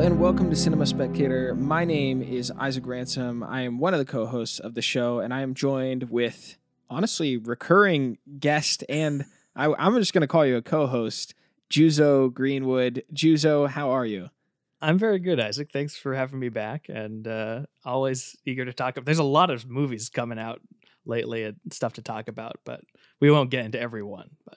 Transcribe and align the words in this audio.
and 0.00 0.18
welcome 0.18 0.48
to 0.48 0.56
Cinema 0.56 0.86
Spectator. 0.86 1.54
My 1.54 1.84
name 1.84 2.22
is 2.22 2.50
Isaac 2.58 2.86
Ransom. 2.86 3.42
I 3.42 3.60
am 3.60 3.78
one 3.78 3.92
of 3.92 3.98
the 3.98 4.06
co-hosts 4.06 4.58
of 4.58 4.72
the 4.72 4.80
show, 4.80 5.18
and 5.18 5.34
I 5.34 5.42
am 5.42 5.52
joined 5.52 6.04
with 6.04 6.56
honestly 6.88 7.36
recurring 7.36 8.16
guest, 8.38 8.82
and 8.88 9.26
I, 9.54 9.66
am 9.66 9.94
just 9.98 10.14
going 10.14 10.22
to 10.22 10.26
call 10.26 10.46
you 10.46 10.56
a 10.56 10.62
co-host, 10.62 11.34
Juzo 11.70 12.32
Greenwood. 12.32 13.02
Juzo, 13.12 13.68
how 13.68 13.90
are 13.90 14.06
you? 14.06 14.30
I'm 14.80 14.96
very 14.96 15.18
good, 15.18 15.38
Isaac. 15.38 15.68
Thanks 15.70 15.98
for 15.98 16.14
having 16.14 16.38
me 16.38 16.48
back, 16.48 16.86
and 16.88 17.28
uh, 17.28 17.66
always 17.84 18.36
eager 18.46 18.64
to 18.64 18.72
talk. 18.72 18.96
There's 19.04 19.18
a 19.18 19.22
lot 19.22 19.50
of 19.50 19.68
movies 19.68 20.08
coming 20.08 20.38
out 20.38 20.62
lately 21.04 21.44
and 21.44 21.56
stuff 21.72 21.92
to 21.94 22.02
talk 22.02 22.26
about, 22.26 22.56
but 22.64 22.80
we 23.20 23.30
won't 23.30 23.50
get 23.50 23.66
into 23.66 23.78
every 23.78 24.02
one. 24.02 24.30
But 24.46 24.56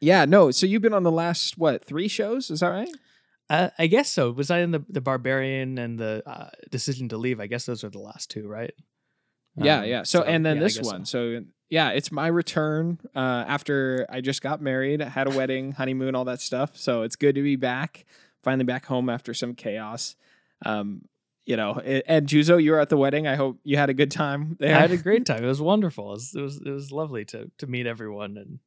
yeah, 0.00 0.24
no. 0.24 0.50
So 0.50 0.66
you've 0.66 0.82
been 0.82 0.92
on 0.92 1.04
the 1.04 1.12
last 1.12 1.56
what 1.56 1.84
three 1.84 2.08
shows? 2.08 2.50
Is 2.50 2.58
that 2.60 2.70
right? 2.70 2.88
Uh, 3.52 3.68
I 3.78 3.86
guess 3.86 4.10
so. 4.10 4.30
Was 4.30 4.50
I 4.50 4.60
in 4.60 4.70
the 4.70 4.82
the 4.88 5.02
Barbarian 5.02 5.76
and 5.76 5.98
the 5.98 6.22
uh, 6.24 6.48
Decision 6.70 7.10
to 7.10 7.18
Leave? 7.18 7.38
I 7.38 7.46
guess 7.46 7.66
those 7.66 7.84
are 7.84 7.90
the 7.90 7.98
last 7.98 8.30
two, 8.30 8.48
right? 8.48 8.72
Yeah, 9.56 9.80
um, 9.80 9.84
yeah. 9.84 10.02
So, 10.04 10.20
so, 10.20 10.24
and 10.24 10.44
then 10.46 10.56
yeah, 10.56 10.62
this 10.62 10.80
one. 10.80 11.04
So. 11.04 11.34
so. 11.36 11.44
yeah, 11.68 11.90
it's 11.90 12.10
my 12.10 12.28
return 12.28 12.98
uh, 13.14 13.44
after 13.46 14.06
I 14.08 14.22
just 14.22 14.40
got 14.40 14.62
married, 14.62 15.02
had 15.02 15.26
a 15.26 15.36
wedding, 15.36 15.72
honeymoon, 15.78 16.14
all 16.14 16.24
that 16.24 16.40
stuff. 16.40 16.78
So 16.78 17.02
it's 17.02 17.14
good 17.14 17.34
to 17.34 17.42
be 17.42 17.56
back, 17.56 18.06
finally 18.42 18.64
back 18.64 18.86
home 18.86 19.10
after 19.10 19.34
some 19.34 19.54
chaos. 19.54 20.16
Um, 20.64 21.02
you 21.44 21.58
know, 21.58 21.74
and 21.74 22.26
Juzo, 22.26 22.62
you 22.62 22.70
were 22.70 22.80
at 22.80 22.88
the 22.88 22.96
wedding. 22.96 23.26
I 23.26 23.34
hope 23.34 23.58
you 23.64 23.76
had 23.76 23.90
a 23.90 23.94
good 23.94 24.10
time 24.10 24.56
there. 24.60 24.74
I 24.74 24.80
had 24.80 24.92
a 24.92 24.96
great 24.96 25.26
time. 25.26 25.44
It 25.44 25.48
was 25.48 25.60
wonderful. 25.60 26.08
It 26.08 26.14
was 26.14 26.34
it 26.34 26.40
was, 26.40 26.56
it 26.64 26.70
was 26.70 26.90
lovely 26.90 27.26
to 27.26 27.50
to 27.58 27.66
meet 27.66 27.86
everyone 27.86 28.38
and 28.38 28.58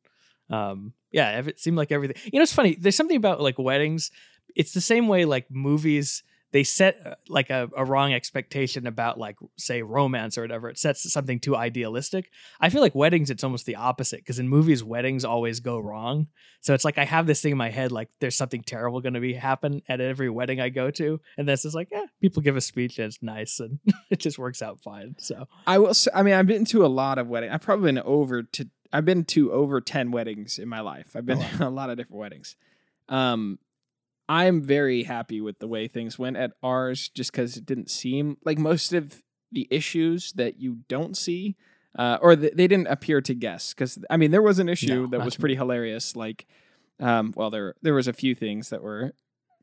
um 0.55 0.93
yeah, 1.11 1.39
it 1.39 1.59
seemed 1.59 1.77
like 1.77 1.91
everything. 1.91 2.17
You 2.31 2.39
know, 2.39 2.43
it's 2.43 2.53
funny. 2.53 2.75
There's 2.75 2.95
something 2.95 3.17
about 3.17 3.41
like 3.41 3.57
weddings 3.57 4.11
it's 4.55 4.73
the 4.73 4.81
same 4.81 5.07
way 5.07 5.25
like 5.25 5.47
movies 5.49 6.23
they 6.55 6.63
set 6.63 6.97
uh, 7.05 7.15
like 7.27 7.49
a, 7.49 7.69
a, 7.75 7.83
wrong 7.83 8.13
expectation 8.13 8.87
about 8.87 9.19
like 9.19 9.35
say 9.57 9.81
romance 9.81 10.37
or 10.37 10.41
whatever. 10.41 10.69
It 10.69 10.77
sets 10.77 11.11
something 11.11 11.41
too 11.41 11.53
idealistic. 11.53 12.29
I 12.61 12.69
feel 12.69 12.79
like 12.79 12.95
weddings 12.95 13.29
it's 13.29 13.43
almost 13.43 13.65
the 13.65 13.75
opposite 13.75 14.19
because 14.19 14.39
in 14.39 14.47
movies 14.47 14.81
weddings 14.81 15.25
always 15.25 15.59
go 15.59 15.77
wrong. 15.79 16.27
So 16.61 16.73
it's 16.73 16.85
like 16.85 16.97
i 16.97 17.03
have 17.03 17.27
this 17.27 17.41
thing 17.41 17.51
in 17.51 17.57
my 17.57 17.69
head 17.69 17.91
like 17.91 18.09
there's 18.19 18.37
something 18.37 18.63
terrible 18.63 19.01
going 19.01 19.13
to 19.13 19.19
be 19.19 19.33
happen 19.33 19.81
at 19.87 20.01
every 20.01 20.31
wedding 20.31 20.59
i 20.59 20.69
go 20.69 20.89
to 20.89 21.19
and 21.37 21.47
this 21.47 21.63
is 21.63 21.75
like 21.75 21.89
yeah 21.91 22.05
people 22.21 22.41
give 22.41 22.57
a 22.57 22.61
speech 22.61 22.97
and 22.97 23.05
it's 23.05 23.21
nice 23.21 23.59
and 23.59 23.77
it 24.09 24.19
just 24.19 24.39
works 24.39 24.63
out 24.63 24.81
fine 24.81 25.15
so. 25.19 25.45
I 25.67 25.77
will 25.77 25.93
say, 25.93 26.09
i 26.15 26.23
mean 26.23 26.33
i've 26.33 26.47
been 26.47 26.65
to 26.65 26.83
a 26.83 26.87
lot 26.87 27.19
of 27.19 27.27
weddings 27.27 27.53
i've 27.53 27.61
probably 27.61 27.91
been 27.91 28.03
over 28.03 28.41
to 28.41 28.67
i've 28.91 29.05
been 29.05 29.25
to 29.25 29.51
over 29.51 29.79
10 29.79 30.09
weddings 30.09 30.57
in 30.57 30.67
my 30.67 30.79
life. 30.79 31.15
I've 31.15 31.25
been 31.25 31.39
oh. 31.39 31.57
to 31.57 31.67
a 31.67 31.69
lot 31.69 31.91
of 31.91 31.97
different 31.97 32.19
weddings. 32.19 32.55
Um 33.09 33.59
I'm 34.27 34.61
very 34.61 35.03
happy 35.03 35.41
with 35.41 35.59
the 35.59 35.67
way 35.67 35.87
things 35.87 36.17
went 36.17 36.37
at 36.37 36.51
ours 36.63 37.09
just 37.09 37.31
because 37.31 37.57
it 37.57 37.65
didn't 37.65 37.89
seem 37.89 38.37
like 38.43 38.57
most 38.57 38.93
of 38.93 39.21
the 39.51 39.67
issues 39.69 40.33
that 40.33 40.59
you 40.59 40.79
don't 40.87 41.15
see 41.15 41.55
uh, 41.97 42.17
or 42.21 42.35
th- 42.35 42.53
they 42.55 42.67
didn't 42.67 42.87
appear 42.87 43.21
to 43.21 43.33
guess 43.33 43.73
because 43.73 43.99
I 44.09 44.17
mean 44.17 44.31
there 44.31 44.41
was 44.41 44.59
an 44.59 44.67
issue 44.67 45.03
no, 45.03 45.07
that 45.07 45.23
was 45.23 45.37
pretty 45.37 45.55
hilarious 45.55 46.15
like 46.15 46.45
um, 46.99 47.33
well 47.35 47.49
there 47.49 47.75
there 47.81 47.93
was 47.93 48.07
a 48.07 48.13
few 48.13 48.35
things 48.35 48.69
that 48.69 48.81
were 48.81 49.13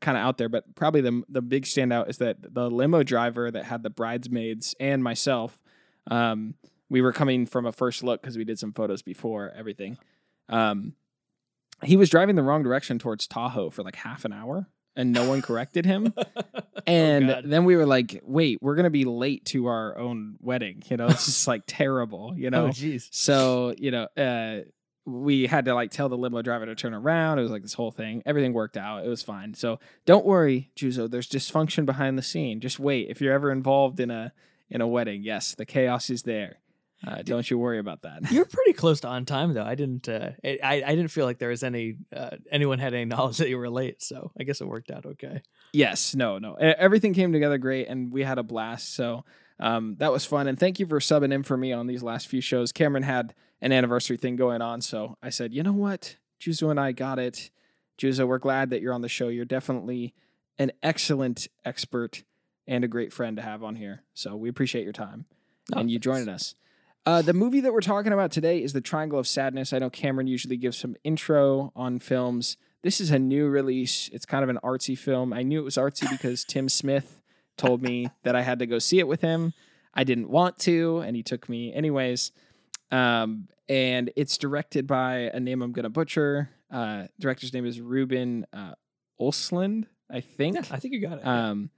kind 0.01 0.17
of 0.17 0.23
out 0.23 0.37
there 0.37 0.49
but 0.49 0.75
probably 0.75 1.01
the 1.01 1.23
the 1.29 1.41
big 1.41 1.65
standout 1.65 2.09
is 2.09 2.17
that 2.17 2.37
the 2.53 2.69
limo 2.69 3.03
driver 3.03 3.51
that 3.51 3.65
had 3.65 3.83
the 3.83 3.89
bridesmaids 3.89 4.73
and 4.79 5.03
myself 5.03 5.61
um, 6.09 6.55
we 6.89 7.01
were 7.01 7.11
coming 7.11 7.45
from 7.45 7.65
a 7.65 7.71
first 7.71 8.03
look 8.03 8.21
because 8.21 8.37
we 8.37 8.43
did 8.43 8.59
some 8.59 8.71
photos 8.71 9.01
before 9.01 9.51
everything. 9.55 9.97
Um, 10.47 10.93
he 11.81 11.97
was 11.97 12.09
driving 12.09 12.35
the 12.35 12.43
wrong 12.43 12.63
direction 12.63 12.99
towards 12.99 13.27
Tahoe 13.27 13.69
for 13.69 13.83
like 13.83 13.95
half 13.95 14.25
an 14.25 14.33
hour 14.33 14.67
and 14.95 15.11
no 15.11 15.27
one 15.27 15.41
corrected 15.41 15.85
him. 15.85 16.13
Oh, 16.85 16.91
and 16.91 17.31
oh 17.31 17.41
then 17.45 17.63
we 17.63 17.77
were 17.77 17.85
like, 17.85 18.21
wait, 18.25 18.57
we're 18.61 18.75
going 18.75 18.83
to 18.83 18.89
be 18.89 19.05
late 19.05 19.45
to 19.45 19.67
our 19.67 19.97
own 19.97 20.35
wedding. 20.41 20.83
You 20.89 20.97
know, 20.97 21.07
it's 21.07 21.25
just 21.27 21.47
like 21.47 21.63
terrible, 21.65 22.33
you 22.35 22.49
know? 22.51 22.65
Oh, 22.65 22.69
jeez. 22.69 23.07
So, 23.09 23.73
you 23.77 23.89
know, 23.89 24.07
uh, 24.17 24.65
we 25.05 25.47
had 25.47 25.65
to 25.65 25.75
like 25.75 25.91
tell 25.91 26.09
the 26.09 26.17
limo 26.17 26.41
driver 26.41 26.65
to 26.65 26.75
turn 26.75 26.93
around. 26.93 27.39
It 27.39 27.43
was 27.43 27.51
like 27.51 27.61
this 27.61 27.73
whole 27.73 27.91
thing. 27.91 28.21
Everything 28.25 28.51
worked 28.51 28.75
out. 28.75 29.05
It 29.05 29.07
was 29.07 29.21
fine. 29.21 29.53
So 29.53 29.79
don't 30.05 30.25
worry, 30.25 30.71
Juzo. 30.75 31.09
There's 31.09 31.29
dysfunction 31.29 31.85
behind 31.85 32.17
the 32.17 32.21
scene. 32.21 32.59
Just 32.59 32.79
wait. 32.79 33.07
If 33.09 33.21
you're 33.21 33.33
ever 33.33 33.49
involved 33.49 34.01
in 34.01 34.11
a 34.11 34.33
in 34.69 34.81
a 34.81 34.87
wedding, 34.87 35.23
yes, 35.23 35.55
the 35.55 35.65
chaos 35.65 36.09
is 36.09 36.23
there. 36.23 36.57
Uh, 37.05 37.21
don't 37.21 37.49
you 37.49 37.57
worry 37.57 37.79
about 37.79 38.03
that. 38.03 38.21
You're 38.31 38.45
pretty 38.45 38.73
close 38.73 39.01
to 39.01 39.07
on 39.07 39.25
time, 39.25 39.53
though. 39.53 39.63
I 39.63 39.75
didn't. 39.75 40.07
Uh, 40.07 40.31
I 40.43 40.83
I 40.85 40.95
didn't 40.95 41.09
feel 41.09 41.25
like 41.25 41.37
there 41.37 41.49
was 41.49 41.63
any 41.63 41.97
uh, 42.15 42.37
anyone 42.51 42.79
had 42.79 42.93
any 42.93 43.05
knowledge 43.13 43.37
that 43.37 43.49
you 43.49 43.57
were 43.57 43.69
late, 43.69 44.01
so 44.01 44.31
I 44.39 44.43
guess 44.43 44.61
it 44.61 44.67
worked 44.67 44.89
out 44.89 45.05
okay. 45.05 45.41
Yes. 45.73 46.15
No. 46.15 46.37
No. 46.37 46.53
Everything 46.55 47.13
came 47.13 47.33
together 47.33 47.57
great, 47.57 47.87
and 47.87 48.11
we 48.11 48.23
had 48.23 48.37
a 48.37 48.43
blast. 48.43 48.95
So 48.95 49.25
um, 49.59 49.95
that 49.99 50.11
was 50.11 50.25
fun. 50.25 50.47
And 50.47 50.59
thank 50.59 50.79
you 50.79 50.85
for 50.85 50.99
subbing 50.99 51.33
in 51.33 51.43
for 51.43 51.57
me 51.57 51.73
on 51.73 51.87
these 51.87 52.03
last 52.03 52.27
few 52.27 52.41
shows. 52.41 52.71
Cameron 52.71 53.03
had 53.03 53.33
an 53.61 53.71
anniversary 53.71 54.17
thing 54.17 54.35
going 54.35 54.61
on, 54.61 54.81
so 54.81 55.17
I 55.21 55.29
said, 55.29 55.53
you 55.53 55.63
know 55.63 55.73
what, 55.73 56.17
Juzo 56.39 56.69
and 56.69 56.79
I 56.79 56.91
got 56.91 57.19
it. 57.19 57.49
Juzo, 57.97 58.27
we're 58.27 58.39
glad 58.39 58.69
that 58.71 58.81
you're 58.81 58.93
on 58.93 59.01
the 59.01 59.09
show. 59.09 59.27
You're 59.27 59.45
definitely 59.45 60.13
an 60.57 60.71
excellent 60.81 61.47
expert 61.63 62.23
and 62.67 62.83
a 62.83 62.87
great 62.87 63.13
friend 63.13 63.37
to 63.37 63.43
have 63.43 63.63
on 63.63 63.75
here. 63.75 64.03
So 64.13 64.35
we 64.35 64.49
appreciate 64.49 64.83
your 64.83 64.93
time 64.93 65.25
oh, 65.73 65.79
and 65.79 65.89
you 65.89 65.95
thanks. 65.95 66.03
joining 66.03 66.29
us. 66.29 66.55
Uh, 67.05 67.21
the 67.21 67.33
movie 67.33 67.59
that 67.59 67.73
we're 67.73 67.81
talking 67.81 68.13
about 68.13 68.31
today 68.31 68.63
is 68.63 68.71
The 68.71 68.79
Triangle 68.79 69.19
of 69.19 69.27
Sadness. 69.27 69.73
I 69.73 69.79
know 69.79 69.89
Cameron 69.89 70.27
usually 70.27 70.55
gives 70.55 70.77
some 70.77 70.95
intro 71.03 71.73
on 71.75 71.99
films. 71.99 72.55
This 72.81 73.01
is 73.01 73.11
a 73.11 73.19
new 73.19 73.47
release. 73.47 74.09
It's 74.13 74.25
kind 74.25 74.41
of 74.41 74.49
an 74.49 74.57
artsy 74.63 74.97
film. 74.97 75.33
I 75.33 75.43
knew 75.43 75.59
it 75.59 75.63
was 75.63 75.75
artsy 75.75 76.09
because 76.09 76.43
Tim 76.47 76.69
Smith 76.69 77.21
told 77.57 77.81
me 77.81 78.09
that 78.23 78.35
I 78.37 78.41
had 78.41 78.59
to 78.59 78.65
go 78.65 78.79
see 78.79 78.99
it 78.99 79.07
with 79.07 79.19
him. 79.19 79.53
I 79.93 80.05
didn't 80.05 80.29
want 80.29 80.57
to, 80.59 80.99
and 80.99 81.15
he 81.15 81.23
took 81.23 81.49
me 81.49 81.73
anyways. 81.73 82.31
Um, 82.89 83.49
and 83.67 84.09
it's 84.15 84.37
directed 84.37 84.87
by 84.87 85.29
a 85.33 85.41
name 85.41 85.61
I'm 85.61 85.73
going 85.73 85.83
to 85.83 85.89
butcher. 85.89 86.49
Uh, 86.71 87.07
director's 87.19 87.53
name 87.53 87.65
is 87.65 87.81
Ruben 87.81 88.45
uh, 88.53 88.75
Östlund, 89.19 89.87
I 90.09 90.21
think. 90.21 90.55
Yeah, 90.55 90.63
I 90.71 90.79
think 90.79 90.93
you 90.93 91.01
got 91.01 91.19
it. 91.19 91.27
Um, 91.27 91.69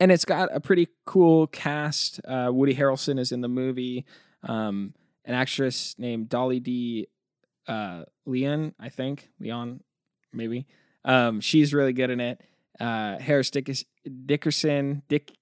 and 0.00 0.10
it's 0.10 0.24
got 0.24 0.54
a 0.54 0.60
pretty 0.60 0.88
cool 1.04 1.46
cast. 1.46 2.20
Uh, 2.26 2.50
Woody 2.52 2.74
Harrelson 2.74 3.18
is 3.18 3.32
in 3.32 3.40
the 3.40 3.48
movie. 3.48 4.04
Um, 4.42 4.94
an 5.24 5.34
actress 5.34 5.94
named 5.98 6.28
Dolly 6.28 6.60
D. 6.60 7.08
Uh, 7.66 8.04
Leon, 8.26 8.74
I 8.80 8.88
think 8.88 9.30
Leon, 9.38 9.80
maybe. 10.32 10.66
Um, 11.04 11.40
she's 11.40 11.72
really 11.72 11.92
good 11.92 12.10
in 12.10 12.20
it. 12.20 12.40
Uh, 12.80 13.18
Harris 13.18 13.50
Dick- 13.50 13.86
Dickerson, 14.26 15.02
Dick 15.08 15.32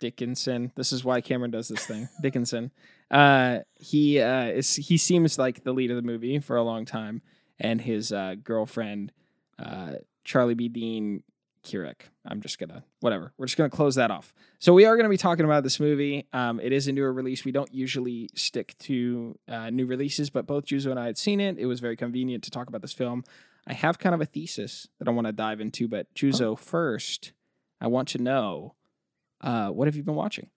Dickinson. 0.00 0.72
This 0.76 0.92
is 0.92 1.04
why 1.04 1.20
Cameron 1.20 1.50
does 1.50 1.68
this 1.68 1.86
thing. 1.86 2.08
Dickinson. 2.22 2.70
Uh, 3.10 3.60
he 3.76 4.20
uh, 4.20 4.46
is. 4.46 4.76
He 4.76 4.96
seems 4.96 5.38
like 5.38 5.64
the 5.64 5.72
lead 5.72 5.90
of 5.90 5.96
the 5.96 6.02
movie 6.02 6.38
for 6.40 6.56
a 6.56 6.62
long 6.62 6.84
time, 6.84 7.22
and 7.58 7.80
his 7.80 8.12
uh, 8.12 8.34
girlfriend, 8.42 9.12
uh, 9.58 9.94
Charlie 10.24 10.54
B. 10.54 10.68
Dean, 10.68 11.22
Keurig. 11.64 12.00
I'm 12.28 12.40
just 12.42 12.58
gonna 12.58 12.84
whatever. 13.00 13.32
We're 13.38 13.46
just 13.46 13.56
gonna 13.56 13.70
close 13.70 13.94
that 13.94 14.10
off. 14.10 14.34
So 14.58 14.74
we 14.74 14.84
are 14.84 14.96
gonna 14.96 15.08
be 15.08 15.16
talking 15.16 15.44
about 15.44 15.62
this 15.62 15.80
movie. 15.80 16.28
Um, 16.32 16.60
it 16.60 16.72
is 16.72 16.86
a 16.86 16.92
newer 16.92 17.12
release. 17.12 17.44
We 17.44 17.52
don't 17.52 17.72
usually 17.72 18.28
stick 18.34 18.76
to 18.80 19.38
uh, 19.48 19.70
new 19.70 19.86
releases, 19.86 20.28
but 20.30 20.46
both 20.46 20.66
Juzo 20.66 20.90
and 20.90 21.00
I 21.00 21.06
had 21.06 21.16
seen 21.16 21.40
it. 21.40 21.58
It 21.58 21.66
was 21.66 21.80
very 21.80 21.96
convenient 21.96 22.44
to 22.44 22.50
talk 22.50 22.68
about 22.68 22.82
this 22.82 22.92
film. 22.92 23.24
I 23.66 23.72
have 23.72 23.98
kind 23.98 24.14
of 24.14 24.20
a 24.20 24.26
thesis 24.26 24.88
that 24.98 25.08
I 25.08 25.10
want 25.10 25.26
to 25.26 25.32
dive 25.32 25.60
into, 25.60 25.88
but 25.88 26.12
Juzo, 26.14 26.52
oh. 26.52 26.56
first, 26.56 27.32
I 27.80 27.86
want 27.86 28.08
to 28.08 28.18
know 28.18 28.74
uh, 29.40 29.68
what 29.68 29.88
have 29.88 29.96
you 29.96 30.02
been 30.02 30.14
watching? 30.14 30.50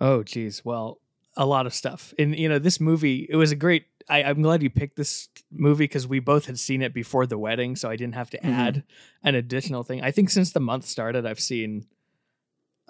Oh, 0.00 0.22
geez. 0.22 0.64
Well, 0.64 1.00
a 1.36 1.46
lot 1.46 1.66
of 1.66 1.74
stuff. 1.74 2.14
And 2.18 2.38
you 2.38 2.48
know, 2.48 2.58
this 2.58 2.80
movie, 2.80 3.26
it 3.28 3.36
was 3.36 3.52
a 3.52 3.56
great 3.56 3.86
I, 4.08 4.22
am 4.22 4.42
glad 4.42 4.62
you 4.62 4.70
picked 4.70 4.96
this 4.96 5.28
movie 5.50 5.84
because 5.84 6.06
we 6.06 6.20
both 6.20 6.46
had 6.46 6.58
seen 6.58 6.82
it 6.82 6.94
before 6.94 7.26
the 7.26 7.38
wedding, 7.38 7.76
so 7.76 7.90
I 7.90 7.96
didn't 7.96 8.14
have 8.14 8.30
to 8.30 8.38
mm-hmm. 8.38 8.50
add 8.50 8.84
an 9.22 9.34
additional 9.34 9.82
thing. 9.82 10.02
I 10.02 10.10
think 10.10 10.30
since 10.30 10.52
the 10.52 10.60
month 10.60 10.86
started, 10.86 11.26
I've 11.26 11.40
seen. 11.40 11.86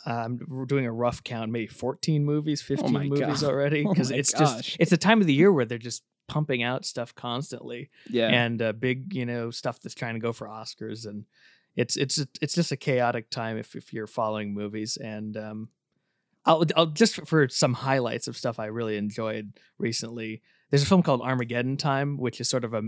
I'm 0.05 0.41
um, 0.51 0.67
doing 0.67 0.85
a 0.85 0.93
rough 0.93 1.25
count, 1.25 1.51
maybe 1.51 1.69
14 1.69 2.23
movies, 2.23 2.61
15 2.61 2.97
oh 2.97 3.01
movies 3.01 3.41
God. 3.41 3.45
already, 3.45 3.83
because 3.83 4.13
oh 4.13 4.15
it's 4.15 4.33
gosh. 4.33 4.63
just 4.63 4.77
it's 4.79 4.93
a 4.93 4.99
time 4.99 5.23
of 5.23 5.27
the 5.27 5.33
year 5.33 5.51
where 5.51 5.65
they're 5.65 5.79
just 5.79 6.05
pumping 6.29 6.63
out 6.63 6.85
stuff 6.85 7.15
constantly. 7.15 7.89
Yeah, 8.11 8.29
and 8.29 8.61
uh, 8.61 8.73
big 8.73 9.15
you 9.15 9.25
know 9.25 9.51
stuff 9.51 9.81
that's 9.81 9.95
trying 9.95 10.15
to 10.15 10.21
go 10.21 10.33
for 10.35 10.49
Oscars, 10.49 11.07
and 11.07 11.25
it's 11.77 11.97
it's 11.97 12.25
it's 12.43 12.55
just 12.55 12.73
a 12.73 12.77
chaotic 12.77 13.31
time 13.31 13.57
if 13.57 13.75
if 13.75 13.93
you're 13.93 14.07
following 14.07 14.55
movies 14.55 14.97
and. 14.97 15.37
um 15.37 15.69
I'll, 16.49 16.65
I'll 16.77 16.87
just 16.87 17.27
for 17.27 17.49
some 17.49 17.75
highlights 17.75 18.29
of 18.29 18.37
stuff 18.37 18.61
I 18.61 18.67
really 18.67 18.97
enjoyed 18.97 19.53
recently. 19.79 20.43
There's 20.71 20.83
a 20.83 20.87
film 20.87 21.03
called 21.03 21.23
Armageddon 21.23 21.77
Time, 21.77 22.17
which 22.19 22.41
is 22.41 22.49
sort 22.49 22.65
of 22.65 22.75
a 22.75 22.83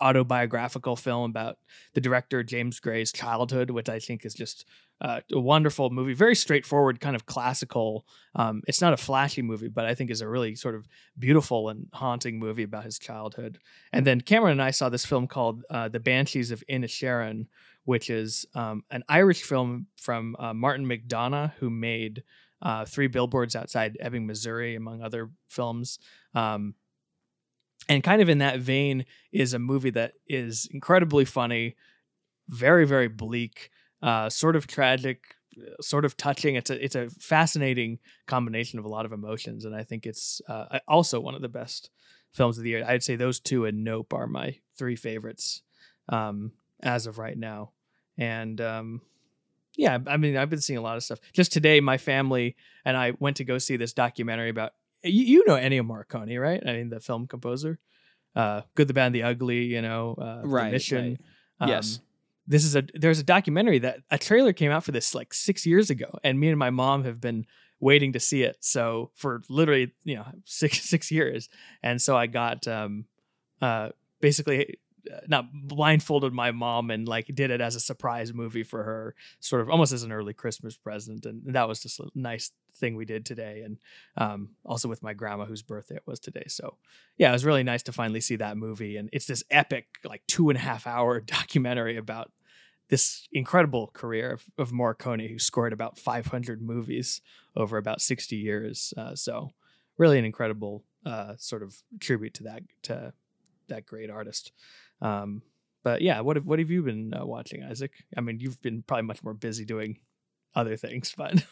autobiographical 0.00 0.96
film 0.96 1.30
about 1.30 1.58
the 1.94 2.00
director 2.00 2.42
James 2.42 2.80
Gray's 2.80 3.12
childhood, 3.12 3.70
which 3.70 3.88
I 3.88 3.98
think 3.98 4.24
is 4.24 4.34
just 4.34 4.64
uh, 5.00 5.20
a 5.32 5.40
wonderful 5.40 5.90
movie. 5.90 6.14
Very 6.14 6.34
straightforward, 6.34 7.00
kind 7.00 7.16
of 7.16 7.26
classical. 7.26 8.06
Um, 8.34 8.62
it's 8.66 8.80
not 8.80 8.92
a 8.92 8.96
flashy 8.96 9.42
movie, 9.42 9.68
but 9.68 9.84
I 9.86 9.94
think 9.94 10.10
is 10.10 10.20
a 10.20 10.28
really 10.28 10.54
sort 10.54 10.74
of 10.74 10.86
beautiful 11.18 11.68
and 11.68 11.88
haunting 11.92 12.38
movie 12.38 12.62
about 12.62 12.84
his 12.84 12.98
childhood. 12.98 13.58
And 13.92 14.06
then 14.06 14.20
Cameron 14.20 14.52
and 14.52 14.62
I 14.62 14.70
saw 14.70 14.88
this 14.88 15.04
film 15.04 15.26
called 15.26 15.62
uh, 15.70 15.88
The 15.88 16.00
Banshees 16.00 16.50
of 16.50 16.62
Inisherin, 16.70 17.46
which 17.84 18.10
is 18.10 18.46
um, 18.54 18.82
an 18.90 19.02
Irish 19.08 19.42
film 19.42 19.86
from 19.96 20.36
uh, 20.38 20.54
Martin 20.54 20.86
McDonagh, 20.86 21.52
who 21.58 21.70
made 21.70 22.22
uh, 22.60 22.84
Three 22.84 23.06
Billboards 23.06 23.54
Outside 23.54 23.96
Ebbing, 24.00 24.26
Missouri, 24.26 24.74
among 24.74 25.02
other 25.02 25.30
films. 25.48 25.98
Um, 26.34 26.74
and 27.88 28.02
kind 28.02 28.20
of 28.20 28.28
in 28.28 28.38
that 28.38 28.60
vein 28.60 29.06
is 29.32 29.54
a 29.54 29.58
movie 29.58 29.90
that 29.90 30.12
is 30.26 30.68
incredibly 30.72 31.24
funny, 31.24 31.76
very 32.48 32.86
very 32.86 33.08
bleak, 33.08 33.70
uh, 34.02 34.28
sort 34.28 34.56
of 34.56 34.66
tragic, 34.66 35.34
uh, 35.58 35.80
sort 35.80 36.04
of 36.04 36.16
touching. 36.16 36.54
It's 36.54 36.70
a 36.70 36.84
it's 36.84 36.94
a 36.94 37.10
fascinating 37.10 37.98
combination 38.26 38.78
of 38.78 38.84
a 38.84 38.88
lot 38.88 39.06
of 39.06 39.12
emotions, 39.12 39.64
and 39.64 39.74
I 39.74 39.84
think 39.84 40.06
it's 40.06 40.40
uh, 40.48 40.78
also 40.86 41.20
one 41.20 41.34
of 41.34 41.42
the 41.42 41.48
best 41.48 41.90
films 42.32 42.58
of 42.58 42.64
the 42.64 42.70
year. 42.70 42.84
I'd 42.86 43.02
say 43.02 43.16
those 43.16 43.40
two 43.40 43.64
and 43.64 43.84
Nope 43.84 44.12
are 44.12 44.26
my 44.26 44.56
three 44.76 44.96
favorites 44.96 45.62
um, 46.08 46.52
as 46.82 47.06
of 47.06 47.18
right 47.18 47.36
now. 47.36 47.72
And 48.16 48.60
um, 48.60 49.00
yeah, 49.76 49.98
I 50.06 50.16
mean, 50.16 50.36
I've 50.36 50.50
been 50.50 50.60
seeing 50.60 50.78
a 50.78 50.82
lot 50.82 50.96
of 50.96 51.02
stuff. 51.04 51.20
Just 51.32 51.52
today, 51.52 51.80
my 51.80 51.98
family 51.98 52.56
and 52.84 52.96
I 52.96 53.12
went 53.18 53.36
to 53.38 53.44
go 53.44 53.58
see 53.58 53.76
this 53.76 53.92
documentary 53.92 54.50
about 54.50 54.72
you, 55.02 55.24
you 55.24 55.44
know 55.46 55.54
Ennio 55.54 55.82
Morricone, 55.82 56.40
right? 56.40 56.62
I 56.66 56.72
mean, 56.74 56.88
the 56.90 57.00
film 57.00 57.26
composer, 57.26 57.78
uh, 58.34 58.62
Good, 58.74 58.88
the 58.88 58.94
Bad, 58.94 59.06
and 59.06 59.14
the 59.14 59.22
Ugly. 59.24 59.64
You 59.64 59.82
know, 59.82 60.14
uh, 60.20 60.42
Right, 60.44 60.72
Mission. 60.72 61.10
right. 61.10 61.20
Um, 61.60 61.68
Yes. 61.68 62.00
This 62.50 62.64
is 62.64 62.74
a 62.76 62.82
there's 62.94 63.18
a 63.18 63.24
documentary 63.24 63.78
that 63.80 64.00
a 64.10 64.16
trailer 64.16 64.54
came 64.54 64.70
out 64.70 64.82
for 64.82 64.90
this 64.92 65.14
like 65.14 65.34
six 65.34 65.66
years 65.66 65.90
ago, 65.90 66.18
and 66.24 66.40
me 66.40 66.48
and 66.48 66.58
my 66.58 66.70
mom 66.70 67.04
have 67.04 67.20
been 67.20 67.44
waiting 67.78 68.14
to 68.14 68.20
see 68.20 68.42
it. 68.42 68.56
So 68.60 69.10
for 69.14 69.42
literally 69.50 69.92
you 70.04 70.16
know 70.16 70.24
six 70.46 70.80
six 70.88 71.10
years, 71.10 71.50
and 71.82 72.00
so 72.00 72.16
I 72.16 72.26
got 72.26 72.66
um 72.66 73.04
uh 73.60 73.90
basically 74.22 74.78
not 75.26 75.46
blindfolded 75.52 76.32
my 76.32 76.50
mom 76.50 76.90
and 76.90 77.08
like 77.08 77.26
did 77.34 77.50
it 77.50 77.60
as 77.60 77.74
a 77.74 77.80
surprise 77.80 78.32
movie 78.32 78.62
for 78.62 78.82
her 78.82 79.14
sort 79.40 79.62
of 79.62 79.70
almost 79.70 79.92
as 79.92 80.02
an 80.02 80.12
early 80.12 80.32
christmas 80.32 80.76
present 80.76 81.26
and 81.26 81.42
that 81.54 81.68
was 81.68 81.82
just 81.82 82.00
a 82.00 82.08
nice 82.14 82.52
thing 82.74 82.94
we 82.94 83.04
did 83.04 83.24
today 83.24 83.62
and 83.64 83.78
um, 84.16 84.50
also 84.64 84.88
with 84.88 85.02
my 85.02 85.12
grandma 85.12 85.44
whose 85.44 85.62
birthday 85.62 85.96
it 85.96 86.06
was 86.06 86.20
today 86.20 86.44
so 86.46 86.76
yeah 87.16 87.30
it 87.30 87.32
was 87.32 87.44
really 87.44 87.64
nice 87.64 87.82
to 87.82 87.92
finally 87.92 88.20
see 88.20 88.36
that 88.36 88.56
movie 88.56 88.96
and 88.96 89.08
it's 89.12 89.26
this 89.26 89.42
epic 89.50 89.86
like 90.04 90.22
two 90.26 90.50
and 90.50 90.56
a 90.56 90.62
half 90.62 90.86
hour 90.86 91.20
documentary 91.38 91.96
about 91.96 92.30
this 92.88 93.28
incredible 93.32 93.88
career 93.92 94.32
of, 94.32 94.44
of 94.56 94.72
Morricone, 94.72 95.30
who 95.30 95.38
scored 95.38 95.72
about 95.72 95.98
500 95.98 96.62
movies 96.62 97.20
over 97.54 97.76
about 97.76 98.00
60 98.00 98.36
years. 98.36 98.94
Uh, 98.96 99.14
so, 99.14 99.52
really, 99.98 100.18
an 100.18 100.24
incredible 100.24 100.84
uh, 101.04 101.34
sort 101.36 101.62
of 101.62 101.82
tribute 102.00 102.34
to 102.34 102.42
that 102.44 102.62
to 102.82 103.12
that 103.68 103.86
great 103.86 104.10
artist. 104.10 104.52
Um, 105.00 105.42
but 105.84 106.02
yeah, 106.02 106.20
what 106.20 106.36
have 106.36 106.44
what 106.46 106.58
have 106.58 106.70
you 106.70 106.82
been 106.82 107.14
uh, 107.14 107.24
watching, 107.24 107.62
Isaac? 107.62 107.92
I 108.16 108.20
mean, 108.20 108.40
you've 108.40 108.60
been 108.62 108.82
probably 108.82 109.04
much 109.06 109.22
more 109.22 109.34
busy 109.34 109.64
doing 109.64 109.98
other 110.54 110.76
things, 110.76 111.14
but 111.16 111.44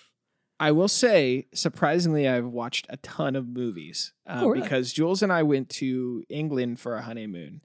I 0.59 0.73
will 0.73 0.89
say, 0.89 1.47
surprisingly, 1.55 2.27
I've 2.29 2.47
watched 2.47 2.87
a 2.89 2.97
ton 2.99 3.37
of 3.37 3.47
movies 3.47 4.13
uh, 4.27 4.41
Oh, 4.43 4.49
really? 4.49 4.63
because 4.63 4.93
Jules 4.93 5.23
and 5.23 5.33
I 5.33 5.43
went 5.43 5.69
to 5.71 6.25
England 6.29 6.81
for 6.81 6.97
a 6.97 7.03
honeymoon, 7.03 7.61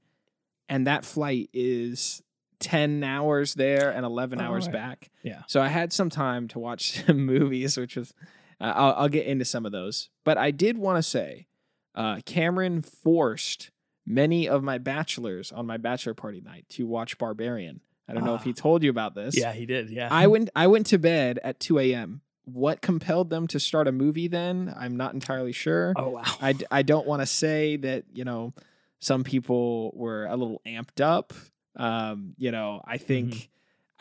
and 0.69 0.85
that 0.87 1.03
flight 1.05 1.49
is 1.53 2.21
ten 2.59 3.03
hours 3.03 3.55
there 3.55 3.89
and 3.89 4.05
eleven 4.05 4.39
Oh, 4.39 4.43
hours 4.45 4.65
right. 4.67 4.73
back. 4.73 5.09
Yeah. 5.23 5.41
So 5.47 5.61
I 5.61 5.67
had 5.67 5.91
some 5.91 6.09
time 6.09 6.47
to 6.49 6.59
watch 6.59 6.91
some 7.05 7.25
movies, 7.25 7.75
which 7.77 7.95
was 7.95 8.13
uh, 8.61 8.71
I'll, 8.75 8.93
I'll 8.93 9.09
get 9.09 9.25
into 9.25 9.45
some 9.45 9.65
of 9.65 9.71
those, 9.71 10.09
but 10.23 10.37
I 10.37 10.51
did 10.51 10.77
want 10.77 10.97
to 10.97 11.03
say, 11.03 11.47
uh, 11.95 12.19
Cameron 12.25 12.81
forced 12.83 13.70
many 14.05 14.47
of 14.49 14.63
my 14.63 14.77
bachelors 14.77 15.51
on 15.51 15.65
my 15.65 15.77
bachelor 15.77 16.13
party 16.13 16.41
night 16.41 16.65
to 16.69 16.85
watch 16.87 17.17
Barbarian. 17.17 17.81
I 18.07 18.13
don't 18.13 18.25
know 18.25 18.35
if 18.35 18.41
Ah. 18.41 18.45
he 18.45 18.53
told 18.53 18.83
you 18.83 18.89
about 18.89 19.15
this. 19.15 19.37
yeah, 19.37 19.53
he 19.53 19.65
did. 19.65 19.89
Yeah, 19.89 20.07
I 20.11 20.27
went 20.33 20.49
I 20.55 20.67
went 20.67 20.87
to 20.87 20.97
bed 20.97 21.39
at 21.43 21.59
2 21.59 21.79
a.m. 21.79 22.21
What 22.45 22.81
compelled 22.81 23.29
them 23.29 23.47
to 23.47 23.59
start 23.59 23.87
a 23.87 23.91
movie 23.91 24.27
then? 24.27 24.73
I'm 24.75 24.97
not 24.97 25.13
entirely 25.13 25.51
sure. 25.53 25.93
Oh 25.95 26.09
wow. 26.09 26.23
I, 26.41 26.55
I 26.71 26.81
don't 26.81 27.05
want 27.07 27.21
to 27.21 27.25
say 27.25 27.77
that, 27.77 28.05
you 28.11 28.25
know, 28.25 28.53
some 28.99 29.23
people 29.23 29.91
were 29.95 30.25
a 30.25 30.35
little 30.35 30.61
amped 30.65 30.99
up. 31.01 31.33
Um, 31.75 32.33
you 32.37 32.51
know, 32.51 32.81
I 32.85 32.97
think 32.97 33.29
Mm-hmm. 33.33 33.45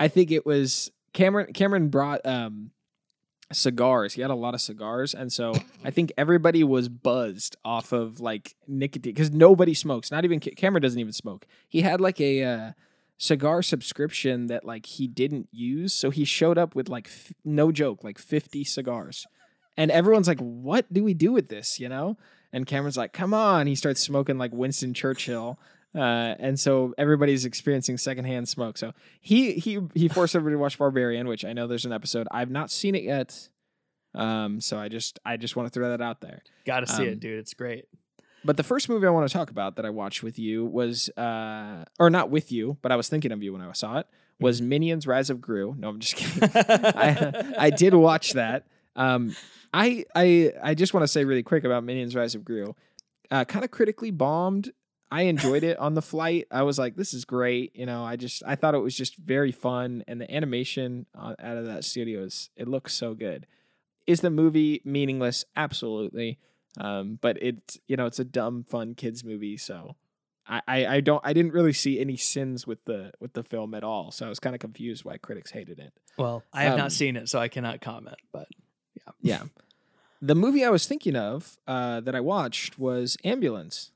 I 0.02 0.08
think 0.08 0.30
it 0.30 0.46
was 0.46 0.90
Cameron 1.12 1.52
Cameron 1.52 1.88
brought 1.90 2.24
um 2.24 2.70
cigars. 3.52 4.14
He 4.14 4.22
had 4.22 4.30
a 4.30 4.34
lot 4.34 4.54
of 4.54 4.60
cigars 4.60 5.14
and 5.14 5.32
so 5.32 5.54
I 5.84 5.90
think 5.90 6.12
everybody 6.16 6.62
was 6.64 6.88
buzzed 6.88 7.56
off 7.64 7.92
of 7.92 8.20
like 8.20 8.54
nicotine 8.68 9.14
cuz 9.14 9.30
nobody 9.30 9.74
smokes. 9.74 10.10
Not 10.10 10.24
even 10.24 10.40
Ca- 10.40 10.54
Cameron 10.56 10.82
doesn't 10.82 10.98
even 11.00 11.12
smoke. 11.12 11.46
He 11.68 11.82
had 11.82 12.00
like 12.00 12.20
a 12.20 12.42
uh 12.44 12.72
cigar 13.18 13.60
subscription 13.62 14.46
that 14.46 14.64
like 14.64 14.86
he 14.86 15.06
didn't 15.06 15.46
use 15.52 15.92
so 15.92 16.08
he 16.08 16.24
showed 16.24 16.56
up 16.56 16.74
with 16.74 16.88
like 16.88 17.06
f- 17.06 17.34
no 17.44 17.70
joke 17.70 18.02
like 18.02 18.18
50 18.18 18.64
cigars 18.64 19.26
and 19.76 19.90
everyone's 19.90 20.26
like 20.26 20.40
what 20.40 20.90
do 20.90 21.04
we 21.04 21.12
do 21.12 21.30
with 21.30 21.50
this 21.50 21.78
you 21.78 21.86
know 21.86 22.16
and 22.50 22.66
cameron's 22.66 22.96
like 22.96 23.12
come 23.12 23.34
on 23.34 23.66
he 23.66 23.74
starts 23.74 24.00
smoking 24.00 24.38
like 24.38 24.54
winston 24.54 24.94
churchill 24.94 25.58
uh, 25.94 26.34
and 26.38 26.58
so 26.58 26.94
everybody's 26.98 27.44
experiencing 27.44 27.98
secondhand 27.98 28.48
smoke 28.48 28.78
so 28.78 28.92
he 29.20 29.54
he 29.54 29.78
he 29.94 30.08
forced 30.08 30.34
everybody 30.36 30.54
to 30.54 30.58
watch 30.60 30.78
barbarian 30.78 31.26
which 31.26 31.44
i 31.44 31.52
know 31.52 31.66
there's 31.66 31.84
an 31.84 31.92
episode 31.92 32.26
i've 32.30 32.50
not 32.50 32.70
seen 32.70 32.94
it 32.94 33.02
yet 33.02 33.48
um 34.14 34.60
so 34.60 34.78
i 34.78 34.88
just 34.88 35.18
i 35.24 35.36
just 35.36 35.56
want 35.56 35.66
to 35.66 35.70
throw 35.72 35.88
that 35.90 36.00
out 36.00 36.20
there 36.20 36.42
Got 36.66 36.80
to 36.80 36.86
see 36.86 37.02
um, 37.02 37.08
it, 37.08 37.20
dude. 37.20 37.38
It's 37.38 37.54
great. 37.54 37.86
but 38.44 38.56
the 38.56 38.62
first 38.62 38.88
movie 38.88 39.06
I 39.06 39.10
want 39.10 39.28
to 39.28 39.32
talk 39.32 39.50
about 39.50 39.76
that 39.76 39.84
I 39.84 39.90
watched 39.90 40.22
with 40.22 40.38
you 40.38 40.64
was, 40.64 41.08
uh, 41.16 41.84
or 41.98 42.10
not 42.10 42.30
with 42.30 42.52
you, 42.52 42.76
but 42.82 42.92
I 42.92 42.96
was 42.96 43.08
thinking 43.08 43.32
of 43.32 43.42
you 43.42 43.52
when 43.52 43.62
I 43.62 43.72
saw 43.72 43.98
it, 43.98 44.06
was 44.38 44.62
Minions: 44.62 45.06
Rise 45.06 45.30
of 45.30 45.40
Gru. 45.40 45.74
No, 45.76 45.88
I'm 45.88 45.98
just 45.98 46.16
kidding. 46.16 46.48
I, 46.54 47.54
I 47.58 47.70
did 47.70 47.94
watch 47.94 48.34
that. 48.34 48.66
Um, 48.94 49.34
I 49.74 50.04
I 50.14 50.52
I 50.62 50.74
just 50.74 50.94
want 50.94 51.02
to 51.02 51.08
say 51.08 51.24
really 51.24 51.42
quick 51.42 51.64
about 51.64 51.82
Minions: 51.84 52.14
Rise 52.14 52.34
of 52.34 52.44
Gru. 52.44 52.74
Uh, 53.30 53.44
kind 53.44 53.64
of 53.64 53.70
critically 53.70 54.10
bombed. 54.10 54.70
I 55.10 55.22
enjoyed 55.22 55.64
it 55.64 55.78
on 55.78 55.94
the 55.94 56.02
flight. 56.02 56.46
I 56.50 56.62
was 56.62 56.78
like, 56.78 56.96
"This 56.96 57.12
is 57.12 57.24
great." 57.24 57.74
You 57.74 57.86
know, 57.86 58.04
I 58.04 58.16
just 58.16 58.42
I 58.46 58.54
thought 58.54 58.74
it 58.74 58.78
was 58.78 58.96
just 58.96 59.16
very 59.16 59.52
fun, 59.52 60.04
and 60.06 60.20
the 60.20 60.32
animation 60.32 61.06
uh, 61.14 61.34
out 61.38 61.56
of 61.56 61.66
that 61.66 61.84
studio 61.84 62.22
is 62.22 62.50
it 62.56 62.68
looks 62.68 62.94
so 62.94 63.14
good. 63.14 63.46
Is 64.06 64.20
the 64.20 64.30
movie 64.30 64.80
meaningless? 64.84 65.44
Absolutely. 65.56 66.38
Um, 66.78 67.18
but 67.20 67.36
it's 67.42 67.78
you 67.88 67.96
know 67.96 68.06
it's 68.06 68.18
a 68.18 68.24
dumb 68.24 68.64
fun 68.64 68.94
kids 68.94 69.24
movie, 69.24 69.56
so 69.56 69.96
I, 70.46 70.62
I 70.68 70.86
I 70.86 71.00
don't 71.00 71.20
I 71.24 71.32
didn't 71.32 71.52
really 71.52 71.72
see 71.72 72.00
any 72.00 72.16
sins 72.16 72.66
with 72.66 72.84
the 72.84 73.12
with 73.20 73.32
the 73.32 73.42
film 73.42 73.74
at 73.74 73.82
all. 73.82 74.12
So 74.12 74.26
I 74.26 74.28
was 74.28 74.38
kind 74.38 74.54
of 74.54 74.60
confused 74.60 75.04
why 75.04 75.16
critics 75.16 75.50
hated 75.50 75.78
it. 75.78 75.92
Well, 76.16 76.44
I 76.52 76.62
have 76.64 76.74
um, 76.74 76.78
not 76.78 76.92
seen 76.92 77.16
it, 77.16 77.28
so 77.28 77.38
I 77.38 77.48
cannot 77.48 77.80
comment. 77.80 78.16
But 78.32 78.46
yeah, 78.94 79.12
Yeah. 79.22 79.42
The 80.22 80.34
movie 80.34 80.64
I 80.64 80.68
was 80.68 80.86
thinking 80.86 81.16
of 81.16 81.56
uh, 81.66 82.00
that 82.00 82.14
I 82.14 82.20
watched 82.20 82.78
was 82.78 83.16
Ambulance. 83.24 83.90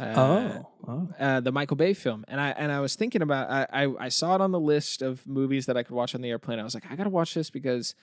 Uh, 0.00 0.62
oh, 0.86 1.08
uh, 1.18 1.40
the 1.40 1.50
Michael 1.52 1.76
Bay 1.76 1.94
film, 1.94 2.24
and 2.28 2.40
I 2.40 2.50
and 2.50 2.70
I 2.70 2.80
was 2.80 2.94
thinking 2.94 3.22
about 3.22 3.50
I, 3.50 3.66
I 3.84 3.94
I 4.06 4.08
saw 4.08 4.34
it 4.36 4.40
on 4.40 4.52
the 4.52 4.60
list 4.60 5.02
of 5.02 5.26
movies 5.26 5.66
that 5.66 5.76
I 5.76 5.82
could 5.82 5.94
watch 5.94 6.14
on 6.14 6.20
the 6.20 6.30
airplane. 6.30 6.58
I 6.58 6.62
was 6.64 6.74
like, 6.74 6.90
I 6.90 6.96
gotta 6.96 7.10
watch 7.10 7.34
this 7.34 7.50
because 7.50 7.94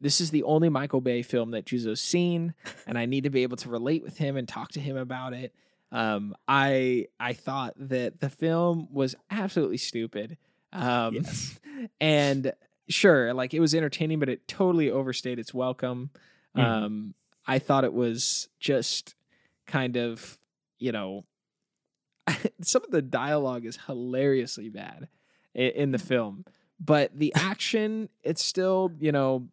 this 0.00 0.20
is 0.20 0.30
the 0.30 0.42
only 0.44 0.68
Michael 0.68 1.00
Bay 1.00 1.22
film 1.22 1.50
that 1.50 1.64
Juzo's 1.66 2.00
seen, 2.00 2.54
and 2.86 2.96
I 2.96 3.06
need 3.06 3.24
to 3.24 3.30
be 3.30 3.42
able 3.42 3.56
to 3.58 3.68
relate 3.68 4.02
with 4.02 4.18
him 4.18 4.36
and 4.36 4.46
talk 4.48 4.70
to 4.72 4.80
him 4.80 4.96
about 4.96 5.32
it. 5.32 5.52
Um, 5.90 6.34
I 6.46 7.08
I 7.18 7.32
thought 7.32 7.74
that 7.76 8.20
the 8.20 8.30
film 8.30 8.88
was 8.92 9.14
absolutely 9.30 9.78
stupid. 9.78 10.38
Um, 10.72 11.14
Yes. 11.16 11.58
and 12.00 12.52
sure, 12.88 13.34
like 13.34 13.52
it 13.52 13.60
was 13.60 13.74
entertaining, 13.74 14.20
but 14.20 14.28
it 14.28 14.46
totally 14.46 14.90
overstayed 14.90 15.38
its 15.40 15.52
welcome. 15.52 16.10
Mhm. 16.56 16.64
Um, 16.64 17.14
I 17.46 17.58
thought 17.58 17.82
it 17.84 17.92
was 17.92 18.48
just 18.60 19.16
kind 19.66 19.96
of, 19.96 20.38
you 20.78 20.92
know, 20.92 21.24
some 22.62 22.84
of 22.84 22.90
the 22.90 23.02
dialogue 23.02 23.64
is 23.64 23.78
hilariously 23.86 24.68
bad 24.68 25.08
in, 25.54 25.70
in 25.70 25.92
the 25.92 25.98
film, 25.98 26.44
but 26.80 27.16
the 27.16 27.32
action, 27.36 28.08
it's 28.22 28.44
still, 28.44 28.92
you 29.00 29.12
know, 29.12 29.48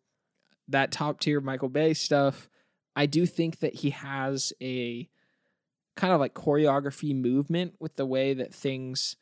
that 0.68 0.92
top 0.92 1.20
tier 1.20 1.42
Michael 1.42 1.70
Bay 1.70 1.94
stuff. 1.94 2.50
I 2.96 3.06
do 3.06 3.26
think 3.26 3.60
that 3.60 3.76
he 3.76 3.92
has 3.92 4.54
a 4.62 5.10
kind 5.96 6.14
of 6.14 6.20
like 6.20 6.34
choreography 6.34 7.16
movement 7.16 7.76
with 7.80 7.96
the 7.96 8.06
way 8.06 8.34
that 8.34 8.54
things 8.54 9.16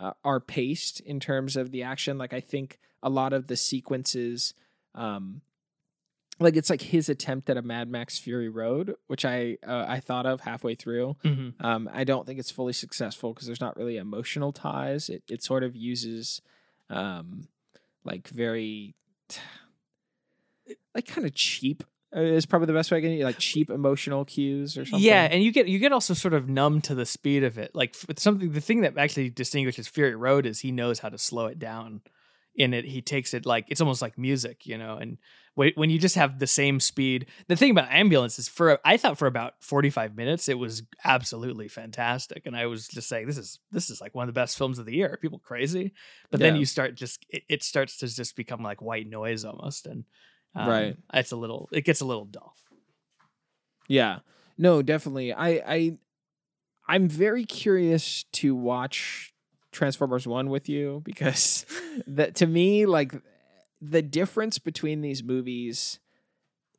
uh, 0.00 0.12
are 0.24 0.40
paced 0.40 1.00
in 1.00 1.20
terms 1.20 1.56
of 1.56 1.70
the 1.70 1.82
action. 1.82 2.18
Like 2.18 2.32
I 2.32 2.40
think 2.40 2.78
a 3.02 3.08
lot 3.08 3.32
of 3.32 3.46
the 3.46 3.56
sequences, 3.56 4.54
um, 4.94 5.42
like 6.40 6.56
it's 6.56 6.70
like 6.70 6.82
his 6.82 7.08
attempt 7.08 7.48
at 7.50 7.56
a 7.56 7.62
Mad 7.62 7.88
Max 7.88 8.18
Fury 8.18 8.48
Road, 8.48 8.94
which 9.06 9.24
I 9.24 9.58
uh, 9.66 9.84
I 9.88 10.00
thought 10.00 10.26
of 10.26 10.40
halfway 10.40 10.74
through. 10.74 11.16
hmm 11.22 11.50
Um, 11.60 11.88
I 11.92 12.04
don't 12.04 12.26
think 12.26 12.38
it's 12.38 12.50
fully 12.50 12.72
successful 12.72 13.32
because 13.32 13.46
there's 13.46 13.60
not 13.60 13.76
really 13.76 13.96
emotional 13.96 14.52
ties. 14.52 15.08
It 15.08 15.22
it 15.28 15.42
sort 15.42 15.62
of 15.62 15.76
uses, 15.76 16.42
um, 16.90 17.48
like 18.04 18.28
very, 18.28 18.94
like 20.94 21.06
kind 21.06 21.26
of 21.26 21.34
cheap. 21.34 21.84
uh, 22.16 22.20
Is 22.20 22.46
probably 22.46 22.66
the 22.66 22.72
best 22.72 22.90
way 22.90 22.98
I 22.98 23.00
can 23.00 23.20
like 23.20 23.38
cheap 23.38 23.70
emotional 23.70 24.24
cues 24.24 24.76
or 24.78 24.84
something. 24.84 25.04
Yeah, 25.04 25.28
and 25.30 25.42
you 25.42 25.52
get 25.52 25.68
you 25.68 25.78
get 25.78 25.92
also 25.92 26.14
sort 26.14 26.34
of 26.34 26.48
numb 26.48 26.80
to 26.82 26.94
the 26.94 27.06
speed 27.06 27.44
of 27.44 27.58
it. 27.58 27.74
Like 27.74 27.94
something, 28.16 28.52
the 28.52 28.60
thing 28.60 28.82
that 28.82 28.96
actually 28.98 29.30
distinguishes 29.30 29.88
Fury 29.88 30.14
Road 30.14 30.46
is 30.46 30.60
he 30.60 30.72
knows 30.72 31.00
how 31.00 31.08
to 31.08 31.18
slow 31.18 31.46
it 31.46 31.58
down 31.58 32.02
in 32.54 32.72
it 32.74 32.84
he 32.84 33.02
takes 33.02 33.34
it 33.34 33.44
like 33.44 33.64
it's 33.68 33.80
almost 33.80 34.00
like 34.02 34.16
music 34.16 34.66
you 34.66 34.78
know 34.78 34.96
and 34.96 35.18
when 35.56 35.88
you 35.88 35.98
just 36.00 36.16
have 36.16 36.38
the 36.40 36.46
same 36.46 36.80
speed 36.80 37.26
the 37.48 37.54
thing 37.56 37.70
about 37.70 37.90
ambulance 37.90 38.38
is 38.38 38.48
for 38.48 38.78
i 38.84 38.96
thought 38.96 39.18
for 39.18 39.26
about 39.26 39.54
45 39.60 40.16
minutes 40.16 40.48
it 40.48 40.58
was 40.58 40.82
absolutely 41.04 41.68
fantastic 41.68 42.46
and 42.46 42.56
i 42.56 42.66
was 42.66 42.86
just 42.88 43.08
saying 43.08 43.26
this 43.26 43.38
is 43.38 43.58
this 43.72 43.90
is 43.90 44.00
like 44.00 44.14
one 44.14 44.28
of 44.28 44.34
the 44.34 44.40
best 44.40 44.56
films 44.56 44.78
of 44.78 44.86
the 44.86 44.94
year 44.94 45.12
Are 45.12 45.16
people 45.16 45.38
crazy 45.38 45.92
but 46.30 46.40
then 46.40 46.54
you 46.56 46.64
start 46.64 46.94
just 46.94 47.24
it, 47.28 47.42
it 47.48 47.62
starts 47.62 47.98
to 47.98 48.08
just 48.08 48.36
become 48.36 48.62
like 48.62 48.80
white 48.80 49.08
noise 49.08 49.44
almost 49.44 49.86
and 49.86 50.04
um, 50.56 50.68
Right. 50.68 50.96
it's 51.12 51.32
a 51.32 51.36
little 51.36 51.68
it 51.72 51.84
gets 51.84 52.00
a 52.00 52.06
little 52.06 52.24
dull 52.24 52.54
Yeah. 53.88 54.20
No, 54.56 54.82
definitely. 54.82 55.32
I 55.32 55.48
I 55.66 55.98
I'm 56.86 57.08
very 57.08 57.44
curious 57.44 58.24
to 58.34 58.54
watch 58.54 59.33
Transformers 59.74 60.26
1 60.26 60.48
with 60.48 60.68
you 60.68 61.02
because 61.04 61.66
that 62.06 62.34
to 62.36 62.46
me 62.46 62.86
like 62.86 63.12
the 63.80 64.00
difference 64.00 64.58
between 64.58 65.02
these 65.02 65.22
movies 65.22 65.98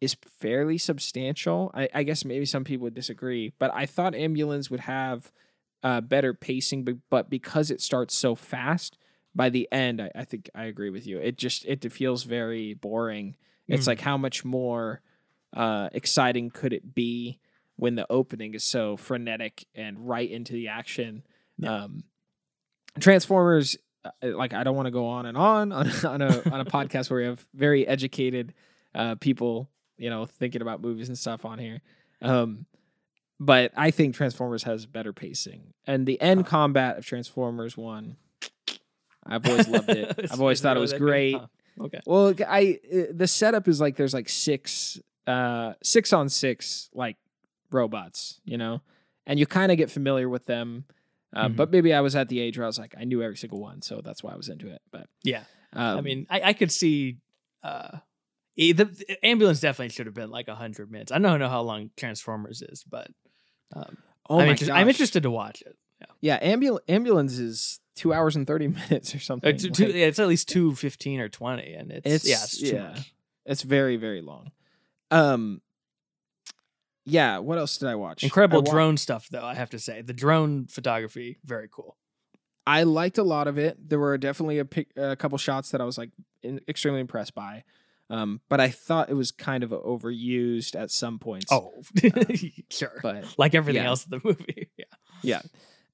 is 0.02 0.16
fairly 0.40 0.78
substantial. 0.78 1.72
I, 1.74 1.88
I 1.94 2.04
guess 2.04 2.26
maybe 2.26 2.46
some 2.46 2.64
people 2.64 2.86
would 2.86 2.94
disagree, 2.96 3.54
but 3.60 3.72
I 3.74 3.86
thought 3.86 4.16
Ambulance 4.16 4.70
would 4.72 4.82
have 4.82 5.32
uh, 5.84 6.02
better 6.02 6.34
pacing, 6.34 6.84
but, 6.84 6.96
but 7.10 7.30
because 7.30 7.70
it 7.70 7.80
starts 7.82 8.16
so 8.16 8.34
fast, 8.36 8.98
by 9.36 9.50
the 9.50 9.68
end, 9.72 10.02
I, 10.02 10.10
I 10.16 10.24
think 10.26 10.50
I 10.56 10.64
agree 10.66 10.90
with 10.90 11.06
you. 11.06 11.20
It 11.20 11.38
just 11.38 11.66
it 11.66 11.92
feels 11.92 12.24
very 12.24 12.74
boring. 12.74 13.36
It's 13.68 13.84
Mhm. 13.84 13.88
like 13.88 14.02
how 14.02 14.18
much 14.18 14.44
more 14.46 15.02
uh, 15.54 15.90
exciting 15.94 16.50
could 16.50 16.74
it 16.74 16.96
be 16.96 17.40
when 17.76 17.96
the 17.96 18.08
opening 18.10 18.54
is 18.54 18.64
so 18.64 18.98
frenetic 18.98 19.66
and 19.76 20.08
right 20.08 20.30
into 20.30 20.54
the 20.54 20.68
action? 20.70 21.24
Yeah. 21.58 21.84
Um, 21.84 22.04
Transformers, 23.00 23.78
uh, 24.04 24.10
like 24.22 24.54
I 24.54 24.64
don't 24.64 24.76
want 24.76 24.86
to 24.88 24.92
go 24.92 25.08
on 25.08 25.26
and 25.26 25.38
on 25.38 25.72
on, 25.72 25.88
on 26.06 26.22
a 26.22 26.42
on 26.52 26.60
a 26.62 26.66
podcast 26.78 27.10
where 27.10 27.20
we 27.22 27.26
have 27.26 27.46
very 27.54 27.88
educated 27.88 28.54
uh, 28.94 29.16
people, 29.16 29.70
you 29.98 30.10
know, 30.10 30.26
thinking 30.26 30.62
about 30.62 30.82
movies 30.82 31.08
and 31.10 31.18
stuff 31.18 31.46
on 31.46 31.60
here. 31.60 31.82
Um, 32.22 32.66
but 33.40 33.72
I 33.76 33.92
think 33.92 34.16
Transformers 34.16 34.64
has 34.64 34.86
better 34.86 35.12
pacing, 35.14 35.74
and 35.86 36.06
the 36.06 36.20
end 36.22 36.42
Huh. 36.42 36.48
combat 36.50 36.98
of 36.98 37.06
Transformers 37.06 37.76
One. 37.76 38.16
I've 39.26 39.46
always 39.50 39.68
loved 39.68 39.90
it. 39.90 40.16
I've 40.32 40.40
always 40.40 40.62
thought 40.62 40.78
it 40.78 40.82
was 40.82 40.94
great. 40.94 41.36
Huh. 41.36 41.48
okay 41.82 42.00
Well, 42.06 42.34
I 42.48 42.80
uh, 42.94 43.02
the 43.12 43.28
setup 43.28 43.68
is 43.68 43.82
like 43.82 43.96
there's 43.98 44.14
like 44.14 44.30
six 44.30 45.00
uh 45.28 45.74
six 45.84 46.14
on 46.14 46.30
six 46.30 46.90
like 46.94 47.18
robots, 47.72 48.40
you 48.46 48.58
know, 48.58 48.82
and 49.26 49.40
you 49.40 49.46
kind 49.48 49.72
of 49.72 49.78
get 49.78 49.90
familiar 49.92 50.30
with 50.30 50.46
them. 50.46 50.86
Um, 51.36 51.54
Mhm. 51.54 51.56
But 51.58 51.72
maybe 51.72 51.94
I 51.94 52.02
was 52.02 52.16
at 52.16 52.30
the 52.30 52.40
age 52.40 52.58
where 52.58 52.66
I 52.66 52.68
was 52.68 52.80
like 52.80 52.96
I 52.98 53.04
knew 53.04 53.22
every 53.22 53.38
single 53.38 53.60
one, 53.60 53.82
so 53.82 54.02
that's 54.04 54.24
why 54.24 54.32
I 54.34 54.36
was 54.38 54.50
into 54.50 54.68
it. 54.70 54.82
But 54.92 55.08
yeah 55.24 55.44
um, 55.74 55.98
I 55.98 56.02
mean, 56.02 56.26
I, 56.30 56.42
I 56.42 56.54
could 56.54 56.72
see 56.72 57.18
uh, 57.64 57.98
the, 58.56 58.72
the 58.74 59.18
ambulance 59.26 59.60
definitely 59.60 59.90
should 59.90 60.06
have 60.06 60.16
been 60.16 60.30
like 60.32 60.48
hundred 60.48 60.90
minutes. 60.92 61.12
I 61.12 61.20
don't 61.20 61.40
know 61.40 61.50
how 61.50 61.62
long 61.62 61.90
Transformers 61.98 62.62
is, 62.62 62.84
but 62.90 63.08
um, 63.76 63.98
oh 64.30 64.40
I'm, 64.40 64.46
my 64.46 64.52
interest- 64.52 64.72
I'm 64.72 64.88
interested 64.88 65.24
to 65.24 65.32
watch 65.32 65.62
it. 65.62 65.76
Yeah, 66.22 66.40
ambul- 66.40 66.80
ambulance 66.88 67.38
is 67.40 67.80
two 67.96 68.14
hours 68.14 68.36
and 68.36 68.46
thirty 68.48 68.68
minutes 68.90 69.14
or 69.14 69.18
Uh, 69.18 69.22
something. 69.22 69.58
two, 69.58 69.70
two, 69.72 69.86
Like, 69.88 69.96
yeah, 69.96 70.06
it's 70.06 70.20
at 70.20 70.28
least 70.28 70.48
two 70.48 70.76
fifteen 70.76 71.20
or 71.20 71.28
twenty, 71.30 71.74
and 71.74 71.92
it's, 71.92 72.06
It's- 72.06 72.28
yeah, 72.28 72.44
it's 72.44 72.60
too 72.60 72.76
yeah. 72.76 72.90
much. 72.90 73.14
it's 73.46 73.64
very 73.64 73.98
very 73.98 74.22
long. 74.22 74.52
Um, 75.12 75.62
yeah. 77.06 77.38
What 77.40 77.58
else 77.58 77.78
did 77.78 77.90
I 77.90 77.96
watch? 77.96 78.24
Incredible 78.24 78.60
I 78.60 78.62
wa- 78.62 78.72
drone 78.72 78.98
stuff, 78.98 79.28
though. 79.30 79.46
I 79.46 79.56
have 79.56 79.70
to 79.72 79.80
say, 79.80 80.02
the 80.02 80.14
drone 80.14 80.68
photography 80.68 81.38
very 81.44 81.68
cool. 81.72 81.98
I 82.68 82.84
liked 82.84 83.18
a 83.18 83.24
lot 83.24 83.48
of 83.48 83.58
it. 83.60 83.78
There 83.90 84.00
were 84.00 84.18
definitely 84.18 84.60
a, 84.60 84.66
pic- 84.66 84.92
a 84.98 85.16
couple 85.16 85.38
shots 85.38 85.70
that 85.72 85.82
I 85.82 85.84
was 85.84 85.98
like 85.98 86.10
in, 86.42 86.60
extremely 86.68 87.00
impressed 87.00 87.36
by. 87.36 87.64
Um, 88.10 88.42
but 88.50 88.60
I 88.60 88.70
thought 88.70 89.10
it 89.10 89.16
was 89.16 89.32
kind 89.32 89.64
of 89.64 89.72
overused 89.72 90.76
at 90.76 90.92
some 90.92 91.18
points. 91.20 91.52
Oh, 91.52 91.72
sure, 92.70 93.00
but 93.02 93.26
like 93.38 93.56
everything 93.56 93.82
yeah. 93.82 93.90
else 93.90 94.06
in 94.06 94.12
the 94.12 94.22
movie. 94.24 94.70
Yeah. 94.78 94.86
yeah. 95.24 95.42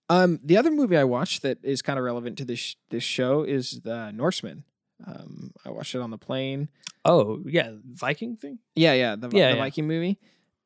Um, 0.09 0.39
the 0.43 0.57
other 0.57 0.71
movie 0.71 0.97
I 0.97 1.05
watched 1.05 1.41
that 1.43 1.59
is 1.63 1.81
kind 1.81 1.97
of 1.97 2.03
relevant 2.03 2.37
to 2.39 2.45
this 2.45 2.75
this 2.89 3.03
show 3.03 3.43
is 3.43 3.81
the 3.81 4.11
Northman. 4.11 4.65
Um, 5.07 5.51
I 5.65 5.69
watched 5.69 5.95
it 5.95 6.01
on 6.01 6.11
the 6.11 6.17
plane. 6.17 6.67
Oh, 7.05 7.41
yeah, 7.45 7.71
Viking 7.93 8.35
thing. 8.35 8.59
Yeah, 8.75 8.93
yeah, 8.93 9.15
the, 9.15 9.29
Yeah, 9.29 9.49
the 9.51 9.55
yeah. 9.55 9.61
Viking 9.61 9.87
movie. 9.87 10.19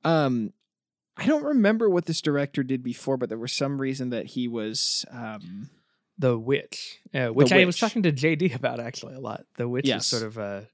Um, 0.06 0.54
I 1.18 1.26
don't 1.26 1.44
remember 1.44 1.90
what 1.90 2.06
this 2.06 2.22
director 2.22 2.64
did 2.64 2.84
before, 2.84 3.18
but 3.18 3.30
there 3.30 3.38
was 3.38 3.52
some 3.54 3.80
reason 3.82 4.10
that 4.12 4.26
he 4.28 4.48
was. 4.48 5.06
Um, 5.12 5.70
The 6.18 6.38
Witch, 6.38 7.00
uh, 7.14 7.28
which 7.28 7.52
I 7.52 7.66
was 7.66 7.78
talking 7.78 8.04
to 8.04 8.12
JD 8.12 8.56
about 8.56 8.80
actually 8.80 9.16
a 9.16 9.20
lot. 9.20 9.46
The 9.58 9.68
Witch 9.68 9.86
Yes. 9.88 10.02
is 10.04 10.08
sort 10.08 10.24
of 10.24 10.38
a 10.38 10.68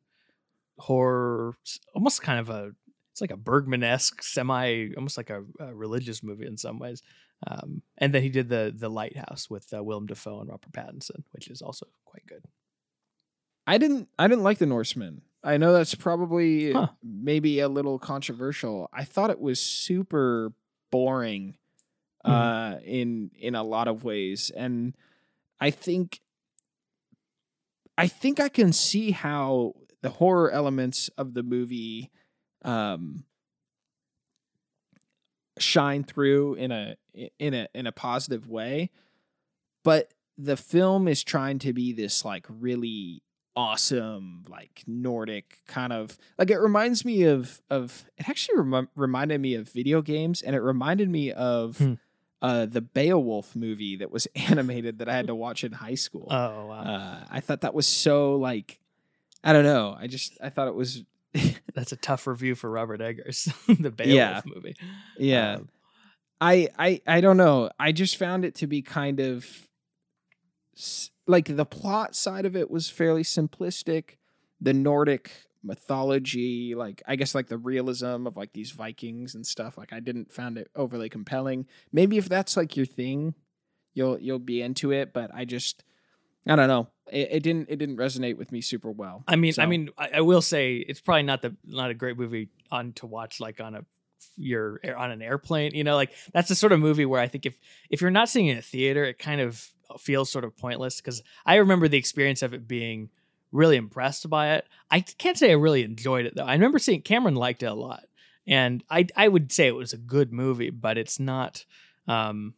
horror, 0.77 1.55
almost 1.95 2.21
kind 2.21 2.39
of 2.39 2.49
a, 2.49 2.71
it's 3.11 3.21
like 3.21 3.31
a 3.31 3.37
Bergman 3.37 3.83
esque, 3.83 4.21
semi, 4.23 4.89
almost 4.95 5.17
like 5.17 5.29
a, 5.29 5.43
a 5.59 5.73
religious 5.73 6.21
movie 6.23 6.45
in 6.45 6.57
some 6.57 6.77
ways. 6.79 7.01
Um, 7.47 7.81
and 7.97 8.13
then 8.13 8.21
he 8.21 8.29
did 8.29 8.49
the 8.49 8.71
the 8.75 8.87
Lighthouse 8.89 9.49
with 9.49 9.73
uh, 9.73 9.83
Willem 9.83 10.05
Dafoe 10.05 10.41
and 10.41 10.49
Robert 10.49 10.71
Pattinson, 10.71 11.23
which 11.31 11.47
is 11.49 11.61
also 11.63 11.87
quite 12.05 12.25
good. 12.27 12.43
I 13.65 13.79
didn't 13.79 14.09
I 14.19 14.27
didn't 14.27 14.43
like 14.43 14.59
the 14.59 14.67
Northman. 14.67 15.23
I 15.43 15.57
know 15.57 15.73
that's 15.73 15.95
probably 15.95 16.73
Huh. 16.73 16.87
maybe 17.03 17.59
a 17.59 17.67
little 17.69 17.97
controversial. 17.99 18.89
I 18.93 19.03
thought 19.03 19.31
it 19.31 19.39
was 19.39 19.59
super 19.59 20.53
boring 20.91 21.57
Mhm. 22.25 22.31
uh 22.31 22.79
in 22.83 23.31
in 23.35 23.55
a 23.55 23.63
lot 23.63 23.87
of 23.87 24.03
ways 24.03 24.51
and 24.55 24.95
I 25.59 25.71
think 25.71 26.21
I 27.97 28.07
think 28.07 28.39
I 28.39 28.49
can 28.49 28.73
see 28.73 29.11
how 29.11 29.73
the 30.01 30.09
horror 30.09 30.51
elements 30.51 31.09
of 31.17 31.33
the 31.33 31.43
movie 31.43 32.11
um 32.63 33.25
shine 35.59 36.03
through 36.03 36.55
in 36.55 36.71
a 36.71 36.95
in 37.39 37.53
a 37.53 37.67
in 37.75 37.85
a 37.85 37.91
positive 37.91 38.47
way 38.47 38.89
but 39.83 40.13
the 40.37 40.57
film 40.57 41.07
is 41.07 41.23
trying 41.23 41.59
to 41.59 41.73
be 41.73 41.93
this 41.93 42.25
like 42.25 42.45
really 42.49 43.23
awesome 43.55 44.43
like 44.47 44.81
nordic 44.87 45.59
kind 45.67 45.91
of 45.91 46.17
like 46.37 46.49
it 46.49 46.57
reminds 46.59 47.03
me 47.03 47.23
of 47.23 47.61
of 47.69 48.05
it 48.17 48.29
actually 48.29 48.57
remi- 48.57 48.87
reminded 48.95 49.41
me 49.41 49.55
of 49.55 49.67
video 49.69 50.01
games 50.01 50.41
and 50.41 50.55
it 50.55 50.59
reminded 50.61 51.09
me 51.09 51.31
of 51.31 51.77
Hmm. 51.77 51.93
uh 52.41 52.65
the 52.65 52.79
beowulf 52.81 53.53
movie 53.55 53.97
that 53.97 54.09
was 54.11 54.25
animated 54.35 54.99
that 54.99 55.09
i 55.09 55.13
had 55.13 55.27
to 55.27 55.35
watch 55.35 55.63
in 55.65 55.73
high 55.73 55.95
school 55.95 56.27
Oh 56.29 56.65
wow, 56.67 56.79
uh 56.81 57.25
i 57.29 57.39
thought 57.41 57.61
that 57.61 57.73
was 57.73 57.87
so 57.87 58.35
like 58.37 58.79
i 59.43 59.51
don't 59.51 59.65
know 59.65 59.95
i 59.99 60.07
just 60.07 60.37
i 60.41 60.49
thought 60.49 60.67
it 60.69 60.75
was 60.75 61.03
that's 61.73 61.91
a 61.91 61.97
tough 61.97 62.27
review 62.27 62.55
for 62.55 62.69
Robert 62.69 62.99
Eggers, 63.01 63.47
the 63.67 63.89
Beowulf 63.91 64.15
Yeah. 64.15 64.41
movie. 64.45 64.75
yeah 65.17 65.55
Um, 65.55 65.69
I 66.41 66.67
I 66.77 67.01
I 67.07 67.21
don't 67.21 67.37
know. 67.37 67.69
I 67.79 67.91
just 67.93 68.17
found 68.17 68.43
it 68.45 68.55
to 68.55 68.67
be 68.67 68.81
kind 68.81 69.19
of 69.21 69.45
s- 70.77 71.11
like 71.31 71.55
the 71.55 71.65
plot 71.65 72.15
side 72.15 72.45
of 72.45 72.55
it 72.55 72.69
was 72.69 72.89
fairly 72.89 73.23
simplistic. 73.23 74.17
The 74.59 74.73
Nordic 74.73 75.31
mythology, 75.63 76.75
like 76.75 77.01
I 77.07 77.15
guess 77.15 77.33
like 77.33 77.47
the 77.47 77.57
realism 77.57 78.27
of 78.27 78.37
like 78.37 78.53
these 78.53 78.71
Vikings 78.71 79.33
and 79.33 79.47
stuff, 79.47 79.77
like 79.77 79.93
I 79.93 79.99
didn't 79.99 80.31
found 80.31 80.57
it 80.57 80.69
overly 80.75 81.09
compelling. 81.09 81.67
Maybe 81.91 82.17
if 82.17 82.27
that's 82.27 82.57
like 82.57 82.75
your 82.75 82.85
thing, 82.85 83.33
you'll 83.93 84.19
you'll 84.19 84.39
be 84.39 84.61
into 84.61 84.91
it, 84.91 85.13
but 85.13 85.31
I 85.33 85.45
just 85.45 85.83
I 86.45 86.55
don't 86.55 86.67
know. 86.67 86.89
It, 87.11 87.29
it 87.31 87.43
didn't 87.43 87.69
it 87.69 87.77
didn't 87.77 87.97
resonate 87.97 88.37
with 88.37 88.51
me 88.51 88.61
super 88.61 88.91
well. 88.91 89.23
I 89.27 89.35
mean, 89.35 89.53
I 89.57 89.65
mean, 89.65 89.89
I, 89.97 90.09
I 90.15 90.21
will 90.21 90.41
say 90.41 90.75
it's 90.75 91.01
probably 91.01 91.23
not 91.23 91.41
the 91.41 91.55
not 91.65 91.89
a 91.89 91.95
great 91.95 92.17
movie 92.17 92.49
on 92.69 92.93
to 92.93 93.07
watch 93.07 93.39
like 93.39 93.61
on 93.61 93.75
a 93.75 93.85
you're 94.37 94.79
on 94.97 95.11
an 95.11 95.21
airplane. 95.21 95.73
You 95.73 95.83
know, 95.83 95.95
like 95.95 96.11
that's 96.33 96.49
the 96.49 96.55
sort 96.55 96.71
of 96.71 96.79
movie 96.79 97.05
where 97.05 97.21
I 97.21 97.27
think 97.27 97.45
if 97.45 97.57
if 97.89 98.01
you're 98.01 98.11
not 98.11 98.29
seeing 98.29 98.47
it 98.47 98.51
in 98.53 98.57
a 98.57 98.63
theater, 98.63 99.03
it 99.05 99.17
kind 99.17 99.41
of 99.41 99.67
feels 99.99 100.31
sort 100.31 100.45
of 100.45 100.55
pointless. 100.55 100.97
Because 101.01 101.21
I 101.45 101.55
remember 101.55 101.87
the 101.87 101.97
experience 101.97 102.41
of 102.41 102.53
it 102.53 102.67
being 102.67 103.09
really 103.51 103.75
impressed 103.75 104.29
by 104.29 104.53
it. 104.53 104.65
I 104.89 105.01
can't 105.01 105.37
say 105.37 105.49
I 105.51 105.55
really 105.55 105.83
enjoyed 105.83 106.25
it 106.25 106.35
though. 106.35 106.45
I 106.45 106.53
remember 106.53 106.79
seeing 106.79 107.01
Cameron 107.01 107.35
liked 107.35 107.63
it 107.63 107.67
a 107.67 107.73
lot, 107.73 108.03
and 108.47 108.83
I 108.89 109.07
I 109.17 109.27
would 109.27 109.51
say 109.51 109.67
it 109.67 109.75
was 109.75 109.93
a 109.93 109.97
good 109.97 110.31
movie, 110.31 110.69
but 110.69 110.97
it's 110.97 111.19
not. 111.19 111.65
Um, 112.07 112.53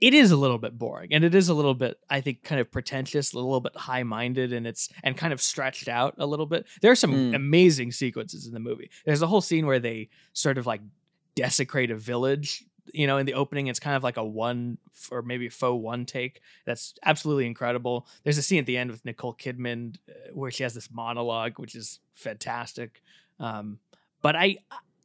it 0.00 0.12
is 0.12 0.32
a 0.32 0.36
little 0.36 0.58
bit 0.58 0.76
boring 0.76 1.14
and 1.14 1.24
it 1.24 1.34
is 1.34 1.48
a 1.48 1.54
little 1.54 1.72
bit 1.72 1.96
i 2.10 2.20
think 2.20 2.42
kind 2.42 2.60
of 2.60 2.70
pretentious 2.70 3.32
a 3.32 3.36
little 3.36 3.60
bit 3.60 3.74
high-minded 3.76 4.52
and 4.52 4.66
it's 4.66 4.88
and 5.04 5.16
kind 5.16 5.32
of 5.32 5.40
stretched 5.40 5.88
out 5.88 6.14
a 6.18 6.26
little 6.26 6.46
bit 6.46 6.66
there 6.82 6.90
are 6.90 6.96
some 6.96 7.12
Mm. 7.12 7.34
amazing 7.36 7.92
sequences 7.92 8.46
in 8.46 8.52
the 8.52 8.60
movie 8.60 8.90
there's 9.06 9.22
a 9.22 9.26
whole 9.26 9.40
scene 9.40 9.66
where 9.66 9.78
they 9.78 10.10
sort 10.32 10.58
of 10.58 10.66
like 10.66 10.80
desecrate 11.36 11.90
a 11.92 11.96
village 11.96 12.64
you 12.92 13.06
know 13.06 13.16
in 13.16 13.26
the 13.26 13.34
opening 13.34 13.66
it's 13.66 13.80
kind 13.80 13.96
of 13.96 14.02
like 14.02 14.16
a 14.16 14.24
one 14.24 14.78
or 15.10 15.22
maybe 15.22 15.48
faux 15.48 15.82
one 15.82 16.04
take 16.04 16.40
that's 16.66 16.94
absolutely 17.04 17.46
incredible 17.46 18.06
there's 18.22 18.38
a 18.38 18.42
scene 18.42 18.58
at 18.58 18.66
the 18.66 18.76
end 18.76 18.90
with 18.90 19.04
nicole 19.04 19.34
kidman 19.34 19.96
uh, 20.08 20.12
where 20.32 20.50
she 20.50 20.62
has 20.62 20.74
this 20.74 20.90
monologue 20.90 21.58
which 21.58 21.74
is 21.74 22.00
fantastic 22.14 23.02
um, 23.40 23.78
but 24.22 24.36
i 24.36 24.56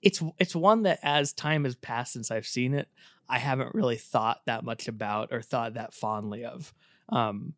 it's 0.01 0.21
it's 0.37 0.55
one 0.55 0.83
that 0.83 0.99
as 1.03 1.33
time 1.33 1.63
has 1.63 1.75
passed 1.75 2.13
since 2.13 2.31
i've 2.31 2.47
seen 2.47 2.73
it 2.73 2.89
I 3.29 3.37
haven't 3.37 3.75
really 3.75 3.95
thought 3.95 4.41
that 4.47 4.63
much 4.63 4.87
about 4.87 5.29
or 5.31 5.41
thought 5.41 5.75
that 5.75 5.93
fondly 5.93 6.43
of. 6.45 6.73
Um, 7.09 7.53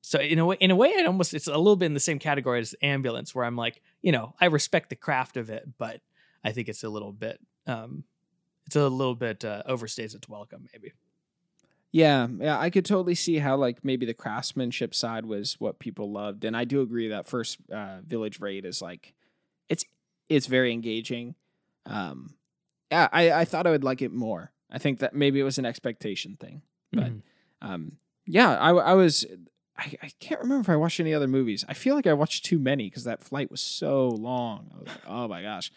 so 0.00 0.18
in 0.18 0.38
a 0.38 0.46
way, 0.46 0.56
in 0.58 0.70
a 0.70 0.76
way, 0.76 0.88
it 0.88 1.06
almost 1.06 1.34
it's 1.34 1.48
a 1.48 1.58
little 1.58 1.76
bit 1.76 1.86
in 1.86 1.94
the 1.94 2.00
same 2.00 2.18
category 2.18 2.60
as 2.60 2.74
ambulance, 2.80 3.34
where 3.34 3.44
I'm 3.44 3.56
like, 3.56 3.82
you 4.00 4.10
know, 4.10 4.34
I 4.40 4.46
respect 4.46 4.88
the 4.88 4.96
craft 4.96 5.36
of 5.36 5.50
it, 5.50 5.68
but 5.76 6.00
I 6.42 6.52
think 6.52 6.68
it's 6.68 6.82
a 6.82 6.88
little 6.88 7.12
bit, 7.12 7.38
um, 7.66 8.04
it's 8.68 8.76
a 8.76 8.88
little 8.88 9.14
bit 9.14 9.44
uh, 9.44 9.62
overstays 9.66 10.14
its 10.14 10.28
welcome, 10.28 10.68
maybe. 10.72 10.92
Yeah, 11.90 12.28
yeah, 12.38 12.58
I 12.60 12.68
could 12.68 12.84
totally 12.84 13.14
see 13.14 13.38
how 13.38 13.56
like 13.56 13.82
maybe 13.82 14.04
the 14.04 14.12
craftsmanship 14.12 14.94
side 14.94 15.24
was 15.24 15.56
what 15.58 15.78
people 15.78 16.12
loved, 16.12 16.44
and 16.44 16.54
I 16.54 16.64
do 16.64 16.82
agree 16.82 17.08
that 17.08 17.26
first 17.26 17.58
uh, 17.72 18.00
village 18.06 18.40
raid 18.40 18.66
is 18.66 18.82
like, 18.82 19.14
it's 19.70 19.84
it's 20.28 20.46
very 20.46 20.70
engaging. 20.72 21.34
Um, 21.86 22.34
yeah, 22.90 23.08
I 23.10 23.32
I 23.32 23.44
thought 23.46 23.66
I 23.66 23.70
would 23.70 23.84
like 23.84 24.02
it 24.02 24.12
more. 24.12 24.52
I 24.70 24.76
think 24.78 24.98
that 24.98 25.14
maybe 25.14 25.40
it 25.40 25.44
was 25.44 25.56
an 25.56 25.64
expectation 25.64 26.36
thing, 26.38 26.60
but 26.92 27.10
Mhm. 27.10 27.22
um, 27.62 27.92
yeah, 28.26 28.50
I 28.58 28.70
I 28.70 28.92
was 28.92 29.24
I, 29.78 29.94
I 30.02 30.10
can't 30.20 30.42
remember 30.42 30.60
if 30.60 30.68
I 30.68 30.76
watched 30.76 31.00
any 31.00 31.14
other 31.14 31.28
movies. 31.28 31.64
I 31.68 31.72
feel 31.72 31.94
like 31.94 32.06
I 32.06 32.12
watched 32.12 32.44
too 32.44 32.58
many 32.58 32.84
because 32.90 33.04
that 33.04 33.22
flight 33.22 33.50
was 33.50 33.62
so 33.62 34.08
long. 34.10 34.70
I 34.74 34.78
was 34.80 34.88
like, 34.88 35.06
oh 35.06 35.26
my 35.26 35.40
gosh, 35.40 35.72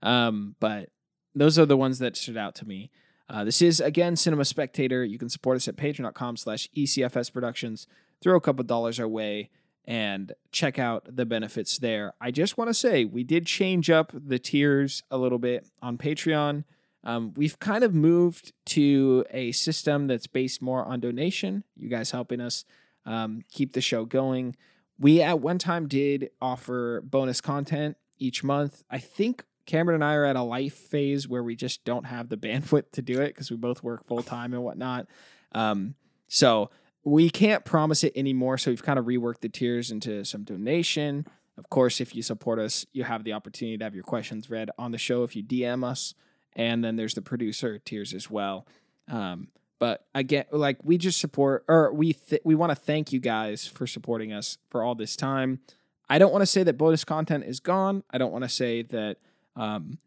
um, 0.00 0.54
but 0.60 0.90
those 1.36 1.58
are 1.58 1.66
the 1.66 1.76
ones 1.76 1.98
that 1.98 2.16
stood 2.16 2.36
out 2.36 2.54
to 2.56 2.66
me. 2.66 2.90
Uh, 3.28 3.44
this 3.44 3.60
is 3.60 3.80
again 3.80 4.16
Cinema 4.16 4.44
Spectator. 4.44 5.04
You 5.04 5.18
can 5.18 5.28
support 5.28 5.56
us 5.56 5.68
at 5.68 5.76
patreon.com 5.76 6.36
slash 6.36 6.68
ECFS 6.76 7.32
Productions. 7.32 7.86
Throw 8.22 8.36
a 8.36 8.40
couple 8.40 8.64
dollars 8.64 8.98
our 8.98 9.08
way 9.08 9.50
and 9.84 10.32
check 10.50 10.78
out 10.78 11.16
the 11.16 11.26
benefits 11.26 11.78
there. 11.78 12.14
I 12.20 12.30
just 12.30 12.58
want 12.58 12.68
to 12.68 12.74
say 12.74 13.04
we 13.04 13.22
did 13.22 13.46
change 13.46 13.90
up 13.90 14.12
the 14.14 14.38
tiers 14.38 15.02
a 15.10 15.18
little 15.18 15.38
bit 15.38 15.66
on 15.80 15.98
Patreon. 15.98 16.64
Um, 17.04 17.34
we've 17.36 17.58
kind 17.60 17.84
of 17.84 17.94
moved 17.94 18.52
to 18.66 19.24
a 19.30 19.52
system 19.52 20.08
that's 20.08 20.26
based 20.26 20.60
more 20.60 20.84
on 20.84 20.98
donation. 20.98 21.62
You 21.76 21.88
guys 21.88 22.10
helping 22.10 22.40
us 22.40 22.64
um, 23.04 23.42
keep 23.52 23.74
the 23.74 23.80
show 23.80 24.04
going. 24.04 24.56
We 24.98 25.22
at 25.22 25.40
one 25.40 25.58
time 25.58 25.86
did 25.86 26.30
offer 26.40 27.00
bonus 27.02 27.40
content 27.40 27.96
each 28.18 28.42
month. 28.42 28.82
I 28.90 28.98
think 28.98 29.44
Cameron 29.66 29.96
and 29.96 30.04
I 30.04 30.14
are 30.14 30.24
at 30.24 30.36
a 30.36 30.42
life 30.42 30.74
phase 30.74 31.28
where 31.28 31.42
we 31.42 31.56
just 31.56 31.84
don't 31.84 32.04
have 32.04 32.28
the 32.28 32.36
bandwidth 32.36 32.92
to 32.92 33.02
do 33.02 33.20
it 33.20 33.28
because 33.28 33.50
we 33.50 33.56
both 33.56 33.82
work 33.82 34.04
full 34.04 34.22
time 34.22 34.54
and 34.54 34.62
whatnot. 34.62 35.06
Um, 35.52 35.94
so 36.28 36.70
we 37.04 37.30
can't 37.30 37.64
promise 37.64 38.02
it 38.02 38.12
anymore. 38.16 38.58
So 38.58 38.70
we've 38.70 38.82
kind 38.82 38.98
of 38.98 39.04
reworked 39.04 39.40
the 39.40 39.48
tiers 39.48 39.90
into 39.90 40.24
some 40.24 40.42
donation. 40.42 41.26
Of 41.56 41.70
course, 41.70 42.00
if 42.00 42.14
you 42.14 42.22
support 42.22 42.58
us, 42.58 42.84
you 42.92 43.04
have 43.04 43.24
the 43.24 43.32
opportunity 43.32 43.78
to 43.78 43.84
have 43.84 43.94
your 43.94 44.04
questions 44.04 44.50
read 44.50 44.70
on 44.76 44.90
the 44.90 44.98
show 44.98 45.22
if 45.22 45.36
you 45.36 45.42
DM 45.42 45.84
us. 45.84 46.14
And 46.54 46.82
then 46.84 46.96
there's 46.96 47.14
the 47.14 47.22
producer 47.22 47.78
tiers 47.78 48.12
as 48.12 48.30
well. 48.30 48.66
Um, 49.08 49.48
but 49.78 50.06
again, 50.14 50.46
like 50.50 50.78
we 50.82 50.98
just 50.98 51.20
support, 51.20 51.64
or 51.68 51.92
we 51.92 52.14
th- 52.14 52.42
we 52.44 52.54
want 52.54 52.70
to 52.70 52.76
thank 52.76 53.12
you 53.12 53.20
guys 53.20 53.66
for 53.66 53.86
supporting 53.86 54.32
us 54.32 54.58
for 54.70 54.82
all 54.82 54.94
this 54.94 55.16
time. 55.16 55.60
I 56.08 56.18
don't 56.18 56.32
want 56.32 56.42
to 56.42 56.46
say 56.46 56.62
that 56.62 56.78
bonus 56.78 57.04
content 57.04 57.44
is 57.44 57.60
gone. 57.60 58.02
I 58.10 58.18
don't 58.18 58.32
want 58.32 58.44
to 58.44 58.48
say 58.48 58.82
that 58.82 59.18
um, 59.56 59.98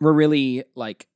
we're 0.00 0.12
really 0.12 0.64
like 0.74 1.06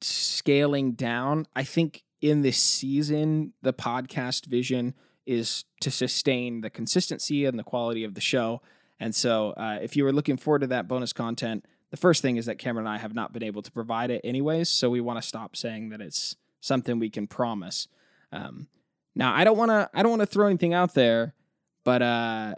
scaling 0.00 0.92
down. 0.92 1.46
I 1.54 1.64
think 1.64 2.02
in 2.20 2.42
this 2.42 2.58
season, 2.58 3.52
the 3.62 3.72
podcast 3.72 4.46
vision 4.46 4.94
is 5.26 5.64
to 5.80 5.90
sustain 5.90 6.62
the 6.62 6.70
consistency 6.70 7.44
and 7.44 7.58
the 7.58 7.62
quality 7.62 8.04
of 8.04 8.14
the 8.14 8.20
show. 8.20 8.62
And 8.98 9.14
so, 9.14 9.50
uh, 9.50 9.78
if 9.82 9.96
you 9.96 10.04
were 10.04 10.12
looking 10.12 10.36
forward 10.36 10.60
to 10.60 10.66
that 10.68 10.88
bonus 10.88 11.12
content, 11.12 11.64
the 11.90 11.96
first 11.96 12.22
thing 12.22 12.36
is 12.36 12.46
that 12.46 12.58
Cameron 12.58 12.86
and 12.86 12.94
I 12.94 12.98
have 12.98 13.14
not 13.14 13.32
been 13.32 13.42
able 13.42 13.62
to 13.62 13.70
provide 13.70 14.10
it 14.10 14.20
anyways. 14.24 14.68
So 14.68 14.88
we 14.90 15.00
want 15.00 15.20
to 15.20 15.26
stop 15.26 15.56
saying 15.56 15.90
that 15.90 16.00
it's 16.00 16.36
something 16.60 16.98
we 16.98 17.10
can 17.10 17.26
promise. 17.26 17.88
Um, 18.32 18.68
now, 19.14 19.34
I 19.34 19.44
don't 19.44 19.58
want 19.58 19.70
to. 19.70 19.90
I 19.92 20.02
don't 20.02 20.10
want 20.10 20.22
to 20.22 20.26
throw 20.26 20.46
anything 20.46 20.72
out 20.72 20.94
there, 20.94 21.34
but 21.84 22.00
uh, 22.00 22.54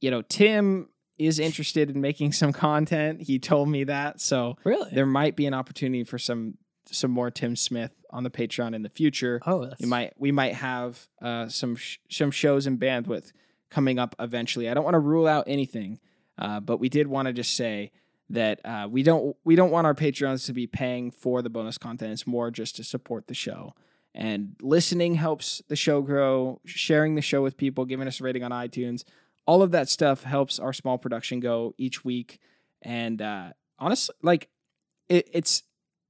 you 0.00 0.10
know, 0.10 0.20
Tim 0.22 0.88
is 1.26 1.38
interested 1.38 1.90
in 1.90 2.00
making 2.00 2.32
some 2.32 2.52
content. 2.52 3.22
He 3.22 3.38
told 3.38 3.68
me 3.68 3.84
that, 3.84 4.20
so 4.20 4.56
Really? 4.64 4.90
there 4.92 5.06
might 5.06 5.36
be 5.36 5.46
an 5.46 5.54
opportunity 5.54 6.04
for 6.04 6.18
some 6.18 6.58
some 6.90 7.10
more 7.12 7.30
Tim 7.30 7.54
Smith 7.56 7.92
on 8.10 8.24
the 8.24 8.30
Patreon 8.30 8.74
in 8.74 8.82
the 8.82 8.88
future. 8.88 9.40
oh, 9.46 9.66
that's 9.66 9.80
We 9.80 9.86
might 9.88 10.12
we 10.18 10.32
might 10.32 10.54
have 10.54 11.06
uh, 11.22 11.48
some 11.48 11.76
sh- 11.76 11.98
some 12.10 12.30
shows 12.30 12.66
and 12.66 12.78
bandwidth 12.78 13.32
coming 13.70 13.98
up 13.98 14.14
eventually. 14.18 14.68
I 14.68 14.74
don't 14.74 14.84
want 14.84 14.94
to 14.94 14.98
rule 15.00 15.26
out 15.26 15.44
anything, 15.46 16.00
uh, 16.38 16.60
but 16.60 16.78
we 16.78 16.88
did 16.88 17.06
want 17.06 17.26
to 17.28 17.32
just 17.32 17.54
say 17.56 17.92
that 18.30 18.60
uh, 18.64 18.88
we 18.90 19.02
don't 19.02 19.36
we 19.44 19.54
don't 19.56 19.70
want 19.70 19.86
our 19.86 19.94
Patreons 19.94 20.44
to 20.46 20.52
be 20.52 20.66
paying 20.66 21.10
for 21.10 21.40
the 21.40 21.48
bonus 21.50 21.78
content. 21.78 22.12
It's 22.12 22.26
more 22.26 22.50
just 22.50 22.76
to 22.76 22.84
support 22.84 23.28
the 23.28 23.34
show. 23.34 23.74
And 24.14 24.56
listening 24.60 25.14
helps 25.14 25.62
the 25.68 25.76
show 25.76 26.02
grow. 26.02 26.60
Sharing 26.66 27.14
the 27.14 27.22
show 27.22 27.42
with 27.42 27.56
people, 27.56 27.86
giving 27.86 28.06
us 28.08 28.20
a 28.20 28.24
rating 28.24 28.42
on 28.42 28.50
iTunes, 28.50 29.04
all 29.46 29.62
of 29.62 29.72
that 29.72 29.88
stuff 29.88 30.22
helps 30.24 30.58
our 30.58 30.72
small 30.72 30.98
production 30.98 31.40
go 31.40 31.74
each 31.78 32.04
week. 32.04 32.38
And 32.82 33.20
uh, 33.20 33.50
honestly, 33.78 34.14
like 34.22 34.48
it, 35.08 35.28
it's 35.32 35.62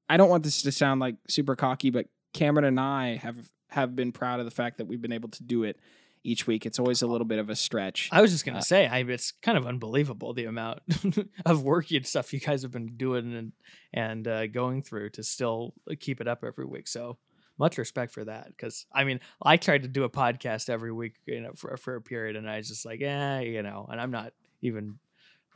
I 0.08 0.16
don't 0.16 0.28
want 0.28 0.44
this 0.44 0.62
to 0.62 0.72
sound 0.72 1.00
like 1.00 1.16
super 1.28 1.56
cocky, 1.56 1.90
but 1.90 2.06
Cameron 2.34 2.64
and 2.64 2.80
I 2.80 3.16
have 3.16 3.50
have 3.70 3.96
been 3.96 4.12
proud 4.12 4.38
of 4.38 4.44
the 4.44 4.50
fact 4.50 4.78
that 4.78 4.84
we've 4.86 5.00
been 5.00 5.12
able 5.12 5.30
to 5.30 5.42
do 5.42 5.64
it 5.64 5.78
each 6.24 6.46
week. 6.46 6.66
It's 6.66 6.78
always 6.78 7.02
a 7.02 7.06
little 7.06 7.26
bit 7.26 7.38
of 7.38 7.48
a 7.50 7.56
stretch. 7.56 8.08
I 8.12 8.20
was 8.20 8.30
just 8.30 8.44
gonna 8.44 8.58
Uh, 8.58 8.62
say, 8.62 8.86
I 8.86 8.98
it's 8.98 9.32
kind 9.42 9.56
of 9.58 9.66
unbelievable 9.66 10.34
the 10.34 10.44
amount 10.44 10.80
of 11.46 11.62
work 11.62 11.90
and 11.90 12.06
stuff 12.06 12.32
you 12.32 12.40
guys 12.40 12.62
have 12.62 12.70
been 12.70 12.96
doing 12.96 13.34
and 13.34 13.52
and 13.92 14.28
uh, 14.28 14.46
going 14.46 14.82
through 14.82 15.10
to 15.10 15.22
still 15.22 15.74
keep 16.00 16.20
it 16.20 16.28
up 16.28 16.44
every 16.44 16.66
week. 16.66 16.86
So 16.88 17.18
much 17.58 17.78
respect 17.78 18.12
for 18.12 18.24
that. 18.24 18.48
Because 18.48 18.86
I 18.92 19.04
mean, 19.04 19.20
I 19.42 19.56
tried 19.56 19.82
to 19.82 19.88
do 19.88 20.04
a 20.04 20.10
podcast 20.10 20.68
every 20.68 20.92
week, 20.92 21.14
you 21.26 21.40
know, 21.40 21.52
for 21.56 21.76
for 21.76 21.96
a 21.96 22.00
period, 22.02 22.36
and 22.36 22.48
I 22.48 22.58
was 22.58 22.68
just 22.68 22.84
like, 22.84 23.00
yeah 23.00 23.40
you 23.40 23.62
know, 23.62 23.86
and 23.90 24.00
I'm 24.00 24.10
not 24.10 24.32
even, 24.62 24.98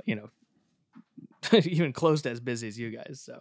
you 0.05 0.17
know, 0.17 0.31
even 1.65 1.93
close 1.93 2.23
to 2.23 2.31
as 2.31 2.41
busy 2.41 2.69
as 2.69 2.79
you 2.79 2.91
guys. 2.91 3.21
So 3.25 3.41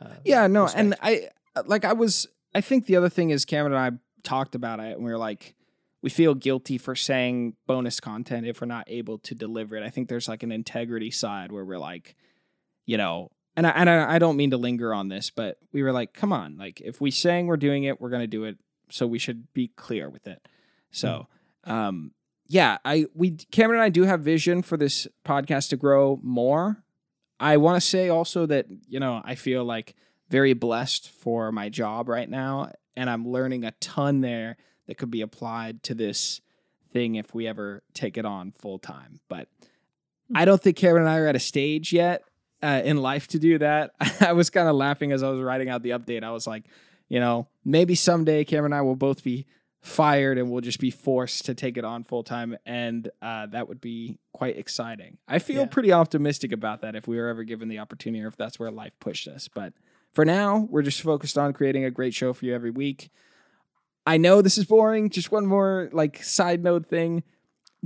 uh, 0.00 0.14
Yeah, 0.24 0.46
no, 0.46 0.64
respect. 0.64 0.80
and 0.80 0.94
I 1.02 1.28
like 1.66 1.84
I 1.84 1.92
was 1.92 2.26
I 2.54 2.60
think 2.60 2.86
the 2.86 2.96
other 2.96 3.08
thing 3.08 3.30
is 3.30 3.44
Cameron 3.44 3.74
and 3.74 3.94
I 3.94 3.98
talked 4.22 4.54
about 4.54 4.80
it 4.80 4.96
and 4.96 5.04
we 5.04 5.10
were 5.10 5.18
like 5.18 5.54
we 6.02 6.10
feel 6.10 6.34
guilty 6.34 6.78
for 6.78 6.94
saying 6.94 7.54
bonus 7.66 7.98
content 7.98 8.46
if 8.46 8.60
we're 8.60 8.66
not 8.68 8.84
able 8.88 9.18
to 9.18 9.34
deliver 9.34 9.76
it. 9.76 9.82
I 9.82 9.90
think 9.90 10.08
there's 10.08 10.28
like 10.28 10.44
an 10.44 10.52
integrity 10.52 11.10
side 11.10 11.50
where 11.50 11.64
we're 11.64 11.78
like, 11.78 12.14
you 12.86 12.96
know, 12.96 13.30
and 13.58 13.66
I 13.66 13.70
and 13.70 13.90
I, 13.90 14.14
I 14.14 14.18
don't 14.20 14.36
mean 14.36 14.52
to 14.52 14.56
linger 14.56 14.94
on 14.94 15.08
this, 15.08 15.30
but 15.30 15.58
we 15.72 15.82
were 15.82 15.90
like, 15.90 16.14
come 16.14 16.32
on, 16.32 16.56
like 16.56 16.80
if 16.80 17.00
we 17.00 17.10
saying 17.10 17.48
we're 17.48 17.56
doing 17.56 17.82
it, 17.82 18.00
we're 18.00 18.08
gonna 18.08 18.28
do 18.28 18.44
it. 18.44 18.56
So 18.88 19.04
we 19.04 19.18
should 19.18 19.52
be 19.52 19.66
clear 19.66 20.08
with 20.08 20.28
it. 20.28 20.46
So 20.92 21.26
um 21.64 22.12
yeah, 22.46 22.78
I 22.84 23.06
we 23.14 23.32
Cameron 23.50 23.80
and 23.80 23.84
I 23.84 23.88
do 23.88 24.04
have 24.04 24.20
vision 24.20 24.62
for 24.62 24.76
this 24.76 25.08
podcast 25.24 25.70
to 25.70 25.76
grow 25.76 26.20
more. 26.22 26.84
I 27.40 27.56
want 27.56 27.74
to 27.74 27.80
say 27.80 28.08
also 28.08 28.46
that, 28.46 28.66
you 28.86 29.00
know, 29.00 29.22
I 29.24 29.34
feel 29.34 29.64
like 29.64 29.96
very 30.30 30.52
blessed 30.52 31.10
for 31.10 31.50
my 31.50 31.68
job 31.68 32.08
right 32.08 32.30
now 32.30 32.70
and 32.96 33.10
I'm 33.10 33.26
learning 33.28 33.64
a 33.64 33.72
ton 33.72 34.20
there 34.20 34.56
that 34.86 34.98
could 34.98 35.10
be 35.10 35.20
applied 35.20 35.82
to 35.84 35.96
this 35.96 36.40
thing 36.92 37.16
if 37.16 37.34
we 37.34 37.48
ever 37.48 37.82
take 37.92 38.16
it 38.16 38.24
on 38.24 38.52
full 38.52 38.78
time. 38.78 39.18
But 39.28 39.48
I 40.32 40.44
don't 40.44 40.62
think 40.62 40.76
Cameron 40.76 41.06
and 41.06 41.10
I 41.10 41.18
are 41.18 41.26
at 41.26 41.34
a 41.34 41.40
stage 41.40 41.92
yet 41.92 42.22
uh, 42.62 42.82
in 42.84 42.96
life 42.98 43.26
to 43.28 43.38
do 43.38 43.58
that. 43.58 43.92
I 44.20 44.32
was 44.32 44.50
kind 44.50 44.68
of 44.68 44.76
laughing 44.76 45.12
as 45.12 45.22
I 45.22 45.30
was 45.30 45.40
writing 45.40 45.68
out 45.68 45.82
the 45.82 45.90
update. 45.90 46.22
I 46.24 46.30
was 46.30 46.46
like, 46.46 46.64
you 47.08 47.20
know, 47.20 47.48
maybe 47.64 47.94
someday 47.94 48.44
Cameron 48.44 48.72
and 48.72 48.78
I 48.78 48.82
will 48.82 48.96
both 48.96 49.22
be 49.24 49.46
fired 49.80 50.38
and 50.38 50.50
we'll 50.50 50.60
just 50.60 50.80
be 50.80 50.90
forced 50.90 51.44
to 51.46 51.54
take 51.54 51.76
it 51.76 51.84
on 51.84 52.02
full 52.02 52.24
time. 52.24 52.56
And 52.66 53.08
uh, 53.22 53.46
that 53.46 53.68
would 53.68 53.80
be 53.80 54.18
quite 54.32 54.58
exciting. 54.58 55.18
I 55.28 55.38
feel 55.38 55.60
Yeah. 55.62 55.66
pretty 55.66 55.92
optimistic 55.92 56.52
about 56.52 56.82
that 56.82 56.94
if 56.96 57.06
we 57.06 57.16
were 57.16 57.28
ever 57.28 57.44
given 57.44 57.68
the 57.68 57.78
opportunity 57.78 58.22
or 58.24 58.28
if 58.28 58.36
that's 58.36 58.58
where 58.58 58.70
life 58.70 58.92
pushed 58.98 59.28
us. 59.28 59.48
But 59.48 59.72
for 60.12 60.24
now, 60.24 60.66
we're 60.70 60.82
just 60.82 61.00
focused 61.00 61.38
on 61.38 61.52
creating 61.52 61.84
a 61.84 61.90
great 61.90 62.12
show 62.12 62.32
for 62.32 62.44
you 62.44 62.54
every 62.54 62.70
week. 62.72 63.10
I 64.04 64.16
know 64.16 64.42
this 64.42 64.58
is 64.58 64.64
boring. 64.64 65.10
Just 65.10 65.30
one 65.30 65.46
more 65.46 65.88
like 65.92 66.22
side 66.24 66.62
note 66.64 66.86
thing. 66.86 67.22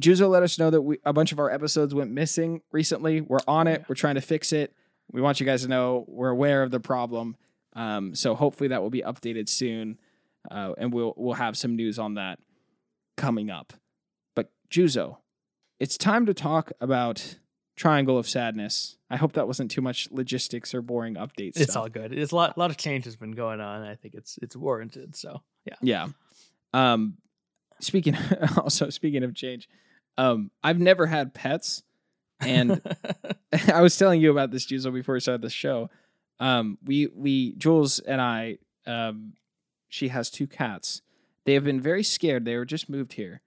Juzo 0.00 0.28
let 0.28 0.42
us 0.42 0.58
know 0.58 0.70
that 0.70 0.82
we, 0.82 0.98
a 1.04 1.12
bunch 1.12 1.32
of 1.32 1.38
our 1.38 1.50
episodes 1.50 1.94
went 1.94 2.10
missing 2.10 2.62
recently. 2.72 3.20
We're 3.20 3.40
on 3.46 3.66
it. 3.66 3.84
We're 3.88 3.94
trying 3.94 4.14
to 4.14 4.20
fix 4.20 4.52
it. 4.52 4.74
We 5.10 5.20
want 5.20 5.40
you 5.40 5.46
guys 5.46 5.62
to 5.62 5.68
know 5.68 6.04
we're 6.08 6.30
aware 6.30 6.62
of 6.62 6.70
the 6.70 6.80
problem. 6.80 7.36
Um, 7.74 8.14
so 8.14 8.34
hopefully 8.34 8.68
that 8.68 8.82
will 8.82 8.90
be 8.90 9.02
updated 9.02 9.48
soon, 9.48 9.98
uh, 10.50 10.72
and 10.78 10.92
we'll 10.92 11.14
we'll 11.16 11.34
have 11.34 11.56
some 11.56 11.76
news 11.76 11.98
on 11.98 12.14
that 12.14 12.38
coming 13.16 13.50
up. 13.50 13.72
But 14.34 14.50
Juzo, 14.70 15.18
it's 15.80 15.96
time 15.96 16.26
to 16.26 16.34
talk 16.34 16.72
about 16.80 17.36
Triangle 17.76 18.18
of 18.18 18.28
Sadness. 18.28 18.96
I 19.10 19.16
hope 19.16 19.32
that 19.32 19.46
wasn't 19.46 19.70
too 19.70 19.80
much 19.80 20.08
logistics 20.10 20.74
or 20.74 20.82
boring 20.82 21.14
updates. 21.14 21.58
it's 21.58 21.76
all 21.76 21.88
good. 21.88 22.12
It's 22.12 22.32
a 22.32 22.36
lot, 22.36 22.56
lot 22.56 22.70
of 22.70 22.76
change 22.76 23.04
has 23.04 23.16
been 23.16 23.32
going 23.32 23.60
on. 23.60 23.82
I 23.82 23.94
think 23.94 24.14
it's 24.14 24.38
it's 24.42 24.56
warranted. 24.56 25.16
So 25.16 25.42
yeah. 25.64 25.74
Yeah. 25.80 26.08
Um 26.74 27.16
speaking 27.82 28.16
also 28.56 28.88
speaking 28.90 29.22
of 29.24 29.34
change, 29.34 29.68
um 30.16 30.50
I've 30.62 30.78
never 30.78 31.06
had 31.06 31.34
pets 31.34 31.82
and 32.40 32.80
I 33.72 33.82
was 33.82 33.96
telling 33.96 34.20
you 34.20 34.30
about 34.30 34.50
this 34.50 34.66
Juzo 34.66 34.92
before 34.92 35.14
we 35.14 35.20
started 35.20 35.42
the 35.42 35.50
show. 35.50 35.90
Um 36.40 36.78
we 36.84 37.08
we 37.14 37.54
Jules 37.56 37.98
and 37.98 38.20
I 38.20 38.58
um 38.86 39.34
she 39.88 40.08
has 40.08 40.30
two 40.30 40.46
cats. 40.46 41.02
They 41.44 41.54
have 41.54 41.64
been 41.64 41.80
very 41.80 42.02
scared. 42.04 42.44
They 42.44 42.56
were 42.56 42.64
just 42.64 42.88
moved 42.88 43.12
here. 43.14 43.42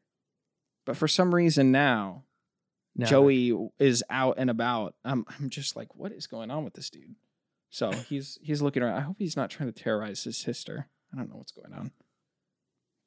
but 0.86 0.96
for 0.98 1.08
some 1.08 1.34
reason 1.34 1.72
now 1.72 2.24
No. 2.96 3.06
Joey 3.06 3.70
is 3.80 4.04
out 4.10 4.36
and 4.38 4.50
about. 4.50 4.96
I'm 5.04 5.26
I'm 5.38 5.50
just 5.50 5.76
like, 5.76 5.96
what 5.96 6.12
is 6.14 6.28
going 6.28 6.52
on 6.52 6.64
with 6.64 6.74
this 6.76 6.90
dude? 6.90 7.16
So 7.70 7.92
he's 7.92 8.38
he's 8.42 8.62
looking 8.62 8.84
around. 8.84 8.98
I 8.98 9.02
hope 9.02 9.18
he's 9.20 9.36
not 9.36 9.50
trying 9.50 9.72
to 9.74 9.84
terrorize 9.84 10.24
his 10.24 10.38
sister. 10.38 10.88
I 11.12 11.18
don't 11.18 11.30
know 11.30 11.36
what's 11.38 11.52
going 11.52 11.74
on. 11.74 11.92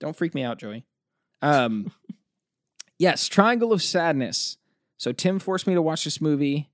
Don't 0.01 0.15
freak 0.17 0.35
me 0.35 0.43
out, 0.43 0.59
Joey. 0.59 0.85
Um, 1.43 1.93
yes, 2.99 3.29
Triangle 3.29 3.73
of 3.73 3.83
Sadness. 3.83 4.57
So 4.97 5.13
Tim 5.13 5.39
forced 5.39 5.67
me 5.67 5.75
to 5.75 5.83
watch 5.83 6.05
this 6.05 6.21
movie. 6.21 6.69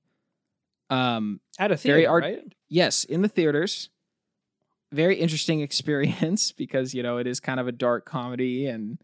Um, 0.90 1.40
at 1.59 1.70
a 1.70 1.77
very 1.77 2.03
theater, 2.03 2.11
art- 2.11 2.22
right? 2.22 2.53
yes, 2.68 3.05
in 3.05 3.22
the 3.22 3.29
theaters. 3.29 3.90
Very 4.92 5.16
interesting 5.16 5.61
experience 5.61 6.53
because 6.53 6.94
you 6.94 7.03
know 7.03 7.18
it 7.18 7.27
is 7.27 7.40
kind 7.40 7.61
of 7.61 7.68
a 7.68 7.72
dark 7.72 8.05
comedy 8.05 8.66
and 8.66 8.98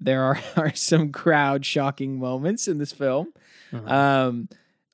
there 0.00 0.22
are, 0.22 0.38
are 0.56 0.74
some 0.74 1.12
crowd 1.12 1.64
shocking 1.64 2.18
moments 2.18 2.68
in 2.68 2.78
this 2.78 2.92
film. 2.92 3.32
Uh-huh. 3.72 3.94
Um, 3.94 4.48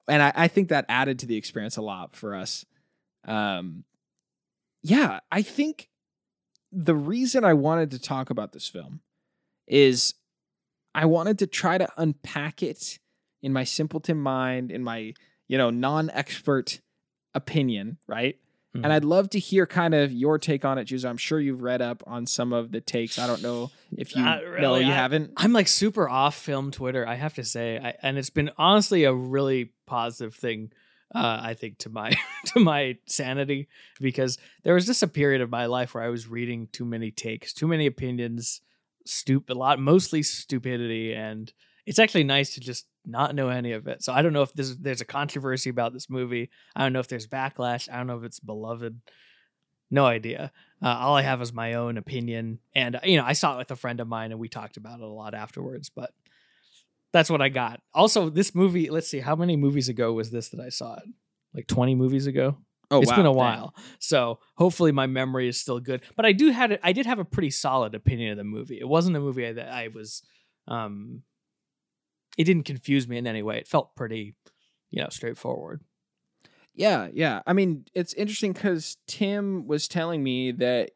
and 0.08 0.22
I, 0.22 0.32
I 0.34 0.48
think 0.48 0.68
that 0.68 0.86
added 0.88 1.18
to 1.20 1.26
the 1.26 1.36
experience 1.36 1.76
a 1.76 1.82
lot 1.82 2.16
for 2.16 2.34
us. 2.34 2.64
Um, 3.24 3.84
yeah, 4.82 5.20
I 5.30 5.42
think 5.42 5.88
the 6.72 6.94
reason 6.94 7.44
I 7.44 7.54
wanted 7.54 7.90
to 7.92 7.98
talk 7.98 8.30
about 8.30 8.52
this 8.52 8.68
film 8.68 9.00
is 9.70 10.12
I 10.94 11.06
wanted 11.06 11.38
to 11.38 11.46
try 11.46 11.78
to 11.78 11.88
unpack 11.96 12.62
it 12.62 12.98
in 13.42 13.52
my 13.54 13.64
simpleton 13.64 14.18
mind, 14.18 14.70
in 14.70 14.84
my, 14.84 15.14
you 15.48 15.56
know, 15.56 15.70
non 15.70 16.10
expert 16.10 16.80
opinion, 17.34 17.96
right? 18.06 18.36
Mhm. 18.76 18.84
And 18.84 18.92
I'd 18.92 19.04
love 19.04 19.30
to 19.30 19.38
hear 19.38 19.66
kind 19.66 19.94
of 19.94 20.12
your 20.12 20.38
take 20.38 20.64
on 20.64 20.78
it, 20.78 20.84
Juice. 20.84 21.04
I'm 21.04 21.16
sure 21.16 21.40
you've 21.40 21.62
read 21.62 21.80
up 21.82 22.02
on 22.06 22.26
some 22.26 22.52
of 22.52 22.70
the 22.72 22.80
takes. 22.80 23.18
I 23.18 23.26
don't 23.26 23.42
know 23.42 23.70
if 23.96 24.14
you 24.14 24.22
Not 24.22 24.42
know 24.60 24.76
you 24.76 24.86
I- 24.88 24.94
haven't. 24.94 25.32
I'm 25.36 25.52
like 25.52 25.68
super 25.68 26.08
off 26.08 26.36
film 26.36 26.70
Twitter, 26.70 27.06
I 27.06 27.14
have 27.14 27.34
to 27.34 27.44
say, 27.44 27.78
I, 27.78 27.94
and 28.02 28.18
it's 28.18 28.30
been 28.30 28.50
honestly 28.58 29.04
a 29.04 29.12
really 29.14 29.72
positive 29.86 30.34
thing. 30.34 30.72
Uh, 31.12 31.40
I 31.42 31.54
think 31.54 31.78
to 31.78 31.88
my 31.88 32.12
to 32.46 32.60
my 32.60 32.96
sanity 33.06 33.66
because 34.00 34.38
there 34.62 34.74
was 34.74 34.86
just 34.86 35.02
a 35.02 35.08
period 35.08 35.40
of 35.40 35.50
my 35.50 35.66
life 35.66 35.92
where 35.94 36.04
I 36.04 36.08
was 36.08 36.28
reading 36.28 36.68
too 36.70 36.84
many 36.84 37.10
takes, 37.10 37.52
too 37.52 37.66
many 37.66 37.86
opinions, 37.86 38.60
stupid, 39.06 39.54
a 39.54 39.58
lot, 39.58 39.78
mostly 39.78 40.22
stupidity, 40.22 41.12
and 41.14 41.52
it's 41.86 41.98
actually 41.98 42.24
nice 42.24 42.54
to 42.54 42.60
just 42.60 42.86
not 43.06 43.34
know 43.34 43.48
any 43.48 43.72
of 43.72 43.86
it. 43.86 44.02
So 44.02 44.12
I 44.12 44.22
don't 44.22 44.32
know 44.32 44.42
if 44.42 44.52
there's 44.52 44.76
there's 44.76 45.00
a 45.00 45.06
controversy 45.06 45.70
about 45.70 45.92
this 45.92 46.10
movie. 46.10 46.50
I 46.76 46.82
don't 46.82 46.92
know 46.92 47.00
if 47.00 47.08
there's 47.08 47.26
backlash. 47.26 47.88
I 47.90 47.96
don't 47.96 48.06
know 48.06 48.18
if 48.18 48.24
it's 48.24 48.40
beloved. 48.40 49.00
No 49.90 50.06
idea. 50.06 50.52
Uh, 50.82 50.88
all 50.88 51.16
I 51.16 51.22
have 51.22 51.42
is 51.42 51.52
my 51.52 51.74
own 51.74 51.96
opinion, 51.98 52.60
and 52.74 53.00
you 53.02 53.16
know, 53.16 53.24
I 53.24 53.32
saw 53.32 53.54
it 53.54 53.58
with 53.58 53.70
a 53.70 53.76
friend 53.76 54.00
of 54.00 54.06
mine, 54.08 54.30
and 54.30 54.40
we 54.40 54.48
talked 54.48 54.76
about 54.76 55.00
it 55.00 55.04
a 55.04 55.08
lot 55.08 55.34
afterwards. 55.34 55.90
But 55.90 56.12
that's 57.12 57.30
what 57.30 57.42
I 57.42 57.48
got. 57.48 57.80
Also, 57.92 58.30
this 58.30 58.54
movie. 58.54 58.88
Let's 58.90 59.08
see, 59.08 59.20
how 59.20 59.34
many 59.34 59.56
movies 59.56 59.88
ago 59.88 60.12
was 60.12 60.30
this 60.30 60.50
that 60.50 60.60
I 60.60 60.68
saw 60.68 60.96
it? 60.96 61.04
Like 61.54 61.66
twenty 61.66 61.94
movies 61.94 62.26
ago. 62.26 62.58
Oh, 62.90 63.00
It's 63.00 63.10
wow, 63.10 63.16
been 63.16 63.26
a 63.26 63.30
dang. 63.30 63.36
while, 63.36 63.74
so 64.00 64.40
hopefully 64.56 64.90
my 64.92 65.06
memory 65.06 65.46
is 65.48 65.60
still 65.60 65.78
good. 65.80 66.02
But 66.16 66.26
I 66.26 66.32
do 66.32 66.50
had 66.50 66.78
I 66.82 66.92
did 66.92 67.06
have 67.06 67.18
a 67.20 67.24
pretty 67.24 67.50
solid 67.50 67.94
opinion 67.94 68.32
of 68.32 68.36
the 68.38 68.44
movie. 68.44 68.78
It 68.80 68.88
wasn't 68.88 69.16
a 69.16 69.20
movie 69.20 69.50
that 69.52 69.68
I 69.72 69.88
was. 69.88 70.22
um 70.66 71.22
It 72.36 72.44
didn't 72.44 72.64
confuse 72.64 73.06
me 73.08 73.16
in 73.18 73.26
any 73.26 73.42
way. 73.42 73.58
It 73.58 73.68
felt 73.68 73.94
pretty, 73.96 74.34
you 74.90 75.02
know, 75.02 75.08
straightforward. 75.10 75.82
Yeah, 76.74 77.08
yeah. 77.12 77.42
I 77.46 77.52
mean, 77.52 77.84
it's 77.94 78.14
interesting 78.14 78.52
because 78.52 78.96
Tim 79.06 79.66
was 79.66 79.86
telling 79.88 80.22
me 80.22 80.52
that 80.52 80.92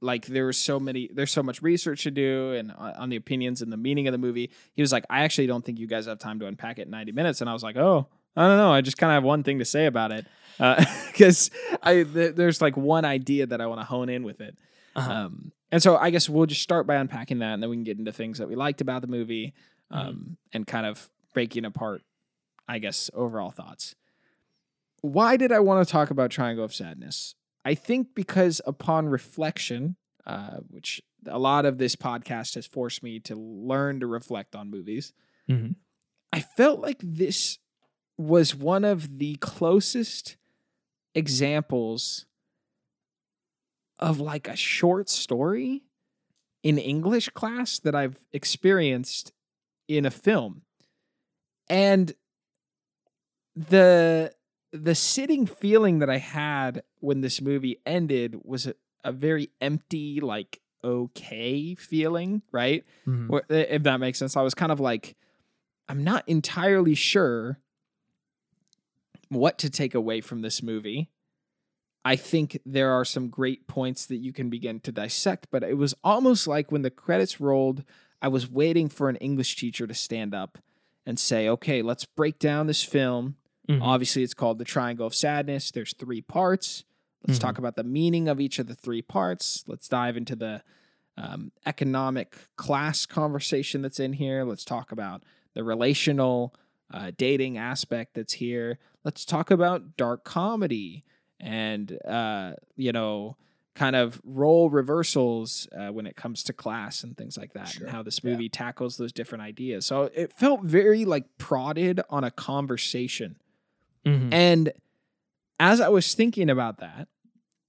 like 0.00 0.26
there 0.26 0.46
was 0.46 0.58
so 0.58 0.78
many, 0.80 1.10
there's 1.12 1.30
so 1.32 1.42
much 1.42 1.60
research 1.62 2.02
to 2.04 2.10
do, 2.10 2.52
and 2.52 2.72
on 2.72 2.92
on 2.94 3.08
the 3.08 3.16
opinions 3.16 3.62
and 3.62 3.72
the 3.72 3.76
meaning 3.76 4.06
of 4.08 4.12
the 4.12 4.18
movie. 4.18 4.50
He 4.74 4.82
was 4.82 4.92
like, 4.92 5.04
I 5.10 5.20
actually 5.24 5.46
don't 5.46 5.64
think 5.64 5.78
you 5.78 5.86
guys 5.86 6.06
have 6.06 6.18
time 6.18 6.38
to 6.40 6.46
unpack 6.46 6.78
it 6.78 6.82
in 6.82 6.90
90 6.90 7.12
minutes, 7.12 7.40
and 7.40 7.50
I 7.50 7.52
was 7.52 7.62
like, 7.62 7.76
oh, 7.76 8.08
I 8.36 8.46
don't 8.46 8.56
know. 8.56 8.72
I 8.72 8.80
just 8.80 8.98
kind 8.98 9.10
of 9.10 9.14
have 9.14 9.24
one 9.24 9.42
thing 9.42 9.58
to 9.58 9.64
say 9.64 9.86
about 9.86 10.12
it 10.12 10.26
because 11.12 11.50
I 11.82 12.02
th- 12.04 12.34
there's 12.36 12.60
like 12.60 12.76
one 12.76 13.04
idea 13.04 13.46
that 13.46 13.60
I 13.60 13.66
want 13.66 13.80
to 13.80 13.84
hone 13.84 14.08
in 14.08 14.22
with 14.22 14.40
it. 14.40 14.56
Uh-huh. 14.94 15.12
Um, 15.12 15.52
and 15.70 15.82
so 15.82 15.96
I 15.96 16.10
guess 16.10 16.28
we'll 16.28 16.46
just 16.46 16.62
start 16.62 16.86
by 16.86 16.96
unpacking 16.96 17.40
that, 17.40 17.52
and 17.54 17.62
then 17.62 17.68
we 17.70 17.76
can 17.76 17.84
get 17.84 17.98
into 17.98 18.12
things 18.12 18.38
that 18.38 18.48
we 18.48 18.54
liked 18.56 18.80
about 18.80 19.02
the 19.02 19.08
movie, 19.08 19.54
um, 19.90 20.36
and 20.52 20.66
kind 20.66 20.86
of 20.86 21.10
breaking 21.34 21.64
apart, 21.64 22.02
I 22.66 22.78
guess, 22.78 23.10
overall 23.14 23.50
thoughts. 23.50 23.94
Why 25.02 25.36
did 25.36 25.52
I 25.52 25.60
want 25.60 25.86
to 25.86 25.90
talk 25.92 26.10
about 26.10 26.30
Triangle 26.30 26.64
of 26.64 26.74
Sadness? 26.74 27.34
I 27.64 27.74
think 27.74 28.08
because 28.14 28.60
upon 28.66 29.08
reflection, 29.08 29.96
uh, 30.26 30.58
which 30.68 31.00
a 31.26 31.38
lot 31.38 31.66
of 31.66 31.78
this 31.78 31.94
podcast 31.96 32.54
has 32.54 32.66
forced 32.66 33.02
me 33.02 33.20
to 33.20 33.34
learn 33.36 34.00
to 34.00 34.06
reflect 34.06 34.56
on 34.56 34.70
movies, 34.70 35.12
Mhm. 35.48 35.76
I 36.32 36.40
felt 36.40 36.80
like 36.80 36.98
this 37.02 37.58
was 38.18 38.54
one 38.54 38.84
of 38.84 39.18
the 39.18 39.36
closest 39.36 40.36
examples 41.14 42.26
of 43.98 44.20
like 44.20 44.48
a 44.48 44.56
short 44.56 45.08
story 45.08 45.84
in 46.62 46.78
English 46.78 47.28
class 47.30 47.78
that 47.78 47.94
I've 47.94 48.18
experienced 48.32 49.32
in 49.86 50.04
a 50.04 50.10
film. 50.10 50.62
And 51.70 52.12
the 53.54 54.32
the 54.72 54.94
sitting 54.94 55.46
feeling 55.46 56.00
that 56.00 56.10
I 56.10 56.18
had 56.18 56.82
when 57.00 57.22
this 57.22 57.40
movie 57.40 57.80
ended 57.86 58.36
was 58.44 58.66
a, 58.66 58.74
a 59.02 59.12
very 59.12 59.50
empty, 59.60 60.20
like 60.20 60.60
okay 60.84 61.74
feeling, 61.74 62.42
right? 62.52 62.84
Mhm. 63.06 63.40
If 63.48 63.82
that 63.84 63.98
makes 63.98 64.18
sense. 64.18 64.36
I 64.36 64.42
was 64.42 64.54
kind 64.54 64.70
of 64.70 64.78
like, 64.78 65.16
I'm 65.88 66.04
not 66.04 66.28
entirely 66.28 66.94
sure 66.94 67.60
what 69.28 69.58
to 69.58 69.70
take 69.70 69.94
away 69.94 70.20
from 70.20 70.42
this 70.42 70.62
movie. 70.62 71.10
I 72.04 72.16
think 72.16 72.58
there 72.64 72.92
are 72.92 73.04
some 73.04 73.28
great 73.28 73.66
points 73.66 74.06
that 74.06 74.16
you 74.16 74.32
can 74.32 74.48
begin 74.48 74.80
to 74.80 74.92
dissect, 74.92 75.48
but 75.50 75.62
it 75.62 75.76
was 75.76 75.94
almost 76.02 76.46
like 76.46 76.72
when 76.72 76.82
the 76.82 76.90
credits 76.90 77.40
rolled, 77.40 77.84
I 78.22 78.28
was 78.28 78.50
waiting 78.50 78.88
for 78.88 79.08
an 79.08 79.16
English 79.16 79.56
teacher 79.56 79.86
to 79.86 79.94
stand 79.94 80.34
up 80.34 80.58
and 81.04 81.18
say, 81.18 81.48
okay, 81.48 81.82
let's 81.82 82.04
break 82.04 82.38
down 82.38 82.66
this 82.66 82.82
film. 82.82 83.36
Mhm. 83.68 83.80
Obviously, 83.82 84.22
it's 84.22 84.34
called 84.34 84.58
The 84.58 84.64
Triangle 84.64 85.06
of 85.06 85.14
Sadness. 85.14 85.70
There's 85.70 85.94
three 85.94 86.22
parts. 86.22 86.84
Let's 87.26 87.38
Mhm. 87.38 87.42
talk 87.42 87.58
about 87.58 87.76
the 87.76 87.84
meaning 87.84 88.28
of 88.28 88.40
each 88.40 88.58
of 88.58 88.68
the 88.68 88.74
three 88.74 89.02
parts. 89.02 89.64
Let's 89.66 89.88
dive 89.88 90.16
into 90.16 90.36
the 90.36 90.62
um, 91.20 91.50
economic 91.66 92.36
class 92.54 93.04
conversation 93.04 93.82
that's 93.82 93.98
in 93.98 94.12
here. 94.12 94.44
Let's 94.44 94.64
talk 94.64 94.92
about 94.92 95.24
the 95.52 95.64
relational 95.64 96.54
uh, 96.90 97.10
dating 97.18 97.58
aspect 97.58 98.14
that's 98.14 98.34
here. 98.34 98.78
Let's 99.08 99.24
talk 99.24 99.50
about 99.50 99.96
dark 99.96 100.22
comedy 100.22 101.02
and, 101.40 101.98
uh, 102.06 102.52
you 102.76 102.92
know, 102.92 103.38
kind 103.74 103.96
of 103.96 104.20
role 104.22 104.68
reversals 104.68 105.66
uh, 105.74 105.88
when 105.88 106.06
it 106.06 106.14
comes 106.14 106.42
to 106.42 106.52
class 106.52 107.02
and 107.02 107.16
things 107.16 107.38
like 107.38 107.54
that, 107.54 107.68
Sure. 107.68 107.84
and 107.86 107.90
how 107.96 108.02
this 108.02 108.20
Yeah. 108.22 108.32
movie 108.32 108.50
tackles 108.50 108.98
those 108.98 109.10
different 109.10 109.40
ideas. 109.40 109.86
So 109.86 110.10
it 110.14 110.34
felt 110.34 110.62
very 110.62 111.06
like 111.06 111.24
prodded 111.38 112.02
on 112.10 112.22
a 112.22 112.30
conversation. 112.30 113.36
Mhm. 114.04 114.30
And 114.30 114.72
as 115.58 115.80
I 115.80 115.88
was 115.88 116.14
thinking 116.14 116.50
about 116.50 116.76
that, 116.80 117.08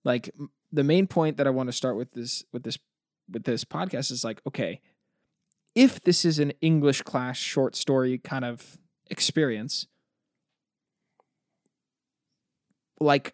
like 0.03 0.31
the 0.73 0.83
main 0.83 1.07
point 1.07 1.37
that 1.37 1.47
I 1.47 1.51
want 1.51 1.67
to 1.69 1.73
start 1.73 1.95
with 1.95 2.11
this 2.11 2.43
with 2.51 2.63
this 2.63 2.77
with 3.31 3.45
this 3.45 3.63
podcast 3.63 4.11
is 4.11 4.25
like, 4.25 4.41
okay, 4.45 4.81
if 5.73 6.01
this 6.03 6.25
is 6.25 6.37
an 6.37 6.51
English 6.59 7.03
class 7.03 7.37
short 7.37 7.77
story 7.77 8.17
kind 8.17 8.43
of 8.43 8.77
experience, 9.09 9.87
like 12.99 13.33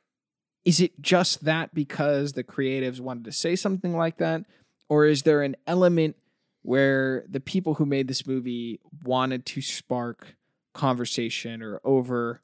is 0.63 0.79
it 0.79 0.99
just 0.99 1.43
that 1.45 1.73
because 1.75 2.33
the 2.33 2.43
creatives 2.43 2.99
wanted 2.99 3.25
to 3.25 3.31
say 3.31 3.55
something 3.55 3.95
like 3.95 4.17
that? 4.17 4.43
Or 4.89 5.05
is 5.05 5.21
there 5.21 5.43
an 5.43 5.55
element 5.67 6.15
where 6.63 7.23
the 7.29 7.39
people 7.39 7.75
who 7.75 7.85
made 7.85 8.07
this 8.07 8.25
movie 8.25 8.79
wanted 9.03 9.45
to 9.45 9.61
spark 9.61 10.35
conversation 10.73 11.61
or 11.61 11.79
over 11.83 12.41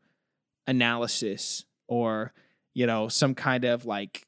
analysis 0.67 1.65
or 1.88 2.34
you 2.73 2.86
know 2.86 3.07
some 3.07 3.34
kind 3.34 3.65
of 3.65 3.86
like 3.86 4.27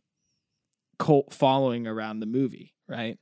cult 0.98 1.32
following 1.32 1.86
around 1.88 2.20
the 2.20 2.26
movie 2.26 2.74
right? 2.88 3.18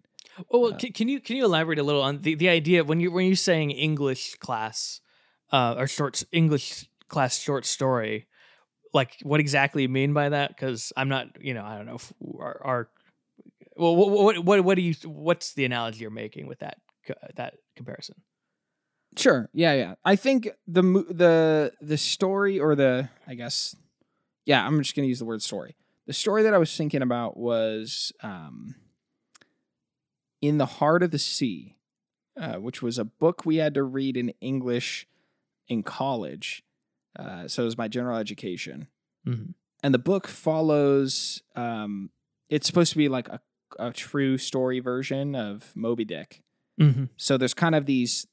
Well, 0.49 0.62
well 0.62 0.73
Uh, 0.73 0.77
can, 0.77 0.93
can 0.93 1.07
you 1.07 1.19
can 1.19 1.36
you 1.36 1.45
elaborate 1.45 1.79
a 1.79 1.84
little 1.84 2.01
on 2.01 2.21
the, 2.21 2.36
the 2.36 2.49
idea 2.49 2.84
when 2.84 2.99
you 2.99 3.12
when 3.12 3.25
you're 3.25 3.36
saying 3.36 3.71
English 3.71 4.36
class 4.36 5.01
uh, 5.51 5.75
or 5.77 5.88
short 5.88 6.23
English 6.31 6.89
class 7.07 7.38
short 7.38 7.65
story, 7.65 8.27
like 8.93 9.17
what 9.23 9.39
exactly 9.39 9.84
you 9.84 9.89
mean 9.89 10.13
by 10.13 10.30
that? 10.30 10.49
Because 10.49 10.93
I'm 10.97 11.10
not, 11.10 11.27
you 11.41 11.54
know, 11.54 11.63
I 11.63 11.77
don't 11.77 11.86
know. 11.86 11.95
If 11.95 12.13
our, 12.39 12.62
our 12.63 12.89
well, 13.77 13.95
what, 13.95 14.39
what 14.45 14.63
what 14.63 14.75
do 14.75 14.82
you 14.82 14.93
what's 15.06 15.54
the 15.54 15.65
analogy 15.65 15.99
you're 16.01 16.10
making 16.12 16.47
with 16.47 16.60
that 16.60 16.77
that 17.36 17.56
comparison? 17.75 18.15
Sure. 19.17 19.49
Yeah, 19.54 19.73
yeah. 19.73 19.95
I 20.06 20.15
think 20.15 20.49
the 20.67 20.82
the 21.10 21.73
the 21.82 21.97
story 21.97 22.60
or 22.60 22.75
the 22.75 23.10
I 23.27 23.36
guess 23.36 23.75
yeah, 24.45 24.65
I'm 24.65 24.80
just 24.82 24.95
going 24.95 25.06
to 25.06 25.10
use 25.10 25.19
the 25.19 25.25
word 25.25 25.41
story. 25.41 25.75
The 26.08 26.13
story 26.13 26.43
that 26.43 26.54
I 26.54 26.58
was 26.58 26.75
thinking 26.75 27.01
about 27.01 27.38
was 27.38 28.12
um 28.23 28.75
in 30.41 30.58
the 30.58 30.65
heart 30.65 31.04
of 31.04 31.12
the 31.12 31.19
sea. 31.19 31.75
uh, 32.39 32.56
which 32.56 32.82
was 32.82 32.97
a 32.97 33.06
book 33.06 33.45
we 33.45 33.58
had 33.58 33.73
to 33.73 33.84
read 33.84 34.15
in 34.17 34.30
English 34.41 35.08
in 35.67 35.84
college. 35.84 36.63
Uh, 37.17 37.47
so 37.47 37.63
it 37.63 37.65
was 37.65 37.78
my 37.78 37.88
general 37.88 38.17
education. 38.17 38.88
Mhm. 39.28 39.54
And 39.84 39.93
the 39.93 40.00
book 40.00 40.28
follows, 40.28 41.41
um, 41.56 42.12
it's 42.50 42.67
supposed 42.67 42.91
to 42.91 42.97
be 42.97 43.10
like 43.10 43.28
a, 43.30 43.39
a 43.80 43.91
true 43.91 44.38
story 44.38 44.80
version 44.80 45.36
of 45.36 45.76
Moby 45.76 46.06
Dick. 46.06 46.43
Mhm. 46.80 47.10
So 47.17 47.38
there's 47.38 47.54
kind 47.54 47.76
of 47.76 47.86
these 47.86 48.28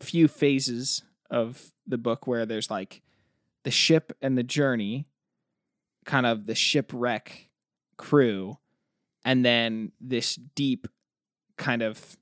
few 0.00 0.28
phases 0.28 1.02
of 1.30 1.72
the 1.86 1.98
book 1.98 2.26
where 2.26 2.44
there's 2.46 2.70
like 2.70 3.02
the 3.62 3.70
ship 3.70 4.12
and 4.20 4.36
the 4.36 4.42
journey, 4.42 5.08
kind 6.04 6.26
of 6.26 6.46
the 6.46 6.54
shipwreck 6.54 7.48
crew, 7.96 8.58
and 9.24 9.44
then 9.44 9.92
this 10.00 10.36
deep 10.36 10.86
kind 11.56 11.82
of 11.82 12.16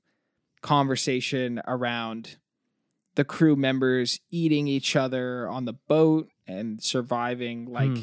conversation 0.61 1.61
around 1.67 2.37
the 3.15 3.23
crew 3.23 3.55
members 3.55 4.19
eating 4.29 4.67
each 4.67 4.95
other 4.95 5.47
on 5.49 5.65
the 5.65 5.73
boat 5.73 6.29
and 6.47 6.81
surviving 6.81 7.65
like 7.65 7.89
Hmm. 7.89 8.01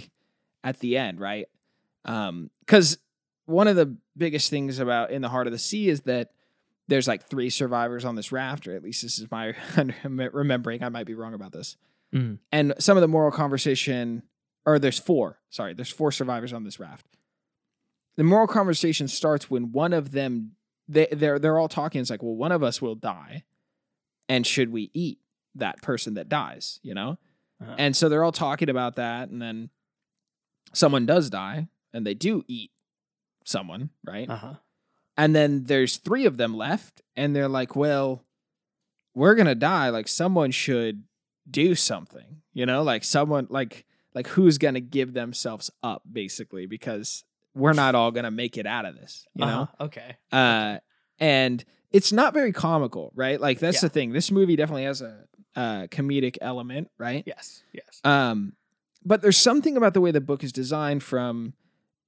at 0.64 0.78
the 0.80 0.96
end, 0.96 1.20
right? 1.20 1.46
Um 2.04 2.50
cuz 2.66 2.98
one 3.46 3.68
of 3.68 3.76
the 3.76 3.96
biggest 4.16 4.50
things 4.50 4.78
about 4.78 5.10
in 5.10 5.20
the 5.22 5.28
heart 5.28 5.46
of 5.46 5.52
the 5.52 5.58
sea 5.58 5.88
is 5.88 6.02
that 6.02 6.30
there's 6.88 7.06
like 7.08 7.24
three 7.24 7.50
survivors 7.50 8.04
on 8.04 8.14
this 8.16 8.32
raft, 8.32 8.66
or 8.66 8.74
at 8.74 8.82
least 8.82 9.02
this 9.02 9.18
is 9.18 9.30
my 9.30 9.54
remembering. 10.32 10.82
I 10.82 10.88
might 10.88 11.06
be 11.06 11.14
wrong 11.14 11.34
about 11.34 11.52
this. 11.52 11.76
Mhm. 12.14 12.38
And 12.50 12.74
some 12.78 12.96
of 12.96 13.00
the 13.00 13.08
moral 13.08 13.30
conversation, 13.30 14.22
or 14.66 14.78
there's 14.78 14.98
four. 14.98 15.38
Sorry, 15.50 15.74
there's 15.74 15.90
four 15.92 16.12
survivors 16.12 16.52
on 16.52 16.64
this 16.64 16.78
raft. 16.80 17.06
The 18.16 18.24
moral 18.24 18.46
conversation 18.46 19.08
starts 19.08 19.50
when 19.50 19.72
one 19.72 19.92
of 19.92 20.10
them 20.12 20.52
they 20.88 21.06
they're 21.12 21.38
they're 21.38 21.58
all 21.58 21.68
talking. 21.68 22.00
It's 22.00 22.10
like, 22.10 22.22
well, 22.22 22.34
one 22.36 22.52
of 22.52 22.62
us 22.62 22.82
will 22.82 22.94
die, 22.96 23.44
and 24.32 24.46
should 24.46 24.72
we 24.72 24.90
eat 24.94 25.18
that 25.54 25.82
person 25.82 26.14
that 26.14 26.30
dies? 26.30 26.80
You 26.82 26.94
know. 26.94 27.18
Uh-huh. 27.60 27.74
And 27.76 27.94
so 27.94 28.08
they're 28.08 28.24
all 28.24 28.32
talking 28.32 28.70
about 28.70 28.96
that, 28.96 29.28
and 29.28 29.42
then 29.42 29.68
someone 30.72 31.04
does 31.04 31.28
die, 31.28 31.68
and 31.92 32.06
they 32.06 32.14
do 32.14 32.42
eat 32.48 32.70
someone, 33.44 33.90
right? 34.04 34.28
Uh-huh. 34.28 34.54
And 35.18 35.36
then 35.36 35.64
there's 35.64 35.98
three 35.98 36.24
of 36.24 36.38
them 36.38 36.56
left, 36.56 37.02
and 37.14 37.36
they're 37.36 37.46
like, 37.46 37.76
well, 37.76 38.24
we're 39.14 39.34
gonna 39.34 39.54
die. 39.54 39.90
Like 39.90 40.08
someone 40.08 40.50
should 40.50 41.04
do 41.48 41.74
something, 41.74 42.40
you 42.54 42.64
know, 42.64 42.82
like 42.82 43.04
someone 43.04 43.46
like 43.50 43.84
like 44.14 44.28
who's 44.28 44.56
gonna 44.56 44.80
give 44.80 45.12
themselves 45.12 45.70
up, 45.82 46.02
basically, 46.10 46.64
because 46.64 47.22
we're 47.54 47.74
not 47.74 47.94
all 47.94 48.10
gonna 48.10 48.30
make 48.30 48.56
it 48.56 48.66
out 48.66 48.86
of 48.86 48.96
this, 48.96 49.26
you 49.34 49.44
know. 49.44 49.62
Uh-huh. 49.62 49.84
Okay. 49.84 50.16
Uh, 50.32 50.78
and 51.18 51.62
it's 51.92 52.12
not 52.12 52.34
very 52.34 52.52
comical, 52.52 53.12
right? 53.14 53.40
Like 53.40 53.58
that's 53.58 53.76
Yeah. 53.82 53.88
the 53.88 53.88
thing. 53.90 54.12
This 54.12 54.30
movie 54.30 54.56
definitely 54.56 54.84
has 54.84 55.00
a, 55.02 55.24
a 55.56 55.88
comedic 55.90 56.36
element, 56.40 56.90
right? 56.98 57.22
Yes. 57.26 57.62
Yes. 57.72 58.00
Um, 58.04 58.54
but 59.04 59.20
there's 59.22 59.36
something 59.38 59.76
about 59.76 59.94
the 59.94 60.00
way 60.00 60.10
the 60.10 60.20
book 60.20 60.44
is 60.44 60.52
designed 60.52 61.02
from 61.02 61.54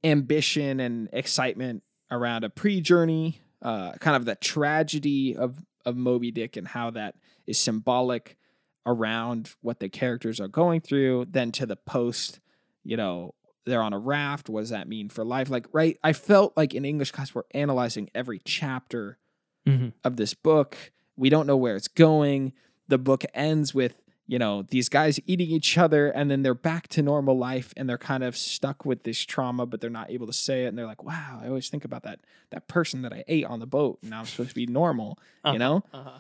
ambition 0.03 0.81
and 0.81 1.09
excitement 1.13 1.83
around 2.11 2.45
a 2.45 2.51
pre-journey, 2.51 3.41
uh, 3.63 3.93
kind 3.95 4.17
of 4.17 4.25
the 4.25 4.35
tragedy 4.37 5.37
of 5.37 5.65
of 5.87 5.97
Moby 5.97 6.31
Dick 6.31 6.57
and 6.57 6.67
how 6.67 6.91
that 6.93 7.15
is 7.47 7.59
symbolic 7.59 8.39
around 8.87 9.55
what 9.61 9.81
the 9.81 9.89
characters 9.91 10.41
are 10.41 10.49
going 10.49 10.81
through, 10.81 11.27
then 11.29 11.53
to 11.53 11.67
the 11.67 11.77
post, 11.77 12.41
you 12.85 12.97
know, 12.97 13.35
they're 13.67 13.83
on 13.83 13.93
a 13.93 13.99
raft. 13.99 14.49
What 14.49 14.61
does 14.61 14.71
that 14.71 14.89
mean 14.89 15.11
for 15.11 15.25
life? 15.25 15.51
Like, 15.51 15.67
right? 15.73 15.99
I 16.03 16.15
felt 16.15 16.55
like 16.57 16.73
in 16.75 16.85
English 16.87 17.11
class 17.13 17.35
we're 17.35 17.43
analyzing 17.53 18.09
every 18.15 18.41
chapter 18.45 19.19
Mhm. 19.67 19.93
of 20.05 20.17
this 20.17 20.35
book. 20.35 20.93
We 21.17 21.29
don't 21.31 21.47
know 21.47 21.57
where 21.57 21.77
it's 21.77 21.89
going. 21.89 22.53
The 22.89 22.99
book 22.99 23.25
ends 23.35 23.73
with, 23.75 23.95
you 24.27 24.39
know, 24.39 24.63
these 24.63 24.89
guys 24.89 25.19
eating 25.27 25.49
each 25.51 25.79
other 25.79 26.09
and 26.11 26.31
then 26.31 26.43
they're 26.43 26.55
back 26.55 26.89
to 26.89 27.03
normal 27.03 27.37
life 27.39 27.73
and 27.77 27.89
they're 27.89 27.97
kind 27.99 28.23
of 28.25 28.37
stuck 28.37 28.85
with 28.85 29.05
this 29.05 29.21
trauma, 29.21 29.65
but 29.67 29.81
they're 29.81 29.91
not 29.91 30.11
able 30.11 30.27
to 30.27 30.33
say 30.33 30.65
it. 30.65 30.69
And 30.69 30.77
they're 30.79 30.87
like, 30.87 31.03
wow, 31.03 31.41
I 31.43 31.49
always 31.49 31.69
think 31.69 31.85
about 31.85 32.03
that 32.03 32.21
that 32.51 32.69
person 32.69 33.03
that 33.03 33.13
I 33.13 33.25
ate 33.29 33.45
on 33.47 33.61
the 33.61 33.67
boat 33.67 33.99
and 34.03 34.11
now 34.11 34.21
I'm 34.21 34.27
supposed 34.27 34.51
to 34.51 34.55
be 34.55 34.67
normal, 34.67 35.19
Uh-huh. 35.45 35.53
you 35.53 35.59
know? 35.59 35.85
Uh-huh. 35.93 36.19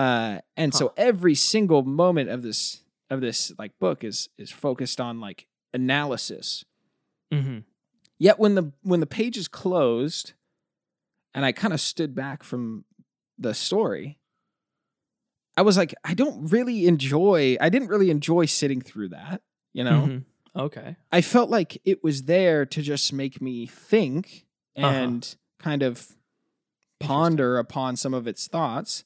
Uh, 0.00 0.40
and 0.56 0.74
so 0.74 0.92
every 0.96 1.34
single 1.34 1.82
moment 1.82 2.28
of 2.30 2.42
this 2.42 2.82
of 3.10 3.20
this 3.20 3.52
like 3.58 3.78
book 3.78 4.04
is 4.04 4.28
is 4.38 4.50
focused 4.50 5.00
on 5.00 5.20
like 5.20 5.46
analysis. 5.74 6.64
Mm-hmm. 7.32 7.58
Yet 8.18 8.38
when 8.38 8.54
the 8.54 8.72
when 8.82 9.00
the 9.00 9.06
page 9.06 9.36
is 9.36 9.48
closed, 9.48 10.32
and 11.36 11.44
I 11.44 11.52
kind 11.52 11.72
of 11.72 11.80
stood 11.80 12.14
back 12.16 12.42
from 12.42 12.84
the 13.38 13.54
story, 13.54 14.18
I 15.56 15.62
was 15.62 15.76
like, 15.76 15.94
I 16.04 16.14
don't 16.14 16.46
really 16.50 16.86
enjoy. 16.86 17.56
I 17.60 17.68
didn't 17.68 17.88
really 17.88 18.10
enjoy 18.10 18.46
sitting 18.46 18.80
through 18.80 19.10
that. 19.10 19.42
You 19.72 19.84
know, 19.84 20.06
Mhm. 20.06 20.24
Okay. 20.54 20.96
I 21.12 21.20
felt 21.20 21.50
like 21.50 21.80
it 21.84 22.02
was 22.02 22.22
there 22.24 22.64
to 22.66 22.82
just 22.82 23.12
make 23.12 23.40
me 23.40 23.66
think 23.66 24.46
Uh-huh. 24.76 24.86
and 24.88 25.36
kind 25.58 25.82
of 25.82 26.16
ponder 26.98 27.58
upon 27.58 27.96
some 27.96 28.14
of 28.14 28.26
its 28.26 28.48
thoughts, 28.48 29.04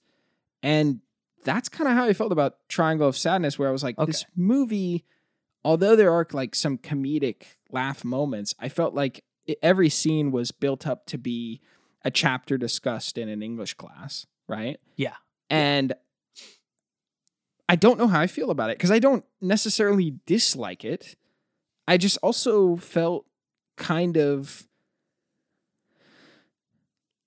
and 0.63 1.01
that's 1.43 1.69
kind 1.69 1.89
of 1.89 1.95
how 1.95 2.05
I 2.05 2.13
felt 2.13 2.31
about 2.33 2.69
Triangle 2.69 3.09
of 3.09 3.17
Sadness, 3.17 3.59
where 3.59 3.69
I 3.69 3.73
was 3.73 3.83
like, 3.83 3.97
this 4.07 4.25
movie, 4.37 5.05
although 5.65 5.97
there 5.97 6.13
are 6.13 6.27
like 6.33 6.55
some 6.55 6.79
comedic 6.79 7.43
laugh 7.71 8.05
moments, 8.05 8.55
I 8.59 8.69
felt 8.69 8.95
like 8.95 9.25
it, 9.47 9.59
every 9.63 9.89
scene 9.89 10.31
was 10.31 10.51
built 10.53 10.87
up 10.87 11.07
to 11.07 11.19
be 11.19 11.61
a 12.05 12.11
chapter 12.11 12.57
discussed 12.59 13.19
in 13.19 13.29
an 13.29 13.43
English 13.43 13.75
class, 13.75 14.27
right? 14.49 14.81
Yeah. 14.97 15.17
And 15.49 15.93
I 17.69 17.77
don't 17.77 17.99
know 17.99 18.09
how 18.09 18.21
I 18.21 18.27
feel 18.27 18.51
about 18.51 18.71
it 18.71 18.79
because 18.79 18.91
I 18.91 18.99
don't 18.99 19.25
necessarily 19.41 20.15
dislike 20.27 20.85
it. 20.85 21.17
I 21.87 21.97
just 21.97 22.19
also 22.23 22.77
felt 22.77 23.27
kind 23.77 24.17
of 24.17 24.67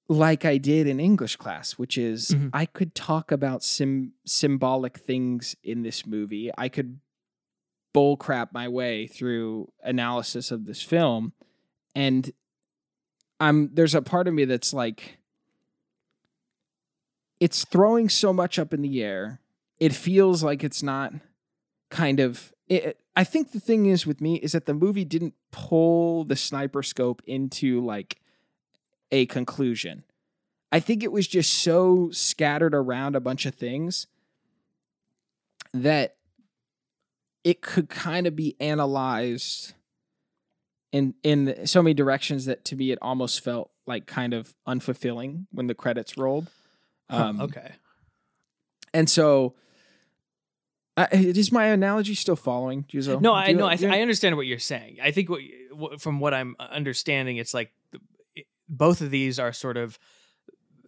like 0.09 0.45
I 0.45 0.57
did 0.57 0.85
in 0.87 0.99
English 0.99 1.37
class, 1.37 1.73
which 1.73 1.97
is 1.97 2.29
Mhm. 2.31 2.49
I 2.53 2.65
could 2.65 2.93
talk 2.93 3.31
about 3.31 3.63
sim- 3.63 4.13
symbolic 4.25 4.97
things 4.99 5.55
in 5.63 5.81
this 5.83 6.05
movie. 6.05 6.51
I 6.57 6.69
could 6.69 6.99
bullcrap 7.95 8.51
my 8.51 8.67
way 8.67 9.07
through 9.07 9.71
analysis 9.81 10.51
of 10.51 10.65
this 10.65 10.81
film, 10.81 11.33
and 11.95 12.31
I'm 13.43 13.69
there's 13.73 13.93
a 13.93 14.01
part 14.01 14.29
of 14.29 14.33
me 14.33 14.45
that's 14.45 14.73
like, 14.73 15.17
it's 17.41 17.65
throwing 17.65 18.07
so 18.07 18.31
much 18.31 18.57
up 18.57 18.73
in 18.73 18.81
the 18.81 19.03
air. 19.03 19.41
It 19.81 19.93
feels 19.93 20.43
like 20.43 20.63
it's 20.63 20.81
not 20.81 21.13
kind 21.89 22.21
of. 22.21 22.53
It, 22.69 22.97
I 23.17 23.25
think 23.25 23.51
the 23.51 23.59
thing 23.59 23.85
is 23.85 24.07
with 24.07 24.21
me 24.21 24.35
is 24.35 24.53
that 24.53 24.65
the 24.65 24.73
movie 24.73 25.03
didn't 25.03 25.33
pull 25.51 26.23
the 26.23 26.37
sniper 26.37 26.81
scope 26.81 27.21
into 27.27 27.83
like 27.83 28.21
a 29.11 29.25
conclusion. 29.25 30.05
I 30.71 30.79
think 30.79 31.03
it 31.03 31.11
was 31.11 31.27
just 31.27 31.53
so 31.53 32.09
scattered 32.11 32.73
around 32.73 33.17
a 33.17 33.19
bunch 33.19 33.45
of 33.45 33.55
things 33.55 34.07
that 35.73 36.15
it 37.43 37.61
could 37.61 37.89
kind 37.89 38.25
of 38.25 38.37
be 38.37 38.55
analyzed 38.61 39.73
in 40.93 41.13
in 41.23 41.65
so 41.67 41.81
many 41.83 41.93
directions 41.93 42.45
that 42.45 42.63
to 42.65 42.75
me 42.77 42.91
it 42.91 42.99
almost 43.01 43.41
felt 43.43 43.71
like 43.85 44.05
kind 44.05 44.33
of 44.33 44.55
unfulfilling 44.65 45.45
when 45.51 45.67
the 45.67 45.75
credits 45.75 46.17
rolled. 46.17 46.47
Huh, 47.09 47.17
Um, 47.25 47.41
okay. 47.41 47.73
And 48.93 49.09
so, 49.09 49.55
uh, 50.95 51.07
is 51.11 51.51
my 51.51 51.65
analogy 51.65 52.13
still 52.15 52.35
following, 52.35 52.83
Juzo? 52.83 53.19
No, 53.19 53.33
I 53.33 53.51
know. 53.51 53.67
I, 53.67 53.75
th- 53.75 53.91
I 53.91 54.01
understand 54.01 54.37
what 54.37 54.45
you're 54.45 54.59
saying. 54.59 54.97
I 55.03 55.11
think 55.11 55.29
what, 55.29 55.41
what 55.71 56.01
from 56.01 56.19
what 56.19 56.33
I'm 56.33 56.55
understanding, 56.59 57.37
it's 57.37 57.53
like 57.53 57.71
the- 57.91 57.99
it- 58.35 58.45
both 58.69 59.01
of 59.01 59.09
these 59.09 59.39
are 59.39 59.51
sort 59.51 59.75
of 59.77 59.97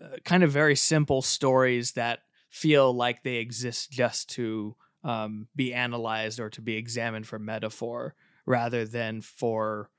uh, 0.01 0.17
kind 0.23 0.43
of 0.43 0.51
very 0.51 0.75
simple 0.75 1.21
stories 1.23 1.93
that 1.93 2.19
feel 2.49 2.93
like 2.93 3.23
they 3.23 3.37
exist 3.37 3.91
just 3.91 4.29
to 4.31 4.75
um, 5.03 5.47
be 5.55 5.73
analyzed 5.73 6.39
or 6.39 6.49
to 6.51 6.61
be 6.61 6.75
examined 6.77 7.25
for 7.27 7.39
metaphor, 7.39 8.13
rather 8.45 8.85
than 8.85 9.21
for 9.21 9.89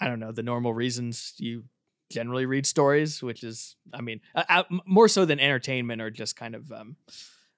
I 0.00 0.08
don't 0.08 0.20
know 0.20 0.32
the 0.32 0.42
normal 0.42 0.74
reasons 0.74 1.34
you 1.38 1.64
generally 2.10 2.46
read 2.46 2.66
stories, 2.66 3.22
which 3.22 3.42
is 3.42 3.76
I 3.92 4.00
mean 4.00 4.20
uh, 4.34 4.44
uh, 4.48 4.62
more 4.86 5.08
so 5.08 5.24
than 5.24 5.40
entertainment 5.40 6.02
or 6.02 6.10
just 6.10 6.36
kind 6.36 6.54
of 6.54 6.70
um, 6.72 6.96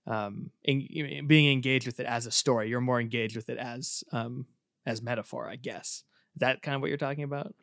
um, 0.06 0.50
en- 0.66 1.26
being 1.26 1.52
engaged 1.52 1.86
with 1.86 2.00
it 2.00 2.06
as 2.06 2.26
a 2.26 2.30
story. 2.30 2.68
You're 2.68 2.80
more 2.80 3.00
engaged 3.00 3.36
with 3.36 3.48
it 3.48 3.58
as 3.58 4.04
um, 4.12 4.46
as 4.84 5.02
metaphor, 5.02 5.48
I 5.48 5.56
guess. 5.56 6.04
Is 6.34 6.40
that 6.40 6.62
kind 6.62 6.74
of 6.74 6.80
what 6.80 6.88
you're 6.88 6.98
talking 6.98 7.24
about? 7.24 7.54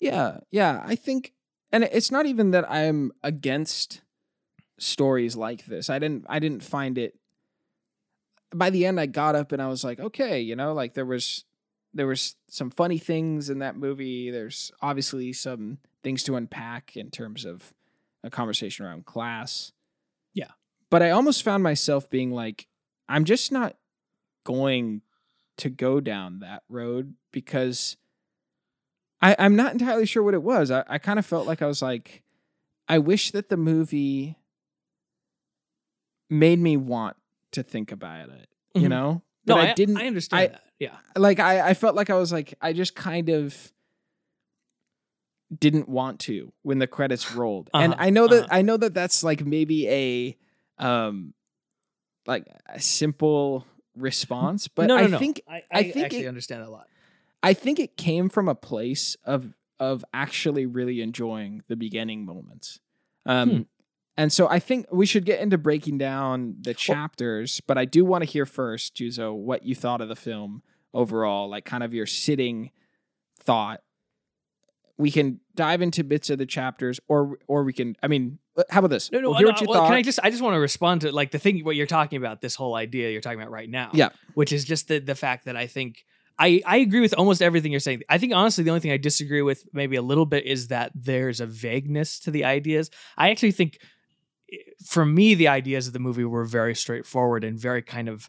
Yeah, 0.00 0.38
yeah. 0.50 0.82
I 0.84 0.94
think, 0.94 1.32
and 1.72 1.84
it's 1.84 2.10
not 2.10 2.26
even 2.26 2.52
that 2.52 2.70
I'm 2.70 3.12
against 3.22 4.00
stories 4.78 5.36
like 5.36 5.66
this. 5.66 5.90
I 5.90 5.98
didn't. 5.98 6.24
I 6.28 6.38
didn't 6.38 6.62
find 6.62 6.98
it. 6.98 7.14
By 8.54 8.70
the 8.70 8.86
end, 8.86 8.98
I 8.98 9.06
got 9.06 9.34
up 9.36 9.52
and 9.52 9.60
I 9.60 9.68
was 9.68 9.84
like, 9.84 10.00
okay, 10.00 10.40
you 10.40 10.56
know, 10.56 10.72
like 10.72 10.94
there 10.94 11.04
was 11.04 11.44
there 11.94 12.06
was 12.06 12.36
some 12.48 12.70
funny 12.70 12.98
things 12.98 13.48
in 13.50 13.58
that 13.60 13.76
movie. 13.76 14.30
There's 14.30 14.70
obviously 14.82 15.32
some 15.32 15.78
things 16.02 16.22
to 16.24 16.36
unpack 16.36 16.96
in 16.96 17.10
terms 17.10 17.44
of 17.44 17.74
a 18.22 18.30
conversation 18.30 18.84
around 18.86 19.06
class. 19.06 19.72
Yeah. 20.34 20.50
but 20.90 21.02
I 21.02 21.10
almost 21.10 21.42
found 21.42 21.62
myself 21.62 22.08
being 22.10 22.30
like, 22.30 22.68
I'm 23.08 23.24
just 23.24 23.50
not 23.50 23.76
going 24.44 25.02
to 25.56 25.68
go 25.70 25.98
down 26.00 26.40
that 26.40 26.62
road 26.68 27.14
because 27.32 27.96
I, 29.20 29.34
I'm 29.38 29.56
not 29.56 29.72
entirely 29.72 30.06
sure 30.06 30.22
what 30.22 30.34
it 30.34 30.42
was. 30.42 30.70
I, 30.70 30.84
I 30.88 30.98
kind 30.98 31.18
of 31.18 31.26
felt 31.26 31.46
like 31.46 31.62
I 31.62 31.66
was 31.66 31.82
like, 31.82 32.22
I 32.88 32.98
wish 32.98 33.32
that 33.32 33.48
the 33.48 33.56
movie 33.56 34.36
made 36.30 36.58
me 36.58 36.76
want 36.76 37.16
to 37.52 37.62
think 37.62 37.90
about 37.92 38.28
it, 38.28 38.48
you 38.74 38.82
Mhm. 38.82 38.88
know? 38.90 39.22
No, 39.46 39.54
But 39.56 39.66
I, 39.66 39.70
I 39.70 39.74
didn't 39.74 39.96
I 39.98 40.06
understand 40.06 40.40
I- 40.42 40.46
that. 40.48 40.62
Yeah. 40.78 40.96
like 41.16 41.40
I, 41.40 41.70
I 41.70 41.74
felt 41.74 41.96
like 41.96 42.10
I 42.10 42.14
was 42.14 42.32
like 42.32 42.54
I 42.60 42.72
just 42.72 42.94
kind 42.94 43.28
of 43.28 43.72
didn't 45.56 45.88
want 45.88 46.20
to 46.20 46.52
when 46.62 46.78
the 46.78 46.86
credits 46.86 47.32
rolled. 47.34 47.70
And 47.72 47.94
Uh-huh, 47.94 48.04
I 48.04 48.10
know 48.10 48.28
that 48.28 48.44
uh-huh. 48.44 48.48
I 48.50 48.62
know 48.62 48.76
that 48.76 48.94
that's 48.94 49.22
like 49.24 49.44
maybe 49.44 49.88
a 49.88 50.36
um 50.78 51.34
like 52.26 52.44
a 52.68 52.80
simple 52.80 53.66
response, 53.96 54.68
but 54.68 54.86
no, 54.86 54.96
no, 54.96 55.04
I 55.04 55.06
no. 55.06 55.18
think 55.18 55.40
I, 55.48 55.54
I, 55.56 55.62
I 55.72 55.82
think 55.90 56.06
actually 56.06 56.24
it- 56.26 56.28
understand 56.28 56.62
a 56.62 56.70
lot. 56.70 56.86
I 57.42 57.54
think 57.54 57.78
it 57.78 57.96
came 57.96 58.28
from 58.28 58.48
a 58.48 58.54
place 58.54 59.16
of 59.24 59.54
of 59.80 60.04
actually 60.12 60.66
really 60.66 61.00
enjoying 61.00 61.62
the 61.68 61.76
beginning 61.76 62.24
moments. 62.26 62.80
Um 63.26 63.50
Hmm. 63.50 63.60
And 64.18 64.32
so 64.32 64.48
I 64.48 64.58
think 64.58 64.86
we 64.90 65.06
should 65.06 65.24
get 65.24 65.38
into 65.38 65.56
breaking 65.56 65.96
down 65.96 66.56
the 66.60 66.74
chapters, 66.74 67.60
but 67.68 67.78
I 67.78 67.84
do 67.84 68.04
want 68.04 68.24
to 68.24 68.28
hear 68.28 68.44
first, 68.44 68.96
Juzo, 68.96 69.32
what 69.32 69.64
you 69.64 69.76
thought 69.76 70.00
of 70.00 70.08
the 70.08 70.16
film 70.16 70.62
overall, 70.92 71.48
like 71.48 71.64
kind 71.64 71.84
of 71.84 71.94
your 71.94 72.04
sitting 72.04 72.72
thought. 73.38 73.80
We 74.96 75.12
can 75.12 75.38
dive 75.54 75.82
into 75.82 76.02
bits 76.02 76.30
of 76.30 76.38
the 76.38 76.46
chapters 76.46 76.98
or 77.06 77.38
or 77.46 77.62
we 77.62 77.72
can 77.72 77.94
I 78.02 78.08
mean, 78.08 78.40
uh, 78.56 78.64
how 78.70 78.80
about 78.80 78.90
this? 78.90 79.12
No, 79.12 79.20
no. 79.20 79.30
We'll 79.30 79.40
no, 79.40 79.46
what 79.46 79.60
you 79.60 79.68
well, 79.68 79.82
thought. 79.82 79.86
Can 79.86 79.96
I 79.96 80.02
just? 80.02 80.18
I 80.24 80.30
just 80.30 80.42
want 80.42 80.54
to 80.54 80.60
respond 80.60 81.02
to 81.02 81.12
like 81.12 81.30
the 81.30 81.38
thing 81.38 81.64
what 81.64 81.76
you're 81.76 81.86
talking 81.86 82.16
about. 82.16 82.40
This 82.40 82.56
whole 82.56 82.74
idea 82.74 83.10
you're 83.10 83.20
talking 83.20 83.38
about 83.38 83.52
right 83.52 83.70
now. 83.70 83.90
Yeah. 83.92 84.08
Which 84.34 84.52
is 84.52 84.64
just 84.64 84.88
the 84.88 84.98
the 84.98 85.14
fact 85.14 85.44
that 85.44 85.56
I 85.56 85.68
think 85.68 86.04
I 86.36 86.60
I 86.66 86.78
agree 86.78 87.00
with 87.00 87.14
almost 87.14 87.40
everything 87.40 87.70
you're 87.70 87.78
saying. 87.78 88.02
I 88.08 88.18
think 88.18 88.32
honestly 88.34 88.64
the 88.64 88.70
only 88.70 88.80
thing 88.80 88.90
I 88.90 88.96
disagree 88.96 89.42
with 89.42 89.62
maybe 89.72 89.94
a 89.94 90.02
little 90.02 90.26
bit 90.26 90.44
is 90.44 90.66
that 90.68 90.90
there's 90.96 91.40
a 91.40 91.46
vagueness 91.46 92.18
to 92.20 92.32
the 92.32 92.44
ideas. 92.44 92.90
I 93.16 93.30
actually 93.30 93.52
think 93.52 93.78
for 94.84 95.04
me 95.04 95.34
the 95.34 95.48
ideas 95.48 95.86
of 95.86 95.92
the 95.92 95.98
movie 95.98 96.24
were 96.24 96.44
very 96.44 96.74
straightforward 96.74 97.44
and 97.44 97.58
very 97.58 97.82
kind 97.82 98.08
of 98.08 98.28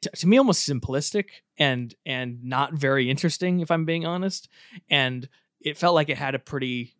to, 0.00 0.26
me 0.26 0.38
almost 0.38 0.68
simplistic 0.68 1.26
and 1.58 1.94
and 2.04 2.42
not 2.44 2.74
very 2.74 3.10
interesting 3.10 3.60
if 3.60 3.70
I'm 3.70 3.84
being 3.84 4.04
honest. 4.04 4.48
And 4.88 5.28
it 5.60 5.78
felt 5.78 5.94
like 5.94 6.08
it 6.08 6.18
had 6.18 6.34
a 6.34 6.38
pretty 6.38 6.94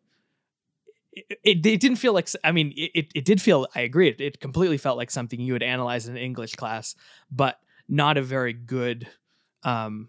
it, 1.13 1.39
it, 1.45 1.67
it 1.67 1.81
didn't 1.81 1.97
feel 1.97 2.13
like 2.13 2.29
i 2.45 2.53
mean 2.53 2.73
it, 2.77 2.91
it, 2.95 3.13
it 3.15 3.25
did 3.25 3.41
feel 3.41 3.67
I 3.75 3.81
agree 3.81 4.09
it, 4.09 4.21
it 4.21 4.41
completely 4.41 4.77
felt 4.77 4.99
like 4.99 5.11
something 5.11 5.41
you 5.41 5.55
would 5.55 5.63
analyze 5.63 6.07
in 6.07 6.17
an 6.17 6.23
English 6.23 6.55
class 6.55 6.95
but 7.31 7.59
not 7.89 8.17
a 8.17 8.23
very 8.23 8.53
good 8.53 9.09
um 9.63 10.09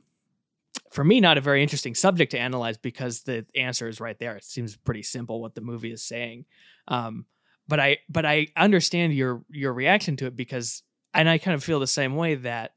for 0.91 1.03
me 1.03 1.21
not 1.21 1.37
a 1.37 1.41
very 1.41 1.63
interesting 1.63 1.95
subject 1.95 2.31
to 2.31 2.39
analyze 2.39 2.77
because 2.77 3.21
the 3.21 3.45
answer 3.55 3.87
is 3.87 4.01
right 4.01 4.19
there 4.19 4.35
it 4.35 4.43
seems 4.43 4.75
pretty 4.75 5.03
simple 5.03 5.41
what 5.41 5.55
the 5.55 5.61
movie 5.61 5.91
is 5.91 6.03
saying 6.03 6.45
um 6.89 7.25
but 7.67 7.79
I 7.79 7.97
but 8.09 8.25
I 8.25 8.47
understand 8.55 9.13
your 9.13 9.43
your 9.49 9.73
reaction 9.73 10.15
to 10.17 10.27
it 10.27 10.35
because 10.35 10.83
and 11.13 11.29
I 11.29 11.37
kind 11.37 11.55
of 11.55 11.63
feel 11.63 11.79
the 11.79 11.87
same 11.87 12.15
way 12.15 12.35
that 12.35 12.73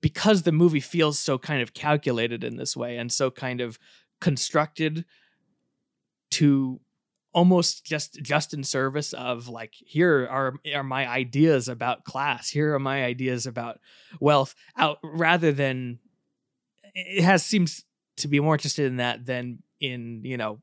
because 0.00 0.42
the 0.42 0.52
movie 0.52 0.80
feels 0.80 1.18
so 1.18 1.38
kind 1.38 1.62
of 1.62 1.74
calculated 1.74 2.44
in 2.44 2.56
this 2.56 2.76
way 2.76 2.96
and 2.96 3.10
so 3.10 3.30
kind 3.30 3.60
of 3.60 3.78
constructed 4.20 5.04
to 6.30 6.80
almost 7.32 7.84
just 7.84 8.20
just 8.22 8.54
in 8.54 8.64
service 8.64 9.12
of 9.12 9.48
like 9.48 9.74
here 9.74 10.26
are 10.30 10.54
are 10.74 10.82
my 10.82 11.06
ideas 11.06 11.68
about 11.68 12.04
class 12.04 12.48
here 12.48 12.74
are 12.74 12.78
my 12.78 13.04
ideas 13.04 13.46
about 13.46 13.78
wealth 14.18 14.54
out 14.76 14.98
rather 15.02 15.52
than 15.52 15.98
it 16.94 17.22
has 17.22 17.44
seems 17.44 17.84
to 18.16 18.28
be 18.28 18.40
more 18.40 18.54
interested 18.54 18.86
in 18.86 18.96
that 18.96 19.26
than 19.26 19.62
in 19.80 20.22
you 20.24 20.36
know 20.36 20.58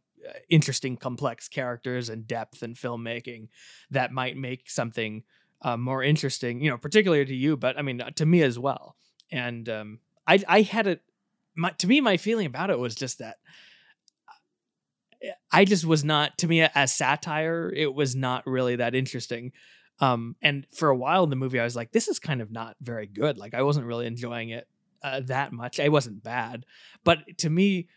interesting 0.50 0.98
complex 0.98 1.48
characters 1.48 2.10
and 2.10 2.28
depth 2.28 2.62
and 2.62 2.76
filmmaking 2.76 3.48
that 3.92 4.12
might 4.12 4.38
make 4.38 4.70
something 4.70 5.24
uh, 5.62 5.78
more 5.78 6.04
interesting 6.04 6.62
you 6.62 6.70
know 6.70 6.78
particularly 6.78 7.26
to 7.26 7.36
you 7.36 7.56
but 7.58 7.78
i 7.78 7.82
mean 7.82 8.02
uh, 8.02 8.10
to 8.12 8.26
me 8.26 8.42
as 8.42 8.60
well 8.60 8.96
and 9.32 9.70
um 9.70 10.00
i 10.28 10.42
i 10.48 10.62
had 10.62 10.88
it 10.88 11.02
my 11.56 11.70
to 11.72 11.88
me 11.88 12.02
my 12.02 12.18
feeling 12.18 12.46
about 12.46 12.70
it 12.70 12.80
was 12.80 12.96
just 12.96 13.20
that 13.20 13.38
I 15.52 15.66
just 15.66 15.86
was 15.86 16.04
not 16.04 16.38
to 16.40 16.48
me 16.48 16.62
as 16.62 16.94
satire. 16.94 17.72
It 17.76 17.94
was 17.94 18.16
not 18.16 18.46
really 18.46 18.76
that 18.78 18.96
interesting. 18.96 19.52
Um, 20.00 20.36
and 20.42 20.68
for 20.74 20.90
a 20.90 20.96
while 20.96 21.24
in 21.24 21.30
the 21.30 21.36
movie, 21.36 21.60
I 21.60 21.64
was 21.64 21.76
like, 21.76 21.92
this 21.92 22.08
is 22.08 22.20
kind 22.20 22.42
of 22.42 22.52
not 22.52 22.76
very 22.82 23.08
good. 23.08 23.38
Like 23.38 23.54
I 23.54 23.62
wasn't 23.62 23.86
really 23.86 24.08
enjoying 24.08 24.50
it 24.50 24.68
uh, 25.02 25.22
that 25.26 25.54
much. 25.54 25.80
It 25.80 25.92
wasn't 25.92 26.24
bad, 26.24 26.66
but 27.04 27.20
to 27.40 27.50
me, 27.50 27.88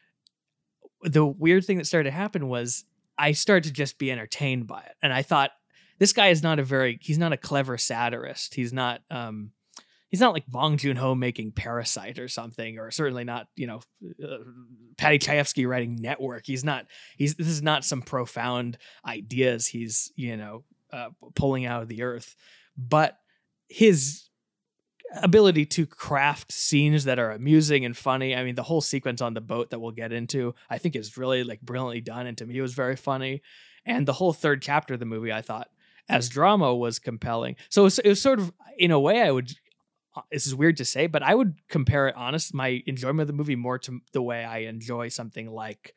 the 1.03 1.27
weird 1.27 1.65
thing 1.65 1.79
that 1.79 1.87
started 1.87 2.11
to 2.11 2.17
happen 2.17 2.49
was 2.49 2.85
I 3.17 3.33
started 3.33 3.65
to 3.65 3.73
just 3.73 3.99
be 3.99 4.11
entertained 4.11 4.67
by 4.67 4.81
it, 4.81 4.95
and 5.03 5.13
I 5.13 5.23
thought 5.23 5.51
this 5.99 6.13
guy 6.13 6.29
is 6.29 6.43
not 6.43 6.59
a 6.59 6.63
very 6.63 6.99
he's 7.01 7.19
not 7.19 7.33
a 7.33 7.37
clever 7.37 7.79
satirist. 7.79 8.55
He's 8.55 8.73
not 8.73 9.01
um 9.11 9.53
he's 10.09 10.21
not 10.21 10.33
like 10.33 10.47
Bong 10.47 10.77
Joon 10.77 10.97
Ho 10.97 11.15
making 11.15 11.53
Parasite 11.53 12.19
or 12.19 12.29
something, 12.29 12.79
or 12.79 12.91
certainly 12.91 13.25
not 13.25 13.49
you 13.57 13.67
know 13.67 13.81
uh, 14.23 14.39
Paddy 14.97 15.19
Chayefsky 15.19 15.69
writing 15.69 15.97
Network. 15.97 16.47
He's 16.47 16.65
not 16.65 16.87
he's 17.17 17.35
this 17.35 17.49
is 17.49 17.63
not 17.63 17.85
some 17.85 18.03
profound 18.03 18.79
ideas 19.05 19.67
he's 19.67 20.13
you 20.17 20.37
know 20.37 20.65
uh, 20.93 21.09
pulling 21.35 21.67
out 21.67 21.83
of 21.83 21.89
the 21.89 22.03
earth, 22.03 22.35
but 22.77 23.19
his 23.69 24.28
ability 25.15 25.65
to 25.67 25.87
craft 25.87 26.53
scenes 26.53 27.05
that 27.05 27.19
are 27.19 27.31
amusing 27.31 27.85
and 27.85 27.97
funny. 27.97 28.37
I 28.37 28.45
mean, 28.45 28.55
the 28.55 28.63
whole 28.63 28.81
sequence 28.81 29.21
on 29.21 29.35
the 29.35 29.41
boat 29.41 29.71
that 29.71 29.79
we'll 29.79 29.93
get 29.93 30.13
into, 30.13 30.55
I 30.69 30.79
think 30.79 30.97
is 30.97 31.17
really 31.17 31.45
like 31.45 31.61
brilliantly 31.63 32.01
done, 32.01 32.27
and 32.27 32.37
to 32.39 32.47
me, 32.47 32.59
it 32.59 32.63
was 32.63 32.75
very 32.75 32.97
funny. 32.97 33.43
And 33.87 34.07
the 34.07 34.13
whole 34.13 34.33
third 34.33 34.61
chapter 34.61 34.95
of 34.95 35.01
the 35.01 35.07
movie, 35.07 35.33
I 35.33 35.41
thought, 35.41 35.69
as 36.09 36.29
drama, 36.29 36.75
was 36.75 36.99
compelling. 36.99 37.57
So 37.71 37.83
it 37.83 37.85
was, 37.85 37.99
it 38.01 38.09
was 38.09 38.21
sort 38.21 38.39
of, 38.39 38.53
in 38.77 38.91
a 38.91 39.01
way, 39.01 39.23
I 39.23 39.31
would. 39.31 39.53
uh, 40.17 40.23
This 40.31 40.47
is 40.47 40.55
weird 40.55 40.77
to 40.79 40.85
say, 40.85 41.07
but 41.07 41.23
I 41.23 41.35
would 41.35 41.55
compare 41.69 42.09
it, 42.09 42.17
honest, 42.17 42.53
my 42.53 42.83
enjoyment 42.87 43.23
of 43.23 43.27
the 43.29 43.33
movie 43.33 43.57
more 43.57 43.79
to 43.79 44.01
the 44.13 44.23
way 44.23 44.45
I 44.45 44.59
enjoy 44.59 45.09
something 45.09 45.51
like 45.51 45.95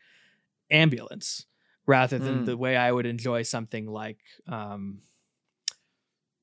Ambulance, 0.69 1.45
rather 1.86 2.17
than 2.17 2.43
Mm. 2.43 2.45
the 2.45 2.58
way 2.58 2.78
I 2.78 2.91
would 2.91 3.06
enjoy 3.06 3.41
something 3.41 3.88
like 3.88 4.19
um, 4.47 5.02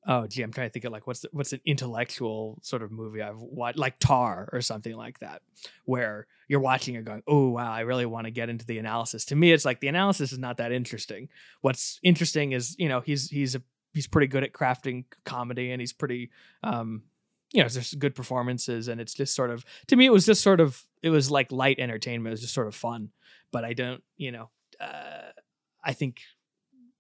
oh 0.09 0.27
gee 0.27 0.43
i'm 0.43 0.53
trying 0.53 0.69
to 0.69 0.73
think 0.73 0.85
of 0.85 0.93
like 0.93 1.07
what's 1.07 1.21
the, 1.21 1.29
what's 1.33 1.53
an 1.53 1.61
intellectual 1.65 2.59
sort 2.63 2.83
of 2.83 2.91
movie 2.91 3.23
i've 3.23 3.41
watched 3.41 3.79
like 3.79 3.99
Tár 4.01 4.49
or 4.53 4.61
something 4.61 4.97
like 4.97 5.21
that 5.21 5.43
where 5.85 6.27
you're 6.49 6.61
watching 6.61 6.97
it 6.97 7.05
going 7.05 7.23
oh 7.29 7.51
wow 7.51 7.71
i 7.71 7.81
really 7.81 8.07
want 8.07 8.27
to 8.27 8.31
get 8.31 8.49
into 8.49 8.67
the 8.67 8.79
analysis. 8.79 9.25
To 9.27 9.37
me 9.37 9.53
it's 9.53 9.65
like 9.65 9.81
the 9.81 9.89
analysis 9.89 10.33
is 10.33 10.39
not 10.39 10.57
that 10.59 10.73
interesting. 10.73 11.29
What's 11.61 11.99
interesting 12.03 12.53
is 12.53 12.77
you 12.79 12.89
know 12.89 13.01
he's 13.01 13.29
he's 13.31 13.55
a 13.55 13.63
he's 13.93 14.07
pretty 14.07 14.27
good 14.27 14.45
at 14.45 14.53
crafting 14.53 15.05
comedy 15.25 15.71
and 15.71 15.81
he's 15.81 15.93
pretty 15.93 16.31
um 16.63 17.03
you 17.53 17.63
know 17.63 17.69
there's 17.69 17.95
good 17.95 18.15
performances 18.15 18.89
and 18.89 19.01
it's 19.01 19.15
just 19.15 19.35
sort 19.35 19.51
of 19.51 19.65
to 19.89 19.97
me 19.97 20.07
it 20.07 20.13
was 20.13 20.27
just 20.27 20.43
sort 20.43 20.61
of 20.61 20.83
it 21.03 21.11
was 21.11 21.31
like 21.31 21.51
light 21.53 21.79
entertainment 21.79 22.29
it 22.29 22.35
was 22.35 22.41
just 22.41 22.55
sort 22.55 22.69
of 22.69 22.75
fun. 22.75 23.11
But 23.51 23.65
i 23.65 23.73
don't 23.73 24.03
you 24.17 24.31
know 24.33 24.51
uh 24.81 25.33
i 25.83 25.93
think 25.93 26.21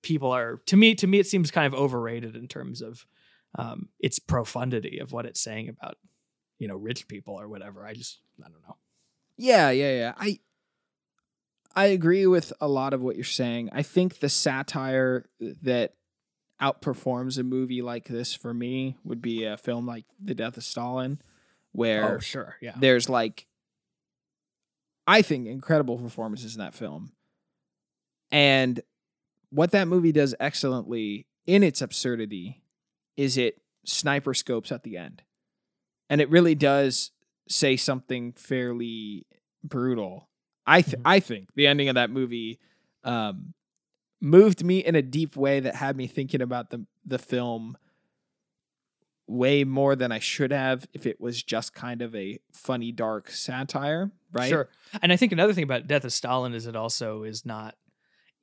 people 0.02 0.30
are 0.30 0.60
to 0.66 0.76
me 0.76 0.94
to 0.94 1.06
me 1.06 1.18
it 1.18 1.26
seems 1.26 1.50
kind 1.50 1.66
of 1.66 1.78
overrated 1.78 2.36
in 2.36 2.46
terms 2.48 2.80
of 2.82 3.04
um 3.58 3.88
its 3.98 4.18
profundity 4.18 4.98
of 4.98 5.12
what 5.12 5.26
it's 5.26 5.40
saying 5.40 5.68
about 5.68 5.96
you 6.58 6.68
know 6.68 6.76
rich 6.76 7.08
people 7.08 7.34
or 7.34 7.48
whatever 7.48 7.84
i 7.86 7.92
just 7.92 8.20
i 8.40 8.48
don't 8.48 8.62
know 8.66 8.76
Yeah, 9.36 9.70
yeah, 9.70 9.92
yeah. 9.92 10.14
I 10.18 10.40
I 11.76 11.86
agree 11.86 12.26
with 12.26 12.52
a 12.60 12.66
lot 12.66 12.92
of 12.92 13.02
what 13.02 13.14
you're 13.14 13.24
saying. 13.24 13.70
I 13.72 13.82
think 13.84 14.18
the 14.18 14.28
satire 14.28 15.26
that 15.62 15.94
outperforms 16.60 17.38
a 17.38 17.44
movie 17.44 17.82
like 17.82 18.08
this 18.08 18.34
for 18.34 18.52
me 18.52 18.96
would 19.04 19.22
be 19.22 19.44
a 19.44 19.56
film 19.56 19.86
like 19.86 20.04
The 20.20 20.34
Death 20.34 20.56
of 20.56 20.64
Stalin, 20.64 21.20
where 21.70 22.16
oh 22.16 22.18
sure 22.18 22.56
yeah 22.60 22.74
there's 22.80 23.08
like 23.08 23.46
I 25.06 25.22
think 25.22 25.46
incredible 25.46 25.98
performances 25.98 26.54
in 26.56 26.60
that 26.60 26.74
film. 26.74 27.12
And 28.32 28.80
what 29.50 29.70
that 29.72 29.88
movie 29.88 30.12
does 30.12 30.34
excellently 30.40 31.26
in 31.46 31.62
its 31.62 31.80
absurdity 31.80 32.62
is 33.16 33.36
it 33.38 33.60
sniper 33.84 34.34
scopes 34.34 34.70
at 34.70 34.82
the 34.82 34.96
end. 34.96 35.22
And 36.10 36.20
it 36.20 36.28
really 36.30 36.54
does 36.54 37.10
say 37.48 37.76
something 37.76 38.32
fairly 38.32 39.26
brutal. 39.64 40.28
I 40.66 40.82
th- 40.82 40.96
Mhm. 40.98 41.02
I 41.04 41.20
think 41.20 41.54
the 41.54 41.66
ending 41.66 41.88
of 41.88 41.94
that 41.94 42.10
movie 42.10 42.58
um, 43.04 43.54
moved 44.20 44.64
me 44.64 44.78
in 44.84 44.94
a 44.94 45.02
deep 45.02 45.36
way 45.36 45.60
that 45.60 45.76
had 45.76 45.96
me 45.96 46.06
thinking 46.06 46.42
about 46.42 46.70
the 46.70 46.84
the 47.06 47.18
film 47.18 47.76
way 49.26 49.62
more 49.64 49.94
than 49.94 50.10
I 50.10 50.18
should 50.18 50.52
have 50.52 50.86
if 50.94 51.06
it 51.06 51.20
was 51.20 51.42
just 51.42 51.74
kind 51.74 52.00
of 52.02 52.14
a 52.14 52.38
funny 52.52 52.92
dark 52.92 53.30
satire, 53.30 54.10
right? 54.32 54.48
Sure. 54.48 54.68
And 55.02 55.12
I 55.12 55.16
think 55.16 55.32
another 55.32 55.52
thing 55.52 55.64
about 55.64 55.86
Death 55.86 56.04
of 56.04 56.12
Stalin 56.12 56.54
is 56.54 56.66
it 56.66 56.74
also 56.76 57.22
is 57.24 57.44
not 57.44 57.76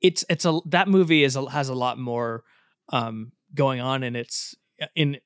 it's 0.00 0.24
it's 0.28 0.44
a 0.44 0.60
that 0.66 0.88
movie 0.88 1.24
is 1.24 1.36
a, 1.36 1.50
has 1.50 1.68
a 1.68 1.74
lot 1.74 1.98
more 1.98 2.44
um 2.92 3.32
going 3.54 3.80
on 3.80 4.02
in 4.02 4.16
its 4.16 4.54
in 4.94 5.18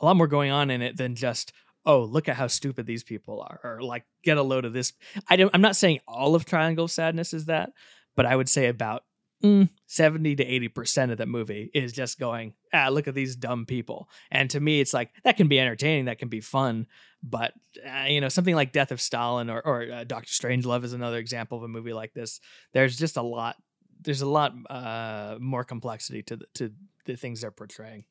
a 0.00 0.04
lot 0.04 0.16
more 0.16 0.26
going 0.26 0.50
on 0.50 0.70
in 0.70 0.82
it 0.82 0.96
than 0.96 1.14
just 1.14 1.52
oh 1.84 2.02
look 2.02 2.28
at 2.28 2.36
how 2.36 2.46
stupid 2.46 2.86
these 2.86 3.04
people 3.04 3.40
are 3.40 3.60
or 3.62 3.82
like 3.82 4.04
get 4.24 4.38
a 4.38 4.42
load 4.42 4.64
of 4.64 4.72
this. 4.72 4.92
I 5.28 5.36
don't, 5.36 5.50
i'm 5.54 5.60
not 5.60 5.76
saying 5.76 6.00
all 6.06 6.34
of 6.34 6.44
triangle 6.44 6.86
of 6.86 6.90
sadness 6.90 7.32
is 7.32 7.46
that 7.46 7.70
but 8.16 8.26
i 8.26 8.34
would 8.34 8.48
say 8.48 8.66
about 8.66 9.04
mm, 9.42 9.68
70 9.86 10.36
to 10.36 10.44
80 10.44 10.68
percent 10.68 11.12
of 11.12 11.18
the 11.18 11.26
movie 11.26 11.70
is 11.74 11.92
just 11.92 12.18
going 12.18 12.54
ah 12.72 12.88
look 12.88 13.08
at 13.08 13.14
these 13.14 13.36
dumb 13.36 13.66
people. 13.66 14.08
And 14.30 14.50
to 14.50 14.60
me 14.60 14.80
it's 14.80 14.94
like 14.94 15.10
that 15.24 15.36
can 15.36 15.48
be 15.48 15.60
entertaining 15.60 16.06
that 16.06 16.18
can 16.18 16.28
be 16.28 16.40
fun 16.40 16.86
but 17.22 17.52
uh, 17.84 18.04
you 18.04 18.20
know 18.20 18.28
something 18.28 18.54
like 18.54 18.72
death 18.72 18.92
of 18.92 19.00
stalin 19.00 19.50
or, 19.50 19.60
or 19.60 19.90
uh, 19.90 20.04
dr 20.04 20.30
strangelove 20.30 20.84
is 20.84 20.92
another 20.92 21.18
example 21.18 21.58
of 21.58 21.64
a 21.64 21.68
movie 21.68 21.92
like 21.92 22.12
this. 22.14 22.40
There's 22.72 22.96
just 22.96 23.16
a 23.16 23.22
lot 23.22 23.56
there's 24.02 24.22
a 24.22 24.28
lot 24.28 24.54
uh, 24.70 25.36
more 25.40 25.64
complexity 25.64 26.22
to 26.22 26.36
the, 26.36 26.46
to 26.54 26.72
the 27.04 27.16
things 27.16 27.40
they're 27.40 27.50
portraying 27.50 28.04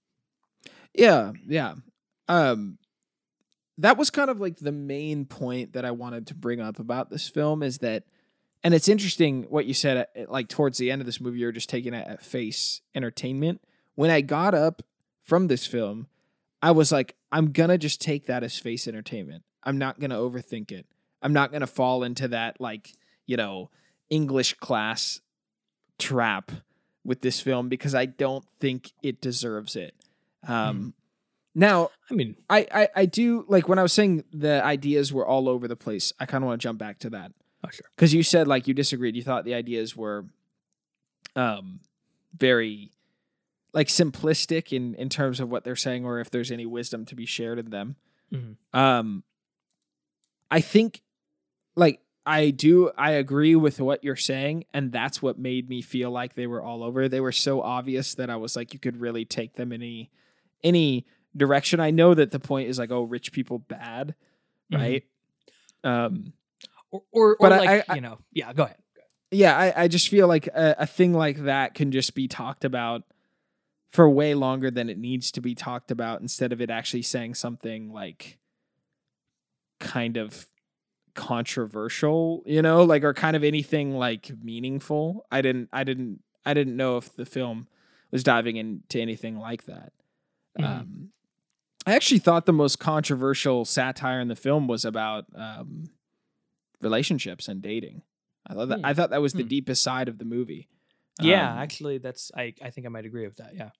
Yeah, 0.94 1.34
yeah. 1.48 1.76
Um 2.28 2.78
that 3.80 3.98
was 3.98 4.10
kind 4.10 4.30
of 4.30 4.40
like 4.40 4.58
the 4.58 4.72
main 4.72 5.26
point 5.26 5.74
that 5.74 5.86
I 5.86 5.92
wanted 5.92 6.28
to 6.28 6.36
bring 6.36 6.60
up 6.60 6.80
about 6.80 7.10
this 7.10 7.30
film 7.30 7.62
is 7.62 7.78
that 7.80 8.04
and 8.64 8.74
it's 8.74 8.90
interesting 8.90 9.44
what 9.44 9.66
you 9.66 9.74
said 9.74 10.08
at, 10.16 10.32
like 10.32 10.48
towards 10.48 10.80
the 10.80 10.90
end 10.90 11.02
of 11.02 11.06
this 11.06 11.22
movie 11.22 11.40
you're 11.40 11.52
just 11.52 11.70
taking 11.70 11.94
it 11.94 12.08
at 12.08 12.24
face 12.24 12.82
entertainment. 12.96 13.62
When 13.96 14.10
I 14.10 14.22
got 14.22 14.54
up 14.54 14.82
from 15.24 15.48
this 15.48 15.68
film, 15.68 16.08
I 16.62 16.72
was 16.72 16.92
like 16.92 17.16
I'm 17.32 17.52
to 17.70 17.78
just 17.78 18.02
take 18.02 18.26
that 18.28 18.44
as 18.44 18.58
face 18.58 18.88
entertainment. 18.88 19.44
I'm 19.64 19.78
not 19.78 20.00
to 20.12 20.16
overthink 20.16 20.72
it. 20.72 20.86
I'm 21.22 21.34
not 21.34 21.52
to 21.62 21.68
fall 21.68 22.04
into 22.04 22.30
that 22.30 22.60
like, 22.60 22.94
you 23.26 23.38
know, 23.38 23.70
English 24.10 24.54
class 24.56 25.20
trap 26.00 26.52
with 27.04 27.22
this 27.22 27.40
film 27.40 27.70
because 27.70 27.96
I 27.96 28.06
don't 28.06 28.46
think 28.60 28.92
it 29.02 29.22
deserves 29.22 29.76
it. 29.76 29.94
Um, 30.48 30.94
Now, 31.56 31.90
i 32.12 32.14
mean 32.14 32.36
I, 32.50 32.68
I 32.72 32.90
I 32.96 33.06
do 33.06 33.46
like 33.48 33.68
when 33.68 33.80
I 33.80 33.82
was 33.82 33.94
saying 33.94 34.24
the 34.32 34.64
ideas 34.64 35.12
were 35.12 35.26
all 35.26 35.50
over 35.50 35.68
the 35.68 35.76
place. 35.76 36.14
I 36.20 36.26
kind 36.26 36.44
of 36.44 36.48
want 36.48 36.62
to 36.62 36.66
jump 36.66 36.78
back 36.80 37.00
to 37.00 37.10
that 37.12 37.32
oh 37.64 37.70
sure 37.72 37.86
because 37.96 38.14
you 38.14 38.22
said 38.24 38.48
like 38.48 38.68
you 38.68 38.74
disagreed. 38.74 39.16
You 39.16 39.24
thought 39.24 39.44
the 39.46 39.56
ideas 39.56 39.96
were, 39.96 40.26
um, 41.36 41.80
very, 42.38 42.92
like 43.74 43.88
simplistic 43.88 44.72
in 44.72 44.94
in 44.96 45.10
terms 45.10 45.40
of 45.40 45.50
what 45.50 45.64
they're 45.64 45.76
saying, 45.76 46.06
or 46.06 46.20
if 46.20 46.30
there's 46.30 46.52
any 46.52 46.66
wisdom 46.66 47.06
to 47.06 47.16
be 47.16 47.26
shared 47.26 47.58
in 47.58 47.70
them. 47.72 47.96
Mhm. 48.32 48.58
Um, 48.74 49.24
I 50.52 50.62
think, 50.62 51.02
like 51.76 52.02
I 52.28 52.50
do, 52.52 52.92
I 52.98 53.12
agree 53.12 53.56
with 53.56 53.80
what 53.80 54.04
you're 54.04 54.16
saying, 54.18 54.66
and 54.74 54.92
that's 54.92 55.22
what 55.22 55.40
made 55.40 55.70
me 55.70 55.82
feel 55.82 56.12
like 56.12 56.34
they 56.34 56.46
were 56.48 56.62
all 56.62 56.84
over. 56.84 57.08
They 57.08 57.22
were 57.22 57.32
so 57.32 57.62
obvious 57.62 58.14
that 58.16 58.30
I 58.30 58.36
was 58.36 58.56
like, 58.56 58.74
you 58.74 58.80
could 58.80 59.00
really 59.00 59.24
take 59.26 59.56
them 59.56 59.72
any 59.72 60.12
any 60.64 61.06
direction. 61.36 61.80
I 61.80 61.92
know 61.92 62.14
that 62.14 62.32
the 62.32 62.40
point 62.40 62.68
is 62.68 62.78
like, 62.80 62.92
oh, 62.92 63.04
rich 63.04 63.32
people 63.32 63.60
bad, 63.60 64.14
Mhm. 64.72 64.78
right? 64.78 65.04
Um, 65.84 66.34
or 66.92 67.04
or, 67.12 67.30
or 67.32 67.38
But 67.40 67.54
I- 67.54 67.58
like 67.60 67.90
I- 67.90 67.96
you 67.96 68.02
know 68.02 68.20
yeah 68.34 68.52
go 68.54 68.64
ahead 68.64 68.78
yeah, 69.30 69.58
I, 69.58 69.84
I 69.84 69.88
just 69.90 70.08
feel 70.10 70.28
like 70.28 70.48
a, 70.48 70.76
a 70.80 70.86
thing 70.88 71.14
like 71.14 71.40
that 71.44 71.74
can 71.76 71.92
just 71.92 72.16
be 72.16 72.28
talked 72.30 72.64
about 72.66 73.04
for 73.90 74.10
way 74.10 74.34
longer 74.34 74.72
than 74.72 74.90
it 74.90 74.98
needs 74.98 75.32
to 75.34 75.42
be 75.42 75.54
talked 75.54 75.92
about 75.92 76.22
instead 76.22 76.54
of 76.54 76.62
it 76.62 76.70
actually 76.70 77.02
saying 77.02 77.36
something 77.36 77.92
like 77.92 78.38
kind 79.80 80.18
of 80.18 80.48
controversial, 81.18 82.44
you 82.46 82.62
know, 82.62 82.84
like 82.84 83.04
or 83.04 83.14
kind 83.14 83.36
of 83.36 83.44
anything 83.44 83.98
like 83.98 84.32
meaningful. 84.42 85.26
I 85.32 85.42
didn't 85.42 85.68
I 85.74 85.84
didn't 85.84 86.22
I 86.46 86.54
didn't 86.54 86.78
know 86.78 86.96
if 86.98 87.14
the 87.16 87.26
film 87.26 87.68
was 88.12 88.24
diving 88.24 88.56
into 88.56 89.02
anything 89.02 89.38
like 89.38 89.66
that. 89.66 89.92
Mhm. 90.58 90.64
Um 90.66 91.10
I 91.86 91.96
actually 91.96 92.20
thought 92.20 92.46
the 92.46 92.54
most 92.54 92.80
controversial 92.80 93.64
satire 93.66 94.20
in 94.20 94.28
the 94.28 94.36
film 94.36 94.68
was 94.68 94.84
about 94.84 95.26
um, 95.36 95.90
relationships 96.82 97.48
and 97.48 97.62
dating. 97.62 98.02
I 98.46 98.54
thought 98.54 98.70
that 98.70 98.80
Hmm. 98.80 98.86
I 98.86 98.94
thought 98.94 99.10
that 99.12 99.22
was 99.22 99.34
the 99.34 99.44
Hmm. 99.44 99.48
deepest 99.50 99.84
side 99.84 100.08
of 100.08 100.18
the 100.18 100.26
movie. 100.26 100.70
yeah 101.20 101.52
Um, 101.52 101.58
actually 101.58 101.98
that's 101.98 102.32
i 102.36 102.54
i 102.62 102.70
think 102.70 102.86
i 102.86 102.90
might 102.90 103.06
agree 103.06 103.26
with 103.26 103.38
that 103.38 103.56
yeah 103.56 103.72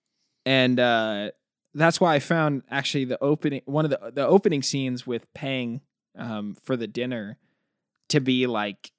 and 0.44 0.80
uh, 0.80 1.30
that's 1.72 2.00
why 2.00 2.14
I 2.16 2.18
found 2.18 2.62
actually 2.68 3.04
the 3.04 3.18
opening 3.22 3.60
one 3.64 3.84
of 3.84 3.90
the 3.92 4.10
the 4.12 4.26
opening 4.26 4.60
scenes 4.62 5.06
with 5.06 5.32
Pang 5.34 5.80
um, 6.16 6.54
for 6.62 6.76
the 6.76 6.86
dinner 6.86 7.38
to 8.08 8.20
be 8.20 8.46
like 8.46 8.92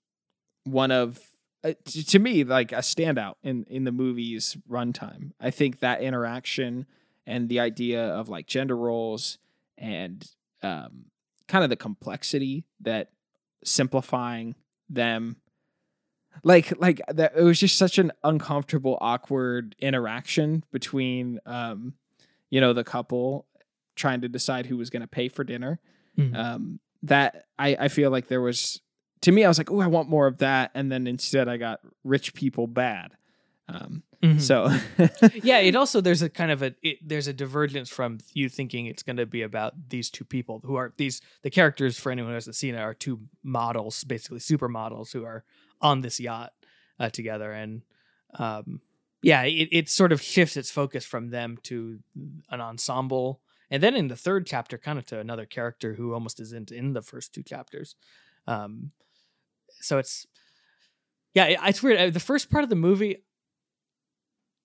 one 0.64 0.92
of 0.92 1.20
uh, 1.64 1.74
t- 1.86 2.04
to 2.04 2.20
me 2.20 2.44
like 2.44 2.72
a 2.72 2.78
standout 2.78 3.36
in 3.44 3.66
in 3.70 3.84
the 3.84 3.92
movie's 3.92 4.58
runtime. 4.70 5.32
I 5.40 5.52
think 5.52 5.80
that 5.80 6.02
interaction 6.02 6.86
and 7.26 7.50
the 7.50 7.60
idea 7.60 8.04
of 8.08 8.30
like 8.30 8.48
gender 8.48 8.76
roles 8.78 9.38
and 9.78 10.26
um, 10.64 11.06
kind 11.48 11.64
of 11.64 11.70
the 11.70 11.76
complexity 11.76 12.66
that 12.82 13.10
simplifying 13.64 14.56
them 14.90 15.38
like 16.44 16.74
like 16.80 17.02
that 17.10 17.34
it 17.36 17.44
was 17.44 17.60
just 17.60 17.78
such 17.78 17.98
an 17.98 18.12
uncomfortable 18.24 18.98
awkward 19.02 19.76
interaction 19.80 20.64
between 20.72 21.40
um 21.46 21.94
you 22.50 22.62
know 22.62 22.72
the 22.72 22.84
couple 22.84 23.46
trying 23.96 24.22
to 24.22 24.30
decide 24.30 24.66
who 24.68 24.78
was 24.78 24.90
going 24.90 25.02
to 25.02 25.08
pay 25.08 25.28
for 25.28 25.44
dinner 25.44 25.80
Mhm. 26.18 26.36
um 26.38 26.80
that 27.04 27.46
i 27.58 27.76
i 27.80 27.88
feel 27.88 28.12
like 28.12 28.28
there 28.28 28.42
was 28.42 28.82
to 29.22 29.32
me 29.32 29.44
i 29.44 29.48
was 29.48 29.58
like 29.58 29.72
oh 29.72 29.80
i 29.80 29.88
want 29.88 30.10
more 30.10 30.28
of 30.28 30.38
that 30.40 30.72
and 30.74 30.92
then 30.92 31.08
instead 31.08 31.48
i 31.48 31.58
got 31.58 31.80
rich 32.04 32.34
people 32.34 32.68
bad 32.68 33.12
um 33.68 34.04
Mhm. 34.22 34.42
so 34.42 34.68
yeah 35.44 35.60
it 35.60 35.76
also 35.82 36.02
there's 36.02 36.22
a 36.22 36.30
kind 36.30 36.52
of 36.52 36.62
a 36.62 36.76
it, 36.82 36.98
there's 37.02 37.28
a 37.30 37.34
divergence 37.34 37.90
from 37.90 38.18
you 38.34 38.50
thinking 38.50 38.86
it's 38.86 39.02
going 39.02 39.16
to 39.16 39.26
be 39.26 39.44
about 39.44 39.74
these 39.90 40.10
two 40.10 40.26
people 40.26 40.60
who 40.66 40.76
are 40.76 40.94
these 40.98 41.22
the 41.42 41.50
characters 41.50 41.98
for 41.98 42.12
anyone 42.12 42.32
who 42.32 42.36
hasn't 42.36 42.58
seen 42.58 42.76
it 42.76 42.80
are 42.82 42.94
two 42.94 43.22
models 43.44 44.04
basically 44.04 44.40
supermodels 44.40 45.14
who 45.14 45.24
are 45.24 45.46
on 45.80 46.02
this 46.02 46.20
yacht 46.20 46.52
uh, 47.00 47.10
together 47.10 47.54
and 47.54 47.84
um 48.38 48.82
yeah 49.24 49.44
it, 49.44 49.70
it 49.72 49.88
sort 49.90 50.12
of 50.12 50.22
shifts 50.22 50.58
its 50.58 50.70
focus 50.70 51.06
from 51.06 51.30
them 51.30 51.58
to 51.64 52.00
an 52.50 52.60
ensemble 52.60 53.40
and 53.72 53.84
then 53.84 53.96
in 53.96 54.08
the 54.08 54.16
third 54.16 54.46
chapter 54.46 54.78
kind 54.78 54.98
of 55.00 55.06
to 55.06 55.20
another 55.20 55.46
character 55.46 55.94
who 55.94 56.14
almost 56.14 56.40
isn't 56.40 56.72
in 56.72 56.94
the 56.94 57.02
first 57.02 57.34
two 57.34 57.44
chapters 57.44 57.96
um 58.48 58.92
so 59.82 59.98
it's 59.98 60.26
yeah 61.34 61.46
it, 61.46 61.60
it's 61.66 61.84
weird 61.84 62.00
Uh, 62.00 62.10
the 62.10 62.20
first 62.20 62.50
part 62.50 62.64
of 62.64 62.70
the 62.70 62.76
movie 62.76 63.18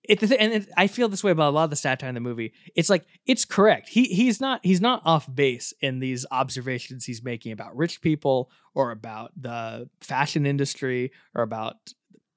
it, 0.07 0.21
and 0.31 0.53
it, 0.53 0.69
I 0.77 0.87
feel 0.87 1.09
this 1.09 1.23
way 1.23 1.31
about 1.31 1.49
a 1.49 1.55
lot 1.55 1.63
of 1.65 1.69
the 1.69 1.75
satire 1.75 2.09
in 2.09 2.15
the 2.15 2.21
movie. 2.21 2.53
It's 2.75 2.89
like 2.89 3.05
it's 3.25 3.45
correct. 3.45 3.89
He 3.89 4.03
he's 4.05 4.39
not 4.39 4.59
he's 4.63 4.81
not 4.81 5.01
off 5.05 5.33
base 5.33 5.73
in 5.81 5.99
these 5.99 6.25
observations 6.31 7.05
he's 7.05 7.23
making 7.23 7.51
about 7.51 7.75
rich 7.75 8.01
people 8.01 8.51
or 8.73 8.91
about 8.91 9.31
the 9.35 9.89
fashion 10.01 10.45
industry 10.45 11.11
or 11.33 11.41
about 11.41 11.75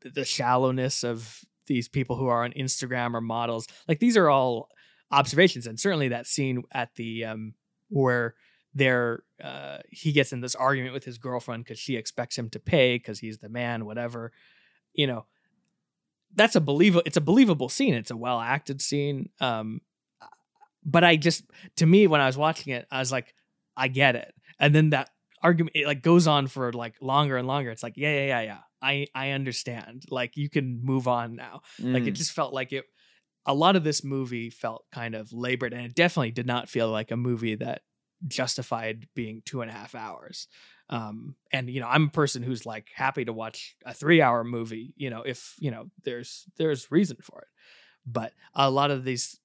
the 0.03 0.25
shallowness 0.25 1.05
of 1.05 1.45
these 1.67 1.89
people 1.89 2.17
who 2.17 2.29
are 2.29 2.45
on 2.45 2.53
Instagram 2.53 3.15
or 3.15 3.21
models. 3.21 3.67
Like 3.87 3.99
these 3.99 4.17
are 4.17 4.31
all 4.31 4.69
observations, 5.11 5.67
and 5.67 5.79
certainly 5.79 6.09
that 6.09 6.27
scene 6.27 6.63
at 6.73 6.95
the 6.97 7.25
um 7.25 7.55
where 7.89 8.35
there 8.75 9.23
uh 9.43 9.79
he 9.91 10.13
gets 10.13 10.33
in 10.33 10.41
this 10.41 10.55
argument 10.55 10.93
with 10.95 11.05
his 11.05 11.19
girlfriend 11.19 11.65
because 11.65 11.79
she 11.79 11.97
expects 11.97 12.37
him 12.37 12.51
to 12.51 12.61
pay 12.61 12.97
because 12.97 13.19
he's 13.19 13.39
the 13.39 13.49
man, 13.49 13.85
whatever. 13.85 14.33
You 14.95 15.07
know, 15.07 15.27
that's 16.35 16.57
a 16.57 16.61
believable 16.61 17.03
it's 17.07 17.17
a 17.17 17.21
believable 17.23 17.69
scene 17.69 17.95
it's 17.95 18.11
a 18.11 18.17
well 18.17 18.39
acted 18.41 18.83
scene 18.83 19.31
um 19.41 19.81
but 20.85 21.03
i 21.03 21.17
just 21.17 21.45
to 21.77 21.87
me 21.87 22.07
when 22.07 22.21
i 22.21 22.27
was 22.27 22.37
watching 22.37 22.73
it 22.75 22.87
i 22.91 22.99
was 22.99 23.11
like 23.11 23.35
i 23.77 23.89
get 23.89 24.15
it. 24.17 24.35
And 24.61 24.75
then 24.75 24.91
that 24.91 25.09
argument 25.43 25.77
it 25.77 25.87
like 25.87 26.03
goes 26.03 26.27
on 26.27 26.49
for 26.49 26.73
like 26.73 26.97
longer 27.01 27.37
and 27.37 27.47
longer. 27.47 27.71
It's 27.71 27.83
like 27.85 27.97
yeah 27.97 28.13
yeah 28.13 28.27
yeah 28.27 28.41
yeah. 28.43 28.59
I 28.83 29.07
i 29.15 29.31
understand. 29.31 30.05
Like 30.11 30.37
you 30.37 30.49
can 30.51 30.81
move 30.83 31.07
on 31.07 31.37
now. 31.37 31.61
Like 31.79 32.03
it 32.09 32.15
Mm. 32.15 32.17
just 32.17 32.33
felt 32.33 32.53
like 32.53 32.73
it 32.73 32.85
a 33.49 33.55
lot 33.55 33.77
of 33.77 33.83
this 33.83 34.05
movie 34.05 34.51
felt 34.51 34.85
kind 34.93 35.15
of 35.15 35.33
labored 35.33 35.73
and 35.73 35.85
it 35.87 35.95
definitely 35.95 36.31
did 36.31 36.47
not 36.47 36.69
feel 36.69 36.91
like 36.91 37.11
a 37.11 37.17
movie 37.17 37.55
that 37.55 37.81
justified 38.27 39.07
being 39.15 39.43
two 39.45 39.63
and 39.63 39.71
a 39.71 39.75
half 39.75 39.95
hours. 39.95 40.49
Um 40.91 41.35
and 41.53 41.69
you 41.69 41.81
know 41.81 41.89
i'm 41.89 42.05
a 42.05 42.11
person 42.11 42.43
who's 42.43 42.65
like 42.65 42.89
happy 42.95 43.25
to 43.25 43.33
watch 43.33 43.77
a 43.85 43.93
three 43.93 44.23
hour 44.23 44.43
movie 44.43 44.95
you 44.97 45.11
know 45.11 45.23
if 45.23 45.55
you 45.59 45.71
know 45.71 45.91
there's 46.05 46.45
there's 46.57 46.91
reason 46.91 47.17
for 47.23 47.41
it. 47.41 47.49
But 48.07 48.33
a 48.55 48.71
lot 48.71 48.91
of 48.91 49.05
these 49.05 49.39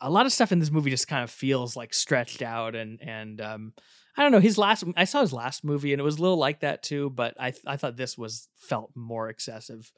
a 0.00 0.10
lot 0.10 0.26
of 0.26 0.32
stuff 0.32 0.52
in 0.52 0.58
this 0.58 0.70
movie 0.70 0.90
just 0.90 1.08
kind 1.08 1.24
of 1.24 1.30
feels 1.30 1.76
like 1.76 1.94
stretched 1.94 2.42
out 2.42 2.74
and 2.74 3.00
and 3.02 3.40
um 3.40 3.72
i 4.16 4.22
don't 4.22 4.32
know 4.32 4.40
his 4.40 4.58
last 4.58 4.84
i 4.96 5.04
saw 5.04 5.20
his 5.22 5.32
last 5.32 5.64
movie 5.64 5.92
and 5.92 6.00
it 6.00 6.04
was 6.04 6.18
a 6.18 6.22
little 6.22 6.36
like 6.36 6.60
that 6.60 6.82
too 6.82 7.10
but 7.10 7.34
i 7.40 7.52
i 7.66 7.76
thought 7.76 7.96
this 7.96 8.16
was 8.16 8.48
felt 8.56 8.90
more 8.94 9.28
excessive 9.28 9.90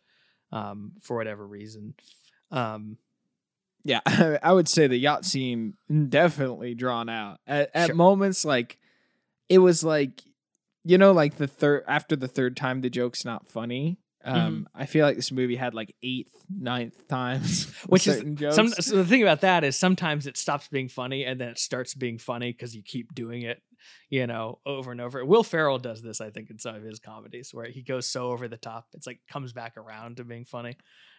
um 0.52 0.92
for 1.00 1.16
whatever 1.16 1.46
reason. 1.46 1.94
Um 2.50 2.96
yeah 3.84 4.00
i 4.42 4.52
would 4.52 4.68
say 4.68 4.86
the 4.86 4.96
yacht 4.96 5.24
scene 5.24 5.74
definitely 6.08 6.74
drawn 6.74 7.08
out 7.08 7.38
at, 7.46 7.70
at 7.74 7.86
Sure. 7.86 7.94
moments 7.96 8.44
like 8.44 8.78
it 9.48 9.58
was 9.58 9.82
like 9.84 10.22
you 10.84 10.98
know 10.98 11.12
like 11.12 11.36
the 11.36 11.46
third 11.46 11.84
after 11.88 12.16
the 12.16 12.28
third 12.28 12.56
time 12.56 12.80
the 12.80 12.90
joke's 12.90 13.24
not 13.24 13.48
funny 13.48 13.98
Um, 14.22 14.68
I 14.74 14.84
feel 14.84 15.06
like 15.06 15.16
this 15.16 15.32
movie 15.32 15.56
had 15.56 15.72
like 15.72 15.94
eighth, 16.02 16.34
ninth 16.50 17.08
times, 17.08 17.72
Which 17.88 18.06
is 18.06 18.22
jokes. 18.34 18.54
Some, 18.54 18.68
so 18.68 18.96
the 18.96 19.04
thing 19.06 19.22
about 19.22 19.40
that 19.40 19.64
is 19.64 19.76
sometimes 19.78 20.26
it 20.26 20.36
stops 20.36 20.68
being 20.68 20.90
funny 20.90 21.24
and 21.24 21.40
then 21.40 21.48
it 21.48 21.58
starts 21.58 21.94
being 21.94 22.18
funny 22.18 22.52
because 22.52 22.76
you 22.76 22.82
keep 22.82 23.14
doing 23.14 23.40
it, 23.48 23.62
you 24.10 24.26
know, 24.26 24.58
over 24.66 24.92
and 24.92 25.00
over. 25.00 25.24
Will 25.24 25.42
Ferrell 25.42 25.78
does 25.78 26.02
this, 26.02 26.20
I 26.20 26.28
think, 26.28 26.50
in 26.50 26.58
some 26.58 26.74
of 26.74 26.82
his 26.82 26.98
comedies 26.98 27.54
where 27.54 27.64
he 27.70 27.80
goes 27.82 28.06
so 28.06 28.30
over 28.30 28.46
the 28.46 28.58
top, 28.58 28.88
it's 28.92 29.06
like 29.06 29.20
comes 29.26 29.54
back 29.54 29.78
around 29.78 30.18
to 30.18 30.24
being 30.24 30.44
funny. 30.44 30.76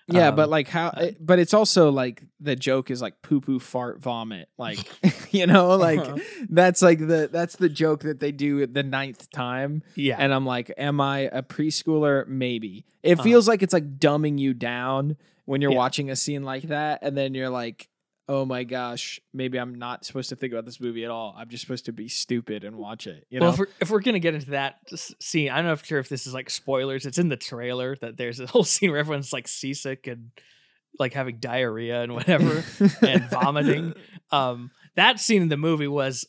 Yeah, 0.07 0.29
Um, 0.29 0.35
but 0.35 0.49
like 0.49 0.67
how, 0.67 0.87
uh, 0.87 1.11
but 1.19 1.39
it's 1.39 1.53
also 1.53 1.89
like 1.91 2.23
the 2.39 2.55
joke 2.55 2.89
is 2.91 3.01
like 3.01 3.21
poo 3.21 3.39
poo 3.39 3.59
fart 3.59 4.01
vomit, 4.01 4.49
like 4.57 4.79
you 5.31 5.45
know, 5.47 5.75
like 5.77 5.99
Uh-huh. 5.99 6.17
that's 6.49 6.81
like 6.81 6.99
the 6.99 7.29
that's 7.31 7.55
the 7.55 7.69
joke 7.69 8.01
that 8.01 8.19
they 8.19 8.31
do 8.31 8.65
the 8.67 8.83
ninth 8.83 9.29
time, 9.31 9.83
Yeah. 9.95 10.17
and 10.19 10.33
I'm 10.33 10.45
like, 10.45 10.73
am 10.77 10.99
I 10.99 11.29
a 11.31 11.43
preschooler? 11.43 12.27
Maybe 12.27 12.85
it 13.03 13.13
Uh-huh. 13.13 13.23
feels 13.23 13.47
like 13.47 13.61
it's 13.63 13.73
like 13.73 13.99
dumbing 13.99 14.39
you 14.39 14.53
down 14.53 15.17
when 15.45 15.61
you're 15.61 15.71
Yeah. 15.71 15.77
watching 15.77 16.09
a 16.09 16.15
scene 16.15 16.43
like 16.43 16.63
that, 16.63 16.99
and 17.03 17.17
then 17.17 17.33
you're 17.33 17.49
like, 17.49 17.87
oh 18.27 18.45
my 18.45 18.63
gosh, 18.63 19.19
maybe 19.33 19.59
I'm 19.59 19.75
not 19.75 20.05
supposed 20.05 20.29
to 20.29 20.35
think 20.35 20.53
about 20.53 20.65
this 20.65 20.79
movie 20.79 21.03
at 21.03 21.11
all. 21.11 21.35
I'm 21.37 21.49
just 21.49 21.61
supposed 21.61 21.85
to 21.85 21.93
be 21.93 22.07
stupid 22.07 22.63
and 22.63 22.77
watch 22.77 23.07
it. 23.07 23.25
You 23.29 23.39
know? 23.39 23.45
well, 23.45 23.53
if 23.53 23.59
we're, 23.59 23.67
if 23.81 23.89
we're 23.89 24.01
gonna 24.01 24.19
get 24.19 24.35
into 24.35 24.51
that 24.51 24.77
scene, 25.19 25.51
I'm 25.51 25.65
not 25.65 25.85
sure 25.85 25.99
if 25.99 26.09
this 26.09 26.27
is 26.27 26.33
like 26.33 26.49
spoilers. 26.49 27.05
It's 27.05 27.17
in 27.17 27.29
the 27.29 27.37
trailer 27.37 27.95
that 28.01 28.17
there's 28.17 28.39
a 28.39 28.45
whole 28.47 28.63
scene 28.63 28.91
where 28.91 28.99
everyone's 28.99 29.33
like 29.33 29.47
seasick 29.47 30.07
and 30.07 30.31
like 30.99 31.13
having 31.13 31.37
diarrhea 31.37 32.01
and 32.01 32.13
whatever 32.13 32.63
and 33.01 33.29
vomiting. 33.29 33.93
Um, 34.31 34.71
that 34.95 35.19
scene 35.19 35.41
in 35.41 35.49
the 35.49 35.57
movie 35.57 35.87
was, 35.87 36.25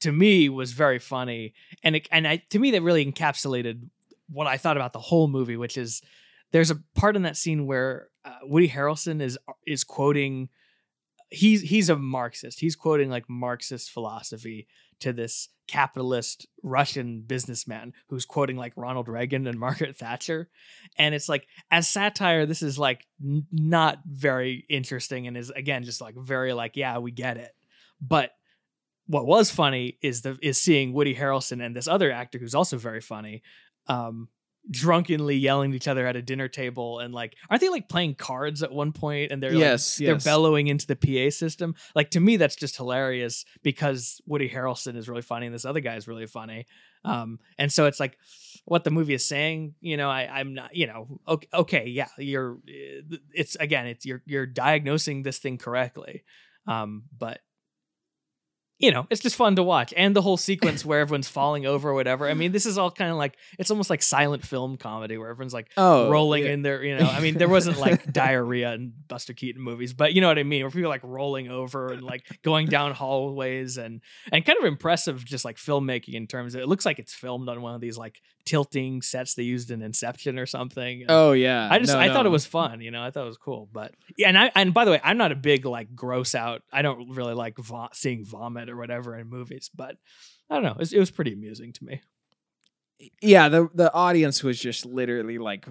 to 0.00 0.12
me, 0.12 0.48
was 0.48 0.72
very 0.72 0.98
funny, 0.98 1.54
and 1.82 1.96
it, 1.96 2.08
and 2.10 2.26
I 2.28 2.42
to 2.50 2.58
me 2.58 2.72
that 2.72 2.82
really 2.82 3.04
encapsulated 3.04 3.88
what 4.28 4.46
I 4.46 4.56
thought 4.56 4.76
about 4.76 4.92
the 4.92 4.98
whole 4.98 5.28
movie, 5.28 5.56
which 5.56 5.76
is 5.76 6.02
there's 6.52 6.70
a 6.70 6.80
part 6.94 7.16
in 7.16 7.22
that 7.22 7.36
scene 7.36 7.66
where 7.66 8.08
uh, 8.24 8.36
Woody 8.42 8.68
Harrelson 8.68 9.20
is 9.20 9.38
is 9.66 9.84
quoting. 9.84 10.48
He's 11.30 11.62
he's 11.62 11.90
a 11.90 11.96
Marxist. 11.96 12.60
He's 12.60 12.76
quoting 12.76 13.10
like 13.10 13.28
Marxist 13.28 13.90
philosophy 13.90 14.68
to 15.00 15.12
this 15.12 15.48
capitalist 15.66 16.46
Russian 16.62 17.22
businessman 17.22 17.92
who's 18.08 18.24
quoting 18.24 18.56
like 18.56 18.72
Ronald 18.76 19.08
Reagan 19.08 19.46
and 19.46 19.58
Margaret 19.58 19.96
Thatcher. 19.96 20.48
And 20.98 21.14
it's 21.14 21.28
like, 21.28 21.46
as 21.70 21.88
satire, 21.88 22.46
this 22.46 22.62
is 22.62 22.78
like 22.78 23.06
n- 23.22 23.46
not 23.50 23.98
very 24.06 24.64
interesting 24.68 25.26
and 25.26 25.36
is 25.36 25.50
again 25.50 25.84
just 25.84 26.00
like 26.00 26.14
very 26.16 26.52
like, 26.52 26.76
yeah, 26.76 26.98
we 26.98 27.10
get 27.10 27.36
it. 27.36 27.54
But 28.00 28.32
what 29.06 29.26
was 29.26 29.50
funny 29.50 29.98
is 30.02 30.22
the 30.22 30.38
is 30.42 30.60
seeing 30.60 30.92
Woody 30.92 31.14
Harrelson 31.14 31.64
and 31.64 31.74
this 31.74 31.88
other 31.88 32.10
actor 32.10 32.38
who's 32.38 32.54
also 32.54 32.76
very 32.76 33.00
funny, 33.00 33.42
um, 33.88 34.28
drunkenly 34.70 35.36
yelling 35.36 35.70
at 35.70 35.76
each 35.76 35.88
other 35.88 36.06
at 36.06 36.16
a 36.16 36.22
dinner 36.22 36.48
table 36.48 36.98
and 36.98 37.14
like 37.14 37.36
aren't 37.48 37.60
they 37.60 37.68
like 37.68 37.88
playing 37.88 38.14
cards 38.14 38.62
at 38.62 38.72
one 38.72 38.92
point 38.92 39.30
and 39.30 39.42
they're 39.42 39.52
like, 39.52 39.60
yes, 39.60 39.96
they're 39.96 40.18
bellowing 40.18 40.66
into 40.66 40.86
the 40.86 40.96
PA 40.96 41.30
system. 41.30 41.74
Like 41.94 42.10
to 42.10 42.20
me, 42.20 42.36
that's 42.36 42.56
just 42.56 42.76
hilarious 42.76 43.44
because 43.62 44.20
Woody 44.26 44.48
Harrelson 44.48 44.96
is 44.96 45.08
really 45.08 45.22
funny 45.22 45.46
and 45.46 45.54
this 45.54 45.64
other 45.64 45.80
guy 45.80 45.96
is 45.96 46.08
really 46.08 46.26
funny. 46.26 46.66
Um, 47.04 47.38
and 47.58 47.72
so 47.72 47.86
it's 47.86 48.00
like 48.00 48.18
what 48.64 48.84
the 48.84 48.90
movie 48.90 49.14
is 49.14 49.26
saying. 49.26 49.74
You 49.80 49.96
know, 49.96 50.10
I, 50.10 50.28
I'm 50.40 50.54
not. 50.54 50.74
You 50.74 50.88
know, 50.88 51.20
okay, 51.26 51.48
okay, 51.54 51.86
yeah, 51.86 52.08
you're. 52.18 52.58
It's 53.32 53.54
again, 53.56 53.86
it's 53.86 54.04
you're 54.04 54.22
you're 54.26 54.46
diagnosing 54.46 55.22
this 55.22 55.38
thing 55.38 55.56
correctly, 55.56 56.24
um, 56.66 57.04
but 57.16 57.40
you 58.78 58.90
know, 58.90 59.06
it's 59.08 59.22
just 59.22 59.36
fun 59.36 59.56
to 59.56 59.62
watch. 59.62 59.94
And 59.96 60.14
the 60.14 60.20
whole 60.20 60.36
sequence 60.36 60.84
where 60.84 61.00
everyone's 61.00 61.28
falling 61.28 61.64
over 61.64 61.90
or 61.90 61.94
whatever. 61.94 62.28
I 62.28 62.34
mean, 62.34 62.52
this 62.52 62.66
is 62.66 62.76
all 62.76 62.90
kind 62.90 63.10
of 63.10 63.16
like 63.16 63.36
it's 63.58 63.70
almost 63.70 63.88
like 63.88 64.02
silent 64.02 64.44
film 64.44 64.76
comedy 64.76 65.16
where 65.16 65.30
everyone's 65.30 65.54
like 65.54 65.70
oh, 65.78 66.10
rolling 66.10 66.44
yeah. 66.44 66.50
in 66.50 66.62
there, 66.62 66.82
you 66.84 66.96
know. 66.98 67.06
I 67.06 67.20
mean, 67.20 67.38
there 67.38 67.48
wasn't 67.48 67.78
like 67.78 68.12
diarrhea 68.12 68.74
in 68.74 68.92
Buster 69.08 69.32
Keaton 69.32 69.62
movies, 69.62 69.94
but 69.94 70.12
you 70.12 70.20
know 70.20 70.28
what 70.28 70.38
I 70.38 70.42
mean, 70.42 70.62
where 70.62 70.70
people 70.70 70.90
like 70.90 71.04
rolling 71.04 71.48
over 71.48 71.92
and 71.92 72.02
like 72.02 72.26
going 72.42 72.66
down 72.66 72.92
hallways 72.92 73.78
and 73.78 74.02
and 74.30 74.44
kind 74.44 74.58
of 74.58 74.64
impressive 74.66 75.24
just 75.24 75.44
like 75.44 75.56
filmmaking 75.56 76.14
in 76.14 76.26
terms 76.26 76.54
of 76.54 76.60
it 76.60 76.68
looks 76.68 76.84
like 76.84 76.98
it's 76.98 77.14
filmed 77.14 77.48
on 77.48 77.62
one 77.62 77.74
of 77.74 77.80
these 77.80 77.96
like 77.96 78.20
tilting 78.46 79.02
sets 79.02 79.34
they 79.34 79.42
used 79.42 79.70
in 79.70 79.82
Inception 79.82 80.38
or 80.38 80.46
something. 80.46 81.04
Oh 81.08 81.32
yeah, 81.32 81.68
I 81.70 81.78
just 81.78 81.92
No, 81.92 81.98
I 81.98 82.08
thought 82.08 82.24
it 82.24 82.30
was 82.30 82.46
fun, 82.46 82.80
you 82.80 82.90
know. 82.90 83.02
I 83.02 83.10
thought 83.10 83.24
it 83.24 83.28
was 83.28 83.36
cool, 83.36 83.68
but 83.72 83.92
yeah, 84.16 84.28
and 84.28 84.38
I 84.38 84.50
and 84.54 84.72
by 84.72 84.84
the 84.86 84.92
way, 84.92 85.00
I'm 85.04 85.18
not 85.18 85.32
a 85.32 85.36
big 85.36 85.66
like 85.66 85.94
gross 85.94 86.34
out. 86.34 86.62
I 86.72 86.80
don't 86.82 87.10
really 87.10 87.34
like 87.34 87.58
vo- 87.58 87.88
seeing 87.92 88.24
vomit 88.24 88.70
or 88.70 88.76
whatever 88.76 89.18
in 89.18 89.28
movies, 89.28 89.70
but 89.74 89.96
I 90.48 90.54
don't 90.54 90.64
know. 90.64 90.70
It 90.70 90.78
was, 90.78 90.92
it 90.94 90.98
was 90.98 91.10
pretty 91.10 91.32
amusing 91.34 91.72
to 91.74 91.84
me. 91.84 92.00
yeah 93.20 93.48
the 93.50 93.68
the 93.74 93.92
audience 93.92 94.42
was 94.42 94.58
just 94.58 94.86
literally 94.86 95.36
like 95.36 95.66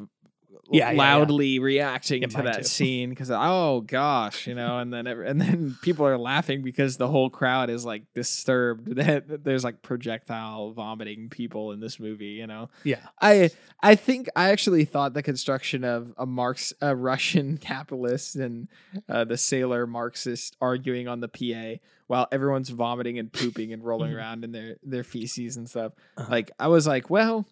Yeah, 0.71 0.85
yeah, 0.85 0.91
yeah. 0.91 0.97
loudly 0.97 1.59
reacting 1.59 2.21
Yeah, 2.23 2.27
to 2.29 2.41
that 2.43 2.57
too. 2.57 2.63
scene 2.63 3.09
because 3.11 3.29
oh 3.31 3.81
gosh 3.85 4.47
you 4.47 4.55
know 4.55 4.79
and 4.79 4.91
then 4.93 5.05
every, 5.05 5.27
and 5.29 5.39
then 5.39 5.77
people 5.83 6.05
are 6.07 6.17
laughing 6.17 6.61
because 6.63 6.97
the 6.97 7.07
whole 7.07 7.29
crowd 7.29 7.69
is 7.69 7.85
like 7.85 8.03
disturbed 8.15 8.95
that 8.95 9.43
there's 9.43 9.63
like 9.63 9.81
projectile 9.81 10.71
vomiting 10.71 11.29
people 11.29 11.71
in 11.71 11.79
this 11.79 11.99
movie 11.99 12.33
you 12.41 12.47
know 12.47 12.69
Yeah, 12.83 12.99
i 13.21 13.49
i 13.83 13.95
think 13.95 14.27
i 14.35 14.49
actually 14.49 14.85
thought 14.85 15.13
the 15.13 15.21
construction 15.23 15.83
of 15.83 16.13
a 16.17 16.25
marx 16.25 16.73
a 16.81 16.95
russian 16.95 17.57
capitalist 17.71 18.35
and 18.35 18.67
uh, 19.07 19.23
the 19.23 19.37
sailor 19.37 19.85
marxist 19.85 20.55
arguing 20.61 21.07
on 21.07 21.19
the 21.19 21.27
pa 21.27 21.79
while 22.07 22.27
everyone's 22.31 22.69
vomiting 22.69 23.19
and 23.19 23.31
pooping 23.31 23.71
and 23.73 23.83
rolling 23.83 24.11
Mhm. 24.11 24.15
around 24.17 24.43
in 24.43 24.51
their 24.51 24.77
their 24.83 25.03
feces 25.03 25.57
and 25.57 25.69
stuff 25.69 25.93
Uh-huh. 26.17 26.27
like 26.31 26.51
i 26.59 26.67
was 26.67 26.87
like 26.87 27.09
well 27.09 27.45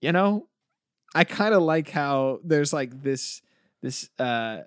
you 0.00 0.12
know 0.12 0.48
i 1.14 1.24
kind 1.24 1.54
of 1.54 1.62
like 1.62 1.90
how 1.90 2.38
there's 2.44 2.72
like 2.72 3.02
this 3.02 3.42
this 3.82 4.08
uh 4.18 4.58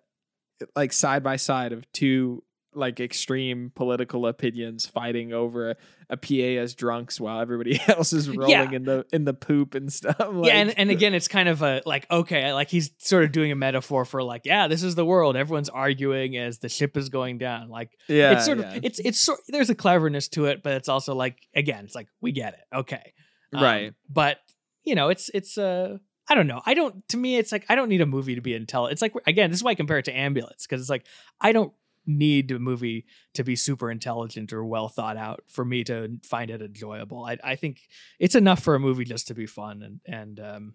like 0.76 0.94
side 0.94 1.24
by 1.24 1.36
side 1.36 1.74
of 1.74 1.92
two 1.92 2.44
like 2.74 3.02
extreme 3.02 3.70
political 3.76 4.26
opinions 4.26 4.86
fighting 4.86 5.34
over 5.34 5.72
a, 5.72 5.76
a 6.12 6.16
PA 6.16 6.62
as 6.62 6.74
drunks 6.74 7.20
while 7.20 7.42
everybody 7.42 7.78
else 7.90 8.14
is 8.14 8.30
rolling 8.30 8.50
Yeah. 8.52 8.72
in 8.72 8.84
the 8.86 9.06
in 9.12 9.26
the 9.26 9.34
poop 9.34 9.76
and 9.76 9.92
stuff. 10.00 10.16
yeah, 10.44 10.54
and, 10.54 10.80
and 10.80 10.90
again, 10.90 11.14
it's 11.14 11.28
kind 11.28 11.50
of 11.50 11.62
a 11.64 11.82
like 11.86 12.10
okay, 12.10 12.54
like 12.54 12.70
he's 12.70 12.92
sort 13.00 13.26
of 13.26 13.34
doing 13.34 13.52
a 13.52 13.56
metaphor 13.58 14.06
for 14.06 14.24
like, 14.24 14.44
yeah, 14.46 14.70
this 14.70 14.84
is 14.84 14.96
the 14.96 15.04
world. 15.06 15.36
Everyone's 15.36 15.68
arguing 15.68 16.38
as 16.38 16.60
the 16.60 16.70
ship 16.70 16.96
is 16.96 17.10
going 17.10 17.40
down. 17.40 17.68
Like 17.68 17.90
yeah, 18.08 18.32
it's 18.38 18.46
sort 18.46 18.60
yeah. 18.60 18.74
of 18.76 18.86
it's 18.86 19.00
it's 19.00 19.20
sort 19.20 19.40
there's 19.50 19.70
a 19.70 19.76
cleverness 19.76 20.30
to 20.30 20.46
it, 20.46 20.64
but 20.64 20.72
it's 20.76 20.88
also 20.88 21.14
like 21.14 21.40
again, 21.54 21.84
it's 21.84 21.96
like 21.96 22.08
we 22.22 22.32
get 22.32 22.54
it, 22.54 22.62
okay, 22.74 23.12
Um, 23.54 23.62
Right. 23.64 23.94
But 24.10 24.38
you 24.86 24.96
know, 24.96 25.10
it's 25.10 25.30
it's 25.34 25.58
uh 25.58 25.98
I 26.30 26.36
don't 26.36 26.48
know. 26.48 26.62
I 26.66 26.74
don't. 26.74 27.08
To 27.10 27.18
me, 27.18 27.38
it's 27.38 27.52
like 27.52 27.66
I 27.70 27.76
don't 27.76 27.90
need 27.90 28.02
a 28.02 28.06
movie 28.06 28.36
to 28.36 28.42
be 28.42 28.54
intelligent. 28.54 28.94
It's 28.94 29.02
like 29.02 29.14
again, 29.28 29.50
this 29.50 29.60
is 29.60 29.64
why 29.64 29.72
I 29.72 29.76
compare 29.76 29.98
it 29.98 30.06
to 30.06 30.18
Ambulance 30.18 30.66
because 30.68 30.82
it's 30.82 30.90
like 30.90 31.06
I 31.42 31.52
don't 31.52 31.74
need 32.08 32.50
a 32.52 32.58
movie 32.60 33.06
to 33.34 33.44
be 33.44 33.56
super 33.56 33.92
intelligent 33.92 34.52
or 34.54 34.64
well 34.66 34.88
thought 34.88 35.18
out 35.18 35.44
for 35.48 35.64
me 35.66 35.84
to 35.84 36.18
find 36.24 36.50
it 36.50 36.62
enjoyable. 36.62 37.26
I, 37.26 37.38
I 37.44 37.56
think 37.56 37.82
it's 38.20 38.36
enough 38.36 38.62
for 38.64 38.76
a 38.76 38.80
movie 38.80 39.04
just 39.06 39.28
to 39.28 39.34
be 39.34 39.46
fun 39.46 39.82
and 39.84 40.00
and 40.06 40.40
um, 40.40 40.74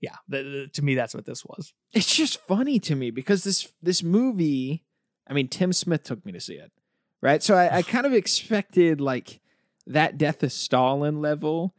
yeah, 0.00 0.16
the, 0.28 0.42
the- 0.42 0.66
to 0.72 0.82
me 0.82 0.94
that's 0.94 1.14
what 1.14 1.26
this 1.26 1.44
was. 1.44 1.72
it's 1.92 2.12
just 2.14 2.40
funny 2.46 2.78
to 2.80 2.94
me 2.96 3.10
because 3.10 3.44
this 3.44 3.68
this 3.82 4.02
movie 4.02 4.84
i 5.28 5.32
mean 5.32 5.46
tim 5.46 5.72
smith 5.72 6.02
took 6.02 6.24
me 6.26 6.32
to 6.32 6.40
see 6.40 6.54
it 6.54 6.72
right 7.20 7.40
so 7.42 7.54
i, 7.54 7.76
I 7.76 7.82
kind 7.82 8.04
of 8.06 8.12
expected 8.12 9.00
like 9.00 9.40
that 9.86 10.18
death 10.18 10.42
of 10.42 10.50
stalin 10.50 11.20
level 11.22 11.74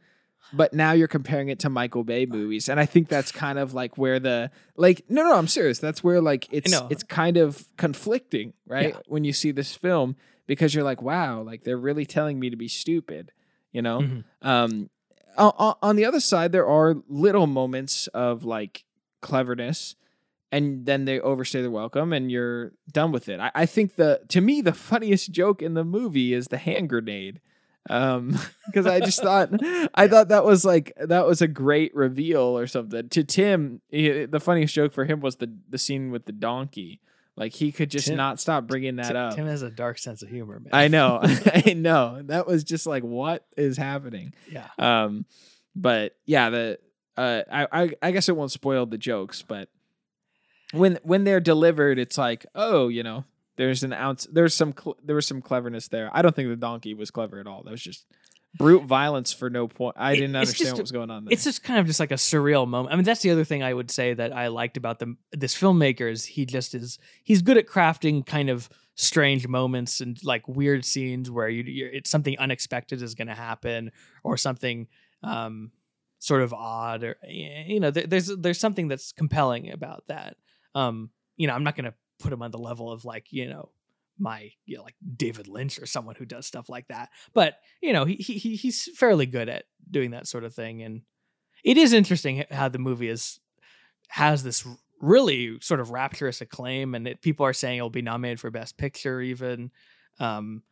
but 0.52 0.72
now 0.72 0.92
you're 0.92 1.08
comparing 1.08 1.48
it 1.48 1.58
to 1.58 1.68
michael 1.70 2.04
bay 2.04 2.26
movies 2.26 2.68
and 2.68 2.78
i 2.78 2.86
think 2.86 3.08
that's 3.08 3.32
kind 3.32 3.58
of 3.58 3.74
like 3.74 3.96
where 3.98 4.20
the 4.20 4.50
like 4.76 5.02
no 5.08 5.22
no 5.22 5.36
i'm 5.36 5.48
serious. 5.48 5.78
That's 5.78 6.04
where 6.04 6.20
like 6.20 6.46
it's 6.52 6.72
it's 6.90 7.02
kind 7.02 7.36
of 7.36 7.64
conflicting 7.76 8.52
right 8.66 8.90
Yeah. 8.94 9.00
when 9.06 9.24
you 9.24 9.32
see 9.32 9.50
this 9.52 9.74
film 9.74 10.16
because 10.46 10.74
you're 10.74 10.84
like 10.84 11.02
wow 11.02 11.42
like 11.42 11.64
they're 11.64 11.76
really 11.76 12.06
telling 12.06 12.38
me 12.38 12.50
to 12.50 12.56
be 12.56 12.68
stupid 12.68 13.32
you 13.72 13.82
know? 13.82 14.00
Mhm. 14.00 14.24
um 14.42 14.90
o- 15.36 15.52
o- 15.58 15.78
on 15.82 15.96
the 15.96 16.04
other 16.04 16.20
side 16.20 16.52
there 16.52 16.66
are 16.66 16.94
little 17.08 17.46
moments 17.48 18.06
of 18.08 18.44
like 18.44 18.84
cleverness 19.20 19.96
and 20.52 20.86
then 20.86 21.04
they 21.06 21.18
overstay 21.18 21.62
their 21.62 21.70
welcome 21.70 22.12
and 22.12 22.30
you're 22.30 22.70
done 22.92 23.10
with 23.10 23.28
it. 23.28 23.40
I, 23.40 23.50
I 23.56 23.66
think 23.66 23.96
the 23.96 24.20
to 24.28 24.40
me 24.40 24.60
the 24.60 24.72
funniest 24.72 25.32
joke 25.32 25.60
in 25.62 25.74
the 25.74 25.82
movie 25.82 26.32
is 26.32 26.46
the 26.48 26.58
hand 26.58 26.88
grenade 26.90 27.40
um 27.90 28.38
because 28.66 28.86
i 28.86 28.98
just 29.00 29.20
thought 29.22 29.50
i 29.94 30.08
thought 30.08 30.28
that 30.28 30.44
was 30.44 30.64
like 30.64 30.92
that 30.96 31.26
was 31.26 31.42
a 31.42 31.48
great 31.48 31.94
reveal 31.94 32.40
or 32.58 32.66
something. 32.66 33.08
To 33.10 33.24
tim 33.24 33.80
he- 33.90 34.24
the 34.24 34.40
funniest 34.40 34.74
joke 34.74 34.92
for 34.92 35.04
him 35.04 35.20
was 35.20 35.36
the 35.36 35.52
the 35.68 35.78
scene 35.78 36.10
with 36.10 36.24
the 36.26 36.32
donkey. 36.32 37.00
Like 37.36 37.52
he 37.52 37.72
could 37.72 37.90
just 37.90 38.06
Tim- 38.06 38.16
not 38.16 38.38
stop 38.38 38.66
bringing 38.68 38.94
that 38.96 39.08
Tim, 39.08 39.16
up. 39.16 39.34
Tim 39.34 39.46
has 39.46 39.62
a 39.62 39.70
dark 39.70 39.98
sense 39.98 40.22
of 40.22 40.28
humor, 40.28 40.60
man. 40.60 40.70
i 40.72 40.86
know. 40.86 41.18
I 41.22 41.72
know. 41.74 42.22
That 42.22 42.46
was 42.46 42.62
just 42.62 42.86
like 42.86 43.02
what 43.02 43.44
is 43.56 43.76
happening? 43.76 44.34
Yeah. 44.48 44.68
um, 44.78 45.26
but 45.74 46.14
yeah, 46.26 46.50
the 46.50 46.78
uh, 47.16 47.42
I, 47.50 47.66
I 47.82 47.90
I 48.02 48.10
guess 48.12 48.28
it 48.28 48.36
won't 48.36 48.52
spoil 48.52 48.86
the 48.86 48.98
jokes, 48.98 49.42
but 49.42 49.68
when 50.72 50.98
when 51.02 51.24
they're 51.24 51.40
delivered, 51.40 51.98
it's 51.98 52.16
like, 52.16 52.46
oh, 52.54 52.86
you 52.88 53.02
know, 53.02 53.24
there's 53.56 53.82
an 53.82 53.92
ounce, 53.92 54.26
there's 54.30 54.54
some, 54.54 54.72
cl- 54.76 54.96
there 55.04 55.16
was 55.16 55.26
some 55.26 55.40
cleverness 55.42 55.88
there. 55.88 56.10
I 56.12 56.22
don't 56.22 56.34
think 56.34 56.48
the 56.48 56.56
donkey 56.56 56.94
was 56.94 57.10
clever 57.10 57.38
at 57.40 57.46
all. 57.46 57.62
That 57.62 57.70
was 57.70 57.82
just 57.82 58.04
brute 58.56 58.84
violence 58.84 59.32
for 59.32 59.50
no 59.50 59.66
point. 59.68 59.96
I 59.98 60.12
It- 60.12 60.16
didn't 60.16 60.36
understand 60.36 60.58
just 60.66 60.72
what 60.74 60.80
was 60.82 60.92
going 60.92 61.10
on 61.10 61.24
there. 61.24 61.32
it's 61.32 61.44
just 61.44 61.62
kind 61.64 61.80
of 61.80 61.86
just 61.86 61.98
like 62.00 62.10
a 62.12 62.14
surreal 62.16 62.66
moment. 62.68 62.92
I 62.92 62.96
mean, 62.96 63.04
that's 63.04 63.22
the 63.22 63.30
other 63.30 63.44
thing 63.44 63.62
I 63.62 63.74
would 63.74 63.90
say 63.90 64.14
that 64.14 64.32
I 64.32 64.48
liked 64.48 64.76
about 64.76 64.98
the 65.00 65.16
this 65.32 65.54
filmmaker 65.58 66.10
is 66.10 66.24
he 66.24 66.46
just 66.46 66.74
is 66.74 66.98
he's 67.24 67.42
good 67.42 67.56
at 67.56 67.66
crafting 67.66 68.24
kind 68.24 68.50
of 68.50 68.68
strange 68.96 69.48
moments 69.48 70.00
and 70.00 70.22
like 70.22 70.46
weird 70.46 70.84
scenes 70.84 71.28
where 71.28 71.48
you 71.48 71.64
you're, 71.64 71.88
it's 71.90 72.08
something 72.10 72.38
unexpected 72.38 73.02
is 73.02 73.16
going 73.16 73.26
to 73.26 73.34
happen 73.34 73.90
or 74.22 74.36
something 74.36 74.86
um 75.24 75.72
sort 76.20 76.42
of 76.42 76.52
odd 76.54 77.02
or 77.02 77.16
you 77.28 77.80
know 77.80 77.90
there, 77.90 78.06
there's 78.06 78.28
there's 78.38 78.60
something 78.60 78.86
that's 78.88 79.10
compelling 79.10 79.70
about 79.72 80.04
that. 80.06 80.36
Um, 80.76 81.10
you 81.36 81.48
know, 81.48 81.54
I'm 81.54 81.64
not 81.64 81.74
going 81.74 81.86
to 81.86 81.94
put 82.24 82.32
him 82.32 82.42
on 82.42 82.50
the 82.50 82.58
level 82.58 82.90
of 82.90 83.04
like 83.04 83.26
you 83.30 83.48
know 83.48 83.70
my 84.18 84.50
you 84.64 84.76
know, 84.76 84.82
like 84.82 84.94
David 85.16 85.48
Lynch 85.48 85.78
or 85.78 85.86
someone 85.86 86.14
who 86.16 86.24
does 86.24 86.46
stuff 86.46 86.68
like 86.68 86.88
that. 86.88 87.10
But 87.32 87.58
you 87.82 87.92
know, 87.92 88.04
he 88.04 88.14
he 88.14 88.56
he's 88.56 88.88
fairly 88.96 89.26
good 89.26 89.48
at 89.48 89.64
doing 89.90 90.12
that 90.12 90.26
sort 90.26 90.44
of 90.44 90.54
thing, 90.54 90.82
and 90.82 91.02
it 91.64 91.76
is 91.76 91.92
interesting 91.92 92.44
how 92.50 92.68
the 92.68 92.78
movie 92.78 93.08
is 93.08 93.40
has 94.08 94.42
this 94.42 94.66
really 95.00 95.58
sort 95.60 95.80
of 95.80 95.90
rapturous 95.90 96.40
acclaim, 96.40 96.94
and 96.94 97.08
it, 97.08 97.22
people 97.22 97.44
are 97.46 97.52
saying 97.52 97.78
it'll 97.78 97.90
be 97.90 98.02
nominated 98.02 98.40
for 98.40 98.50
Best 98.50 98.76
Picture, 98.76 99.20
even, 99.20 99.70
um, 100.18 100.62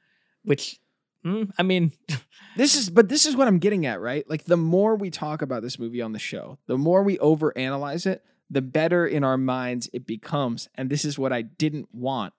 which. 0.45 0.79
mm, 1.25 1.51
I 1.59 1.63
mean, 1.63 1.93
This 2.57 2.75
is, 2.75 2.91
but 2.91 3.09
this 3.09 3.25
is 3.25 3.35
what 3.35 3.49
I'm 3.49 3.59
getting 3.59 3.87
at, 3.87 4.01
right? 4.01 4.29
Like 4.29 4.45
the 4.45 4.59
more 4.59 4.95
we 4.95 5.09
talk 5.09 5.41
about 5.41 5.63
this 5.63 5.79
movie 5.79 6.03
on 6.03 6.13
the 6.13 6.19
show, 6.19 6.59
the 6.67 6.77
more 6.77 7.03
we 7.03 7.17
overanalyze 7.17 8.05
it, 8.07 8.23
the 8.53 8.63
better 8.63 9.07
in 9.07 9.25
our 9.25 9.39
minds 9.39 9.89
it 9.93 10.07
becomes. 10.07 10.69
And 10.75 10.91
this 10.91 11.05
is 11.05 11.19
what 11.19 11.33
I 11.33 11.43
didn't 11.43 11.89
want 11.93 12.35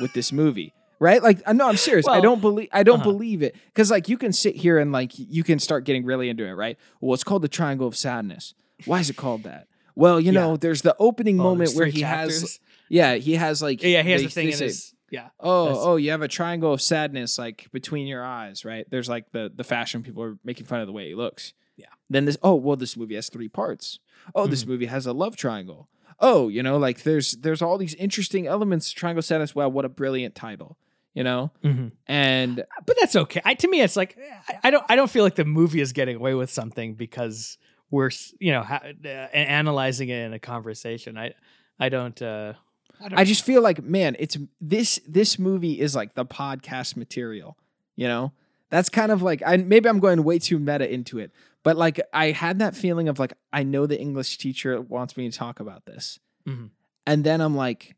with 0.00 0.12
this 0.14 0.32
movie, 0.32 0.72
right? 0.98 1.22
Like, 1.22 1.40
I 1.46 1.52
know 1.52 1.68
I'm 1.68 1.76
serious. 1.76 2.08
I 2.08 2.20
don't 2.20 2.40
believe, 2.40 2.68
I 2.72 2.82
don't 2.82 3.00
uh-huh. 3.00 3.10
believe 3.10 3.42
it 3.42 3.54
because 3.66 3.90
like 3.90 4.08
you 4.08 4.16
can 4.16 4.32
sit 4.32 4.56
here 4.56 4.78
and 4.78 4.90
like 4.90 5.12
you 5.14 5.44
can 5.44 5.58
start 5.58 5.84
getting 5.84 6.04
really 6.04 6.28
into 6.28 6.44
it, 6.44 6.52
right? 6.52 6.78
Well, 7.00 7.14
it's 7.14 7.24
called 7.24 7.42
the 7.42 7.48
Triangle 7.48 7.86
of 7.86 7.96
Sadness. 7.96 8.54
Why 8.86 9.00
is 9.00 9.10
it 9.10 9.16
called 9.16 9.44
that? 9.44 9.68
Well, 9.94 10.18
you 10.18 10.32
Yeah. 10.32 10.40
know, 10.40 10.56
there's 10.56 10.82
the 10.82 10.96
opening 10.98 11.38
oh, 11.40 11.42
moment 11.42 11.74
where 11.74 11.86
he 11.86 12.02
has, 12.02 12.60
yeah, 12.88 13.14
he 13.14 13.34
has 13.34 13.60
like, 13.60 13.82
yeah, 13.82 14.02
he 14.02 14.12
has 14.12 14.22
the 14.22 14.28
thing 14.28 14.50
in 14.50 14.58
his 14.58 14.94
yeah. 15.10 15.28
Oh, 15.40 15.92
oh, 15.92 15.96
you 15.96 16.10
have 16.10 16.22
a 16.22 16.28
triangle 16.28 16.72
of 16.72 16.82
sadness 16.82 17.38
like 17.38 17.68
between 17.72 18.06
your 18.06 18.24
eyes, 18.24 18.64
right? 18.64 18.86
There's 18.90 19.08
like 19.08 19.30
the 19.32 19.50
the 19.54 19.64
fashion 19.64 20.02
people 20.02 20.22
are 20.22 20.38
making 20.44 20.66
fun 20.66 20.80
of 20.80 20.86
the 20.86 20.92
way 20.92 21.08
he 21.08 21.14
looks. 21.14 21.54
Yeah. 21.78 21.86
Then 22.10 22.26
this 22.26 22.36
oh, 22.42 22.54
well 22.56 22.76
this 22.76 22.96
movie 22.96 23.14
has 23.14 23.30
three 23.30 23.48
parts. 23.48 23.98
Oh, 24.34 24.46
this 24.46 24.60
Mm-hmm. 24.62 24.70
movie 24.70 24.86
has 24.86 25.06
a 25.06 25.12
love 25.14 25.36
triangle. 25.36 25.88
Oh, 26.20 26.48
you 26.48 26.62
know, 26.62 26.76
like 26.76 27.04
there's 27.04 27.32
there's 27.32 27.62
all 27.62 27.78
these 27.78 27.94
interesting 27.94 28.46
elements 28.46 28.90
Triangle 28.90 29.22
Sadness. 29.22 29.54
Wow, 29.54 29.68
what 29.68 29.84
a 29.86 29.88
brilliant 29.88 30.34
title. 30.34 30.76
You 31.14 31.24
know? 31.24 31.50
Mhm. 31.64 31.92
And 32.06 32.64
but 32.86 32.96
that's 33.00 33.16
okay. 33.16 33.40
I, 33.44 33.54
to 33.54 33.68
me, 33.68 33.80
it's 33.80 33.96
like 33.96 34.18
I, 34.48 34.58
I 34.64 34.70
don't 34.70 34.84
I 34.88 34.96
don't 34.96 35.10
feel 35.10 35.24
like 35.24 35.36
the 35.36 35.44
movie 35.44 35.80
is 35.80 35.92
getting 35.92 36.16
away 36.16 36.34
with 36.34 36.50
something 36.50 36.94
because 36.94 37.56
we're 37.90 38.10
you 38.38 38.52
know 38.52 38.62
ha- 38.62 38.82
uh, 39.04 39.08
analyzing 39.08 40.08
it 40.10 40.18
in 40.26 40.32
a 40.34 40.38
conversation. 40.38 41.16
I 41.16 41.32
I 41.80 41.88
don't. 41.88 42.20
uh 42.20 42.54
I 43.00 43.08
don't 43.08 43.18
I 43.20 43.24
just 43.24 43.44
feel 43.44 43.62
like, 43.62 43.80
man, 43.82 44.16
it's 44.18 44.36
this 44.60 44.98
this 45.06 45.38
movie 45.38 45.80
is 45.80 45.94
like 45.94 46.14
the 46.14 46.24
podcast 46.26 46.96
material, 46.96 47.56
you 47.94 48.08
know? 48.08 48.32
That's 48.70 48.88
kind 48.88 49.10
of 49.12 49.22
like 49.22 49.42
I 49.46 49.56
maybe 49.56 49.88
I'm 49.88 50.00
going 50.00 50.22
way 50.24 50.38
too 50.38 50.58
meta 50.58 50.92
into 50.92 51.18
it, 51.18 51.32
but 51.62 51.76
like 51.76 52.00
I 52.12 52.30
had 52.32 52.58
that 52.58 52.74
feeling 52.76 53.08
of 53.08 53.18
like 53.18 53.32
I 53.52 53.62
know 53.62 53.86
the 53.86 53.98
English 53.98 54.38
teacher 54.38 54.80
wants 54.80 55.16
me 55.16 55.30
to 55.30 55.36
talk 55.36 55.60
about 55.60 55.86
this. 55.86 56.18
Mhm. 56.46 56.70
And 57.06 57.24
then 57.24 57.40
I'm 57.40 57.56
like 57.56 57.96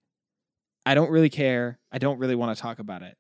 I 0.87 0.95
don't 0.95 1.11
really 1.11 1.29
care. 1.29 1.79
I 1.93 1.99
don't 1.99 2.19
really 2.19 2.35
want 2.37 2.57
to 2.57 2.61
talk 2.61 2.79
about 2.79 3.03
it. 3.03 3.17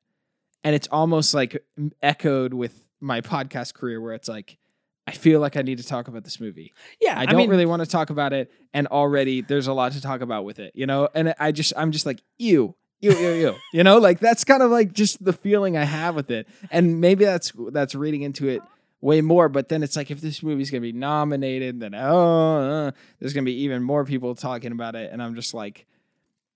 And 0.64 0.74
it's 0.74 0.88
almost 0.90 1.34
like 1.34 1.62
echoed 2.02 2.54
with 2.54 2.88
my 3.00 3.20
podcast 3.20 3.74
career 3.74 4.00
where 4.00 4.14
it's 4.14 4.28
like 4.28 4.58
I 5.06 5.12
feel 5.12 5.40
like 5.40 5.56
I 5.56 5.62
need 5.62 5.78
to 5.78 5.84
talk 5.84 6.06
about 6.06 6.22
this 6.22 6.38
movie. 6.38 6.72
yeah. 7.00 7.18
I 7.18 7.22
I, 7.22 7.26
don't 7.26 7.36
mean, 7.38 7.50
really 7.50 7.66
want 7.66 7.82
to 7.82 7.88
talk 7.88 8.10
about 8.10 8.32
it, 8.32 8.52
and 8.72 8.86
already 8.86 9.40
there's 9.40 9.66
a 9.66 9.72
lot 9.72 9.90
to 9.92 10.00
talk 10.00 10.20
about 10.20 10.44
with 10.44 10.60
it, 10.60 10.72
you 10.76 10.86
know. 10.86 11.08
And 11.14 11.34
I 11.40 11.50
just, 11.50 11.72
I'm 11.76 11.90
just 11.90 12.06
like, 12.06 12.22
ew, 12.38 12.76
ew, 13.00 13.12
ew, 13.12 13.32
ew, 13.32 13.54
you 13.72 13.84
know, 13.84 13.98
like 13.98 14.20
that's 14.20 14.44
kind 14.44 14.62
of 14.62 14.70
like 14.70 14.92
just 14.92 15.24
the 15.24 15.32
feeling 15.32 15.76
I 15.76 15.84
have 15.84 16.14
with 16.14 16.30
it, 16.30 16.48
and 16.70 17.00
maybe 17.00 17.24
that's 17.24 17.52
that's 17.70 17.94
reading 17.94 18.22
into 18.22 18.48
it 18.48 18.62
way 19.00 19.20
more. 19.20 19.48
But 19.48 19.68
then 19.68 19.82
it's 19.82 19.96
like, 19.96 20.10
if 20.10 20.20
this 20.20 20.42
movie's 20.42 20.70
gonna 20.70 20.80
be 20.80 20.92
nominated, 20.92 21.80
then 21.80 21.94
oh, 21.94 22.88
uh, 22.88 22.90
there's 23.18 23.32
gonna 23.32 23.44
be 23.44 23.62
even 23.62 23.82
more 23.82 24.04
people 24.04 24.34
talking 24.34 24.72
about 24.72 24.94
it, 24.94 25.12
and 25.12 25.22
I'm 25.22 25.34
just 25.34 25.54
like, 25.54 25.86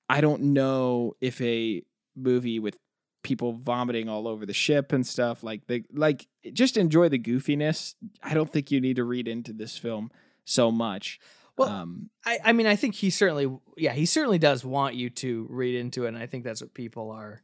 I 0.08 0.20
don't 0.20 0.42
know 0.54 1.14
if 1.20 1.40
a 1.40 1.82
movie 2.16 2.58
with 2.58 2.78
people 3.22 3.54
vomiting 3.54 4.08
all 4.08 4.28
over 4.28 4.44
the 4.44 4.52
ship 4.52 4.92
and 4.92 5.06
stuff 5.06 5.42
like 5.42 5.66
they 5.66 5.82
like 5.92 6.26
just 6.52 6.76
enjoy 6.76 7.08
the 7.08 7.18
goofiness. 7.18 7.94
I 8.22 8.34
don't 8.34 8.52
think 8.52 8.70
you 8.70 8.80
need 8.80 8.96
to 8.96 9.04
read 9.04 9.26
into 9.26 9.52
this 9.52 9.78
film 9.78 10.10
so 10.44 10.70
much 10.70 11.18
Well, 11.56 11.68
um 11.68 12.10
I, 12.24 12.38
I 12.46 12.52
mean, 12.52 12.66
I 12.66 12.76
think 12.76 12.94
he 12.94 13.10
certainly, 13.10 13.54
yeah, 13.76 13.92
he 13.92 14.06
certainly 14.06 14.38
does 14.38 14.64
want 14.64 14.94
you 14.94 15.10
to 15.10 15.46
read 15.50 15.74
into 15.74 16.04
it, 16.04 16.08
and 16.08 16.18
I 16.18 16.26
think 16.26 16.44
that's 16.44 16.62
what 16.62 16.74
people 16.74 17.10
are. 17.10 17.42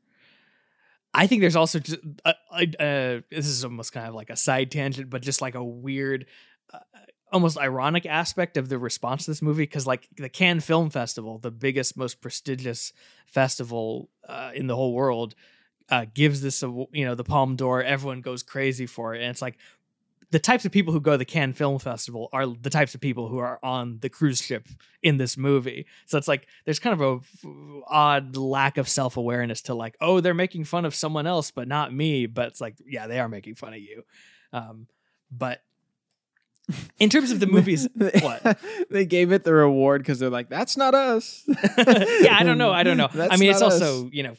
I 1.12 1.26
think 1.26 1.40
there's 1.40 1.56
also 1.56 1.80
just 1.80 1.98
uh, 2.24 2.32
uh, 2.52 3.20
this 3.30 3.46
is 3.46 3.64
almost 3.64 3.92
kind 3.92 4.06
of 4.06 4.14
like 4.14 4.30
a 4.30 4.36
side 4.36 4.70
tangent, 4.70 5.10
but 5.10 5.22
just 5.22 5.42
like 5.42 5.54
a 5.56 5.64
weird, 5.64 6.26
uh, 6.72 6.78
almost 7.32 7.58
ironic 7.58 8.06
aspect 8.06 8.56
of 8.56 8.68
the 8.68 8.78
response 8.78 9.24
to 9.24 9.32
this 9.32 9.42
movie 9.42 9.64
because, 9.64 9.86
like, 9.86 10.08
the 10.16 10.28
Cannes 10.28 10.60
Film 10.60 10.88
Festival, 10.88 11.38
the 11.38 11.50
biggest, 11.50 11.96
most 11.96 12.20
prestigious 12.20 12.92
festival 13.26 14.08
uh, 14.28 14.50
in 14.54 14.66
the 14.68 14.76
whole 14.76 14.92
world, 14.94 15.34
uh, 15.88 16.06
gives 16.14 16.40
this, 16.42 16.62
a, 16.62 16.68
you 16.92 17.04
know, 17.04 17.16
the 17.16 17.24
Palme 17.24 17.56
d'Or. 17.56 17.82
Everyone 17.82 18.20
goes 18.20 18.42
crazy 18.44 18.86
for 18.86 19.14
it, 19.14 19.20
and 19.20 19.30
it's 19.30 19.42
like 19.42 19.58
the 20.30 20.38
types 20.38 20.64
of 20.64 20.70
people 20.70 20.92
who 20.92 21.00
go 21.00 21.12
to 21.12 21.18
the 21.18 21.24
Cannes 21.24 21.54
Film 21.54 21.78
Festival 21.78 22.28
are 22.32 22.46
the 22.46 22.70
types 22.70 22.94
of 22.94 23.00
people 23.00 23.28
who 23.28 23.38
are 23.38 23.58
on 23.62 23.98
the 24.00 24.08
cruise 24.08 24.40
ship 24.40 24.68
in 25.02 25.16
this 25.16 25.36
movie. 25.36 25.86
So 26.06 26.18
it's 26.18 26.28
like 26.28 26.46
there's 26.64 26.78
kind 26.78 27.00
of 27.00 27.24
a 27.44 27.48
odd 27.88 28.36
lack 28.36 28.78
of 28.78 28.88
self 28.88 29.16
awareness 29.16 29.62
to 29.62 29.74
like, 29.74 29.96
oh, 30.00 30.20
they're 30.20 30.34
making 30.34 30.64
fun 30.64 30.84
of 30.84 30.94
someone 30.94 31.26
else, 31.26 31.50
but 31.50 31.66
not 31.66 31.92
me. 31.92 32.26
But 32.26 32.48
it's 32.48 32.60
like, 32.60 32.76
yeah, 32.86 33.08
they 33.08 33.18
are 33.18 33.28
making 33.28 33.56
fun 33.56 33.72
of 33.72 33.80
you. 33.80 34.04
Um, 34.52 34.86
but 35.32 35.62
in 37.00 37.10
terms 37.10 37.32
of 37.32 37.40
the 37.40 37.46
movies, 37.48 37.88
what? 38.20 38.58
they 38.90 39.06
gave 39.06 39.32
it 39.32 39.42
the 39.42 39.52
reward 39.52 40.02
because 40.02 40.20
they're 40.20 40.30
like 40.30 40.48
that's 40.48 40.76
not 40.76 40.94
us 40.94 41.44
yeah, 41.48 42.36
I 42.38 42.42
don't 42.44 42.58
know. 42.58 42.70
I 42.70 42.84
don't 42.84 42.96
know. 42.96 43.08
I 43.14 43.36
mean, 43.36 43.50
it's 43.50 43.62
us. 43.62 43.74
also 43.74 44.08
you 44.12 44.22
know, 44.22 44.36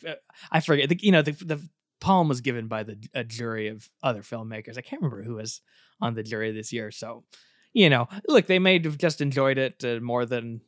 I 0.51 0.61
forget. 0.61 0.89
The, 0.89 0.97
you 1.01 1.11
know, 1.11 1.21
the 1.21 1.31
the 1.31 1.61
palm 2.01 2.27
was 2.27 2.41
given 2.41 2.67
by 2.67 2.83
the 2.83 2.97
a 3.13 3.23
jury 3.23 3.69
of 3.69 3.89
other 4.03 4.21
filmmakers. 4.21 4.77
I 4.77 4.81
can't 4.81 5.01
remember 5.01 5.23
who 5.23 5.35
was 5.35 5.61
on 6.01 6.15
the 6.15 6.23
jury 6.23 6.51
this 6.51 6.73
year. 6.73 6.91
So, 6.91 7.23
you 7.71 7.89
know, 7.89 8.09
look, 8.27 8.47
they 8.47 8.59
may 8.59 8.79
have 8.79 8.97
just 8.97 9.21
enjoyed 9.21 9.57
it 9.57 9.83
uh, 9.85 9.99
more 10.01 10.25
than 10.25 10.61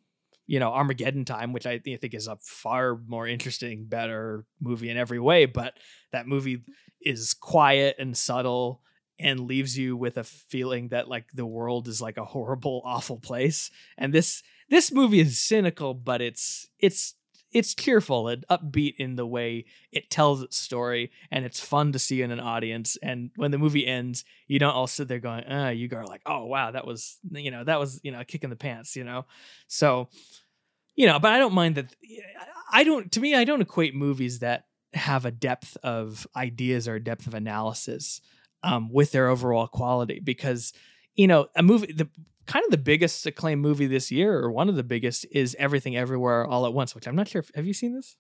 you 0.45 0.59
know 0.59 0.71
Armageddon 0.71 1.25
Time, 1.25 1.51
which 1.51 1.65
I 1.65 1.79
thi- 1.79 1.97
think 1.97 2.13
is 2.13 2.27
a 2.27 2.38
far 2.38 2.97
more 3.07 3.27
interesting, 3.27 3.86
better 3.86 4.45
movie 4.61 4.89
in 4.89 4.97
every 4.97 5.19
way. 5.19 5.45
But 5.45 5.73
that 6.13 6.27
movie 6.27 6.63
is 7.01 7.34
quiet 7.34 7.97
and 7.99 8.15
subtle 8.15 8.81
and 9.19 9.41
leaves 9.41 9.77
you 9.77 9.95
with 9.95 10.17
a 10.17 10.23
feeling 10.23 10.89
that 10.89 11.07
like 11.07 11.25
the 11.34 11.45
world 11.45 11.88
is 11.88 12.01
like 12.01 12.17
a 12.17 12.25
horrible 12.25 12.81
awful 12.86 13.19
place 13.19 13.69
and 13.97 14.13
this 14.13 14.41
this 14.69 14.91
movie 14.91 15.19
is 15.19 15.39
cynical 15.39 15.93
but 15.93 16.21
it's 16.21 16.67
it's 16.79 17.15
it's 17.54 17.74
cheerful 17.74 18.28
and 18.28 18.45
upbeat 18.49 18.95
in 18.97 19.16
the 19.16 19.26
way 19.26 19.66
it 19.91 20.10
tells 20.10 20.41
its 20.41 20.58
story 20.58 21.12
and 21.32 21.45
it's 21.45 21.60
fun 21.60 21.91
to 21.91 21.99
see 21.99 22.22
in 22.22 22.32
an 22.32 22.39
audience 22.39 22.97
and 23.01 23.32
when 23.36 23.51
the 23.51 23.58
movie 23.58 23.86
ends 23.86 24.26
you 24.47 24.60
don't 24.60 24.74
all 24.74 24.88
sit 24.88 25.08
there 25.08 25.20
going 25.20 25.43
uh 25.49 25.70
you 25.70 25.88
go 25.88 26.01
like 26.01 26.22
oh 26.26 26.45
wow 26.45 26.72
that 26.72 26.86
was 26.86 27.18
you 27.32 27.51
know 27.51 27.64
that 27.64 27.80
was 27.80 27.99
you 28.04 28.12
know 28.12 28.20
a 28.20 28.26
kick 28.26 28.43
in 28.43 28.49
the 28.49 28.56
pants 28.56 28.95
you 28.95 29.04
know? 29.04 29.26
So 29.68 30.10
you 30.95 31.08
know 31.08 31.20
but 31.20 31.32
i 31.32 31.39
don't 31.39 31.54
mind 31.54 31.76
that 31.76 31.95
i 32.72 32.84
don't 32.84 33.12
to 33.12 33.20
me 33.20 33.36
i 33.36 33.43
don't 33.43 33.62
equate 33.62 33.95
movies 33.95 34.39
that 34.39 34.66
have 34.93 35.26
a 35.26 35.32
depth 35.32 35.78
of 35.84 36.28
ideas 36.36 36.88
or 36.88 36.95
a 36.95 37.04
depth 37.04 37.26
of 37.28 37.34
analysis 37.34 38.22
um, 38.64 38.91
with 38.91 39.12
their 39.12 39.28
overall 39.28 39.68
quality 39.68 40.20
because 40.24 40.72
you 41.16 41.28
know 41.28 41.47
a 41.55 41.64
movie 41.64 41.91
the 41.93 42.07
kind 42.45 42.66
of 42.66 42.72
the 42.72 42.78
biggest 42.78 43.26
acclaimed 43.26 43.61
movie 43.61 43.88
this 43.88 44.11
year 44.11 44.38
or 44.39 44.51
one 44.51 44.68
of 44.70 44.76
the 44.76 44.84
biggest 44.84 45.26
is 45.32 45.55
everything 45.59 45.95
everywhere 45.95 46.45
all 46.45 46.66
at 46.66 46.74
once 46.74 46.93
which 46.95 47.07
i'm 47.07 47.16
not 47.16 47.28
sure 47.28 47.39
if, 47.39 47.51
have 47.55 47.66
you 47.66 47.74
seen 47.74 47.93
this? 47.95 48.18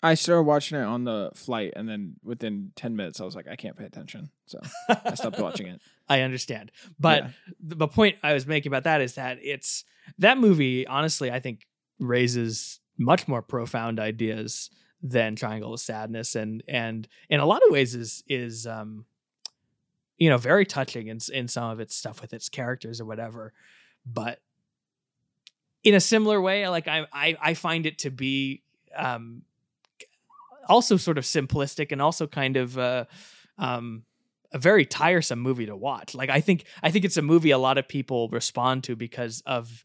I 0.00 0.14
started 0.14 0.44
watching 0.44 0.78
it 0.78 0.84
on 0.84 1.02
the 1.02 1.32
flight 1.34 1.72
and 1.74 1.88
then 1.88 2.14
within 2.22 2.70
10 2.76 2.94
minutes 2.94 3.20
i 3.20 3.24
was 3.24 3.34
like 3.34 3.48
i 3.48 3.56
can't 3.56 3.76
pay 3.76 3.84
attention. 3.84 4.30
So 4.46 4.60
i 4.88 5.14
stopped 5.14 5.40
watching 5.40 5.66
it. 5.66 5.80
I 6.08 6.20
understand. 6.20 6.70
But 7.00 7.24
Yeah. 7.24 7.30
the, 7.60 7.74
the 7.74 7.88
point 7.88 8.16
i 8.22 8.32
was 8.32 8.46
making 8.46 8.70
about 8.70 8.84
that 8.84 9.00
is 9.00 9.14
that 9.14 9.38
it's 9.42 9.84
that 10.18 10.38
movie 10.38 10.86
honestly 10.86 11.32
i 11.32 11.40
think 11.40 11.66
raises 11.98 12.78
much 12.96 13.26
more 13.26 13.42
profound 13.42 13.98
ideas 13.98 14.70
than 15.02 15.36
triangle 15.36 15.74
of 15.74 15.80
sadness. 15.80 16.34
And 16.34 16.62
and 16.68 17.06
in 17.28 17.40
a 17.40 17.46
lot 17.46 17.62
of 17.64 17.72
ways 17.72 17.94
is 17.94 18.22
is 18.28 18.66
um 18.66 19.04
you 20.18 20.28
know 20.28 20.38
very 20.38 20.66
touching 20.66 21.06
in 21.06 21.18
in 21.32 21.48
some 21.48 21.70
of 21.70 21.80
its 21.80 21.94
stuff 21.94 22.20
with 22.20 22.32
its 22.32 22.48
characters 22.48 23.00
or 23.00 23.04
whatever 23.04 23.52
but 24.04 24.40
in 25.84 25.94
a 25.94 26.00
similar 26.00 26.40
way 26.40 26.68
like 26.68 26.88
i 26.88 27.06
i, 27.12 27.36
I 27.40 27.54
find 27.54 27.86
it 27.86 27.98
to 28.00 28.10
be 28.10 28.62
um 28.96 29.42
also 30.68 30.96
sort 30.96 31.18
of 31.18 31.24
simplistic 31.24 31.92
and 31.92 32.02
also 32.02 32.26
kind 32.26 32.56
of 32.56 32.78
uh 32.78 33.04
um 33.58 34.04
a 34.52 34.58
very 34.58 34.86
tiresome 34.86 35.40
movie 35.40 35.66
to 35.66 35.76
watch. 35.76 36.14
Like 36.14 36.30
I 36.30 36.40
think 36.40 36.64
I 36.82 36.90
think 36.90 37.04
it's 37.04 37.16
a 37.16 37.22
movie 37.22 37.50
a 37.50 37.58
lot 37.58 37.78
of 37.78 37.88
people 37.88 38.28
respond 38.28 38.84
to 38.84 38.96
because 38.96 39.42
of 39.46 39.82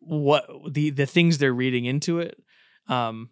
what 0.00 0.46
the 0.70 0.90
the 0.90 1.06
things 1.06 1.38
they're 1.38 1.54
reading 1.54 1.84
into 1.84 2.18
it. 2.18 2.42
Um 2.88 3.30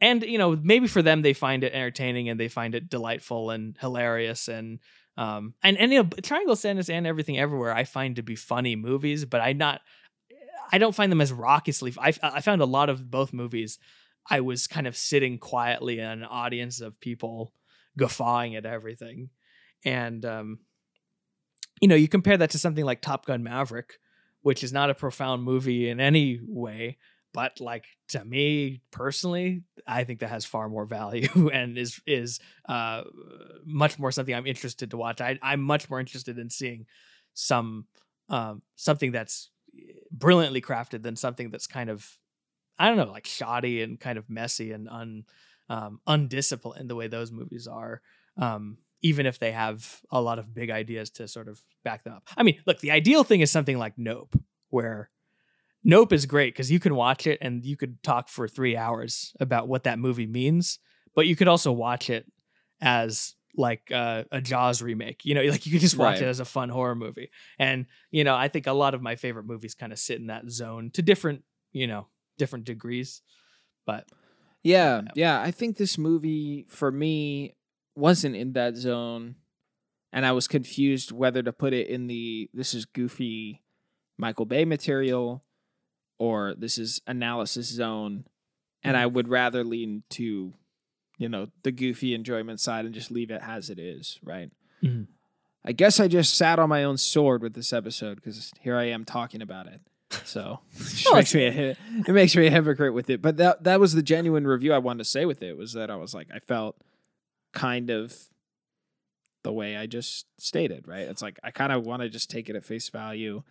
and 0.00 0.22
you 0.22 0.38
know, 0.38 0.56
maybe 0.56 0.86
for 0.86 1.02
them 1.02 1.22
they 1.22 1.32
find 1.32 1.64
it 1.64 1.72
entertaining 1.72 2.28
and 2.28 2.38
they 2.38 2.48
find 2.48 2.74
it 2.74 2.88
delightful 2.88 3.50
and 3.50 3.76
hilarious 3.80 4.48
and 4.48 4.80
um 5.20 5.54
and 5.62 5.76
and 5.78 5.92
you 5.92 6.02
know, 6.02 6.08
Triangle 6.22 6.56
Sadness 6.56 6.88
and 6.88 7.06
Everything 7.06 7.38
Everywhere 7.38 7.72
I 7.72 7.84
find 7.84 8.16
to 8.16 8.22
be 8.22 8.36
funny 8.36 8.74
movies, 8.74 9.24
but 9.24 9.40
I 9.40 9.52
not 9.52 9.80
I 10.72 10.78
don't 10.78 10.94
find 10.94 11.12
them 11.12 11.20
as 11.20 11.32
raucously. 11.32 11.94
I 11.98 12.12
I 12.22 12.40
found 12.40 12.62
a 12.62 12.66
lot 12.66 12.88
of 12.88 13.10
both 13.10 13.32
movies 13.32 13.78
I 14.28 14.40
was 14.40 14.66
kind 14.66 14.86
of 14.86 14.96
sitting 14.96 15.38
quietly 15.38 15.98
in 15.98 16.04
an 16.04 16.24
audience 16.24 16.80
of 16.80 17.00
people 17.00 17.52
guffawing 17.98 18.56
at 18.56 18.66
everything. 18.66 19.30
And 19.84 20.24
um, 20.24 20.58
you 21.80 21.88
know, 21.88 21.94
you 21.94 22.08
compare 22.08 22.36
that 22.36 22.50
to 22.50 22.58
something 22.58 22.84
like 22.84 23.00
Top 23.00 23.26
Gun 23.26 23.42
Maverick, 23.42 23.98
which 24.42 24.62
is 24.62 24.72
not 24.72 24.90
a 24.90 24.94
profound 24.94 25.42
movie 25.42 25.88
in 25.88 26.00
any 26.00 26.40
way, 26.42 26.98
but 27.32 27.60
like 27.60 27.86
to 28.08 28.24
me 28.24 28.82
personally, 28.90 29.62
I 29.86 30.04
think 30.04 30.20
that 30.20 30.30
has 30.30 30.44
far 30.44 30.68
more 30.68 30.86
value 30.86 31.48
and 31.52 31.78
is 31.78 32.00
is 32.06 32.40
uh, 32.68 33.02
much 33.64 33.98
more 33.98 34.12
something 34.12 34.34
I'm 34.34 34.46
interested 34.46 34.90
to 34.90 34.96
watch. 34.96 35.20
I, 35.20 35.38
I'm 35.42 35.60
much 35.60 35.88
more 35.88 36.00
interested 36.00 36.38
in 36.38 36.50
seeing 36.50 36.86
some 37.34 37.86
um, 38.28 38.62
something 38.76 39.12
that's 39.12 39.50
brilliantly 40.10 40.60
crafted 40.60 41.02
than 41.02 41.16
something 41.16 41.50
that's 41.50 41.66
kind 41.66 41.90
of 41.90 42.18
I 42.78 42.88
don't 42.88 42.96
know, 42.96 43.12
like 43.12 43.26
shoddy 43.26 43.82
and 43.82 44.00
kind 44.00 44.18
of 44.18 44.30
messy 44.30 44.72
and 44.72 44.88
un 44.88 45.24
um, 45.68 46.00
undisciplined 46.06 46.90
the 46.90 46.96
way 46.96 47.08
those 47.08 47.30
movies 47.30 47.66
are. 47.66 48.00
Um, 48.36 48.78
even 49.02 49.24
if 49.26 49.38
they 49.38 49.52
have 49.52 50.00
a 50.10 50.20
lot 50.20 50.38
of 50.38 50.52
big 50.52 50.70
ideas 50.70 51.10
to 51.10 51.26
sort 51.26 51.48
of 51.48 51.62
back 51.84 52.04
them 52.04 52.12
up. 52.12 52.28
I 52.36 52.42
mean, 52.42 52.60
look, 52.66 52.80
the 52.80 52.90
ideal 52.90 53.24
thing 53.24 53.40
is 53.40 53.50
something 53.50 53.78
like 53.78 53.94
Nope, 53.96 54.38
where 54.68 55.10
Nope 55.82 56.12
is 56.12 56.26
great 56.26 56.54
because 56.54 56.70
you 56.70 56.78
can 56.78 56.94
watch 56.94 57.26
it 57.26 57.38
and 57.40 57.64
you 57.64 57.76
could 57.76 58.02
talk 58.02 58.28
for 58.28 58.46
three 58.46 58.76
hours 58.76 59.32
about 59.40 59.68
what 59.68 59.84
that 59.84 59.98
movie 59.98 60.26
means, 60.26 60.78
but 61.14 61.26
you 61.26 61.36
could 61.36 61.48
also 61.48 61.72
watch 61.72 62.10
it 62.10 62.30
as 62.80 63.34
like 63.56 63.90
uh, 63.90 64.24
a 64.30 64.40
Jaws 64.40 64.82
remake. 64.82 65.24
You 65.24 65.34
know, 65.34 65.42
like 65.50 65.66
you 65.66 65.72
could 65.72 65.80
just 65.80 65.96
watch 65.96 66.16
right. 66.16 66.22
it 66.22 66.28
as 66.28 66.40
a 66.40 66.44
fun 66.44 66.68
horror 66.68 66.94
movie. 66.94 67.30
And 67.58 67.86
you 68.10 68.24
know, 68.24 68.36
I 68.36 68.48
think 68.48 68.66
a 68.66 68.72
lot 68.72 68.94
of 68.94 69.02
my 69.02 69.16
favorite 69.16 69.46
movies 69.46 69.74
kind 69.74 69.92
of 69.92 69.98
sit 69.98 70.18
in 70.18 70.26
that 70.26 70.50
zone 70.50 70.90
to 70.94 71.02
different, 71.02 71.44
you 71.72 71.86
know, 71.86 72.08
different 72.36 72.66
degrees. 72.66 73.22
But 73.86 74.06
yeah, 74.62 75.02
yeah, 75.14 75.40
I 75.40 75.50
think 75.50 75.76
this 75.76 75.96
movie 75.96 76.66
for 76.68 76.92
me 76.92 77.56
wasn't 77.96 78.36
in 78.36 78.52
that 78.52 78.76
zone 78.76 79.36
and 80.12 80.26
I 80.26 80.32
was 80.32 80.48
confused 80.48 81.12
whether 81.12 81.42
to 81.42 81.52
put 81.52 81.72
it 81.72 81.88
in 81.88 82.06
the 82.06 82.50
this 82.52 82.74
is 82.74 82.84
goofy 82.84 83.62
Michael 84.18 84.46
Bay 84.46 84.64
material 84.64 85.42
or 86.20 86.54
this 86.54 86.78
is 86.78 87.00
analysis 87.06 87.66
zone 87.66 88.24
and 88.84 88.96
I 88.96 89.04
mm-hmm. 89.04 89.14
would 89.14 89.28
rather 89.28 89.64
lean 89.64 90.04
to 90.10 90.52
you 91.18 91.28
know 91.28 91.48
the 91.64 91.72
goofy 91.72 92.14
enjoyment 92.14 92.60
side 92.60 92.84
and 92.84 92.94
just 92.94 93.10
leave 93.10 93.30
it 93.30 93.40
as 93.42 93.70
it 93.70 93.78
is, 93.78 94.20
right? 94.22 94.50
Mm-hmm. 94.82 95.10
I 95.64 95.72
guess 95.72 95.98
I 95.98 96.08
just 96.08 96.34
sat 96.34 96.58
on 96.58 96.68
my 96.68 96.84
own 96.84 96.96
sword 96.96 97.42
with 97.42 97.54
this 97.54 97.72
episode 97.72 98.16
because 98.16 98.52
here 98.60 98.76
I 98.76 98.84
am 98.84 99.04
talking 99.04 99.42
about 99.42 99.66
it. 99.66 99.80
So 100.24 100.60
it 100.76 101.14
makes 101.14 101.34
me 101.34 101.44
a, 101.46 101.76
it 102.06 102.12
makes 102.12 102.36
me 102.36 102.46
a 102.46 102.50
hypocrite 102.50 102.94
with 102.94 103.10
it. 103.10 103.20
But 103.20 103.38
that 103.38 103.64
that 103.64 103.80
was 103.80 103.94
the 103.94 104.02
genuine 104.02 104.46
review 104.46 104.72
I 104.72 104.78
wanted 104.78 104.98
to 104.98 105.04
say 105.04 105.24
with 105.24 105.42
it 105.42 105.56
was 105.56 105.72
that 105.72 105.90
I 105.90 105.96
was 105.96 106.14
like 106.14 106.28
I 106.34 106.38
felt 106.38 106.76
kind 107.52 107.90
of 107.90 108.14
the 109.42 109.52
way 109.52 109.76
I 109.76 109.86
just 109.86 110.26
stated, 110.38 110.86
right? 110.86 111.08
It's 111.08 111.22
like 111.22 111.38
I 111.42 111.50
kind 111.50 111.72
of 111.72 111.86
want 111.86 112.02
to 112.02 112.10
just 112.10 112.30
take 112.30 112.50
it 112.50 112.56
at 112.56 112.64
face 112.64 112.90
value, 112.90 113.42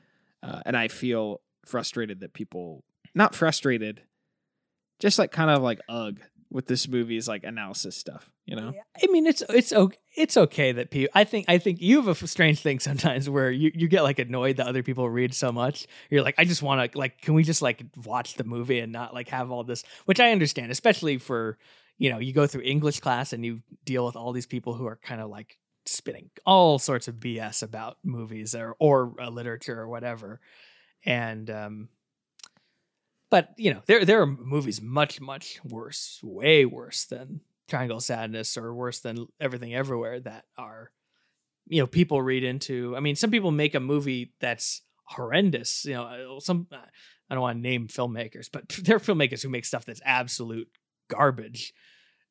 uh, 0.43 0.61
and 0.65 0.78
I 0.78 0.88
feel 0.88 1.41
frustrated 1.66 2.22
that 2.22 2.34
people 2.34 2.84
not 3.16 3.36
frustrated, 3.36 4.01
just 4.99 5.20
like 5.20 5.32
kind 5.32 5.49
of 5.49 5.62
like 5.62 5.80
ugh 5.89 6.20
with 6.51 6.66
this 6.66 6.88
movie's 6.88 7.28
like 7.28 7.43
analysis 7.43 7.95
stuff. 7.95 8.32
You 8.45 8.55
know, 8.55 8.74
I 9.01 9.07
mean, 9.07 9.28
it's 9.28 9.43
it's 9.49 9.72
okay. 9.72 9.97
It's 10.16 10.36
okay 10.36 10.72
that 10.72 10.89
people. 10.89 11.12
I 11.14 11.24
think 11.24 11.45
I 11.47 11.60
think 11.60 11.82
you 11.82 12.01
have 12.01 12.24
a 12.24 12.28
strange 12.28 12.62
thing 12.62 12.80
sometimes 12.80 13.30
where 13.30 13.51
you, 13.51 13.72
you 13.74 13.88
get 13.88 14.03
like 14.03 14.20
annoyed 14.20 14.57
that 14.57 14.68
other 14.68 14.84
people 14.84 15.10
read 15.10 15.34
so 15.34 15.51
much. 15.51 15.88
You're 16.10 16.24
like, 16.24 16.36
I 16.38 16.45
just 16.45 16.64
want 16.64 16.91
to 16.91 16.97
like, 16.97 17.22
can 17.22 17.36
we 17.36 17.43
just 17.43 17.62
like 17.62 17.84
watch 18.05 18.36
the 18.36 18.43
movie 18.43 18.80
and 18.80 18.91
not 18.91 19.14
like 19.14 19.30
have 19.30 19.51
all 19.51 19.64
this? 19.64 19.84
Which 20.05 20.20
I 20.20 20.32
understand, 20.32 20.72
especially 20.72 21.18
for 21.18 21.57
you 21.99 22.10
know, 22.10 22.18
you 22.20 22.34
go 22.34 22.47
through 22.47 22.62
English 22.62 23.01
class 23.01 23.34
and 23.34 23.45
you 23.45 23.62
deal 23.86 24.05
with 24.05 24.16
all 24.16 24.32
these 24.32 24.47
people 24.47 24.74
who 24.74 24.88
are 24.88 24.95
kind 24.95 25.22
of 25.22 25.30
like 25.30 25.57
spitting 25.86 26.30
all 26.45 26.80
sorts 26.80 27.07
of 27.07 27.16
BS 27.16 27.62
about 27.62 27.97
movies 28.03 28.55
or 28.55 28.76
or 28.80 29.14
uh, 29.22 29.30
literature 29.30 29.80
or 29.80 29.88
whatever, 29.88 30.39
and 31.06 31.50
um, 31.50 31.89
but 33.30 33.50
you 33.58 33.74
know, 33.74 33.82
there 33.86 34.06
there 34.06 34.22
are 34.22 34.28
movies 34.28 34.82
much 34.82 35.22
much 35.22 35.60
worse, 35.64 36.20
way 36.24 36.66
worse 36.66 37.06
than 37.06 37.41
Triangle 37.68 38.00
Sadness 38.00 38.58
or 38.58 38.74
worse 38.74 39.00
than 39.00 39.28
Everything 39.39 39.74
Everywhere 39.76 40.20
that 40.22 40.45
are, 40.58 40.91
you 41.68 41.82
know, 41.82 41.88
people 41.88 42.22
read 42.22 42.43
into. 42.43 42.95
I 42.95 43.00
mean, 43.00 43.16
some 43.16 43.32
people 43.32 43.52
make 43.52 43.76
a 43.76 43.80
movie 43.80 44.34
that's 44.39 44.82
horrendous. 45.06 45.86
You 45.86 45.95
know, 45.95 46.38
uh, 46.38 46.39
some 46.39 46.68
I 46.72 47.36
don't 47.36 47.41
want 47.41 47.58
to 47.58 47.62
name 47.62 47.88
filmmakers, 47.88 48.50
but 48.52 48.68
there 48.84 48.95
are 48.95 49.00
filmmakers 49.00 49.43
who 49.43 49.50
make 49.50 49.66
stuff 49.66 49.86
that's 49.86 50.02
absolute 50.04 50.70
garbage, 51.08 51.74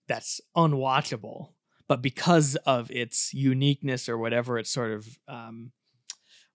that's 0.08 0.40
unwatchable. 0.56 1.50
But 1.86 2.02
because 2.02 2.54
of 2.66 2.90
its 2.90 3.32
uniqueness 3.32 4.10
or 4.10 4.18
whatever 4.18 4.58
it's 4.58 4.70
sort 4.70 4.92
of, 4.92 5.18
um, 5.26 5.72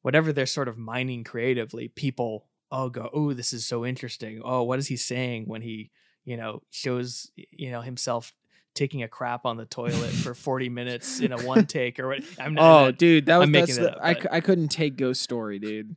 whatever 0.04 0.32
they're 0.32 0.45
sort 0.45 0.68
of 0.68 0.78
mining 0.78 1.24
creatively, 1.24 1.88
people 1.88 2.45
oh 2.72 2.89
go 2.89 3.10
oh 3.12 3.34
this 3.34 3.54
is 3.54 3.66
so 3.66 3.84
interesting. 3.84 4.41
Oh 4.45 4.62
what 4.62 4.78
is 4.78 4.88
he 4.88 4.97
saying 4.97 5.45
when 5.47 5.64
he 5.64 5.89
you 6.24 6.38
know 6.38 6.62
shows 6.70 7.32
you 7.36 7.72
know 7.72 7.82
himself 7.82 8.32
taking 8.76 9.04
a 9.04 9.08
crap 9.08 9.45
on 9.45 9.58
the 9.58 9.66
toilet 9.66 10.12
for 10.12 10.34
40 10.36 10.70
minutes 10.70 11.20
in 11.20 11.32
a 11.32 11.41
one 11.43 11.66
take 11.66 11.99
or 11.99 12.10
what? 12.10 12.24
I'm 12.39 12.54
not, 12.54 12.64
oh 12.64 12.91
dude 12.91 13.26
that 13.26 13.38
was 13.38 13.49
that's 13.51 13.78
the, 13.78 13.95
up, 13.95 13.99
I, 14.04 14.38
I 14.38 14.39
couldn't 14.41 14.70
take 14.70 14.97
ghost 14.97 15.22
story 15.22 15.58
dude. 15.60 15.95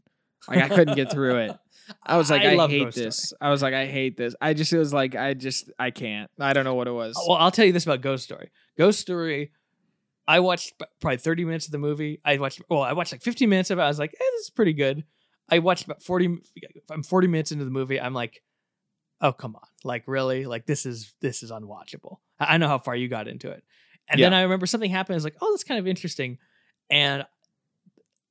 Like 0.48 0.58
i 0.58 0.68
couldn't 0.68 0.94
get 0.94 1.10
through 1.10 1.36
it. 1.36 1.58
I 2.04 2.16
was 2.16 2.30
like 2.30 2.42
i, 2.42 2.56
I 2.56 2.68
hate 2.68 2.84
ghost 2.84 2.96
this. 2.96 3.22
Story. 3.28 3.38
i 3.40 3.50
was 3.50 3.62
like 3.62 3.74
i 3.74 3.86
hate 3.86 4.16
this. 4.16 4.34
I 4.40 4.54
just 4.54 4.72
it 4.72 4.78
was 4.78 4.92
like 4.92 5.14
i 5.16 5.34
just 5.34 5.70
i 5.78 5.90
can't. 5.90 6.30
I 6.38 6.52
don't 6.52 6.64
know 6.64 6.74
what 6.74 6.88
it 6.88 6.92
was. 6.92 7.16
Well 7.26 7.38
i'll 7.38 7.50
tell 7.50 7.64
you 7.64 7.72
this 7.72 7.84
about 7.84 8.00
ghost 8.00 8.24
story. 8.24 8.50
Ghost 8.78 9.00
story 9.00 9.52
I 10.28 10.40
watched 10.40 10.74
probably 11.00 11.18
30 11.18 11.44
minutes 11.44 11.66
of 11.66 11.72
the 11.72 11.78
movie. 11.78 12.20
I 12.24 12.38
watched, 12.38 12.60
well, 12.68 12.82
I 12.82 12.92
watched 12.92 13.12
like 13.12 13.22
15 13.22 13.48
minutes 13.48 13.70
of 13.70 13.78
it. 13.78 13.82
I 13.82 13.88
was 13.88 13.98
like, 13.98 14.12
eh, 14.12 14.24
this 14.36 14.44
is 14.44 14.50
pretty 14.50 14.72
good. 14.72 15.04
I 15.48 15.60
watched 15.60 15.84
about 15.84 16.02
40 16.02 16.38
I'm 16.90 17.02
40 17.02 17.28
minutes 17.28 17.52
into 17.52 17.64
the 17.64 17.70
movie. 17.70 18.00
I'm 18.00 18.14
like, 18.14 18.42
oh 19.20 19.32
come 19.32 19.54
on. 19.54 19.62
Like 19.84 20.04
really? 20.06 20.44
Like 20.44 20.66
this 20.66 20.86
is 20.86 21.14
this 21.20 21.42
is 21.42 21.50
unwatchable. 21.50 22.18
I, 22.40 22.58
know 22.58 22.68
how 22.68 22.78
far 22.78 22.96
you 22.96 23.08
got 23.08 23.28
into 23.28 23.50
it. 23.50 23.62
And 24.08 24.18
yeah. 24.18 24.26
then 24.26 24.34
I 24.34 24.42
remember 24.42 24.66
something 24.66 24.90
happened. 24.90 25.14
I 25.14 25.18
was 25.18 25.24
like, 25.24 25.36
oh, 25.40 25.52
that's 25.52 25.64
kind 25.64 25.78
of 25.78 25.86
interesting. 25.86 26.38
And 26.90 27.24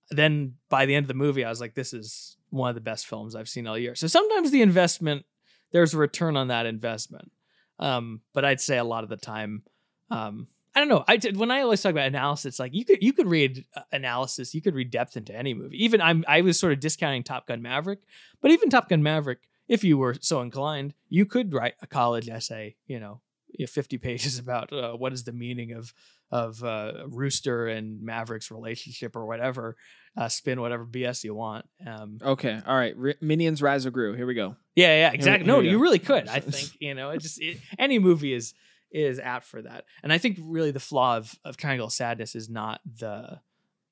then 0.09 0.55
by 0.69 0.85
the 0.85 0.95
end 0.95 1.05
of 1.05 1.07
the 1.07 1.13
movie, 1.13 1.43
I 1.43 1.49
was 1.49 1.59
like, 1.59 1.73
this 1.73 1.93
is 1.93 2.37
one 2.49 2.69
of 2.69 2.75
the 2.75 2.81
best 2.81 3.07
films 3.07 3.35
I've 3.35 3.49
seen 3.49 3.67
all 3.67 3.77
year. 3.77 3.95
So 3.95 4.07
sometimes 4.07 4.51
the 4.51 4.61
investment, 4.61 5.25
there's 5.71 5.93
a 5.93 5.97
return 5.97 6.37
on 6.37 6.49
that 6.49 6.65
investment. 6.65 7.31
Um, 7.79 8.21
but 8.33 8.45
I'd 8.45 8.61
say 8.61 8.77
a 8.77 8.83
lot 8.83 9.03
of 9.03 9.09
the 9.09 9.17
time, 9.17 9.63
um, 10.09 10.47
I 10.75 10.79
don't 10.79 10.89
know. 10.89 11.05
I 11.07 11.15
did 11.15 11.37
when 11.37 11.51
I 11.51 11.61
always 11.61 11.81
talk 11.81 11.91
about 11.91 12.07
analysis, 12.07 12.59
like 12.59 12.73
you 12.73 12.83
could 12.83 13.01
you 13.01 13.13
could 13.13 13.27
read 13.27 13.63
uh, 13.75 13.81
analysis, 13.93 14.53
you 14.53 14.61
could 14.61 14.75
read 14.75 14.91
depth 14.91 15.15
into 15.15 15.33
any 15.33 15.53
movie. 15.53 15.81
Even 15.83 16.01
I'm 16.01 16.25
I 16.27 16.41
was 16.41 16.59
sort 16.59 16.73
of 16.73 16.81
discounting 16.81 17.23
Top 17.23 17.47
Gun 17.47 17.61
Maverick, 17.61 17.99
but 18.41 18.51
even 18.51 18.69
Top 18.69 18.89
Gun 18.89 19.01
Maverick, 19.01 19.47
if 19.69 19.85
you 19.85 19.97
were 19.97 20.15
so 20.19 20.41
inclined, 20.41 20.93
you 21.07 21.25
could 21.25 21.53
write 21.53 21.75
a 21.81 21.87
college 21.87 22.27
essay, 22.27 22.75
you 22.87 22.99
know, 22.99 23.21
50 23.65 23.97
pages 23.99 24.37
about 24.39 24.73
uh, 24.73 24.93
what 24.93 25.13
is 25.13 25.23
the 25.23 25.31
meaning 25.31 25.71
of 25.71 25.93
of 26.31 26.61
uh, 26.63 27.05
Rooster 27.07 27.67
and 27.67 28.01
Maverick's 28.01 28.51
relationship 28.51 29.15
or 29.15 29.25
whatever. 29.25 29.77
Uh, 30.17 30.27
spin 30.27 30.59
whatever 30.59 30.85
BS 30.85 31.23
you 31.23 31.35
want. 31.35 31.65
Um, 31.85 32.17
okay, 32.21 32.61
all 32.65 32.75
right. 32.75 32.95
Minions: 33.21 33.61
Rise 33.61 33.85
of 33.85 33.93
Gru. 33.93 34.13
Here 34.13 34.25
we 34.25 34.33
go. 34.33 34.55
Yeah, 34.75 34.87
yeah, 34.87 35.11
exactly. 35.11 35.45
Here, 35.45 35.53
here 35.55 35.63
no, 35.63 35.69
you 35.69 35.77
really 35.77 35.99
could. 35.99 36.27
I 36.27 36.39
think 36.41 36.71
you 36.79 36.93
know. 36.93 37.11
It 37.11 37.21
just 37.21 37.41
it, 37.41 37.59
any 37.77 37.99
movie 37.99 38.33
is 38.33 38.53
is 38.95 39.19
apt 39.19 39.45
for 39.45 39.61
that. 39.61 39.85
And 40.03 40.13
I 40.13 40.17
think 40.17 40.37
really 40.41 40.71
the 40.71 40.79
flaw 40.79 41.17
of, 41.17 41.35
of 41.43 41.57
Triangle 41.57 41.89
Sadness 41.89 42.35
is 42.35 42.49
not 42.49 42.81
the 42.99 43.39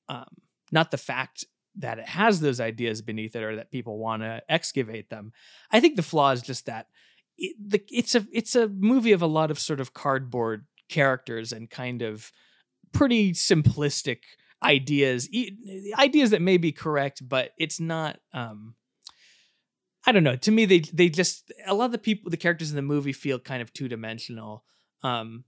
um, 0.08 0.26
not 0.72 0.90
the 0.90 0.98
fact 0.98 1.44
that 1.76 1.98
it 1.98 2.08
has 2.08 2.40
those 2.40 2.60
ideas 2.60 3.02
beneath 3.02 3.34
it 3.34 3.42
or 3.42 3.56
that 3.56 3.70
people 3.70 3.98
want 3.98 4.22
to 4.22 4.42
excavate 4.48 5.10
them. 5.10 5.32
I 5.70 5.80
think 5.80 5.96
the 5.96 6.02
flaw 6.02 6.30
is 6.30 6.42
just 6.42 6.66
that 6.66 6.88
it, 7.36 7.56
the, 7.58 7.82
it's 7.88 8.14
a 8.14 8.26
it's 8.32 8.54
a 8.54 8.68
movie 8.68 9.12
of 9.12 9.22
a 9.22 9.26
lot 9.26 9.50
of 9.50 9.58
sort 9.58 9.80
of 9.80 9.92
cardboard 9.92 10.66
characters 10.88 11.52
and 11.52 11.68
kind 11.68 12.02
of 12.02 12.30
pretty 12.92 13.32
simplistic 13.32 14.18
ideas 14.62 15.28
ideas 15.98 16.30
that 16.30 16.40
may 16.40 16.56
be 16.56 16.72
correct 16.72 17.26
but 17.28 17.50
it's 17.58 17.80
not 17.80 18.18
um 18.32 18.74
I 20.06 20.12
don't 20.12 20.24
know. 20.24 20.36
To 20.36 20.50
me, 20.50 20.64
they 20.66 20.80
they 20.80 21.08
just 21.08 21.52
a 21.66 21.74
lot 21.74 21.86
of 21.86 21.92
the 21.92 21.98
people, 21.98 22.30
the 22.30 22.36
characters 22.36 22.70
in 22.70 22.76
the 22.76 22.82
movie 22.82 23.12
feel 23.12 23.38
kind 23.38 23.62
of 23.62 23.72
two 23.72 23.88
dimensional, 23.88 24.64
um, 25.04 25.44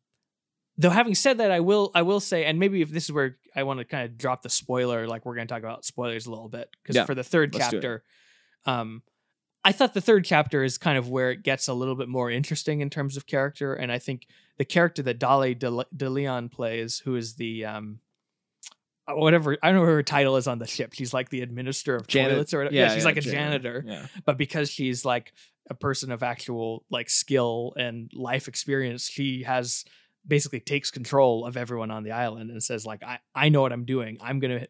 though 0.79 0.91
having 0.91 1.15
said 1.15 1.39
that, 1.39 1.51
I 1.51 1.61
will 1.61 1.91
I 1.95 2.03
will 2.03 2.21
say, 2.21 2.45
and 2.45 2.59
maybe 2.61 2.83
if 2.83 2.91
this 2.91 3.05
is 3.05 3.13
where 3.13 3.39
I 3.57 3.65
want 3.65 3.81
to 3.81 3.85
kind 3.85 4.05
of 4.05 4.17
drop 4.17 4.43
the 4.43 4.51
spoiler, 4.51 5.09
like 5.09 5.25
we're 5.25 5.35
going 5.35 5.49
to 5.49 5.53
talk 5.53 5.63
about 5.63 5.85
spoilers 5.85 6.27
a 6.27 6.31
little 6.31 6.49
bit 6.49 6.69
because 6.83 6.95
Yeah, 6.97 7.05
for 7.07 7.15
the 7.15 7.23
3rd 7.23 7.55
let's 7.55 7.71
do 7.71 7.79
it. 7.79 7.81
chapter, 7.81 8.05
um, 8.67 9.03
I 9.65 9.73
thought 9.73 9.95
the 9.95 10.01
third 10.01 10.25
chapter 10.25 10.63
is 10.63 10.79
kind 10.79 10.97
of 10.97 11.09
where 11.09 11.33
it 11.33 11.43
gets 11.43 11.67
a 11.67 11.75
little 11.75 11.97
bit 11.97 12.09
more 12.09 12.31
interesting 12.31 12.81
in 12.81 12.91
terms 12.91 13.17
of 13.17 13.27
character, 13.27 13.75
and 13.75 13.91
I 13.91 13.99
think 13.99 14.29
the 14.59 14.65
character 14.65 15.03
that 15.03 15.19
Dolly 15.19 15.55
De, 15.55 15.85
De 15.97 16.09
Leon 16.09 16.51
plays, 16.51 17.01
who 17.05 17.17
is 17.17 17.35
the 17.35 17.65
um, 17.65 17.99
whatever 19.09 19.57
I 19.63 19.69
don't 19.71 19.77
know 19.81 19.87
her 19.87 20.03
title 20.03 20.37
is 20.37 20.47
on 20.47 20.59
the 20.59 20.67
ship. 20.67 20.93
She's 20.95 21.15
like 21.15 21.29
the 21.29 21.43
administrator 21.43 21.97
of 21.97 22.07
Janet- 22.07 22.33
toilets 22.33 22.55
or 22.55 22.59
whatever. 22.59 22.75
Yeah, 22.75 22.95
she's 22.95 23.05
like 23.05 23.17
a 23.17 23.21
janitor 23.21 23.85
Yeah. 23.87 24.07
but 24.25 24.37
because 24.39 24.71
she's 24.71 25.05
like 25.05 25.33
a 25.71 25.75
person 25.75 26.11
of 26.13 26.23
actual 26.23 26.85
like 26.91 27.11
skill 27.11 27.73
and 27.77 28.11
life 28.15 28.47
experience 28.47 29.09
she 29.09 29.43
has 29.43 29.85
basically 30.27 30.61
takes 30.61 30.91
control 30.93 31.45
of 31.45 31.57
everyone 31.57 31.91
on 31.91 32.05
the 32.05 32.13
island 32.13 32.51
and 32.53 32.63
says 32.63 32.87
like 32.87 33.03
i 33.03 33.19
i 33.35 33.49
know 33.49 33.63
what 33.63 33.73
i'm 33.73 33.85
doing 33.85 34.17
i'm 34.21 34.39
gonna 34.39 34.65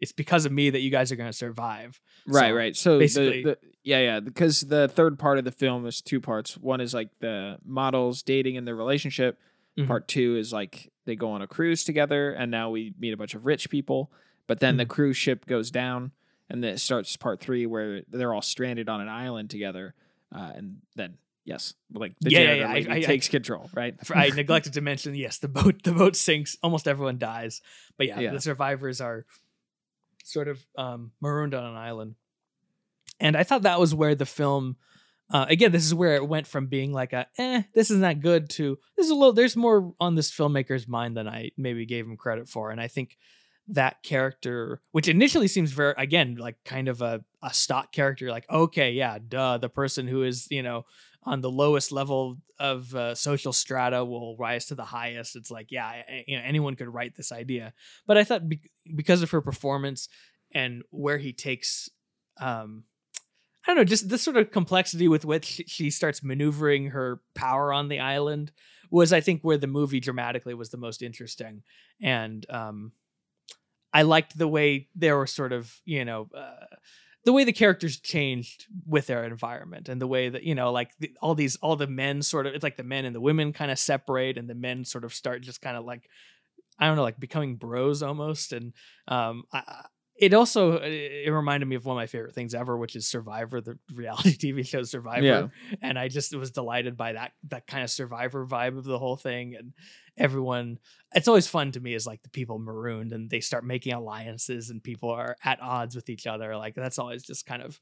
it's 0.00 0.12
because 0.12 0.46
of 0.46 0.52
me 0.52 0.70
that 0.70 0.80
you 0.80 0.90
guys 0.90 1.12
are 1.12 1.16
gonna 1.16 1.30
survive 1.32 2.00
Right, 2.26 2.48
So, 2.50 2.54
right. 2.54 2.76
So 2.76 2.98
basically- 2.98 3.42
the, 3.44 3.50
the 3.50 3.58
yeah, 3.82 3.98
yeah, 4.00 4.20
because 4.20 4.60
the 4.60 4.88
third 4.88 5.18
part 5.18 5.38
of 5.38 5.44
the 5.44 5.50
film 5.52 5.86
is 5.86 6.02
two 6.02 6.20
parts. 6.20 6.56
One 6.58 6.82
is 6.82 6.92
like 6.92 7.08
the 7.20 7.56
models 7.64 8.22
dating 8.22 8.58
and 8.58 8.66
their 8.66 8.76
relationship. 8.76 9.38
Mhm. 9.78 9.86
Part 9.86 10.08
two 10.08 10.36
is 10.36 10.52
like 10.52 10.92
they 11.04 11.16
go 11.16 11.30
on 11.32 11.42
a 11.42 11.46
cruise 11.46 11.84
together, 11.84 12.32
and 12.32 12.50
now 12.50 12.70
we 12.70 12.92
meet 12.98 13.12
a 13.12 13.16
bunch 13.16 13.34
of 13.34 13.46
rich 13.46 13.70
people. 13.70 14.10
But 14.46 14.60
then 14.60 14.76
the 14.76 14.84
Mm-hmm. 14.84 14.90
cruise 14.90 15.16
ship 15.16 15.46
goes 15.46 15.70
down, 15.70 16.10
and 16.48 16.62
then 16.62 16.74
it 16.74 16.78
starts 16.78 17.16
part 17.16 17.40
three 17.40 17.66
where 17.66 18.02
they're 18.08 18.34
all 18.34 18.42
stranded 18.42 18.88
on 18.88 19.00
an 19.00 19.08
island 19.08 19.48
together, 19.50 19.94
uh, 20.34 20.52
and 20.56 20.78
then 20.96 21.18
yes, 21.44 21.74
like 21.92 22.14
the 22.20 22.30
Yeah, 22.30 22.40
yeah, 22.40 22.54
yeah, 22.54 22.68
I- 22.68 22.94
I- 22.94 22.96
I- 22.96 23.00
takes 23.02 23.28
control, 23.28 23.70
right? 23.74 23.94
I 24.14 24.30
neglected 24.30 24.72
to 24.74 24.80
mention 24.80 25.14
yes 25.14 25.38
the 25.38 25.48
boat 25.48 25.82
the 25.84 25.92
boat 25.92 26.16
sinks 26.16 26.56
almost 26.62 26.86
everyone 26.88 27.18
dies 27.18 27.62
but 27.96 28.06
yeah, 28.08 28.20
Yeah. 28.20 28.32
the 28.32 28.40
survivors 28.40 29.00
are 29.00 29.24
sort 30.24 30.48
of 30.48 30.64
um 30.76 31.12
marooned 31.20 31.54
on 31.54 31.64
an 31.64 31.76
island 31.76 32.14
and 33.18 33.36
i 33.36 33.42
thought 33.42 33.62
that 33.62 33.80
was 33.80 33.94
where 33.94 34.14
the 34.14 34.26
film 34.26 34.76
uh, 35.30 35.46
again 35.48 35.72
this 35.72 35.84
is 35.84 35.94
where 35.94 36.14
it 36.14 36.26
went 36.26 36.46
from 36.46 36.66
being 36.66 36.92
like 36.92 37.12
a 37.12 37.26
eh 37.38 37.62
this 37.74 37.90
isn't 37.90 38.20
good 38.20 38.48
to 38.50 38.78
this 38.96 39.06
is 39.06 39.10
a 39.10 39.14
little 39.14 39.32
there's 39.32 39.56
more 39.56 39.94
on 40.00 40.14
this 40.14 40.30
filmmaker's 40.30 40.88
mind 40.88 41.16
than 41.16 41.28
i 41.28 41.50
maybe 41.56 41.86
gave 41.86 42.04
him 42.04 42.16
credit 42.16 42.48
for 42.48 42.70
and 42.70 42.80
i 42.80 42.88
think 42.88 43.16
that 43.68 44.02
character 44.02 44.80
which 44.92 45.06
initially 45.06 45.46
seems 45.46 45.70
very 45.70 45.94
again 45.96 46.34
like 46.36 46.56
kind 46.64 46.88
of 46.88 47.02
a, 47.02 47.24
a 47.42 47.52
stock 47.54 47.92
character 47.92 48.30
like 48.30 48.48
okay 48.50 48.92
yeah 48.92 49.18
duh 49.28 49.58
the 49.58 49.68
person 49.68 50.08
who 50.08 50.22
is 50.22 50.48
you 50.50 50.62
know 50.62 50.84
on 51.24 51.40
the 51.40 51.50
lowest 51.50 51.92
level 51.92 52.38
of 52.58 52.94
uh, 52.94 53.14
social 53.14 53.52
strata 53.52 54.04
will 54.04 54.36
rise 54.36 54.66
to 54.66 54.74
the 54.74 54.84
highest. 54.84 55.36
It's 55.36 55.50
like, 55.50 55.70
yeah, 55.70 56.02
you 56.26 56.36
know, 56.36 56.42
anyone 56.44 56.76
could 56.76 56.92
write 56.92 57.16
this 57.16 57.32
idea. 57.32 57.74
But 58.06 58.16
I 58.16 58.24
thought 58.24 58.48
be- 58.48 58.70
because 58.94 59.22
of 59.22 59.30
her 59.30 59.40
performance 59.40 60.08
and 60.52 60.82
where 60.90 61.18
he 61.18 61.32
takes, 61.32 61.90
um, 62.38 62.84
I 63.66 63.70
don't 63.70 63.76
know, 63.76 63.84
just 63.84 64.08
this 64.08 64.22
sort 64.22 64.36
of 64.36 64.50
complexity 64.50 65.06
with 65.08 65.24
which 65.24 65.62
she- 65.66 65.90
starts 65.90 66.22
maneuvering 66.22 66.88
her 66.88 67.20
power 67.34 67.72
on 67.72 67.88
the 67.88 68.00
island 68.00 68.52
was, 68.90 69.12
I 69.12 69.20
think, 69.20 69.42
where 69.42 69.58
the 69.58 69.66
movie 69.66 70.00
dramatically 70.00 70.54
was 70.54 70.70
the 70.70 70.76
most 70.78 71.02
interesting. 71.02 71.62
And 72.00 72.44
um, 72.50 72.92
I 73.92 74.02
liked 74.02 74.36
the 74.36 74.48
way 74.48 74.88
there 74.94 75.16
were 75.16 75.26
sort 75.26 75.52
of, 75.52 75.72
you 75.84 76.04
know, 76.04 76.28
uh, 76.36 76.66
the 77.24 77.32
way 77.32 77.44
the 77.44 77.52
characters 77.52 77.98
changed 78.00 78.66
with 78.86 79.06
their 79.06 79.24
environment 79.24 79.88
and 79.88 80.00
the 80.00 80.06
way 80.06 80.30
that 80.30 80.42
you 80.42 80.54
know 80.54 80.72
like 80.72 80.90
the, 81.00 81.12
all 81.20 81.34
these 81.34 81.56
all 81.56 81.76
the 81.76 81.86
men 81.86 82.22
sort 82.22 82.46
of 82.46 82.54
it's 82.54 82.62
like 82.62 82.78
the 82.78 82.82
men 82.82 83.04
and 83.04 83.14
the 83.14 83.20
women 83.20 83.52
kind 83.52 83.70
of 83.70 83.78
separate 83.78 84.38
and 84.38 84.48
the 84.48 84.54
men 84.54 84.84
sort 84.86 85.04
of 85.04 85.12
start 85.12 85.42
just 85.42 85.60
kind 85.60 85.76
of 85.76 85.84
like 85.84 86.08
i 86.78 86.86
don't 86.86 86.96
know 86.96 87.02
like 87.02 87.20
becoming 87.20 87.56
bros 87.56 88.02
almost 88.02 88.52
and 88.54 88.72
um 89.08 89.44
I- 89.52 89.84
it 90.20 90.34
also 90.34 90.74
it 90.74 90.92
it 91.26 91.30
reminded 91.32 91.66
me 91.66 91.74
of 91.76 91.84
one 91.84 91.96
of 91.96 92.00
my 92.00 92.06
favorite 92.06 92.34
things 92.34 92.54
ever 92.54 92.76
which 92.76 92.94
is 92.94 93.06
survivor 93.06 93.60
the 93.60 93.78
reality 93.94 94.36
tv 94.36 94.66
show 94.66 94.82
survivor 94.82 95.22
Yeah. 95.24 95.46
and 95.82 95.98
i 95.98 96.08
just 96.08 96.34
was 96.36 96.50
delighted 96.50 96.96
by 96.96 97.14
that 97.14 97.32
that 97.48 97.66
kind 97.66 97.82
of 97.82 97.90
survivor 97.90 98.46
vibe 98.46 98.76
of 98.78 98.84
the 98.84 98.98
whole 98.98 99.16
thing 99.16 99.54
and 99.56 99.72
everyone 100.16 100.78
it's 101.14 101.28
always 101.28 101.46
fun 101.46 101.72
to 101.72 101.80
me 101.80 101.94
is 101.94 102.06
like 102.06 102.22
the 102.22 102.28
people 102.28 102.58
marooned 102.58 103.12
and 103.12 103.30
they 103.30 103.40
start 103.40 103.64
making 103.64 103.92
alliances 103.94 104.70
and 104.70 104.82
people 104.82 105.10
are 105.10 105.36
at 105.44 105.60
odds 105.62 105.94
with 105.96 106.08
each 106.10 106.26
other 106.26 106.56
like 106.56 106.74
that's 106.74 106.98
always 106.98 107.22
just 107.22 107.46
kind 107.46 107.62
of 107.62 107.80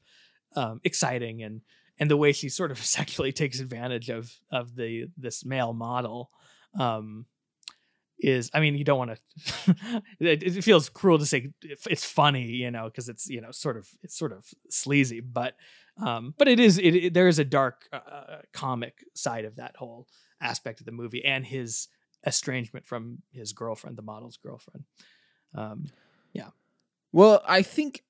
um, 0.55 0.79
exciting 0.83 1.43
and 1.43 1.61
and 1.99 2.09
the 2.09 2.17
way 2.17 2.31
she 2.31 2.47
sort 2.49 2.71
of 2.71 2.77
sexually 2.97 3.31
takes 3.31 3.59
advantage 3.59 4.09
of 4.09 4.31
of 4.51 4.75
the 4.75 5.05
this 5.17 5.43
male 5.45 5.73
model 5.73 6.31
um 6.79 7.25
is 8.19 8.49
i 8.53 8.59
mean 8.59 8.75
you 8.75 8.83
don't 8.83 8.97
want 8.97 9.11
to 9.65 9.75
it, 10.19 10.43
it 10.43 10.63
feels 10.63 10.89
cruel 10.89 11.17
to 11.17 11.25
say 11.25 11.49
it's 11.89 12.05
funny 12.05 12.45
you 12.47 12.69
know 12.71 12.85
because 12.85 13.07
it's 13.09 13.29
you 13.29 13.39
know 13.41 13.51
sort 13.51 13.77
of 13.77 13.87
it's 14.03 14.17
sort 14.17 14.31
of 14.31 14.45
sleazy 14.69 15.19
but 15.21 15.55
um 16.01 16.33
but 16.37 16.47
it 16.47 16.59
is 16.59 16.77
it, 16.77 16.95
it- 16.95 17.13
there 17.13 17.27
is 17.27 17.39
a 17.39 17.45
dark 17.45 17.87
uh, 17.93 17.97
uh, 18.11 18.41
comic 18.53 19.03
side 19.15 19.45
of 19.45 19.55
that 19.55 19.75
whole 19.77 20.07
aspect 20.41 20.79
of 20.79 20.85
the 20.85 20.91
movie 20.91 21.23
and 21.25 21.45
his 21.45 21.87
estrangement 22.25 22.85
from 22.85 23.19
his 23.31 23.53
girlfriend 23.53 23.97
the 23.97 24.01
model's 24.01 24.37
girlfriend 24.37 24.83
um 25.55 25.85
yeah 26.33 26.49
Well, 27.11 27.41
I 27.47 27.63
think, 27.63 28.03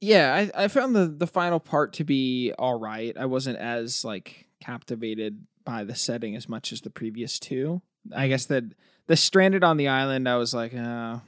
yeah, 0.00 0.48
I, 0.54 0.64
I 0.64 0.68
found 0.68 0.94
the 0.96 1.06
the 1.06 1.26
final 1.26 1.60
part 1.60 1.92
to 1.94 2.04
be 2.04 2.52
all 2.58 2.78
right. 2.78 3.14
I 3.18 3.26
wasn't 3.26 3.58
as 3.58 4.04
like 4.04 4.46
captivated 4.60 5.46
by 5.64 5.84
the 5.84 5.94
setting 5.94 6.36
as 6.36 6.48
much 6.48 6.72
as 6.72 6.80
the 6.80 6.90
previous 6.90 7.38
two. 7.38 7.82
I 8.14 8.28
guess 8.28 8.46
that 8.46 8.64
the 9.06 9.16
stranded 9.16 9.64
on 9.64 9.76
the 9.76 9.88
island, 9.88 10.28
I 10.28 10.36
was 10.36 10.54
like, 10.54 10.74
uh, 10.74 11.18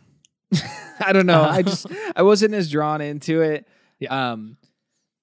I 1.01 1.13
don't 1.13 1.27
know. 1.27 1.43
I 1.43 1.63
just 1.63 1.87
I 2.17 2.23
wasn't 2.23 2.55
as 2.55 2.71
drawn 2.71 3.01
into 3.01 3.43
it. 3.43 3.67
Yeah. 3.99 4.33
Um, 4.33 4.57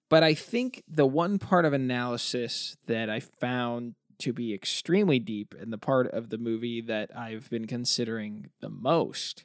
but 0.10 0.24
I 0.24 0.34
think 0.34 0.84
the 0.88 1.06
one 1.06 1.39
part 1.39 1.66
of 1.66 1.74
analysis 1.74 2.78
that 2.86 3.10
I 3.10 3.20
found 3.20 3.95
to 4.20 4.32
be 4.32 4.53
extremely 4.53 5.20
deep 5.20 5.53
and 5.60 5.74
the 5.74 5.78
part 5.78 6.08
of 6.08 6.30
the 6.30 6.38
movie 6.38 6.80
that 6.82 7.16
I've 7.18 7.49
been 7.49 7.68
considering 7.68 8.49
the 8.62 8.70
most 8.70 9.43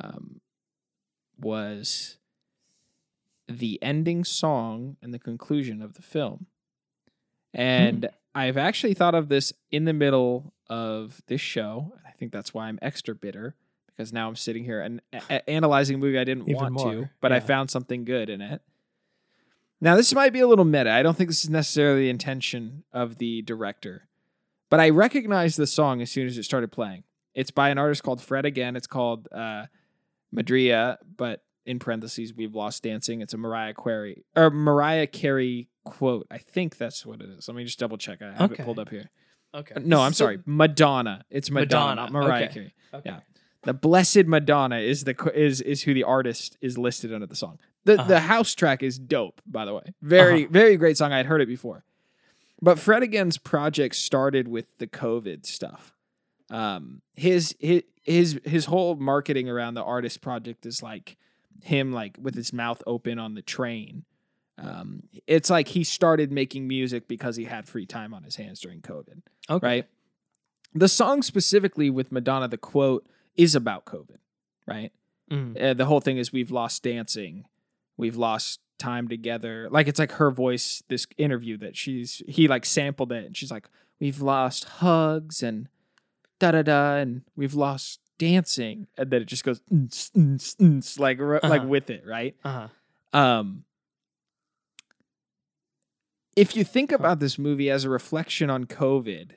um, 0.00 0.40
was 1.38 2.18
the 3.48 3.78
ending 3.82 4.22
song 4.22 4.96
and 5.02 5.12
the 5.12 5.18
conclusion 5.18 5.82
of 5.82 5.94
the 5.94 6.02
film. 6.02 6.46
And 7.52 8.08
I've 8.34 8.56
actually 8.56 8.94
thought 8.94 9.14
of 9.14 9.28
this 9.28 9.52
in 9.72 9.86
the 9.86 9.92
middle 9.92 10.54
of 10.68 11.20
this 11.26 11.40
show. 11.40 11.94
I 12.06 12.09
think 12.20 12.30
that's 12.32 12.54
why 12.54 12.68
I'm 12.68 12.78
extra 12.82 13.14
bitter 13.16 13.56
because 13.86 14.12
now 14.12 14.28
I'm 14.28 14.36
sitting 14.36 14.62
here 14.62 14.80
and 14.80 15.00
a- 15.12 15.50
analyzing 15.50 15.96
a 15.96 15.98
movie 15.98 16.18
I 16.18 16.24
didn't 16.24 16.48
Even 16.48 16.54
want 16.74 16.78
to, 16.78 16.84
more, 16.98 17.10
but 17.20 17.32
I 17.32 17.40
found 17.40 17.70
something 17.70 18.04
good 18.04 18.30
in 18.30 18.40
it. 18.40 18.62
Now, 19.80 19.96
this 19.96 20.14
might 20.14 20.32
be 20.34 20.40
a 20.40 20.46
little 20.46 20.64
meta. 20.66 20.90
I 20.92 21.02
don't 21.02 21.16
think 21.16 21.30
this 21.30 21.42
is 21.42 21.50
necessarily 21.50 22.02
the 22.02 22.10
intention 22.10 22.84
of 22.92 23.16
the 23.16 23.40
director, 23.42 24.08
but 24.68 24.78
I 24.78 24.90
recognized 24.90 25.56
the 25.58 25.66
song 25.66 26.02
as 26.02 26.10
soon 26.10 26.26
as 26.26 26.36
it 26.36 26.44
started 26.44 26.70
playing. 26.70 27.04
It's 27.34 27.50
by 27.50 27.70
an 27.70 27.78
artist 27.78 28.02
called 28.02 28.20
Fred 28.20 28.44
again. 28.44 28.76
It's 28.76 28.86
called 28.86 29.26
uh, 29.32 29.66
Marea, 30.34 30.98
but 31.16 31.42
in 31.64 31.78
parentheses, 31.78 32.34
we've 32.34 32.54
lost 32.54 32.82
dancing. 32.82 33.22
It's 33.22 33.32
a 33.32 33.38
Mariah 33.38 33.74
Carey 33.74 34.24
or 34.36 34.50
Mariah 34.50 35.06
Carey 35.06 35.68
quote. 35.84 36.26
I 36.30 36.38
think 36.38 36.76
that's 36.76 37.06
what 37.06 37.20
it 37.22 37.28
is. 37.30 37.48
Let 37.48 37.56
me 37.56 37.64
just 37.64 37.78
double 37.78 37.96
check. 37.96 38.20
I 38.20 38.32
have 38.32 38.52
Okay. 38.52 38.62
it 38.62 38.66
pulled 38.66 38.78
up 38.78 38.90
here. 38.90 39.10
Okay 39.54 39.74
No, 39.82 40.00
I'm 40.00 40.12
So- 40.12 40.24
sorry, 40.24 40.38
Madonna. 40.46 41.24
It's 41.30 41.50
Madonna, 41.50 42.02
Madonna, 42.02 42.12
Mariah 42.12 42.44
okay. 42.44 42.52
Carey. 42.54 42.74
okay. 42.94 43.10
Yeah. 43.10 43.20
The 43.62 43.74
Blessed 43.74 44.24
Madonna 44.26 44.78
is 44.78 45.04
the 45.04 45.14
is 45.34 45.60
is 45.60 45.82
who 45.82 45.92
the 45.94 46.04
artist 46.04 46.56
is 46.62 46.78
listed 46.78 47.12
under 47.12 47.26
the 47.26 47.36
song. 47.36 47.58
The 47.84 47.94
Uh-huh. 47.98 48.08
the 48.08 48.20
house 48.20 48.54
track 48.54 48.82
is 48.82 48.98
dope, 48.98 49.40
by 49.46 49.64
the 49.64 49.74
way. 49.74 49.92
Very 50.00 50.44
Uh-huh. 50.44 50.52
very 50.52 50.76
great 50.76 50.96
song. 50.96 51.12
I'd 51.12 51.26
heard 51.26 51.40
it 51.42 51.48
before. 51.48 51.84
But 52.62 52.78
Fred 52.78 53.02
again's 53.02 53.38
project 53.38 53.96
started 53.96 54.48
with 54.48 54.66
the 54.78 54.86
COVID 54.86 55.44
stuff. 55.46 55.94
Um, 56.50 57.02
his 57.14 57.54
his 57.60 57.82
his 58.02 58.40
his 58.44 58.64
whole 58.66 58.96
marketing 58.96 59.48
around 59.48 59.74
the 59.74 59.82
artist 59.84 60.20
project 60.22 60.64
is 60.66 60.82
like 60.82 61.16
him 61.62 61.92
like 61.92 62.16
with 62.20 62.34
his 62.34 62.52
mouth 62.52 62.82
open 62.86 63.18
on 63.18 63.34
the 63.34 63.42
train. 63.42 64.04
Um, 64.62 65.04
it's 65.26 65.48
like 65.50 65.68
he 65.68 65.84
started 65.84 66.30
making 66.30 66.68
music 66.68 67.08
because 67.08 67.36
he 67.36 67.44
had 67.44 67.66
free 67.68 67.86
time 67.86 68.12
on 68.14 68.22
his 68.24 68.36
hands 68.36 68.60
during 68.60 68.80
COVID 68.82 69.22
okay 69.48 69.66
right? 69.66 69.86
The 70.74 70.88
song 70.88 71.22
specifically 71.22 71.90
with 71.90 72.12
Madonna, 72.12 72.46
the 72.46 72.56
quote 72.58 73.04
is 73.36 73.54
about 73.56 73.84
COVID, 73.86 74.18
right? 74.66 74.92
Mhm. 75.30 75.60
Uh, 75.60 75.74
the 75.74 75.86
whole 75.86 76.00
thing 76.00 76.16
is 76.18 76.32
we've 76.32 76.50
lost 76.52 76.82
dancing, 76.82 77.44
we've 77.96 78.16
lost 78.16 78.60
time 78.78 79.08
together. 79.08 79.68
Like 79.70 79.88
it's 79.88 79.98
like 79.98 80.12
her 80.12 80.30
voice. 80.30 80.82
This 80.88 81.06
interview 81.18 81.56
that 81.58 81.76
she's 81.76 82.22
he 82.28 82.46
like 82.48 82.64
sampled 82.64 83.12
it, 83.12 83.24
and 83.26 83.36
she's 83.36 83.50
like, 83.50 83.68
we've 83.98 84.20
lost 84.20 84.64
hugs 84.64 85.42
and 85.42 85.68
da 86.38 86.52
da 86.52 86.62
da, 86.62 86.96
and 86.96 87.22
we've 87.36 87.54
lost 87.54 88.00
dancing, 88.18 88.86
and 88.96 89.10
then 89.10 89.22
it 89.22 89.26
just 89.28 89.44
goes 89.44 89.60
like 90.98 91.18
like 91.18 91.42
Uh-huh. 91.42 91.66
with 91.66 91.90
it, 91.90 92.04
right? 92.06 92.36
uh-huh 92.44 92.68
Um, 93.18 93.64
if 96.40 96.56
you 96.56 96.64
think 96.64 96.90
about 96.90 97.20
this 97.20 97.38
movie 97.38 97.68
as 97.70 97.84
a 97.84 97.90
reflection 97.90 98.48
on 98.48 98.64
COVID, 98.64 99.32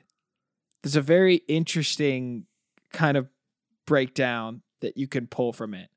there's 0.82 0.96
a 0.96 1.02
very 1.02 1.36
interesting 1.48 2.46
kind 2.92 3.16
of 3.16 3.28
breakdown 3.86 4.62
that 4.80 4.96
you 4.96 5.06
can 5.06 5.26
pull 5.26 5.52
from 5.52 5.74
it. 5.74 5.90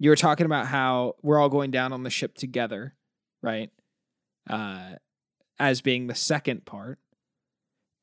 You 0.00 0.10
were 0.10 0.16
talking 0.16 0.46
about 0.46 0.66
how 0.66 1.14
we're 1.22 1.38
all 1.38 1.48
going 1.48 1.70
down 1.70 1.92
on 1.92 2.02
the 2.02 2.10
ship 2.10 2.34
together, 2.34 2.94
right? 3.42 3.70
Uh, 4.50 4.94
as 5.60 5.80
being 5.80 6.08
the 6.08 6.14
second 6.14 6.64
part. 6.64 6.98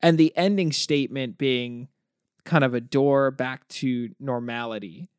And 0.00 0.16
the 0.16 0.32
ending 0.36 0.72
statement 0.72 1.36
being 1.36 1.88
kind 2.44 2.64
of 2.64 2.72
a 2.72 2.80
door 2.80 3.30
back 3.30 3.66
to 3.68 4.14
normality 4.18 5.10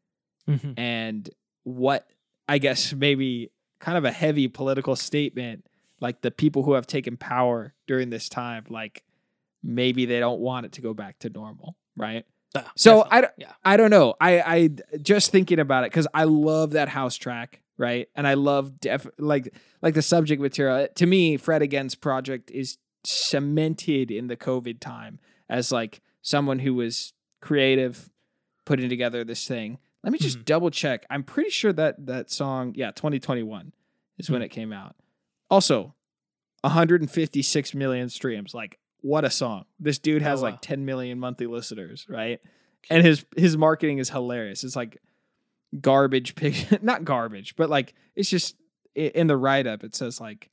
Mhm. 0.47 0.73
and 0.77 1.29
what 1.63 2.09
I 2.47 2.57
guess 2.57 2.93
maybe 2.93 3.51
kind 3.79 3.97
of 3.97 4.05
a 4.05 4.11
heavy 4.11 4.47
political 4.47 4.95
statement 4.95 5.66
like 5.99 6.21
the 6.21 6.31
people 6.31 6.63
who 6.63 6.73
have 6.73 6.85
taken 6.87 7.17
power 7.17 7.73
during 7.87 8.09
this 8.09 8.29
time 8.29 8.65
like 8.69 9.03
maybe 9.63 10.05
they 10.05 10.19
don't 10.19 10.39
want 10.39 10.65
it 10.65 10.71
to 10.73 10.81
go 10.81 10.93
back 10.93 11.19
to 11.19 11.29
normal 11.29 11.75
right 11.97 12.25
Ah, 12.55 12.71
so 12.77 13.03
definitely. 13.03 13.17
I, 13.17 13.21
don't- 13.21 13.33
yeah. 13.37 13.53
I 13.65 13.77
don't 13.77 13.89
know 13.91 14.13
i 14.21 14.39
i 14.41 14.69
just 15.01 15.31
thinking 15.31 15.59
about 15.59 15.83
it 15.83 15.91
because 15.91 16.07
i 16.13 16.23
love 16.23 16.71
that 16.71 16.87
house 16.89 17.15
track 17.17 17.61
right 17.77 18.07
and 18.15 18.25
i 18.27 18.35
love 18.35 18.79
def 18.79 19.05
like 19.19 19.53
like 19.81 19.93
the 19.95 20.01
subject 20.01 20.41
material 20.41 20.87
to 20.95 21.05
me 21.05 21.35
fred 21.37 21.61
again's 21.61 21.93
project 21.95 22.49
is 22.51 22.77
cemented 23.03 24.11
in 24.11 24.27
the 24.27 24.37
covid 24.37 24.79
time 24.79 25.19
as 25.49 25.71
like 25.71 26.01
someone 26.21 26.59
who 26.59 26.73
was 26.73 27.13
creative 27.41 28.09
putting 28.65 28.89
together 28.89 29.23
this 29.23 29.45
thing 29.47 29.77
let 30.03 30.13
me 30.13 30.19
just 30.19 30.39
Mhm. 30.39 30.45
double 30.45 30.69
check 30.69 31.05
i'm 31.09 31.23
pretty 31.23 31.49
sure 31.49 31.73
that 31.73 32.05
that 32.05 32.31
song 32.31 32.73
yeah 32.75 32.91
2021 32.91 33.73
is 34.17 34.27
Hmm. 34.27 34.33
when 34.33 34.41
it 34.41 34.49
came 34.49 34.71
out 34.71 34.95
also 35.49 35.95
156 36.61 37.73
million 37.73 38.09
streams. 38.09 38.53
Like 38.53 38.77
what 39.01 39.25
a 39.25 39.29
song. 39.29 39.65
This 39.79 39.99
dude 39.99 40.21
has 40.21 40.39
Oh, 40.39 40.43
wow. 40.43 40.49
like 40.51 40.61
10 40.61 40.85
million 40.85 41.19
monthly 41.19 41.47
listeners 41.47 42.05
right? 42.09 42.39
And 42.89 43.05
his 43.05 43.25
his 43.35 43.57
marketing 43.57 43.97
is 43.99 44.09
hilarious. 44.09 44.63
It's 44.63 44.75
like 44.75 44.97
garbage 45.81 46.35
pic 46.35 46.81
not 46.83 47.03
garbage 47.03 47.55
but 47.57 47.69
like 47.69 47.93
it's 48.15 48.29
just 48.29 48.55
in 48.95 49.27
the 49.27 49.35
write-up 49.35 49.83
it 49.83 49.93
says 49.93 50.19
like 50.21 50.49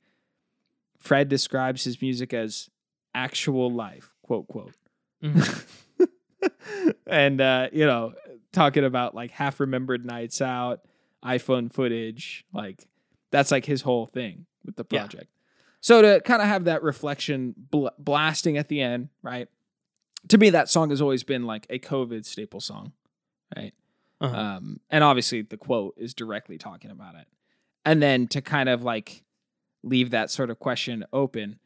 fred 0.99 1.29
describes 1.29 1.85
his 1.85 2.01
music 2.01 2.33
as 2.33 2.69
actual 3.13 3.71
life 3.71 4.13
quote 4.23 4.47
quote. 4.49 4.73
Mhm. 5.23 5.65
and 7.07 7.39
uh 7.41 7.69
you 7.71 7.85
know 7.85 8.13
talking 8.51 8.83
about 8.83 9.15
like 9.15 9.31
half 9.31 9.59
remembered 9.59 10.05
nights 10.05 10.41
out 10.41 10.81
iphone 11.23 11.71
footage 11.71 12.45
like 12.53 12.85
that's 13.31 13.51
like 13.51 13.65
his 13.65 13.81
whole 13.81 14.05
thing 14.05 14.45
with 14.65 14.75
the 14.75 14.85
Yeah. 14.91 14.99
project 15.01 15.31
so 15.81 16.01
to 16.01 16.21
kind 16.21 16.41
of 16.41 16.47
have 16.47 16.65
that 16.65 16.81
reflection 16.83 17.53
bl- 17.71 17.87
blasting 17.99 18.57
at 18.57 18.67
the 18.69 18.81
end 18.81 19.09
right 19.21 19.47
to 20.29 20.37
me 20.37 20.49
that 20.49 20.69
song 20.69 20.89
has 20.89 21.01
always 21.01 21.23
been 21.23 21.43
like 21.45 21.65
a 21.69 21.79
covid 21.79 22.25
staple 22.25 22.59
song 22.59 22.93
right 23.55 23.73
Uh-huh. 24.21 24.35
um 24.37 24.79
and 24.89 25.03
obviously 25.03 25.41
the 25.41 25.57
quote 25.57 25.93
is 25.97 26.13
directly 26.13 26.57
talking 26.57 26.91
about 26.91 27.15
it 27.15 27.27
and 27.85 28.01
then 28.01 28.27
to 28.29 28.41
kind 28.41 28.69
of 28.69 28.83
like 28.83 29.23
leave 29.83 30.09
that 30.11 30.31
sort 30.31 30.49
of 30.49 30.57
question 30.59 31.05
open 31.13 31.59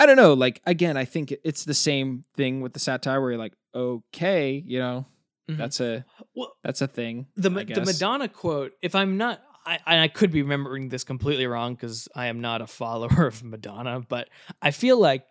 i 0.00 0.06
don't 0.06 0.16
know 0.16 0.32
like 0.34 0.60
again 0.66 0.96
i 0.96 1.04
think 1.04 1.32
it's 1.44 1.64
the 1.64 1.74
same 1.74 2.24
thing 2.34 2.60
with 2.62 2.72
the 2.72 2.80
satire 2.80 3.20
where 3.20 3.30
you're 3.32 3.38
like 3.38 3.54
okay 3.74 4.62
you 4.66 4.78
know 4.78 5.06
Mhm. 5.48 5.56
that's 5.58 5.80
a 5.80 6.04
Well, 6.34 6.52
that's 6.62 6.80
a 6.80 6.86
thing 6.86 7.26
the 7.36 7.50
the. 7.50 7.82
Madonna 7.84 8.28
quote. 8.28 8.72
If 8.82 8.94
I'm 8.94 9.16
not, 9.16 9.42
I 9.66 9.78
I 9.86 9.98
I 10.04 10.08
could 10.08 10.30
be 10.30 10.42
remembering 10.42 10.88
this 10.88 11.04
completely 11.04 11.46
wrong 11.46 11.74
because 11.74 12.08
I 12.14 12.26
am 12.26 12.40
not 12.40 12.60
a 12.62 12.66
follower 12.66 13.26
of 13.28 13.42
Madonna, 13.44 14.00
but 14.08 14.28
I 14.62 14.70
feel 14.70 14.98
like 14.98 15.24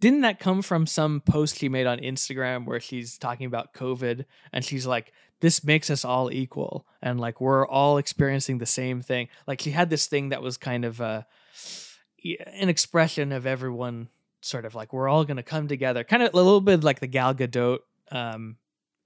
didn't 0.00 0.22
that 0.22 0.38
come 0.40 0.62
from 0.62 0.86
some 0.86 1.20
post 1.20 1.58
she 1.58 1.68
made 1.68 1.86
on 1.86 1.98
Instagram 1.98 2.64
where 2.66 2.80
she's 2.80 3.18
talking 3.18 3.46
about 3.46 3.74
COVID 3.74 4.24
and 4.52 4.64
she's 4.64 4.86
like, 4.86 5.12
"This 5.40 5.62
makes 5.64 5.90
us 5.90 6.04
all 6.04 6.32
equal," 6.32 6.86
and 7.02 7.20
like 7.20 7.40
we're 7.40 7.66
all 7.66 7.98
experiencing 7.98 8.58
the 8.58 8.66
same 8.66 9.02
thing. 9.02 9.28
Like 9.46 9.60
she 9.60 9.70
had 9.72 9.90
this 9.90 10.06
thing 10.06 10.30
that 10.30 10.42
was 10.42 10.56
kind 10.56 10.84
of 10.84 11.00
uh, 11.00 11.22
an 12.24 12.68
expression 12.68 13.32
of 13.32 13.46
everyone 13.46 14.08
sort 14.42 14.64
of 14.64 14.74
like 14.74 14.92
we're 14.92 15.08
all 15.08 15.24
gonna 15.24 15.42
come 15.42 15.68
together, 15.68 16.02
kind 16.04 16.22
of 16.22 16.32
a 16.32 16.36
little 16.36 16.60
bit 16.60 16.82
like 16.82 17.00
the 17.00 17.06
Gal 17.06 17.34
Gadot. 17.34 17.78
Um, 18.10 18.56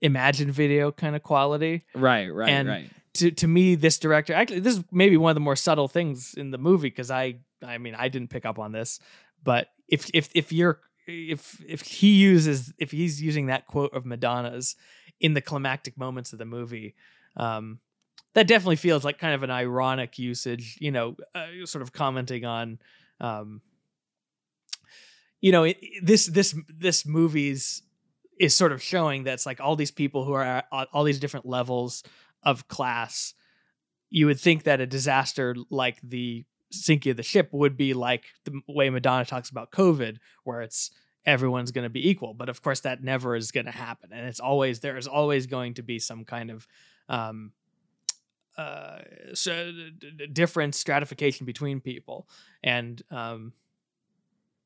Imagine 0.01 0.51
video 0.51 0.93
kind 0.93 1.17
of 1.17 1.23
quality 1.23 1.83
right 1.95 2.29
right 2.29 2.51
And- 2.51 2.69
right 2.69 2.91
to 3.15 3.31
to 3.31 3.47
me 3.47 3.75
this 3.75 3.99
director 3.99 4.33
actually 4.33 4.61
this 4.61 4.77
is 4.77 4.85
maybe 4.91 5.17
one 5.17 5.31
of 5.31 5.35
the 5.35 5.41
more 5.41 5.57
subtle 5.57 5.89
things 5.89 6.35
in 6.35 6.51
the 6.51 6.59
movie 6.59 6.89
because 6.89 7.11
i 7.11 7.37
i 7.65 7.79
mean 7.79 7.95
i 7.95 8.09
didn't 8.09 8.29
pick 8.29 8.45
up 8.45 8.59
on 8.59 8.73
this 8.73 9.01
but 9.43 9.69
if 9.89 10.11
if 10.13 10.29
if 10.35 10.53
you're 10.53 10.81
if 11.07 11.61
if 11.67 11.81
he 11.83 12.15
uses 12.15 12.73
if 12.79 12.91
he's 12.91 13.23
using 13.23 13.47
that 13.47 13.67
quote 13.67 13.93
of 13.93 14.05
madonna's 14.05 14.77
in 15.21 15.35
the 15.35 15.41
climactic 15.41 15.97
moments 15.97 16.33
of 16.33 16.39
the 16.39 16.45
movie 16.45 16.95
um 17.37 17.79
that 18.35 18.49
definitely 18.49 18.77
feels 18.77 19.05
like 19.05 19.19
kind 19.19 19.35
of 19.35 19.43
an 19.43 19.51
ironic 19.51 20.19
usage 20.19 20.77
you 20.81 20.91
know 20.91 21.17
uh, 21.35 21.47
sort 21.65 21.83
of 21.83 21.93
commenting 21.93 22.45
on 22.45 22.79
um 23.21 23.61
you 25.41 25.53
know 25.53 25.65
it, 25.65 25.79
this 26.03 26.27
this 26.27 26.55
this 26.69 27.07
movie's 27.07 27.83
is 28.41 28.55
sort 28.55 28.73
of 28.73 28.83
showing 28.83 29.25
that's 29.25 29.47
like 29.47 29.61
all 29.61 29.77
these 29.77 29.91
people 29.91 30.25
who 30.25 30.33
are 30.33 30.43
at 30.43 30.67
all 30.93 31.05
these 31.05 31.21
different 31.21 31.47
levels 31.47 32.03
of 32.45 32.69
class 32.69 33.35
you 34.11 34.27
would 34.27 34.39
think 34.39 34.63
that 34.63 34.81
a 34.81 34.87
disaster 34.87 35.57
like 35.71 36.01
the 36.03 36.45
sinking 36.71 37.11
of 37.11 37.17
the 37.17 37.23
ship 37.23 37.49
would 37.53 37.77
be 37.77 37.95
like 37.95 38.27
the 38.45 38.61
way 38.69 38.91
madonna 38.91 39.25
talks 39.25 39.51
about 39.51 39.71
covid 39.71 40.19
where 40.45 40.61
it's 40.61 40.91
everyone's 41.27 41.73
going 41.73 41.85
to 41.85 41.91
be 41.91 42.09
equal 42.09 42.35
but 42.35 42.49
of 42.49 42.63
course 42.63 42.81
that 42.81 43.03
never 43.03 43.35
is 43.35 43.51
going 43.51 43.67
to 43.67 43.73
happen 43.73 44.11
and 44.13 44.27
it's 44.27 44.41
always 44.41 44.81
there 44.81 44.97
is 44.97 45.07
always 45.07 45.47
going 45.47 45.75
to 45.75 45.83
be 45.83 45.99
some 45.99 46.25
kind 46.25 46.51
of 46.51 46.67
um 47.09 47.53
uh 48.59 48.99
so 49.33 49.73
d- 49.99 50.27
different 50.33 50.75
stratification 50.75 51.47
between 51.47 51.81
people 51.81 52.29
and 52.63 53.03
um 53.11 53.53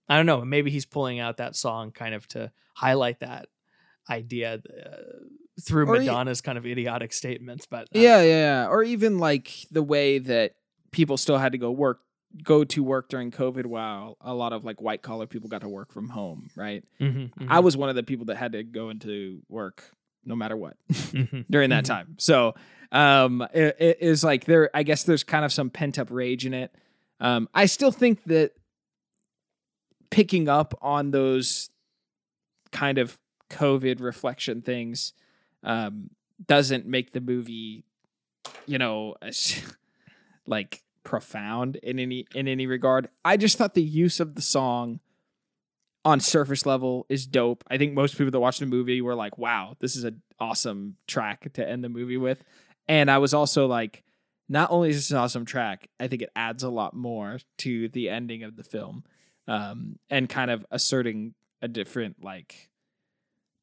i 0.08 0.16
don't 0.16 0.26
know 0.26 0.44
maybe 0.44 0.70
he's 0.70 0.84
pulling 0.84 1.20
out 1.20 1.36
that 1.36 1.56
song 1.56 1.90
kind 1.90 2.14
of 2.14 2.26
to 2.26 2.50
highlight 2.74 3.20
that 3.20 3.46
idea 4.10 4.54
uh, 4.54 4.96
through 5.60 5.86
Or 5.88 5.96
e- 5.96 5.98
madonna's 6.00 6.40
kind 6.40 6.58
of 6.58 6.66
idiotic 6.66 7.12
statements 7.12 7.66
but 7.66 7.88
yeah, 7.92 8.22
yeah 8.22 8.22
yeah 8.22 8.68
or 8.68 8.82
even 8.82 9.18
like 9.18 9.50
the 9.70 9.82
way 9.82 10.18
that 10.18 10.54
people 10.90 11.16
still 11.16 11.38
had 11.38 11.52
to 11.52 11.58
go 11.58 11.70
work 11.70 12.00
go 12.44 12.62
to 12.64 12.82
work 12.84 13.08
during 13.08 13.30
covid 13.30 13.66
while 13.66 14.16
a 14.20 14.34
lot 14.34 14.52
of 14.52 14.64
like 14.64 14.80
white 14.80 15.02
collar 15.02 15.26
people 15.26 15.48
got 15.48 15.62
to 15.62 15.68
work 15.68 15.90
from 15.92 16.08
home 16.10 16.50
right 16.56 16.84
mhm, 17.00 17.30
i 17.48 17.60
was 17.60 17.76
one 17.76 17.88
of 17.88 17.94
the 17.96 18.02
people 18.02 18.26
that 18.26 18.36
had 18.36 18.52
to 18.52 18.62
go 18.62 18.90
into 18.90 19.40
work 19.48 19.84
no 20.24 20.36
matter 20.36 20.56
what 20.56 20.76
mhm, 20.90 21.44
during 21.50 21.70
that 21.70 21.84
mhm. 21.84 21.88
time. 21.88 22.14
So 22.18 22.54
um 22.92 23.46
it, 23.54 23.76
it 23.78 23.98
is 24.00 24.22
like 24.22 24.44
there 24.44 24.68
I 24.74 24.82
guess 24.82 25.04
there's 25.04 25.24
kind 25.24 25.44
of 25.44 25.52
some 25.52 25.70
pent 25.70 25.98
up 25.98 26.10
rage 26.10 26.44
in 26.44 26.52
it. 26.52 26.74
Um 27.18 27.48
I 27.54 27.64
still 27.66 27.92
think 27.92 28.22
that 28.24 28.52
picking 30.10 30.48
up 30.48 30.74
on 30.82 31.12
those 31.12 31.70
kind 32.72 32.98
of 32.98 33.18
COVID 33.50 34.00
reflection 34.02 34.60
things 34.60 35.14
um 35.62 36.10
doesn't 36.46 36.86
make 36.86 37.12
the 37.12 37.20
movie, 37.20 37.84
you 38.66 38.78
know, 38.78 39.16
like 40.46 40.82
profound 41.04 41.76
in 41.76 41.98
any 41.98 42.26
in 42.34 42.48
any 42.48 42.66
regard. 42.66 43.08
I 43.24 43.36
just 43.36 43.58
thought 43.58 43.74
the 43.74 43.82
use 43.82 44.20
of 44.20 44.34
the 44.34 44.42
song 44.42 45.00
on 46.04 46.20
surface 46.20 46.66
level 46.66 47.06
is 47.08 47.26
dope. 47.26 47.64
I 47.68 47.78
think 47.78 47.94
most 47.94 48.16
people 48.16 48.30
that 48.30 48.40
watched 48.40 48.60
the 48.60 48.66
movie 48.66 49.00
were 49.00 49.14
like, 49.14 49.38
"Wow, 49.38 49.76
this 49.80 49.96
is 49.96 50.04
an 50.04 50.22
awesome 50.38 50.96
track 51.06 51.52
to 51.54 51.68
end 51.68 51.82
the 51.82 51.88
movie 51.88 52.16
with." 52.16 52.44
And 52.86 53.10
I 53.10 53.18
was 53.18 53.34
also 53.34 53.66
like, 53.66 54.02
not 54.48 54.70
only 54.70 54.90
is 54.90 54.96
this 54.96 55.10
an 55.10 55.18
awesome 55.18 55.44
track, 55.44 55.88
I 56.00 56.08
think 56.08 56.22
it 56.22 56.30
adds 56.34 56.62
a 56.62 56.70
lot 56.70 56.94
more 56.94 57.38
to 57.58 57.88
the 57.88 58.08
ending 58.08 58.42
of 58.42 58.56
the 58.56 58.64
film, 58.64 59.04
um, 59.46 59.98
and 60.08 60.28
kind 60.28 60.50
of 60.50 60.64
asserting 60.70 61.34
a 61.60 61.68
different 61.68 62.22
like 62.22 62.70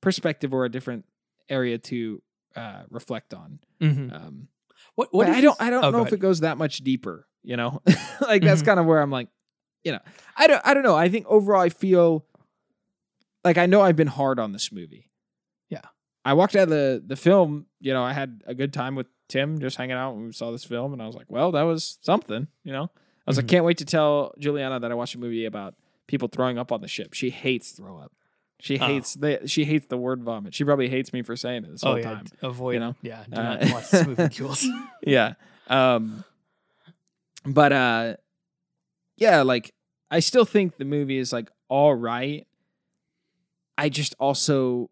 perspective 0.01 0.53
or 0.53 0.65
a 0.65 0.71
different 0.71 1.05
area 1.49 1.77
to 1.77 2.21
uh, 2.55 2.83
reflect 2.89 3.33
on. 3.33 3.59
Mhm. 3.81 4.13
Um, 4.13 4.47
what 4.95 5.13
what 5.13 5.27
I 5.29 5.41
don't 5.41 5.59
I 5.61 5.69
don't 5.69 5.83
oh, 5.83 5.89
know 5.91 6.05
if 6.05 6.13
it 6.13 6.19
goes 6.19 6.39
that 6.41 6.57
much 6.57 6.77
deeper, 6.79 7.27
you 7.43 7.57
know? 7.57 7.81
like 8.21 8.41
that's 8.43 8.61
Mhm. 8.61 8.65
kind 8.65 8.79
of 8.79 8.85
where 8.85 9.01
I'm 9.01 9.11
like, 9.11 9.27
you 9.83 9.91
know, 9.91 9.99
I 10.37 10.47
don't 10.47 10.61
I 10.65 10.73
don't 10.73 10.83
know. 10.83 10.95
I 10.95 11.09
think 11.09 11.25
overall 11.27 11.61
I 11.61 11.69
feel 11.69 12.25
like 13.43 13.57
I 13.57 13.65
know 13.65 13.81
I've 13.81 13.95
been 13.95 14.07
hard 14.07 14.39
on 14.39 14.51
this 14.53 14.71
movie. 14.71 15.11
Yeah. 15.69 15.81
I 16.23 16.33
walked 16.33 16.55
out 16.55 16.63
of 16.63 16.69
the 16.69 17.03
the 17.05 17.15
film, 17.15 17.65
you 17.79 17.93
know, 17.93 18.03
I 18.03 18.13
had 18.13 18.41
a 18.47 18.53
good 18.55 18.73
time 18.73 18.95
with 18.95 19.07
Tim 19.27 19.59
just 19.59 19.77
hanging 19.77 19.95
out 19.97 20.15
when 20.15 20.25
we 20.27 20.31
saw 20.31 20.51
this 20.51 20.63
film 20.63 20.93
and 20.93 21.01
I 21.01 21.07
was 21.07 21.15
like, 21.15 21.29
well, 21.29 21.51
that 21.51 21.63
was 21.63 21.97
something, 22.01 22.47
you 22.63 22.71
know? 22.71 22.83
I 23.27 23.29
was 23.29 23.37
like, 23.37 23.47
Mhm. 23.47 23.49
can't 23.49 23.65
wait 23.65 23.77
to 23.79 23.85
tell 23.85 24.33
Juliana 24.39 24.79
that 24.79 24.91
I 24.91 24.93
watched 24.95 25.15
a 25.15 25.19
movie 25.19 25.45
about 25.45 25.75
people 26.07 26.27
throwing 26.27 26.57
up 26.57 26.71
on 26.71 26.81
the 26.81 26.87
ship. 26.87 27.13
She 27.13 27.31
hates 27.31 27.71
throw 27.71 27.97
up. 27.97 28.11
She 28.59 28.79
Oh. 28.79 28.85
hates 28.85 29.13
the 29.15 29.41
she 29.47 29.65
hates 29.65 29.87
the 29.87 29.97
word 29.97 30.23
vomit. 30.23 30.53
She 30.53 30.63
probably 30.63 30.89
hates 30.89 31.11
me 31.13 31.21
for 31.21 31.35
saying 31.35 31.65
it 31.65 31.71
this 31.71 31.83
oh 31.83 31.89
whole 31.89 31.99
yeah 31.99 32.03
time. 32.15 32.25
avoid 32.41 32.79
know? 32.79 32.95
yeah 33.01 33.23
do 33.29 33.35
Uh, 33.39 33.43
not 33.43 33.71
watch 33.71 33.89
this 33.91 34.07
movie 34.07 34.29
Jules 34.29 34.65
yeah. 35.03 35.33
Um 35.67 36.23
but 37.45 37.71
uh 37.73 38.15
yeah, 39.17 39.41
like 39.43 39.73
I 40.11 40.19
still 40.19 40.45
think 40.45 40.77
the 40.77 40.85
movie 40.85 41.17
is 41.17 41.31
like 41.33 41.49
all 41.69 41.93
right. 41.95 42.47
I 43.77 43.89
just 43.89 44.15
also 44.19 44.89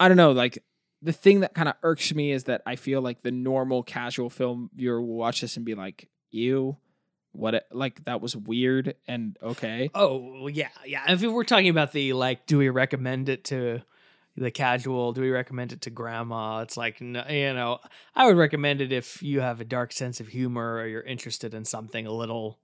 I 0.00 0.08
don't 0.08 0.16
know, 0.16 0.32
like 0.32 0.62
the 1.02 1.12
thing 1.12 1.40
that 1.40 1.54
kind 1.54 1.68
of 1.68 1.74
irks 1.82 2.14
me 2.14 2.32
is 2.32 2.44
that 2.44 2.62
I 2.66 2.76
feel 2.76 3.00
like 3.02 3.22
the 3.22 3.30
normal 3.30 3.82
casual 3.82 4.30
film 4.30 4.70
viewer 4.74 5.00
will 5.00 5.16
watch 5.16 5.42
this 5.42 5.56
and 5.56 5.64
be 5.64 5.74
like, 5.74 6.08
"Ew, 6.30 6.76
what? 7.36 7.66
Like 7.70 8.04
that 8.04 8.20
was 8.20 8.36
weird 8.36 8.94
and 9.06 9.36
okay." 9.42 9.90
Oh 9.94 10.48
yeah, 10.48 10.68
yeah. 10.84 11.04
If 11.12 11.22
we're 11.22 11.44
talking 11.44 11.68
about 11.68 11.92
the 11.92 12.12
like, 12.12 12.46
do 12.46 12.58
we 12.58 12.68
recommend 12.68 13.28
it 13.28 13.44
to 13.44 13.82
the 14.36 14.50
casual? 14.50 15.12
Do 15.12 15.20
we 15.22 15.30
recommend 15.30 15.72
it 15.72 15.80
to 15.82 15.90
grandma? 15.90 16.60
It's 16.60 16.76
like, 16.76 17.00
you 17.00 17.12
know, 17.12 17.78
I 18.14 18.26
would 18.26 18.36
recommend 18.36 18.80
it 18.80 18.92
if 18.92 19.22
you 19.22 19.40
have 19.40 19.60
a 19.60 19.64
dark 19.64 19.92
sense 19.92 20.20
of 20.20 20.28
humor 20.28 20.76
or 20.76 20.86
you're 20.86 21.02
interested 21.02 21.54
in 21.54 21.64
something 21.64 22.06
a 22.06 22.12
little, 22.12 22.58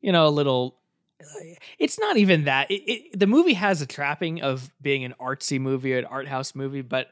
you 0.00 0.12
know, 0.12 0.26
a 0.26 0.30
little. 0.30 0.78
Eh, 1.20 1.54
it's 1.78 1.98
not 1.98 2.16
even 2.16 2.44
that. 2.44 2.70
It, 2.70 2.82
it, 2.90 3.18
the 3.18 3.26
movie 3.26 3.54
has 3.54 3.80
a 3.80 3.86
trapping 3.86 4.42
of 4.42 4.70
being 4.80 5.04
an 5.04 5.14
artsy 5.20 5.60
movie, 5.60 5.96
an 5.96 6.04
art 6.06 6.26
house 6.26 6.54
movie, 6.54 6.82
but 6.82 7.10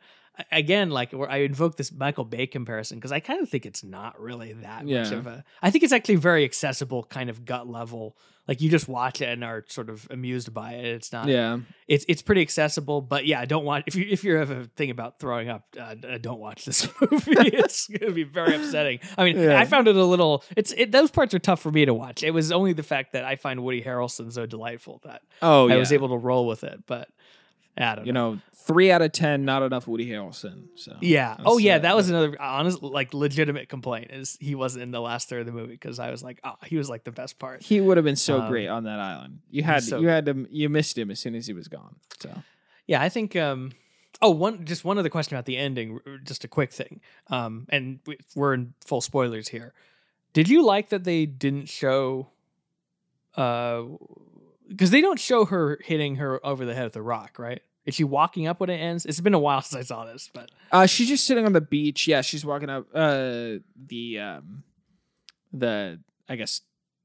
again, 0.52 0.90
like 0.90 1.12
where 1.12 1.30
I 1.30 1.38
invoke 1.38 1.76
this 1.76 1.92
Michael 1.92 2.24
Bay 2.24 2.46
comparison 2.46 2.98
because 2.98 3.12
I 3.12 3.20
kind 3.20 3.40
of 3.40 3.48
think 3.48 3.66
it's 3.66 3.82
not 3.84 4.20
really 4.20 4.52
that 4.54 4.86
Yeah. 4.86 5.02
much 5.02 5.12
of 5.12 5.26
a. 5.26 5.44
I 5.62 5.70
think 5.70 5.84
it's 5.84 5.92
actually 5.92 6.16
very 6.16 6.44
accessible, 6.44 7.04
kind 7.04 7.30
of 7.30 7.44
gut 7.44 7.68
level. 7.68 8.16
Like 8.48 8.60
you 8.60 8.68
just 8.68 8.88
watch 8.88 9.20
it 9.20 9.28
and 9.28 9.44
are 9.44 9.64
sort 9.68 9.88
of 9.90 10.08
amused 10.10 10.52
by 10.52 10.72
it. 10.72 10.84
It's 10.86 11.12
not. 11.12 11.28
Yeah, 11.28 11.58
It's 11.86 12.04
it's 12.08 12.20
pretty 12.20 12.40
accessible, 12.40 13.00
but 13.00 13.24
yeah, 13.24 13.44
don't 13.44 13.64
watch 13.64 13.84
if 13.86 13.94
you 13.94 14.06
if 14.10 14.24
you 14.24 14.34
have 14.36 14.50
a 14.50 14.64
thing 14.74 14.90
about 14.90 15.20
throwing 15.20 15.48
up, 15.48 15.68
uh, 15.78 15.94
uh, 16.04 16.18
don't 16.18 16.40
watch 16.40 16.64
this 16.64 16.88
movie. 17.00 17.30
it's 17.36 17.86
gonna 17.86 18.10
be 18.12 18.24
very 18.24 18.56
upsetting. 18.56 18.98
I 19.16 19.22
mean, 19.24 19.38
Yeah. 19.38 19.56
I 19.60 19.66
found 19.66 19.86
it 19.86 19.94
a 19.94 20.04
little. 20.04 20.42
It's 20.56 20.72
it, 20.76 20.90
those 20.90 21.12
parts 21.12 21.32
are 21.32 21.38
tough 21.38 21.60
for 21.60 21.70
me 21.70 21.84
to 21.84 21.94
watch. 21.94 22.24
It 22.24 22.32
was 22.32 22.50
only 22.50 22.72
the 22.72 22.82
fact 22.82 23.12
that 23.12 23.24
I 23.24 23.36
find 23.36 23.62
Woody 23.62 23.82
Harrelson 23.82 24.32
so 24.32 24.46
delightful 24.46 25.00
that 25.04 25.22
Oh 25.42 25.68
I 25.68 25.74
yeah. 25.74 25.78
was 25.78 25.92
able 25.92 26.08
to 26.08 26.16
roll 26.16 26.46
with 26.48 26.64
it. 26.64 26.80
But 26.86 27.08
I 27.78 27.94
don't 27.94 28.06
you 28.06 28.12
know. 28.12 28.34
know, 28.34 28.40
three 28.54 28.90
out 28.92 29.00
of 29.02 29.12
ten, 29.12 29.44
not 29.44 29.62
enough 29.62 29.86
Woody 29.88 30.06
Harrelson. 30.08 30.64
So 30.76 30.96
Yeah. 31.00 31.36
Oh, 31.44 31.58
yeah. 31.58 31.78
That 31.78 31.96
was 31.96 32.10
another 32.10 32.36
honest, 32.40 32.82
like, 32.82 33.14
legitimate 33.14 33.68
complaint 33.68 34.10
is 34.10 34.36
he 34.40 34.54
wasn't 34.54 34.82
in 34.82 34.90
the 34.90 35.00
last 35.00 35.28
third 35.28 35.40
of 35.40 35.46
the 35.46 35.52
movie 35.52 35.72
because 35.72 35.98
I 35.98 36.10
was 36.10 36.22
like, 36.22 36.40
oh, 36.44 36.54
he 36.66 36.76
was 36.76 36.90
like 36.90 37.04
the 37.04 37.12
best 37.12 37.38
part. 37.38 37.62
He 37.62 37.80
would 37.80 37.96
have 37.96 38.04
been 38.04 38.16
so 38.16 38.40
Um, 38.42 38.48
great 38.50 38.68
on 38.68 38.84
that 38.84 38.98
island. 39.00 39.40
You 39.50 39.62
had 39.62 39.82
so 39.82 39.98
you 40.00 40.08
had 40.08 40.26
to 40.26 40.46
you 40.50 40.68
missed 40.68 40.98
him 40.98 41.10
as 41.10 41.20
soon 41.20 41.34
as 41.34 41.46
he 41.46 41.52
was 41.52 41.68
gone. 41.68 41.96
So 42.20 42.30
Yeah, 42.86 43.00
I 43.00 43.08
think. 43.08 43.34
um 43.36 43.72
Oh, 44.22 44.30
one 44.30 44.66
just 44.66 44.84
one 44.84 44.98
other 44.98 45.08
question 45.08 45.34
about 45.34 45.46
the 45.46 45.56
ending. 45.56 45.98
Just 46.24 46.44
a 46.44 46.48
quick 46.48 46.72
thing. 46.72 47.00
Um, 47.28 47.66
and 47.70 48.00
we- 48.06 48.18
we're 48.34 48.52
in 48.52 48.74
full 48.84 49.00
spoilers 49.00 49.48
here. 49.48 49.72
Did 50.34 50.48
you 50.50 50.62
like 50.62 50.90
that 50.90 51.04
they 51.04 51.24
didn't 51.24 51.70
show? 51.70 52.28
Uh, 53.36 53.84
because 54.70 54.90
they 54.90 55.02
don't 55.02 55.20
show 55.20 55.44
her 55.44 55.78
hitting 55.84 56.16
her 56.16 56.40
over 56.46 56.64
the 56.64 56.74
head 56.74 56.84
with 56.84 56.96
a 56.96 57.02
rock, 57.02 57.38
right? 57.38 57.60
Is 57.84 57.94
she 57.94 58.04
walking 58.04 58.46
up 58.46 58.60
when 58.60 58.70
it 58.70 58.76
ends? 58.78 59.04
It's 59.04 59.20
been 59.20 59.34
a 59.34 59.38
while 59.38 59.60
since 59.62 59.80
I 59.80 59.94
saw 59.94 60.04
this, 60.06 60.30
but 60.32 60.50
uh, 60.72 60.86
she's 60.86 61.08
just 61.08 61.26
sitting 61.26 61.44
on 61.44 61.52
the 61.52 61.60
beach. 61.60 62.06
Yeah, 62.08 62.20
she's 62.22 62.44
walking 62.44 62.70
up 62.70 62.86
uh, 62.94 63.56
the 63.86 64.18
um, 64.20 64.62
the 65.52 66.00
I 66.28 66.36
guess 66.36 66.60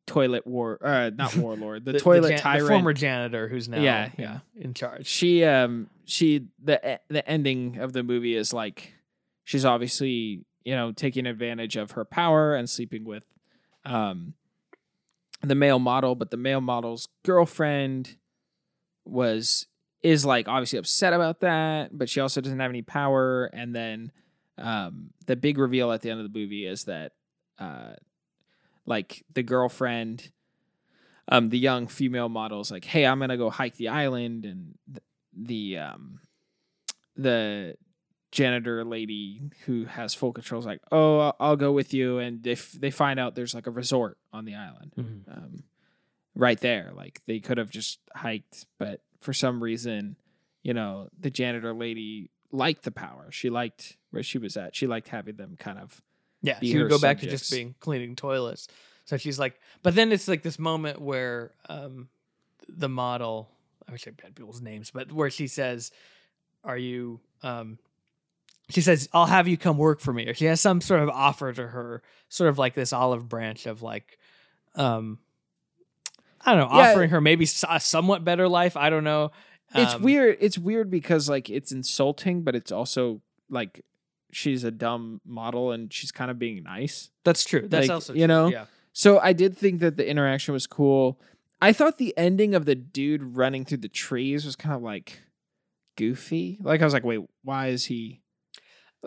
toilet 0.07 0.45
war 0.45 0.77
uh 0.85 1.09
not 1.15 1.35
warlord 1.37 1.83
the, 1.83 1.99
toilet 1.99 2.29
jan- 2.29 2.37
tyrant. 2.39 2.67
former 2.67 2.93
janitor 2.93 3.47
who's 3.47 3.67
now 3.67 3.81
Yeah, 3.81 4.09
yeah 4.19 4.39
in 4.55 4.75
charge. 4.75 5.07
she 5.07 5.43
um 5.43 5.89
she 6.05 6.45
the 6.63 6.99
the 7.09 7.27
ending 7.27 7.79
of 7.79 7.91
the 7.93 8.03
movie 8.03 8.35
is 8.35 8.53
like 8.53 8.93
she's 9.45 9.65
obviously 9.65 10.45
you 10.63 10.75
know 10.75 10.91
taking 10.91 11.25
advantage 11.25 11.75
of 11.75 11.91
her 11.91 12.05
power 12.05 12.53
and 12.53 12.69
sleeping 12.69 13.03
with 13.03 13.25
um 13.83 14.35
the 15.47 15.55
male 15.55 15.79
model 15.79 16.15
but 16.15 16.31
the 16.31 16.37
male 16.37 16.61
model's 16.61 17.07
girlfriend 17.23 18.17
was 19.05 19.67
is 20.03 20.25
like 20.25 20.47
obviously 20.47 20.77
upset 20.79 21.13
about 21.13 21.39
that 21.39 21.97
but 21.97 22.09
she 22.09 22.19
also 22.19 22.41
doesn't 22.41 22.59
have 22.59 22.69
any 22.69 22.81
power. 22.81 23.45
And 23.45 23.75
then 23.75 24.11
um 24.57 25.11
the 25.25 25.35
big 25.35 25.57
reveal 25.57 25.91
at 25.91 26.01
the 26.01 26.09
end 26.09 26.19
of 26.19 26.31
the 26.31 26.39
movie 26.39 26.65
is 26.65 26.85
that 26.85 27.13
uh 27.59 27.93
like 28.85 29.23
the 29.33 29.43
girlfriend 29.43 30.31
um 31.27 31.49
the 31.49 31.57
young 31.57 31.87
female 31.87 32.29
model 32.29 32.61
is 32.61 32.71
like 32.71 32.85
hey 32.85 33.05
i'm 33.05 33.19
gonna 33.19 33.35
go 33.35 33.49
hike 33.49 33.75
the 33.75 33.89
island 33.89 34.45
and 34.45 34.75
th- 34.87 35.03
the 35.35 35.77
um 35.77 36.19
the 37.17 37.75
janitor 38.35 38.83
lady 38.83 39.41
who 39.65 39.85
has 39.85 40.13
full 40.13 40.33
control 40.33 40.59
is 40.59 40.65
like 40.65 40.81
oh 40.91 41.19
I'll, 41.19 41.35
I'll 41.39 41.55
go 41.55 41.71
with 41.71 41.93
you. 41.93 42.19
And 42.19 42.45
if 42.45 42.73
they 42.73 42.91
find 42.91 43.17
out 43.19 43.33
there's 43.35 43.55
like 43.55 43.65
a 43.65 43.71
resort 43.71 44.17
on 44.33 44.43
the 44.43 44.55
island 44.55 44.91
um 45.31 45.63
right 46.35 46.59
there 46.59 46.91
like 46.93 47.21
they 47.25 47.39
could 47.39 47.57
have 47.57 47.69
just 47.69 47.99
hiked. 48.13 48.65
But 48.77 48.99
for 49.21 49.31
some 49.33 49.63
reason 49.63 50.17
you 50.63 50.73
know 50.73 51.07
the 51.17 51.29
janitor 51.29 51.73
lady 51.73 52.29
liked 52.51 52.83
the 52.83 52.91
power. 52.91 53.27
She 53.31 53.49
liked 53.49 53.97
where 54.11 54.23
she 54.23 54.37
was 54.37 54.57
at. 54.57 54.75
She 54.75 54.85
liked 54.87 55.07
having 55.07 55.35
them 55.37 55.55
kind 55.57 55.79
of 55.79 56.01
Yeah, 56.41 56.59
she 56.61 56.77
would 56.77 56.89
go 56.89 56.99
back 56.99 57.19
to 57.19 57.27
just 57.29 57.51
being 57.51 57.75
cleaning 57.79 58.15
toilets. 58.15 58.67
So 59.05 59.17
she's 59.17 59.37
like, 59.39 59.59
but 59.83 59.95
then 59.95 60.11
it's 60.11 60.27
like 60.27 60.41
this 60.43 60.57
moment 60.59 60.99
where 60.99 61.51
um, 61.69 62.09
the 62.67 62.89
model, 62.89 63.49
I 63.87 63.91
wish 63.91 64.07
I 64.07 64.11
had 64.21 64.35
people's 64.35 64.61
names, 64.61 64.91
but 64.91 65.11
where 65.11 65.29
she 65.29 65.47
says, 65.47 65.91
"Are 66.63 66.77
you?" 66.77 67.19
Um, 67.43 67.77
she 68.69 68.81
says, 68.81 69.07
"I'll 69.13 69.25
have 69.27 69.47
you 69.47 69.57
come 69.57 69.77
work 69.77 69.99
for 69.99 70.11
me," 70.13 70.25
or 70.27 70.33
she 70.33 70.45
has 70.45 70.59
some 70.61 70.81
sort 70.81 71.01
of 71.01 71.09
offer 71.09 71.51
to 71.53 71.67
her, 71.67 72.01
sort 72.29 72.49
of 72.49 72.57
like 72.57 72.73
this 72.73 72.91
olive 72.93 73.27
branch 73.29 73.65
of 73.65 73.81
like, 73.81 74.17
um, 74.75 75.19
I 76.45 76.55
don't 76.55 76.69
know, 76.69 76.75
Yeah. 76.77 76.89
offering 76.91 77.09
her 77.11 77.21
maybe 77.21 77.47
a 77.69 77.79
somewhat 77.79 78.23
better 78.23 78.47
life. 78.47 78.75
I 78.77 78.89
don't 78.89 79.03
know. 79.03 79.31
it's 79.73 79.95
Um, 79.95 80.03
weird 80.03 80.37
it's 80.39 80.57
weird 80.57 80.89
because 80.91 81.27
like 81.27 81.49
it's 81.49 81.71
insulting 81.71 82.43
but 82.43 82.55
it's 82.55 82.71
also 82.71 83.21
like 83.49 83.83
she's 84.31 84.63
a 84.63 84.69
dumb 84.71 85.19
model 85.25 85.71
and 85.71 85.91
she's 85.91 86.11
kind 86.11 86.29
of 86.29 86.37
being 86.37 86.61
nice 86.63 87.09
That's 87.23 87.43
true. 87.43 87.67
That's 87.67 87.87
like, 87.87 87.93
also 87.93 88.13
you 88.13 88.27
know, 88.27 88.47
Yeah. 88.47 88.65
So 88.93 89.19
I 89.19 89.33
did 89.33 89.57
think 89.57 89.79
that 89.81 89.97
the 89.97 90.07
interaction 90.07 90.53
was 90.53 90.67
cool. 90.67 91.19
I 91.61 91.73
thought 91.73 91.97
the 91.97 92.15
ending 92.17 92.53
of 92.53 92.65
the 92.65 92.75
dude 92.75 93.35
running 93.35 93.65
through 93.65 93.79
the 93.79 93.89
trees 93.89 94.45
was 94.45 94.55
kind 94.55 94.75
of 94.75 94.81
like 94.83 95.19
goofy. 95.97 96.59
Like 96.61 96.81
I 96.81 96.83
was 96.85 96.93
like, 96.93 97.03
wait, 97.03 97.21
why 97.43 97.67
is 97.67 97.85
he? 97.85 98.21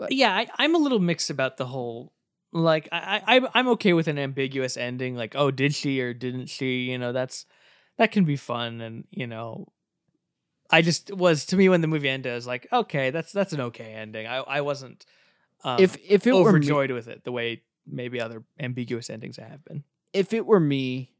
Yeah 0.09 0.31
I, 0.35 0.47
i'm 0.57 0.75
a 0.75 0.79
little 0.79 0.99
mixed 0.99 1.29
about 1.29 1.57
the 1.57 1.65
whole 1.65 2.13
like 2.51 2.89
I, 2.91 3.21
I 3.27 3.33
I'm- 3.35 3.47
i'm 3.53 3.67
okay 3.69 3.93
with 3.93 4.07
an 4.07 4.17
ambiguous 4.19 4.77
ending 4.77 5.15
like 5.15 5.35
oh 5.35 5.51
did 5.51 5.73
she 5.75 6.01
or 6.01 6.13
didn't 6.13 6.47
she 6.47 6.83
you 6.91 6.97
know 6.97 7.11
that's 7.11 7.45
that 7.97 8.11
can 8.11 8.23
be 8.25 8.35
fun 8.35 8.81
and 8.81 9.05
you 9.11 9.27
know 9.27 9.67
i 10.71 10.81
just 10.81 11.13
was 11.13 11.45
to 11.47 11.57
me 11.57 11.69
when 11.69 11.81
the 11.81 11.87
movie 11.87 12.09
ended 12.09 12.31
i 12.31 12.35
was 12.35 12.47
like 12.47 12.67
okay 12.71 13.09
that's 13.11 13.31
that's 13.31 13.53
an 13.53 13.61
okay 13.61 13.93
ending 13.93 14.27
i 14.27 14.37
i 14.37 14.61
wasn't 14.61 15.05
um, 15.63 15.79
if 15.81 15.97
if 16.07 16.25
it 16.25 16.31
were 16.33 16.39
me, 16.39 16.39
overjoyed 16.49 16.91
with 16.91 17.07
it 17.07 17.23
the 17.25 17.31
way 17.31 17.61
maybe 17.85 18.21
other 18.21 18.43
ambiguous 18.59 19.09
endings 19.09 19.37
have 19.37 19.63
been 19.65 19.83
if 20.13 20.33
it 20.33 20.45
were 20.45 20.59
me, 20.59 21.11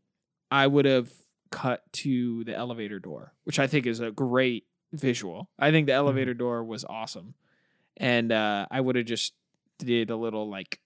I 0.49 0.65
would 0.65 0.85
have 0.85 1.11
cut 1.51 1.83
to 1.93 2.43
the 2.43 2.55
elevator 2.55 2.97
door, 2.99 3.33
which 3.43 3.59
I 3.59 3.67
think 3.67 3.85
is 3.85 3.99
a 3.99 4.09
great 4.11 4.65
visual. 4.91 5.49
I 5.59 5.69
think 5.69 5.85
the 5.85 5.91
Mm-hmm. 5.91 5.97
elevator 6.07 6.33
door 6.33 6.63
was 6.63 6.85
awesome, 6.85 7.35
and 7.99 8.31
uh, 8.31 8.65
I 8.71 8.79
would 8.81 8.95
have 8.95 9.05
just 9.05 9.33
did 9.77 10.09
a 10.09 10.15
little 10.15 10.49
like 10.49 10.79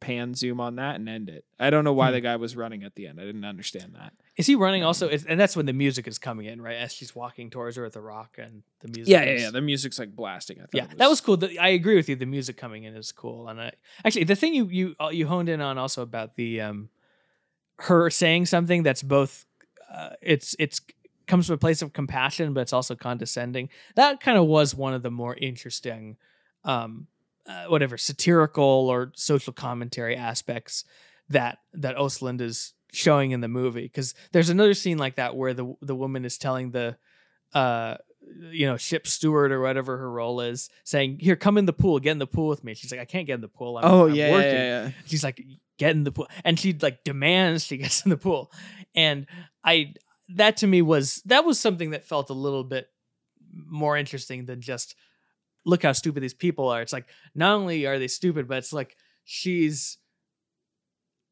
pan 0.00 0.32
zoom 0.34 0.60
on 0.60 0.76
that 0.76 0.94
and 0.94 1.08
end 1.08 1.28
it. 1.28 1.44
I 1.58 1.70
don't 1.70 1.82
know 1.82 1.92
why 1.92 2.08
Hmm. 2.08 2.12
the 2.14 2.20
guy 2.20 2.36
was 2.36 2.54
running 2.56 2.84
at 2.84 2.94
the 2.94 3.08
end. 3.08 3.20
I 3.20 3.24
didn't 3.24 3.44
understand 3.44 3.94
that. 3.98 4.12
is 4.36 4.46
he 4.46 4.54
running 4.54 4.84
also 4.84 5.08
and 5.08 5.40
that's 5.40 5.56
when 5.56 5.66
the 5.66 5.72
music 5.72 6.06
is 6.06 6.18
coming 6.18 6.46
in 6.46 6.62
right 6.62 6.76
as 6.76 6.92
she's 6.92 7.16
walking 7.16 7.50
towards 7.50 7.76
her 7.76 7.82
with 7.82 7.94
the 7.94 8.00
rock 8.00 8.36
and 8.38 8.62
the 8.80 8.86
music 8.88 9.10
Yeah, 9.12 9.24
yeah, 9.24 9.32
is- 9.32 9.42
yeah. 9.42 9.50
The 9.50 9.60
music's 9.60 9.98
like 9.98 10.14
blasting. 10.14 10.60
I 10.60 10.66
yeah, 10.72 10.84
it 10.84 10.98
that 10.98 11.08
was 11.10 11.20
cool. 11.20 11.36
The, 11.36 11.58
I 11.58 11.68
agree 11.70 11.96
with 11.96 12.08
you. 12.08 12.14
The 12.14 12.26
music 12.26 12.56
coming 12.56 12.84
in 12.84 12.94
is 12.94 13.10
cool, 13.10 13.48
and 13.48 13.60
I 13.60 13.72
actually 14.04 14.24
the 14.24 14.36
thing 14.36 14.54
you 14.54 14.66
you 14.68 14.94
uh, 15.00 15.08
you 15.08 15.26
honed 15.26 15.48
in 15.48 15.60
on 15.60 15.78
also 15.78 16.02
about 16.02 16.36
the 16.36 16.60
um 16.60 16.90
her 17.80 18.10
saying 18.10 18.46
something 18.46 18.82
that's 18.82 19.02
both 19.02 19.44
uh, 19.92 20.10
it's 20.22 20.54
it's 20.58 20.80
comes 21.26 21.46
from 21.46 21.54
a 21.54 21.58
place 21.58 21.82
of 21.82 21.92
compassion, 21.92 22.54
but 22.54 22.60
it's 22.60 22.72
also 22.72 22.94
condescending. 22.94 23.68
That 23.96 24.20
kind 24.20 24.38
of 24.38 24.46
was 24.46 24.74
one 24.74 24.94
of 24.94 25.02
the 25.02 25.10
more 25.10 25.34
interesting, 25.34 26.16
um, 26.64 27.06
uh, 27.46 27.64
whatever 27.66 27.96
satirical 27.96 28.64
or 28.64 29.12
social 29.14 29.52
commentary 29.52 30.16
aspects 30.16 30.84
that 31.28 31.58
that 31.74 31.96
Östlund 31.96 32.40
is 32.40 32.72
showing 32.92 33.30
in 33.32 33.40
the 33.40 33.48
movie. 33.48 33.82
Because 33.82 34.14
there's 34.32 34.50
another 34.50 34.74
scene 34.74 34.98
like 34.98 35.16
that 35.16 35.36
where 35.36 35.54
the 35.54 35.74
the 35.80 35.94
woman 35.96 36.24
is 36.24 36.38
telling 36.38 36.70
the 36.70 36.96
uh 37.54 37.96
you 38.50 38.66
know, 38.66 38.76
ship 38.76 39.06
steward 39.06 39.52
or 39.52 39.60
whatever 39.60 39.96
her 39.96 40.10
role 40.10 40.42
is, 40.42 40.68
saying, 40.84 41.18
"Here, 41.18 41.34
come 41.34 41.56
in 41.56 41.64
the 41.64 41.72
pool. 41.72 41.98
Get 41.98 42.10
in 42.12 42.18
the 42.18 42.26
pool 42.26 42.48
with 42.48 42.62
me." 42.62 42.74
She's 42.74 42.90
like, 42.90 43.00
"I 43.00 43.06
can't 43.06 43.26
get 43.26 43.36
in 43.36 43.40
the 43.40 43.48
pool. 43.48 43.78
I'm, 43.78 43.84
Oh 43.86 44.06
I'm 44.08 44.14
yeah, 44.14 44.30
working." 44.30 44.52
yeah, 44.54 44.84
yeah. 44.84 44.90
She's 45.06 45.24
like, 45.24 45.42
"Get 45.78 45.92
in 45.92 46.04
the 46.04 46.12
pool," 46.12 46.28
and 46.44 46.60
she 46.60 46.74
like 46.74 47.04
demands 47.04 47.64
she 47.64 47.76
gets 47.78 48.04
in 48.04 48.10
the 48.10 48.18
pool. 48.18 48.52
And 48.94 49.26
I, 49.64 49.94
that 50.34 50.58
to 50.58 50.66
me 50.66 50.82
was 50.82 51.22
that 51.24 51.46
was 51.46 51.58
something 51.58 51.90
that 51.90 52.04
felt 52.04 52.28
a 52.28 52.34
little 52.34 52.64
bit 52.64 52.88
more 53.50 53.96
interesting 53.96 54.44
than 54.44 54.60
just 54.60 54.94
look 55.64 55.82
how 55.82 55.92
stupid 55.92 56.22
these 56.22 56.34
people 56.34 56.68
are. 56.68 56.82
It's 56.82 56.92
like 56.92 57.08
not 57.34 57.54
only 57.54 57.86
are 57.86 57.98
they 57.98 58.08
stupid, 58.08 58.48
but 58.48 58.58
it's 58.58 58.72
like 58.72 58.96
she's 59.24 59.98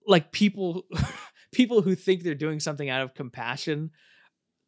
like 0.06 0.32
people 0.32 0.86
people 1.52 1.82
who 1.82 1.94
think 1.94 2.22
they're 2.22 2.34
doing 2.34 2.60
something 2.60 2.88
out 2.88 3.02
of 3.02 3.14
compassion 3.14 3.90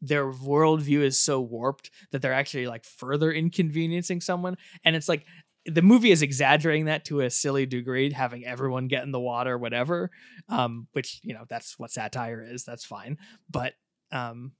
their 0.00 0.30
worldview 0.30 1.00
is 1.00 1.18
so 1.18 1.40
warped 1.40 1.90
that 2.12 2.22
they're 2.22 2.32
actually 2.32 2.68
like 2.68 2.84
further 2.84 3.32
inconveniencing 3.32 4.20
someone 4.20 4.56
and 4.84 4.94
it's 4.94 5.08
like 5.08 5.26
the 5.68 5.82
movie 5.82 6.10
is 6.10 6.22
exaggerating 6.22 6.86
that 6.86 7.04
to 7.06 7.20
a 7.20 7.30
silly 7.30 7.66
degree, 7.66 8.10
having 8.10 8.44
everyone 8.44 8.88
get 8.88 9.02
in 9.02 9.12
the 9.12 9.20
water, 9.20 9.58
whatever. 9.58 10.10
Um, 10.48 10.88
which 10.92 11.20
you 11.22 11.34
know 11.34 11.44
that's 11.48 11.78
what 11.78 11.90
satire 11.90 12.42
is. 12.42 12.64
That's 12.64 12.84
fine, 12.84 13.18
but 13.50 13.74
um, 14.10 14.52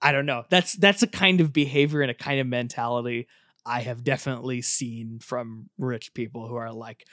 I 0.00 0.12
don't 0.12 0.26
know. 0.26 0.44
That's 0.48 0.74
that's 0.74 1.02
a 1.02 1.08
kind 1.08 1.40
of 1.40 1.52
behavior 1.52 2.00
and 2.00 2.10
a 2.10 2.14
kind 2.14 2.40
of 2.40 2.46
mentality 2.46 3.26
I 3.66 3.80
have 3.80 4.04
definitely 4.04 4.62
seen 4.62 5.18
from 5.18 5.68
rich 5.76 6.14
people 6.14 6.46
who 6.46 6.54
are 6.54 6.72
like, 6.72 7.04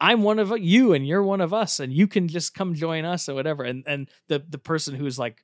I'm 0.00 0.22
one 0.22 0.38
of 0.38 0.56
you 0.58 0.94
and 0.94 1.06
you're 1.06 1.22
one 1.22 1.40
of 1.40 1.52
us, 1.52 1.80
and 1.80 1.92
you 1.92 2.06
can 2.06 2.28
just 2.28 2.54
come 2.54 2.74
join 2.74 3.04
us 3.04 3.28
or 3.28 3.34
whatever. 3.34 3.64
And 3.64 3.84
and 3.86 4.08
the 4.28 4.42
the 4.48 4.58
person 4.58 4.94
who's 4.94 5.18
like 5.18 5.42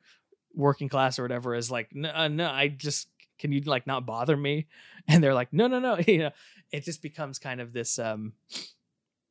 working 0.54 0.88
class 0.88 1.18
or 1.18 1.22
whatever 1.22 1.54
is 1.54 1.70
like, 1.70 1.90
no, 1.92 2.10
uh, 2.14 2.28
no, 2.28 2.48
I 2.48 2.68
just 2.68 3.08
can 3.38 3.50
you 3.50 3.60
like 3.62 3.86
not 3.86 4.06
bother 4.06 4.36
me? 4.36 4.66
And 5.06 5.22
they're 5.22 5.34
like, 5.34 5.52
no, 5.52 5.66
no, 5.66 5.80
no. 5.80 5.98
You 6.06 6.18
know, 6.18 6.30
it 6.72 6.84
just 6.84 7.02
becomes 7.02 7.38
kind 7.38 7.60
of 7.60 7.74
this 7.74 7.98
um 7.98 8.32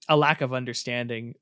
a 0.08 0.18
lack 0.18 0.42
of 0.42 0.54
understanding 0.54 1.36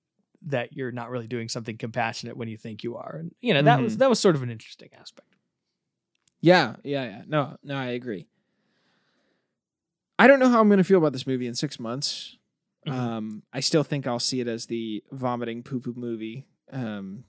that 0.43 0.73
you're 0.73 0.91
not 0.91 1.09
really 1.09 1.27
doing 1.27 1.49
something 1.49 1.77
compassionate 1.77 2.37
when 2.37 2.47
you 2.47 2.57
think 2.57 2.83
you 2.83 2.95
are. 2.95 3.17
And 3.19 3.33
you 3.41 3.53
know, 3.53 3.63
that 3.63 3.75
mm-hmm. 3.75 3.83
was 3.85 3.97
that 3.97 4.09
was 4.09 4.19
sort 4.19 4.35
of 4.35 4.43
an 4.43 4.51
interesting 4.51 4.89
aspect. 4.99 5.27
Yeah, 6.39 6.75
yeah, 6.83 7.03
yeah. 7.03 7.21
No, 7.27 7.57
no, 7.63 7.75
I 7.75 7.87
agree. 7.87 8.27
I 10.21 10.27
don't 10.27 10.37
know 10.37 10.49
how 10.49 10.61
I'm 10.61 10.67
going 10.67 10.77
to 10.77 10.83
feel 10.83 10.99
about 10.99 11.13
this 11.13 11.25
movie 11.25 11.47
in 11.47 11.55
six 11.55 11.79
months. 11.79 12.37
Mm-hmm. 12.87 12.99
Um, 12.99 13.43
I 13.51 13.59
still 13.59 13.81
think 13.81 14.05
I'll 14.05 14.19
see 14.19 14.39
it 14.39 14.47
as 14.47 14.67
the 14.67 15.03
vomiting 15.11 15.63
poo 15.63 15.79
poo 15.79 15.95
movie. 15.97 16.45
Um, 16.71 17.23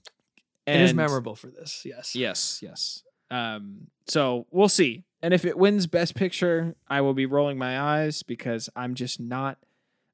it 0.67 0.79
is 0.79 0.93
memorable 0.93 1.35
for 1.35 1.47
this. 1.47 1.81
Yes. 1.85 2.15
Yes. 2.15 2.59
Yes. 2.61 3.01
Um, 3.31 3.87
so 4.05 4.45
we'll 4.51 4.69
see. 4.69 5.05
And 5.23 5.33
if 5.33 5.43
it 5.43 5.57
wins 5.57 5.87
Best 5.87 6.13
Picture, 6.13 6.75
I 6.87 7.01
will 7.01 7.15
be 7.15 7.25
rolling 7.25 7.57
my 7.57 7.81
eyes 7.81 8.21
because 8.21 8.69
I'm 8.75 8.93
just 8.93 9.19
not. 9.19 9.57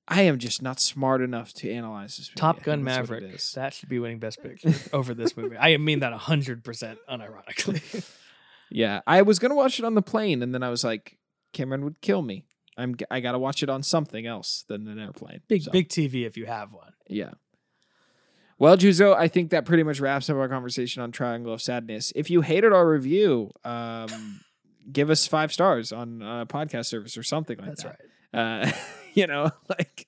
I 0.07 0.22
am 0.22 0.38
just 0.38 0.61
not 0.61 0.80
smart 0.80 1.22
enough 1.22 1.51
to 1.56 1.69
analyze 1.69 2.15
this 2.15 2.30
movie. 2.30 2.39
Top 2.39 2.64
Gun 2.64 2.81
Maverick. 2.81 3.38
That 3.56 3.73
should 3.73 3.89
be 3.89 3.99
winning 3.99 4.19
Best 4.19 4.41
Picture 4.41 4.73
over 4.93 5.14
this 5.14 5.35
movie. 5.35 5.57
I 5.57 5.76
mean 5.76 5.99
that 5.99 6.14
hundred 6.14 6.64
percent 6.64 6.97
unironically. 7.10 8.10
yeah, 8.72 9.01
I 9.06 9.22
was 9.23 9.38
gonna 9.38 9.56
watch 9.56 9.80
it 9.80 9.85
on 9.85 9.95
the 9.95 10.01
plane, 10.01 10.41
and 10.41 10.53
then 10.53 10.64
I 10.64 10.69
was 10.69 10.85
like, 10.85 11.18
Cameron 11.51 11.84
would 11.84 11.99
kill 11.99 12.22
me. 12.22 12.45
I'm 12.80 12.95
I 13.11 13.19
gotta 13.19 13.39
watch 13.39 13.61
it 13.61 13.69
on 13.69 13.84
something 13.84 14.26
else 14.26 14.64
than 14.68 14.88
an 14.88 14.99
airplane. 14.99 15.41
Big 15.47 15.64
so. 15.64 15.72
big 15.72 15.89
TV 15.89 16.26
if 16.26 16.38
you 16.38 16.45
have 16.45 16.72
one. 16.72 16.93
Yeah. 17.07 17.31
Well, 18.57 18.77
Juzo, 18.77 19.15
I 19.15 19.30
think 19.30 19.51
that 19.51 19.65
pretty 19.65 19.84
much 19.84 20.01
wraps 20.01 20.30
up 20.30 20.35
our 20.35 20.49
conversation 20.49 21.01
on 21.01 21.11
Triangle 21.11 21.53
of 21.53 21.61
Sadness. 21.61 22.11
If 22.14 22.30
you 22.30 22.41
hated 22.41 22.73
our 22.73 22.88
review, 22.89 23.51
um, 23.64 24.41
give 24.91 25.10
us 25.10 25.27
five 25.27 25.53
stars 25.53 25.93
on 25.93 26.22
a 26.22 26.45
podcast 26.45 26.88
service 26.88 27.18
or 27.18 27.23
something 27.23 27.57
like 27.57 27.69
That's 27.69 27.84
that. 27.84 27.99
That's 28.34 28.73
right. 28.73 28.76
Uh, 28.76 28.77
you 29.14 29.27
know, 29.27 29.51
like 29.69 30.07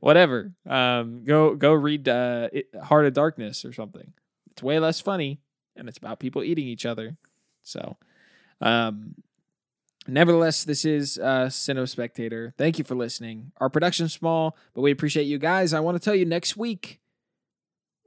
whatever. 0.00 0.52
Um, 0.66 1.24
go 1.24 1.54
go 1.54 1.72
read 1.72 2.08
uh, 2.08 2.48
Heart 2.82 3.06
of 3.06 3.12
Darkness 3.12 3.64
or 3.64 3.72
something. 3.72 4.12
It's 4.50 4.62
way 4.62 4.78
less 4.78 5.00
funny, 5.00 5.40
and 5.76 5.88
it's 5.88 5.98
about 5.98 6.20
people 6.20 6.42
eating 6.42 6.66
each 6.66 6.86
other. 6.86 7.16
So, 7.62 7.96
um, 8.60 9.14
Nevertheless, 10.06 10.64
this 10.64 10.84
is 10.84 11.18
uh, 11.18 11.48
Cinema 11.48 11.86
Spectator. 11.86 12.54
Thank 12.58 12.78
you 12.78 12.84
for 12.84 12.94
listening. 12.94 13.52
Our 13.58 13.68
production's 13.68 14.12
small, 14.12 14.56
but 14.74 14.80
we 14.80 14.90
appreciate 14.90 15.24
you 15.24 15.38
guys. 15.38 15.72
I 15.72 15.80
want 15.80 15.96
to 15.96 16.04
tell 16.04 16.14
you 16.14 16.24
next 16.24 16.56
week, 16.56 17.00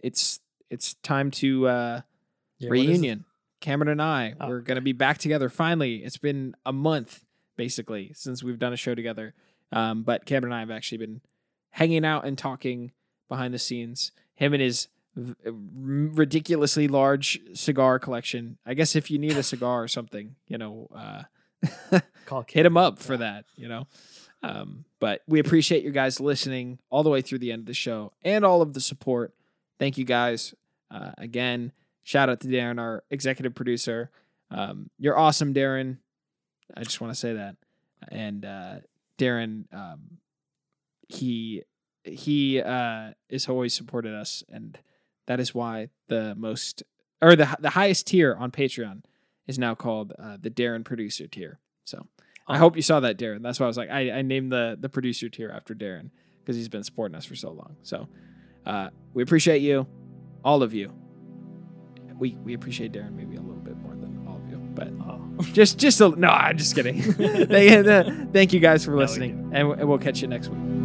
it's 0.03 0.39
it's 0.69 0.95
time 0.95 1.31
to 1.31 1.67
uh, 1.67 2.01
yeah, 2.57 2.69
reunion. 2.69 3.25
Cameron 3.61 3.89
and 3.89 4.01
I, 4.01 4.33
oh, 4.39 4.49
we're 4.49 4.59
gonna 4.59 4.81
be 4.81 4.91
back 4.91 5.17
together 5.17 5.49
finally. 5.49 6.03
It's 6.03 6.17
been 6.17 6.55
a 6.65 6.73
month 6.73 7.23
basically 7.55 8.11
since 8.13 8.43
we've 8.43 8.59
done 8.59 8.73
a 8.73 8.77
show 8.77 8.93
together. 8.93 9.33
Um, 9.71 10.03
but 10.03 10.25
Cameron 10.25 10.51
and 10.51 10.57
I 10.57 10.59
have 10.59 10.71
actually 10.71 10.97
been 10.99 11.21
hanging 11.71 12.05
out 12.05 12.25
and 12.25 12.37
talking 12.37 12.91
behind 13.29 13.53
the 13.53 13.59
scenes. 13.59 14.11
Him 14.35 14.53
and 14.53 14.61
his 14.61 14.89
v- 15.15 15.33
ridiculously 15.45 16.87
large 16.89 17.39
cigar 17.53 17.99
collection. 17.99 18.57
I 18.65 18.73
guess 18.73 18.95
if 18.95 19.09
you 19.09 19.17
need 19.17 19.37
a 19.37 19.43
cigar 19.43 19.83
or 19.83 19.87
something, 19.87 20.35
you 20.47 20.57
know. 20.57 20.89
Uh, 20.93 21.23
Call 22.25 22.45
hit 22.47 22.65
him 22.65 22.77
up 22.77 22.99
for 22.99 23.17
that, 23.17 23.45
you 23.55 23.67
know. 23.67 23.87
Um, 24.43 24.85
but 24.99 25.21
we 25.27 25.39
appreciate 25.39 25.83
you 25.83 25.91
guys 25.91 26.19
listening 26.19 26.79
all 26.89 27.03
the 27.03 27.09
way 27.09 27.21
through 27.21 27.39
the 27.39 27.51
end 27.51 27.61
of 27.61 27.65
the 27.65 27.73
show 27.73 28.11
and 28.23 28.45
all 28.45 28.61
of 28.61 28.73
the 28.73 28.81
support. 28.81 29.33
Thank 29.79 29.97
you 29.97 30.05
guys 30.05 30.53
uh, 30.91 31.11
again. 31.17 31.71
Shout 32.03 32.29
out 32.29 32.41
to 32.41 32.47
Darren, 32.47 32.79
our 32.79 33.03
executive 33.09 33.55
producer. 33.55 34.11
Um, 34.51 34.89
you're 34.99 35.17
awesome, 35.17 35.53
Darren. 35.53 35.97
I 36.75 36.83
just 36.83 37.01
want 37.01 37.13
to 37.13 37.19
say 37.19 37.33
that. 37.33 37.55
And 38.09 38.45
uh, 38.45 38.75
Darren, 39.17 39.65
um, 39.73 40.17
he 41.07 41.63
he 42.03 42.61
uh, 42.61 43.11
is 43.29 43.49
always 43.49 43.73
supported 43.73 44.13
us, 44.13 44.43
and 44.49 44.77
that 45.25 45.39
is 45.39 45.55
why 45.55 45.89
the 46.07 46.35
most 46.35 46.83
or 47.21 47.35
the 47.35 47.55
the 47.59 47.71
highest 47.71 48.07
tier 48.07 48.35
on 48.35 48.51
Patreon 48.51 49.01
is 49.47 49.59
now 49.59 49.75
called 49.75 50.13
uh, 50.19 50.37
the 50.39 50.49
Darren 50.49 50.83
producer 50.83 51.27
tier. 51.27 51.59
So 51.85 52.07
I 52.47 52.57
hope 52.57 52.75
you 52.75 52.81
saw 52.81 52.99
that, 52.99 53.17
Darren. 53.17 53.41
That's 53.41 53.59
why 53.59 53.65
I 53.65 53.67
was 53.67 53.77
like, 53.77 53.89
I, 53.89 54.11
I 54.11 54.21
named 54.21 54.51
the 54.51 54.77
the 54.79 54.89
producer 54.89 55.29
tier 55.29 55.51
after 55.51 55.73
Darren 55.73 56.09
because 56.39 56.55
he's 56.55 56.69
been 56.69 56.83
supporting 56.83 57.15
us 57.15 57.25
for 57.25 57.35
so 57.35 57.51
long. 57.51 57.75
So 57.83 58.07
uh, 58.65 58.89
we 59.13 59.23
appreciate 59.23 59.61
you, 59.61 59.87
all 60.43 60.63
of 60.63 60.73
you. 60.73 60.93
We 62.17 62.35
we 62.43 62.53
appreciate 62.53 62.91
Darren 62.91 63.13
maybe 63.13 63.35
a 63.35 63.41
little 63.41 63.61
bit 63.61 63.77
more 63.77 63.95
than 63.95 64.25
all 64.27 64.37
of 64.37 64.49
you, 64.49 64.57
but 64.57 64.89
oh. 65.01 65.21
just 65.53 65.77
just 65.77 65.99
a, 66.01 66.09
no, 66.09 66.29
I'm 66.29 66.57
just 66.57 66.75
kidding. 66.75 67.01
thank, 67.13 68.33
thank 68.33 68.53
you 68.53 68.59
guys 68.59 68.85
for 68.85 68.95
listening, 68.95 69.49
no, 69.49 69.73
and 69.73 69.89
we'll 69.89 69.97
catch 69.97 70.21
you 70.21 70.27
next 70.27 70.49
week. 70.49 70.84